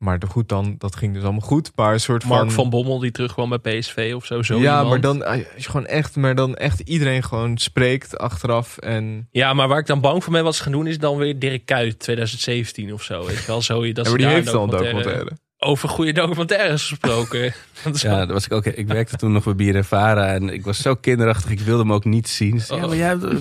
Maar 0.00 0.18
de 0.18 0.26
goed 0.26 0.48
dan, 0.48 0.74
dat 0.78 0.96
ging 0.96 1.14
dus 1.14 1.22
allemaal 1.22 1.40
goed. 1.40 1.72
Maar 1.74 1.92
een 1.92 2.00
soort 2.00 2.24
Mark 2.24 2.40
van... 2.40 2.50
van 2.50 2.70
Bommel 2.70 2.98
die 2.98 3.10
terugkwam 3.10 3.48
bij 3.48 3.78
PSV 3.78 4.12
of 4.16 4.26
zo. 4.26 4.42
zo 4.42 4.58
ja, 4.58 4.60
iemand. 4.60 4.88
maar 4.88 5.00
dan, 5.00 5.24
eh, 5.24 5.30
als 5.54 5.64
je 5.64 5.70
gewoon 5.70 5.86
echt, 5.86 6.16
maar 6.16 6.34
dan 6.34 6.54
echt 6.56 6.80
iedereen 6.80 7.22
gewoon 7.22 7.58
spreekt 7.58 8.18
achteraf. 8.18 8.78
En, 8.78 9.28
Ja, 9.30 9.52
maar 9.52 9.68
waar 9.68 9.78
ik 9.78 9.86
dan 9.86 10.00
bang 10.00 10.24
voor 10.24 10.32
ben 10.32 10.44
wat 10.44 10.56
ze 10.56 10.62
gaan 10.62 10.72
doen 10.72 10.86
is 10.86 10.98
dan 10.98 11.16
weer 11.16 11.38
Dirk 11.38 11.64
Kuyt 11.66 11.98
2017 11.98 12.92
of 12.92 13.02
zo. 13.02 13.26
Weet 13.26 13.38
je 13.38 13.46
wel, 13.46 13.62
zo, 13.62 13.92
dat 13.92 13.96
Ja, 13.96 14.04
ze 14.04 14.10
maar 14.10 14.18
die 14.18 14.26
heeft 14.26 14.54
al 14.54 14.62
een 14.62 14.70
documentaire-. 14.70 15.36
Over 15.58 15.88
goede 15.88 16.12
documentaires 16.12 16.88
gesproken. 16.88 17.54
dat 17.84 17.94
is 17.94 18.02
Ja, 18.02 18.18
dat 18.18 18.30
was 18.30 18.44
ik 18.44 18.52
ook. 18.52 18.66
Ik 18.66 18.86
werkte 18.86 19.16
toen 19.16 19.32
nog 19.32 19.44
bij 19.44 19.54
Bier 19.54 19.84
Vara 19.84 20.26
en 20.26 20.48
ik 20.48 20.64
was 20.64 20.82
zo 20.82 20.94
kinderachtig. 20.94 21.50
Ik 21.50 21.60
wilde 21.60 21.82
hem 21.82 21.92
ook 21.92 22.04
niet 22.04 22.28
zien. 22.28 22.60
Ze 22.60 22.66
zei, 22.66 22.80
ja, 22.80 22.86
maar 22.86 22.96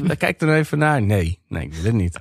jij, 0.06 0.16
kijk 0.18 0.42
er 0.42 0.54
even 0.54 0.78
naar. 0.78 1.02
Nee, 1.02 1.40
nee, 1.48 1.64
ik 1.64 1.74
wil 1.74 1.84
het 1.84 1.94
niet. 1.94 2.20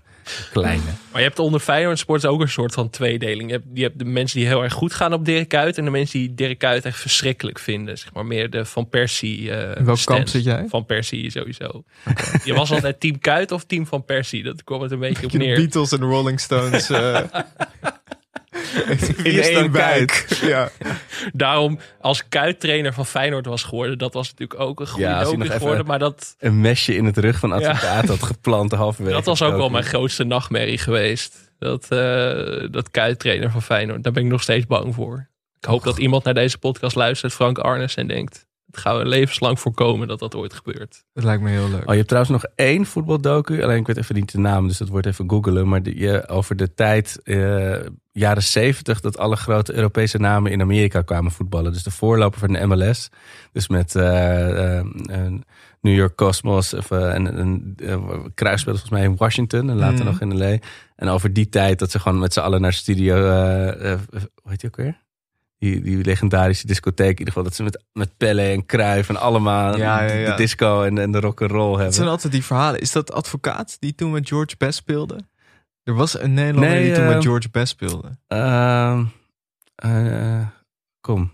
Kleine. 0.53 0.83
Maar 1.13 1.21
je 1.21 1.27
hebt 1.27 1.39
onder 1.39 1.61
Feyenoord 1.61 1.99
Sport 1.99 2.27
ook 2.27 2.41
een 2.41 2.49
soort 2.49 2.75
van 2.75 2.91
tweedeling. 2.91 3.51
Je 3.51 3.57
hebt, 3.57 3.67
je 3.75 3.83
hebt 3.83 3.99
de 3.99 4.05
mensen 4.05 4.39
die 4.39 4.49
heel 4.49 4.63
erg 4.63 4.73
goed 4.73 4.95
gaan 4.95 5.13
op 5.13 5.25
Dirk 5.25 5.49
Kuyt... 5.49 5.79
en 5.79 5.85
de 5.85 5.91
mensen 5.91 6.19
die 6.19 6.35
Dirk 6.35 6.59
Kuyt 6.59 6.85
echt 6.85 7.01
verschrikkelijk 7.01 7.59
vinden. 7.59 7.99
Zeg 7.99 8.13
maar 8.13 8.27
meer 8.27 8.51
de 8.51 8.65
Van 8.65 8.89
Persie 8.89 9.51
In 9.51 9.85
welk 9.85 9.99
stand. 9.99 10.19
kamp 10.19 10.29
zit 10.29 10.45
jij? 10.45 10.65
Van 10.69 10.87
Persie 10.87 11.31
sowieso. 11.31 11.85
Je 12.45 12.55
was 12.55 12.71
altijd 12.73 13.01
team 13.01 13.19
Kuyt 13.19 13.53
of 13.53 13.65
team 13.65 13.87
Van 13.87 14.05
Persie. 14.05 14.43
Dat 14.43 14.65
kwam 14.65 14.81
het 14.83 14.91
een 14.91 14.99
beetje 14.99 15.25
op 15.27 15.33
de 15.33 15.39
neer. 15.39 15.57
Beatles 15.57 15.93
en 15.93 16.01
de 16.01 16.07
Rolling 16.07 16.41
Stones. 16.41 16.91
eh 16.91 17.21
in 19.23 19.41
één 19.43 19.71
buik. 19.71 20.27
Ja. 20.41 20.71
Daarom, 21.33 21.79
als 22.01 22.29
Kuyt 22.29 22.61
trainer 22.61 22.93
van 22.93 23.07
Feyenoord 23.07 23.47
was 23.47 23.63
geworden... 23.63 23.99
dat 23.99 24.15
was 24.15 24.31
natuurlijk 24.31 24.61
ook 24.61 24.81
een 24.81 24.87
goede 24.87 25.09
Ja, 25.09 25.25
geworden. 25.25 25.87
Maar 25.87 25.99
dat, 25.99 26.37
Een 26.39 26.61
mesje 26.61 26.97
in 26.97 27.05
het 27.05 27.19
rug 27.19 27.39
van 27.39 27.53
advocaat 27.53 28.09
had 28.09 28.23
geplant 28.23 28.73
halverwege. 28.73 29.17
dat 29.17 29.25
was 29.25 29.43
ook 29.43 29.57
wel 29.57 29.69
mijn 29.69 29.85
grootste 29.85 30.25
nachtmerrie 30.25 30.79
geweest. 30.79 31.53
Dat, 31.59 31.87
eh 31.89 32.69
dat 32.71 32.91
Kuyt 32.91 33.19
trainer 33.19 33.51
van 33.51 33.63
Feyenoord. 33.63 34.03
Daar 34.03 34.13
ben 34.13 34.25
ik 34.25 34.31
nog 34.31 34.43
steeds 34.43 34.67
bang 34.67 34.95
voor. 34.95 35.29
Ik 35.61 35.65
hoop 35.65 35.85
dat 35.85 35.99
iemand 35.99 36.25
naar 36.25 36.35
deze 36.35 36.59
podcast 36.59 36.97
luistert, 36.97 37.33
Frank 37.33 37.59
Arnes, 37.59 37.95
en 37.95 38.07
denkt... 38.07 38.47
Het 38.71 38.79
gaan 38.81 38.99
we 38.99 39.05
levenslang 39.07 39.61
voorkomen 39.61 40.09
dat 40.09 40.19
dat 40.19 40.35
ooit 40.35 40.55
gebeurt. 40.55 41.05
Dat 41.13 41.25
lijkt 41.25 41.43
me 41.43 41.51
heel 41.51 41.69
leuk. 41.69 41.81
Oh, 41.81 41.87
je 41.91 41.95
hebt 41.97 42.09
trouwens 42.09 42.33
nog 42.33 42.45
één 42.55 42.87
voetbaldocu. 42.87 43.63
Alleen 43.63 43.79
ik 43.79 43.87
weet 43.87 43.97
even 43.97 44.15
niet 44.15 44.33
de 44.33 44.39
naam, 44.39 44.69
dus 44.69 44.79
dat 44.79 44.89
wordt 44.89 45.07
even 45.07 45.31
googelen. 45.31 45.69
Maar 45.69 45.83
die, 45.83 45.99
je, 45.99 46.29
over 46.29 46.57
de 46.57 46.75
tijd, 46.75 47.21
eh, 47.25 47.77
jaren 48.13 48.43
zeventig, 48.43 49.01
dat 49.01 49.19
alle 49.19 49.37
grote 49.37 49.75
Europese 49.75 50.19
namen 50.19 50.53
in 50.53 50.61
Amerika 50.61 51.03
kwamen 51.03 51.31
voetballen. 51.33 51.73
Dus 51.73 51.83
de 51.83 51.91
voorloper 51.91 52.39
van 52.39 52.53
de 52.53 52.67
MLS. 52.67 53.09
Dus 53.53 53.69
met 53.69 53.95
eh, 53.95 54.49
eh, 54.49 54.79
eh, 54.79 55.33
New 55.81 55.95
York 55.95 56.17
Cosmos 56.17 56.75
of, 56.75 56.91
eh, 56.91 57.15
en 57.15 57.39
een 57.39 57.77
uh, 57.83 57.97
kruisspel 58.35 58.73
volgens 58.73 58.93
mij 58.93 59.03
in 59.03 59.17
Washington 59.17 59.71
en 59.71 59.77
later 59.77 60.05
Mhm. 60.05 60.05
nog 60.05 60.21
in 60.21 60.39
LA. 60.39 60.57
En 60.97 61.09
over 61.09 61.33
die 61.33 61.49
tijd 61.49 61.79
dat 61.79 61.91
ze 61.91 61.99
gewoon 61.99 62.19
met 62.19 62.33
z'n 62.33 62.41
allen 62.41 62.61
naar 62.61 62.73
studio, 62.73 63.15
eh, 63.17 63.93
eh, 63.93 63.99
hoe 64.13 64.51
heet 64.51 64.61
die 64.61 64.71
ook 64.71 64.77
weer? 64.77 65.07
Die, 65.59 65.81
die 65.81 66.05
legendarische 66.05 66.67
discotheek, 66.67 67.11
in 67.11 67.19
ieder 67.19 67.27
geval. 67.27 67.43
Dat 67.43 67.55
ze 67.55 67.63
met, 67.63 67.85
met 67.93 68.17
Pelle 68.17 68.43
en 68.43 68.67
Cruijff 68.67 69.09
en 69.09 69.17
allemaal 69.17 69.77
Ja, 69.77 70.01
ja, 70.03 70.07
de- 70.13 70.19
ja. 70.19 70.31
de 70.31 70.37
disco 70.37 70.83
en, 70.83 70.99
en 70.99 71.11
de 71.13 71.21
rock'n'roll 71.21 71.67
hebben. 71.69 71.85
Het 71.85 71.95
zijn 71.95 72.09
altijd 72.09 72.33
die 72.33 72.45
verhalen. 72.45 72.81
Is 72.81 72.93
dat 72.93 73.13
advocaat 73.13 73.77
die 73.81 73.95
toen 73.95 74.11
met 74.11 74.29
George 74.29 74.55
Best 74.59 74.79
speelde? 74.79 75.19
Er 75.83 75.95
was 75.95 76.19
een 76.21 76.35
Nederlander 76.35 76.71
Nee, 76.71 76.85
die 76.85 76.95
toen 76.95 77.05
eh, 77.05 77.15
met 77.15 77.23
George 77.25 77.49
Best 77.51 77.69
speelde. 77.73 78.09
Ehm, 78.27 79.05
eh, 79.75 80.47
kom. 81.01 81.33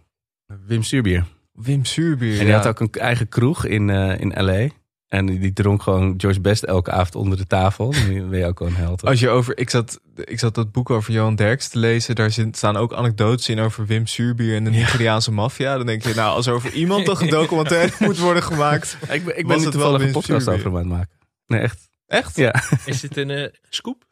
Wim 0.67 0.83
Suurbier. 0.83 1.25
Wim 1.53 1.85
Suurbier. 1.85 2.33
En 2.33 2.39
die 2.39 2.47
ja. 2.47 2.55
had 2.57 2.67
ook 2.67 2.81
een 2.81 2.91
eigen 2.93 3.29
kroeg 3.29 3.65
in, 3.65 3.91
eh, 3.91 4.21
in 4.21 4.45
L.A. 4.45 4.69
En 5.09 5.27
die, 5.27 5.39
die 5.39 5.53
dronk 5.53 5.83
gewoon 5.83 6.15
George 6.17 6.41
Best 6.41 6.63
elke 6.63 6.91
avond 6.91 7.15
onder 7.15 7.39
de 7.39 7.47
tafel. 7.47 7.91
Dan 7.91 8.29
ben 8.31 8.39
je 8.39 8.47
ook 8.47 8.59
wel 8.59 8.69
een 8.69 8.75
held. 8.75 9.01
hoor. 9.01 9.11
Als 9.11 9.21
je 9.21 9.29
over, 9.29 9.59
ik, 9.59 9.71
zat, 9.71 10.01
ik 10.25 10.39
zat 10.39 10.55
dat 10.55 10.73
boek 10.73 10.91
over 10.91 11.13
Johan 11.13 11.35
Derks 11.35 11.69
te 11.69 11.79
lezen. 11.79 12.15
Daar 12.15 12.31
zin- 12.31 12.55
staan 12.55 12.77
ook 12.77 12.93
anekdotes 12.95 13.49
in 13.49 13.61
over 13.61 13.87
Wim 13.87 14.07
Suurbier 14.07 14.57
en 14.57 14.65
de 14.65 14.71
Nigeriaanse 14.71 15.33
maffia. 15.33 15.77
Dan 15.77 15.87
denk 15.87 16.03
je, 16.03 16.15
nou, 16.15 16.35
als 16.37 16.47
er 16.47 16.53
over 16.55 16.73
iemand 16.73 17.05
toch 17.05 17.21
een 17.21 17.29
documentaire 17.29 17.93
moet 18.07 18.19
worden 18.19 18.43
gemaakt. 18.43 18.97
ik 19.11 19.25
ben, 19.25 19.39
ik 19.39 19.47
was 19.47 19.57
ben 19.57 19.65
het 19.67 19.75
wel 19.75 20.01
een 20.01 20.11
podcast 20.13 20.49
over 20.49 20.65
hem 20.65 20.73
aan 20.73 20.79
het 20.79 20.89
maken. 20.89 21.17
Nee, 21.47 21.61
echt. 21.61 21.89
Echt? 22.07 22.37
Ja. 22.37 22.55
Is 22.85 23.01
dit 23.01 23.17
een 23.17 23.31
eh, 23.31 23.49
scoop? 23.69 24.05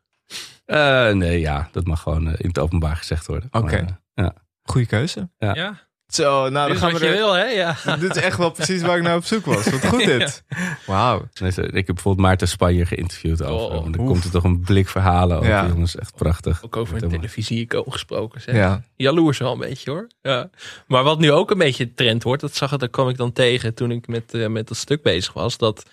Eh, 0.64 1.10
nee, 1.10 1.40
ja. 1.40 1.68
Dat 1.72 1.86
mag 1.86 2.00
gewoon 2.02 2.26
eh, 2.26 2.34
in 2.38 2.48
het 2.48 2.58
openbaar 2.58 2.96
gezegd 2.96 3.26
worden. 3.26 3.48
Oké. 3.52 3.76
Eh, 3.76 3.86
ja. 4.14 4.34
Goeie 4.62 4.86
keuze. 4.86 5.30
Ja. 5.38 5.54
Ja. 5.54 5.90
Zo, 6.14 6.48
nou, 6.48 6.68
dan 6.68 6.76
gaan 6.76 6.92
wat 6.92 7.00
we 7.00 7.06
je 7.06 7.12
er... 7.12 7.18
wil, 7.18 7.32
hè? 7.32 7.44
Ja. 7.44 7.76
Dit 8.00 8.16
is 8.16 8.22
echt 8.22 8.36
wel 8.38 8.50
precies 8.50 8.82
waar 8.82 8.96
ik 8.96 9.02
naar 9.02 9.16
op 9.16 9.24
zoek 9.24 9.44
was. 9.44 9.64
Wat 9.70 9.86
goed 9.86 10.04
dit. 10.18 10.42
Wauw. 10.86 11.28
Dus, 11.32 11.56
eh, 11.56 11.64
Ik 11.64 11.72
heb 11.74 11.86
bijvoorbeeld 11.86 12.26
Maarten 12.26 12.48
Spanje 12.48 12.86
geïnterviewd 12.86 13.42
over. 13.42 13.76
Oh, 13.76 13.82
dan 13.84 13.98
oef. 14.00 14.06
komt 14.06 14.24
er 14.24 14.30
toch 14.30 14.44
een 14.44 14.60
blik 14.60 14.88
verhalen 14.88 15.36
over. 15.36 15.48
Ja. 15.48 15.66
Jongens, 15.66 15.96
echt 15.96 16.14
prachtig. 16.14 16.62
Ook 16.64 16.76
over 16.76 16.94
een 16.94 17.00
Helemaal. 17.00 17.20
televisie 17.20 17.66
gesproken. 17.70 18.40
Zeg. 18.40 18.54
Ja. 18.54 18.82
Jaloers 18.96 19.38
wel 19.38 19.52
een 19.52 19.58
beetje 19.58 19.90
hoor. 19.90 20.06
Ja. 20.22 20.50
Maar 20.86 21.02
wat 21.02 21.18
nu 21.18 21.32
ook 21.32 21.50
een 21.50 21.58
beetje 21.58 21.94
trend 21.94 22.22
wordt, 22.22 22.40
dat 22.42 22.54
zag 22.54 22.72
ik, 22.72 22.78
daar 22.78 22.88
kwam 22.88 23.08
ik 23.08 23.16
dan 23.16 23.32
tegen 23.32 23.74
toen 23.74 23.90
ik 23.90 24.06
met, 24.06 24.34
eh, 24.34 24.46
met 24.46 24.68
dat 24.68 24.76
stuk 24.76 25.02
bezig 25.02 25.32
was. 25.32 25.56
Dat 25.58 25.84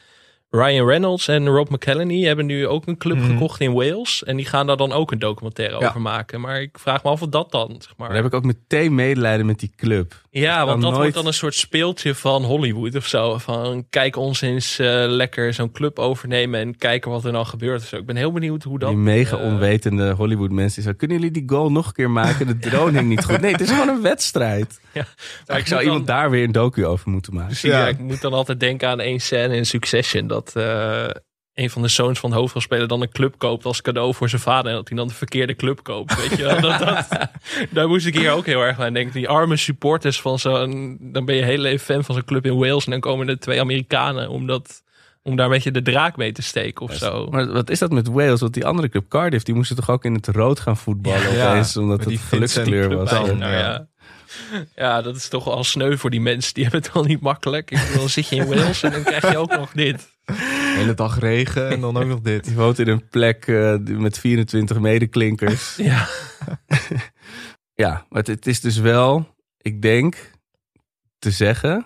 Ryan 0.51 0.85
Reynolds 0.88 1.27
en 1.27 1.47
Rob 1.47 1.69
McElhenney 1.69 2.19
hebben 2.27 2.45
nu 2.45 2.67
ook 2.67 2.88
een 2.88 2.97
club 2.97 3.17
Mhm. 3.17 3.31
gekocht 3.31 3.59
in 3.61 3.73
Wales. 3.73 4.23
En 4.23 4.35
die 4.35 4.45
gaan 4.45 4.67
daar 4.67 4.77
dan 4.77 4.91
ook 4.91 5.11
een 5.11 5.19
documentaire 5.19 5.80
Ja. 5.80 5.88
over 5.88 6.01
maken. 6.01 6.41
Maar 6.41 6.61
ik 6.61 6.80
vraag 6.80 7.03
me 7.03 7.09
af 7.09 7.21
of 7.21 7.30
dat 7.30 7.51
dan, 7.51 7.76
zeg 7.80 7.93
maar. 7.97 8.07
Dan 8.07 8.17
heb 8.17 8.26
ik 8.26 8.34
ook 8.34 8.43
meteen 8.43 8.95
medelijden 8.95 9.45
met 9.45 9.59
die 9.59 9.71
club. 9.77 10.21
Ja, 10.31 10.65
want 10.65 10.81
dat 10.81 10.91
nooit- 10.91 10.95
wordt 11.01 11.14
dan 11.14 11.26
een 11.26 11.34
soort 11.34 11.56
speeltje 11.56 12.15
van 12.15 12.43
Hollywood 12.43 12.95
of 12.95 13.07
zo. 13.07 13.38
Van 13.38 13.85
kijk 13.89 14.15
ons 14.15 14.41
eens 14.41 14.80
eh, 14.80 15.03
lekker 15.07 15.53
zo'n 15.53 15.72
club 15.72 15.99
overnemen 15.99 16.60
en 16.60 16.77
kijken 16.77 17.11
wat 17.11 17.26
er 17.26 17.31
dan 17.31 17.45
gebeurt. 17.45 17.81
of 17.81 17.88
zo. 17.88 17.95
Ik 17.95 18.06
ben 18.06 18.15
heel 18.15 18.31
benieuwd 18.31 18.64
hoe 18.64 18.80
dat... 18.80 18.89
die 18.89 18.97
mega 18.97 19.38
eh, 19.38 19.43
onwetende 19.43 20.11
Hollywood 20.11 20.49
mensen 20.51 20.73
die 20.76 20.84
zeggen: 20.84 20.95
Kunnen 20.97 21.18
jullie 21.18 21.31
die 21.31 21.43
goal 21.49 21.72
nog 21.72 21.88
een 21.88 21.93
keer 21.93 22.11
maken? 22.11 22.47
De 22.47 22.57
drone 22.60 22.97
hing 22.97 23.10
niet 23.10 23.26
goed. 23.26 23.41
Nee, 23.41 23.51
het 23.51 23.61
is 23.61 23.69
gewoon 23.69 23.89
een 23.89 24.01
wedstrijd. 24.01 24.80
Ja. 24.93 25.06
Maar 25.47 25.57
ik 25.57 25.68
zou 25.68 25.80
dan- 25.80 25.89
iemand 25.89 26.07
daar 26.07 26.30
weer 26.30 26.43
een 26.43 26.51
docu 26.51 26.85
over 26.85 27.10
moeten 27.10 27.34
maken. 27.34 27.47
Precies, 27.49 27.69
ja. 27.72 27.88
ik 27.88 27.99
moet 27.99 28.22
dan 28.22 28.34
altijd 28.34 28.60
denken 28.60 28.88
aan 28.89 28.99
één 28.99 29.19
scène 29.19 29.56
in 29.56 29.65
Succession. 29.65 30.27
Dat 30.27 30.51
eh, 30.56 31.06
een 31.60 31.69
van 31.69 31.81
de 31.81 31.88
zoons 31.88 32.19
van 32.19 32.30
de 32.30 32.36
hoofdrolspeler 32.36 32.88
dan 32.88 33.02
een 33.02 33.11
club 33.11 33.38
koopt 33.38 33.65
als 33.65 33.81
cadeau 33.81 34.14
voor 34.14 34.30
zijn 34.30 34.41
vader. 34.41 34.72
En 34.72 34.77
dat 34.77 34.88
hij 34.88 34.98
dan 34.98 35.07
de 35.07 35.14
verkeerde 35.14 35.56
club 35.56 35.84
koopt. 35.84 36.15
Weet 36.15 36.38
je 36.38 36.44
wel? 36.44 36.61
Dat, 36.61 36.80
dat, 36.80 37.07
daar 37.69 37.88
moest 37.88 38.06
ik 38.06 38.15
hier 38.15 38.31
ook 38.31 38.45
heel 38.45 38.61
erg 38.61 38.80
aan 38.80 38.94
denken. 38.94 39.14
Die 39.14 39.30
arme 39.30 39.57
supporters 39.57 40.22
van 40.22 40.40
zo'n... 40.40 40.98
Dan 41.02 41.26
ben 41.26 41.36
je 41.36 41.44
heel 41.44 41.65
even 41.65 41.86
fan 41.86 42.03
van 42.03 42.15
zo'n 42.15 42.26
club 42.26 42.45
in 42.45 42.57
Wales. 42.57 42.86
En 42.86 42.91
dan 42.91 42.99
komen 42.99 43.30
er 43.30 43.40
twee 43.40 43.60
Amerikanen 43.60 44.30
om, 44.30 44.48
dat, 44.48 44.84
om 45.23 45.36
daar 45.36 45.45
een 45.45 45.52
beetje 45.52 45.72
de 45.72 45.81
draak 45.81 46.18
mee 46.18 46.31
te 46.31 46.41
steken 46.41 46.86
of 46.86 46.94
zo. 46.94 47.27
Maar 47.30 47.52
wat 47.52 47.69
is 47.69 47.80
dat 47.80 47.91
met 47.91 48.07
Wales? 48.07 48.40
Want 48.40 48.53
die 48.53 48.65
andere 48.65 48.90
club, 48.90 49.10
Cardiff, 49.10 49.44
die 49.44 49.56
moesten 49.56 49.76
toch 49.76 49.90
ook 49.90 50.06
in 50.06 50.14
het 50.14 50.27
rood 50.27 50.60
gaan 50.60 50.77
voetballen 50.77 51.36
Ja, 51.36 51.49
opeens, 51.49 51.77
omdat 51.77 52.03
het 52.03 52.19
gelukskleur 52.19 52.95
was. 52.95 53.10
Club 53.10 53.38
Nou, 53.38 53.52
ja. 53.52 53.60
ja. 53.60 53.88
Ja. 54.76 55.02
dat 55.02 55.15
is 55.15 55.27
toch 55.27 55.48
al 55.48 55.64
sneu 55.64 55.98
voor 55.98 56.10
die 56.10 56.22
mensen. 56.22 56.53
Die 56.53 56.64
hebben 56.64 56.81
het 56.81 56.91
al 56.91 57.03
niet 57.03 57.22
makkelijk. 57.22 57.72
Ik 57.72 57.80
bedoel, 57.80 57.99
Dan 57.99 58.10
zit 58.10 58.27
je 58.27 58.36
in 58.36 58.48
Wales 58.48 58.84
en 58.84 58.91
dan 58.91 59.03
krijg 59.03 59.31
je 59.31 59.38
ook 59.38 59.52
nog 59.52 59.72
dit. 59.72 60.18
De 60.38 60.73
hele 60.80 60.93
dag 60.93 61.19
regen 61.19 61.69
en 61.69 61.81
dan 61.81 61.97
ook 61.97 62.06
nog 62.07 62.19
dit. 62.22 62.43
Die 62.43 62.56
woont 62.56 62.80
in 62.80 62.88
een 62.88 63.07
plek 63.10 63.47
eh, 63.47 63.76
met 63.85 64.19
24 64.19 64.80
medeklinkers. 64.80 65.76
Ja. 65.91 66.07
Ja, 67.73 68.06
maar 68.10 68.19
het, 68.19 68.27
het 68.27 68.47
is 68.47 68.61
dus 68.61 68.77
wel, 68.77 69.35
ik 69.57 69.81
denk, 69.81 70.31
te 71.19 71.31
zeggen 71.31 71.85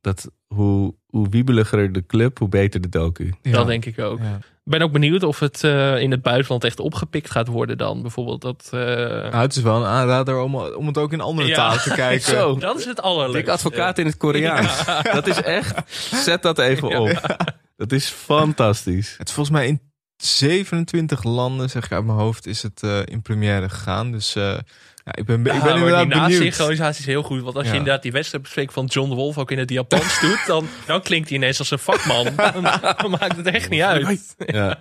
dat 0.00 0.30
hoe, 0.46 0.94
hoe 1.06 1.28
wiebeliger 1.28 1.92
de 1.92 2.06
club, 2.06 2.38
hoe 2.38 2.48
beter 2.48 2.80
de 2.80 2.88
docu. 2.88 3.32
Ja. 3.42 3.50
Dat 3.52 3.66
denk 3.66 3.84
ik 3.84 3.98
ook. 3.98 4.18
Ja. 4.18 4.36
Ik 4.36 4.76
ben 4.78 4.82
ook 4.82 4.92
benieuwd 4.92 5.22
of 5.22 5.38
het 5.38 5.64
eh, 5.64 6.00
in 6.00 6.10
het 6.10 6.22
buitenland 6.22 6.64
echt 6.64 6.80
opgepikt 6.80 7.30
gaat 7.30 7.46
worden 7.48 7.78
dan. 7.78 8.02
Bijvoorbeeld 8.02 8.40
dat... 8.42 8.68
eh, 8.72 8.80
Nou, 8.80 9.34
het 9.36 9.56
is 9.56 9.62
wel 9.62 9.76
een 9.76 9.86
aanrader 9.86 10.38
om, 10.40 10.54
om 10.56 10.86
het 10.86 10.98
ook 10.98 11.12
in 11.12 11.20
andere 11.20 11.48
Ja. 11.48 11.54
talen 11.54 11.80
te 11.82 11.90
kijken. 11.94 12.30
Zo. 12.30 12.56
dat 12.58 12.78
is 12.78 12.84
het 12.84 13.00
allerleukste. 13.02 13.38
Dik 13.40 13.48
advocaat 13.48 13.98
in 13.98 14.06
het 14.06 14.16
Koreaans. 14.16 14.84
Dat 15.02 15.26
is 15.26 15.42
echt, 15.42 15.82
zet 16.24 16.42
dat 16.42 16.58
even 16.58 16.98
op. 17.00 17.36
Dat 17.80 17.92
is 17.92 18.08
fantastisch. 18.08 19.14
Het 19.18 19.28
is 19.28 19.34
volgens 19.34 19.56
mij 19.56 19.66
in 19.66 19.80
27 20.16 21.22
landen, 21.22 21.70
zeg 21.70 21.84
ik 21.84 21.92
uit 21.92 22.04
mijn 22.04 22.18
hoofd, 22.18 22.46
is 22.46 22.62
het 22.62 22.82
eh, 22.82 23.00
in 23.04 23.22
première 23.22 23.68
gegaan. 23.68 24.12
Dus 24.12 24.34
eh, 24.34 24.58
ja, 25.04 25.12
ik 25.14 25.24
ben, 25.24 25.36
ik 25.36 25.42
ben 25.44 25.62
maar 25.62 25.76
inderdaad 25.76 26.08
die 26.08 26.16
nasynchronisatie 26.16 27.00
is 27.00 27.06
heel 27.06 27.22
goed. 27.22 27.42
Want 27.42 27.56
als 27.56 27.66
je 27.66 27.72
inderdaad 27.76 28.02
die 28.02 28.12
wedstrijdbespreking 28.12 28.74
van 28.74 28.86
John 28.86 29.08
de 29.08 29.14
Wolf 29.14 29.38
ook 29.38 29.50
in 29.50 29.58
het 29.58 29.70
Japans 29.70 30.20
doet, 30.26 30.42
dan, 30.46 30.68
dan 30.86 31.02
klinkt 31.02 31.28
hij 31.28 31.38
ineens 31.38 31.58
als 31.58 31.70
een 31.70 31.78
vakman. 31.78 32.24
Dan, 32.52 32.62
dan 32.62 33.10
maakt 33.10 33.36
het 33.36 33.46
echt 33.46 33.70
niet 33.70 33.82
uit. 33.82 34.34
Ja. 34.46 34.80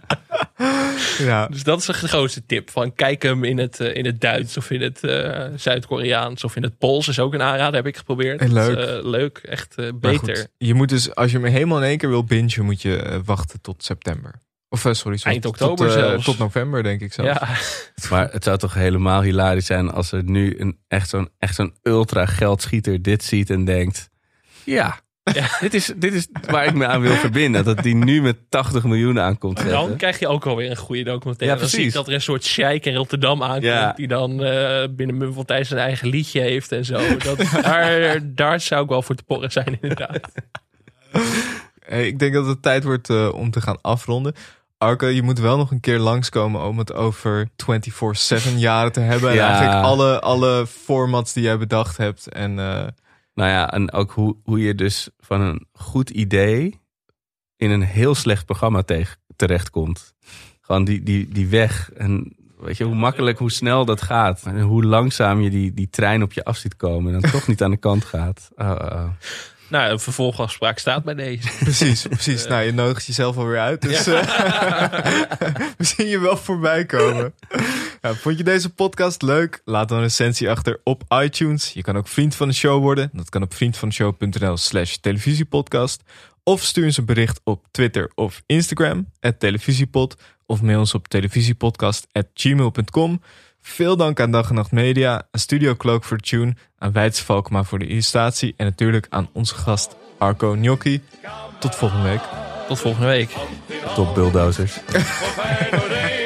Ja, 1.17 1.47
Dus 1.47 1.63
dat 1.63 1.79
is 1.79 1.85
de 1.85 1.93
grootste 1.93 2.45
tip. 2.45 2.69
Van 2.69 2.93
kijk 2.93 3.23
hem 3.23 3.43
in 3.43 3.57
het, 3.57 3.79
eh, 3.79 3.95
in 3.95 4.05
het 4.05 4.21
Duits 4.21 4.57
of 4.57 4.71
in 4.71 4.81
het 4.81 5.03
eh, 5.03 5.45
Zuid-Koreaans 5.55 6.43
of 6.43 6.55
in 6.55 6.63
het 6.63 6.77
Pools. 6.77 7.07
Is 7.07 7.19
ook 7.19 7.33
een 7.33 7.41
aanrader, 7.41 7.75
heb 7.75 7.85
ik 7.85 7.97
geprobeerd. 7.97 8.41
En 8.41 8.53
leuk. 8.53 8.75
Dat 8.75 8.87
is, 8.87 8.95
eh, 8.95 9.09
leuk, 9.09 9.37
echt 9.37 9.75
beter. 9.99 10.37
goed, 10.37 10.49
je 10.57 10.73
moet 10.73 10.89
dus, 10.89 11.15
als 11.15 11.31
je 11.31 11.39
hem 11.39 11.51
helemaal 11.51 11.77
in 11.77 11.83
één 11.83 11.97
keer 11.97 12.09
wil 12.09 12.23
bingen, 12.23 12.65
moet 12.65 12.81
je 12.81 13.21
wachten 13.25 13.61
tot 13.61 13.83
september. 13.83 14.35
Of 14.69 14.85
eh, 14.85 14.93
sorry, 14.93 15.17
sorry, 15.17 15.33
Eind 15.33 15.45
oktober 15.45 15.87
tot, 15.87 15.95
eh, 15.95 16.01
zelfs. 16.01 16.25
Tot 16.25 16.37
november, 16.37 16.83
denk 16.83 17.01
ik 17.01 17.13
zelfs. 17.13 17.39
Ja, 17.39 17.57
Maar 18.15 18.31
het 18.31 18.43
zou 18.43 18.57
toch 18.57 18.73
helemaal 18.73 19.21
hilarisch 19.21 19.65
zijn 19.65 19.91
als 19.91 20.11
er 20.11 20.23
nu 20.23 20.59
een, 20.59 20.77
echt 20.87 21.09
zo'n 21.09 21.29
echt 21.39 21.55
zo'n 21.55 21.75
ultra 21.83 22.25
geldschieter 22.25 23.01
dit 23.01 23.23
ziet 23.23 23.49
en 23.49 23.65
denkt... 23.65 24.09
Ja, 24.63 24.99
Dit, 25.59 25.73
is, 25.73 25.93
dit 25.95 26.13
is 26.13 26.27
waar 26.47 26.65
ik 26.65 26.73
me 26.73 26.87
aan 26.87 27.01
wil 27.01 27.15
verbinden. 27.15 27.63
Dat 27.63 27.83
die 27.83 27.95
nu 27.95 28.21
met 28.21 28.37
80 28.49 28.83
miljoen 28.83 29.19
aankomt 29.19 29.57
dan 29.57 29.67
zetten. 29.67 29.97
krijg 29.97 30.19
je 30.19 30.27
ook 30.27 30.45
alweer 30.45 30.69
een 30.69 30.77
goede 30.77 31.03
documentaire. 31.03 31.55
Ja, 31.55 31.61
dan 31.61 31.69
zie 31.69 31.77
je 31.77 31.83
precies. 31.83 31.99
dat 31.99 32.07
er 32.07 32.13
een 32.13 32.21
soort 32.21 32.45
sheik 32.45 32.85
in 32.85 32.95
Rotterdam 32.95 33.43
aankomt. 33.43 33.63
Ja. 33.63 33.93
Die 33.93 34.07
dan 34.07 34.43
eh, 34.43 34.87
binnen 34.89 35.17
Mum 35.17 35.33
van 35.33 35.45
Thijs 35.45 35.67
zijn 35.67 35.79
eigen 35.79 36.07
liedje 36.07 36.41
heeft 36.41 36.71
en 36.71 36.85
zo. 36.85 36.99
Dat, 37.25 37.37
daar, 37.61 38.19
daar 38.23 38.59
zou 38.59 38.83
ik 38.83 38.89
wel 38.89 39.01
voor 39.01 39.15
te 39.15 39.23
porren 39.23 39.51
zijn 39.51 39.77
inderdaad. 39.81 40.31
Eh, 41.79 42.05
ik 42.05 42.19
denk 42.19 42.33
dat 42.33 42.45
het 42.45 42.61
tijd 42.61 42.83
wordt 42.83 43.31
om 43.31 43.51
te 43.51 43.61
gaan 43.61 43.81
afronden. 43.81 44.33
Arke, 44.79 45.05
je 45.05 45.21
moet 45.21 45.39
wel 45.39 45.57
nog 45.57 45.71
een 45.71 45.79
keer 45.79 45.99
langskomen 45.99 46.61
om 46.61 46.77
het 46.77 46.93
over 46.93 47.49
24-7 47.49 48.55
jaren 48.57 48.91
te 48.91 48.99
hebben. 48.99 49.29
En 49.29 49.35
Ja. 49.35 49.49
eigenlijk 49.49 49.85
alle, 49.85 50.19
alle 50.19 50.67
formats 50.67 51.33
die 51.33 51.43
jij 51.43 51.57
bedacht 51.57 51.97
hebt. 51.97 52.27
En 52.27 52.59
eh, 52.59 52.87
Nou 53.33 53.49
ja, 53.49 53.71
en 53.71 53.91
ook 53.91 54.11
hoe, 54.11 54.35
hoe 54.43 54.59
je 54.59 54.75
dus 54.75 55.09
van 55.19 55.41
een 55.41 55.65
goed 55.73 56.09
idee 56.09 56.79
in 57.55 57.69
een 57.71 57.81
heel 57.81 58.15
slecht 58.15 58.45
programma 58.45 58.81
tegen, 58.81 59.17
terechtkomt. 59.35 60.13
Gewoon 60.61 60.83
die, 60.83 61.03
die, 61.03 61.27
die 61.29 61.47
weg. 61.47 61.91
En 61.93 62.35
weet 62.59 62.77
je, 62.77 62.83
hoe 62.83 62.95
makkelijk, 62.95 63.37
hoe 63.37 63.51
snel 63.51 63.85
dat 63.85 64.01
gaat. 64.01 64.43
En 64.45 64.61
hoe 64.61 64.83
langzaam 64.83 65.41
je 65.41 65.49
die, 65.49 65.73
die 65.73 65.89
trein 65.89 66.23
op 66.23 66.33
je 66.33 66.43
af 66.43 66.57
ziet 66.57 66.75
komen. 66.75 67.13
En 67.13 67.21
dan 67.21 67.31
toch 67.31 67.47
niet 67.47 67.63
aan 67.63 67.71
de 67.71 67.77
kant 67.77 68.05
gaat. 68.05 68.49
Oh. 68.55 69.05
Nou, 69.69 69.91
een 69.91 69.99
vervolgafspraak 69.99 70.79
staat 70.79 71.03
bij 71.03 71.13
deze. 71.13 71.49
precies, 71.63 72.07
precies. 72.07 72.47
nou, 72.47 72.63
je 72.63 72.71
nodigt 72.71 73.05
jezelf 73.05 73.37
alweer 73.37 73.59
uit. 73.59 73.81
Dus 73.81 74.07
eh, 74.07 74.21
we 75.77 75.83
zien 75.83 76.07
je 76.07 76.19
wel 76.19 76.37
voorbij 76.37 76.85
komen. 76.85 77.33
Ja, 78.01 78.13
vond 78.13 78.37
je 78.37 78.43
deze 78.43 78.69
podcast 78.69 79.21
leuk? 79.21 79.61
Laat 79.65 79.89
dan 79.89 79.97
een 79.97 80.03
recensie 80.03 80.49
achter 80.49 80.79
op 80.83 81.03
iTunes. 81.09 81.73
Je 81.73 81.81
kan 81.81 81.97
ook 81.97 82.07
vriend 82.07 82.35
van 82.35 82.47
de 82.47 82.53
show 82.53 82.81
worden. 82.81 83.09
Dat 83.13 83.29
kan 83.29 83.41
op 83.41 83.53
vriendvandeshow.nl 83.53 84.57
slash 84.57 84.95
televisiepodcast. 84.95 86.03
Of 86.43 86.63
stuur 86.63 86.85
ons 86.85 86.97
een 86.97 87.05
bericht 87.05 87.41
op 87.43 87.65
Twitter 87.71 88.11
of 88.15 88.41
Instagram, 88.45 89.11
at 89.19 89.39
televisiepod. 89.39 90.15
Of 90.45 90.61
mail 90.61 90.79
ons 90.79 90.93
op 90.93 91.07
televisiepodcast.gmail.com. 91.07 93.21
Veel 93.61 93.97
dank 93.97 94.19
aan 94.19 94.31
Dag 94.31 94.49
en 94.49 94.55
Nacht 94.55 94.71
Media, 94.71 95.13
aan 95.13 95.39
Studio 95.39 95.75
Cloak 95.75 96.03
voor 96.03 96.17
de 96.17 96.23
tune, 96.23 96.55
aan 96.77 96.91
Weidse 96.91 97.25
Valkma 97.25 97.63
voor 97.63 97.79
de 97.79 97.87
illustratie 97.87 98.53
en 98.57 98.65
natuurlijk 98.65 99.07
aan 99.09 99.29
onze 99.33 99.55
gast 99.55 99.95
Arco 100.17 100.51
Gnocchi. 100.51 101.01
Tot 101.59 101.75
volgende 101.75 102.03
week. 102.03 102.21
Tot 102.67 102.79
volgende 102.79 103.07
week. 103.07 103.29
Top 103.95 104.13
bulldozers. 104.15 104.79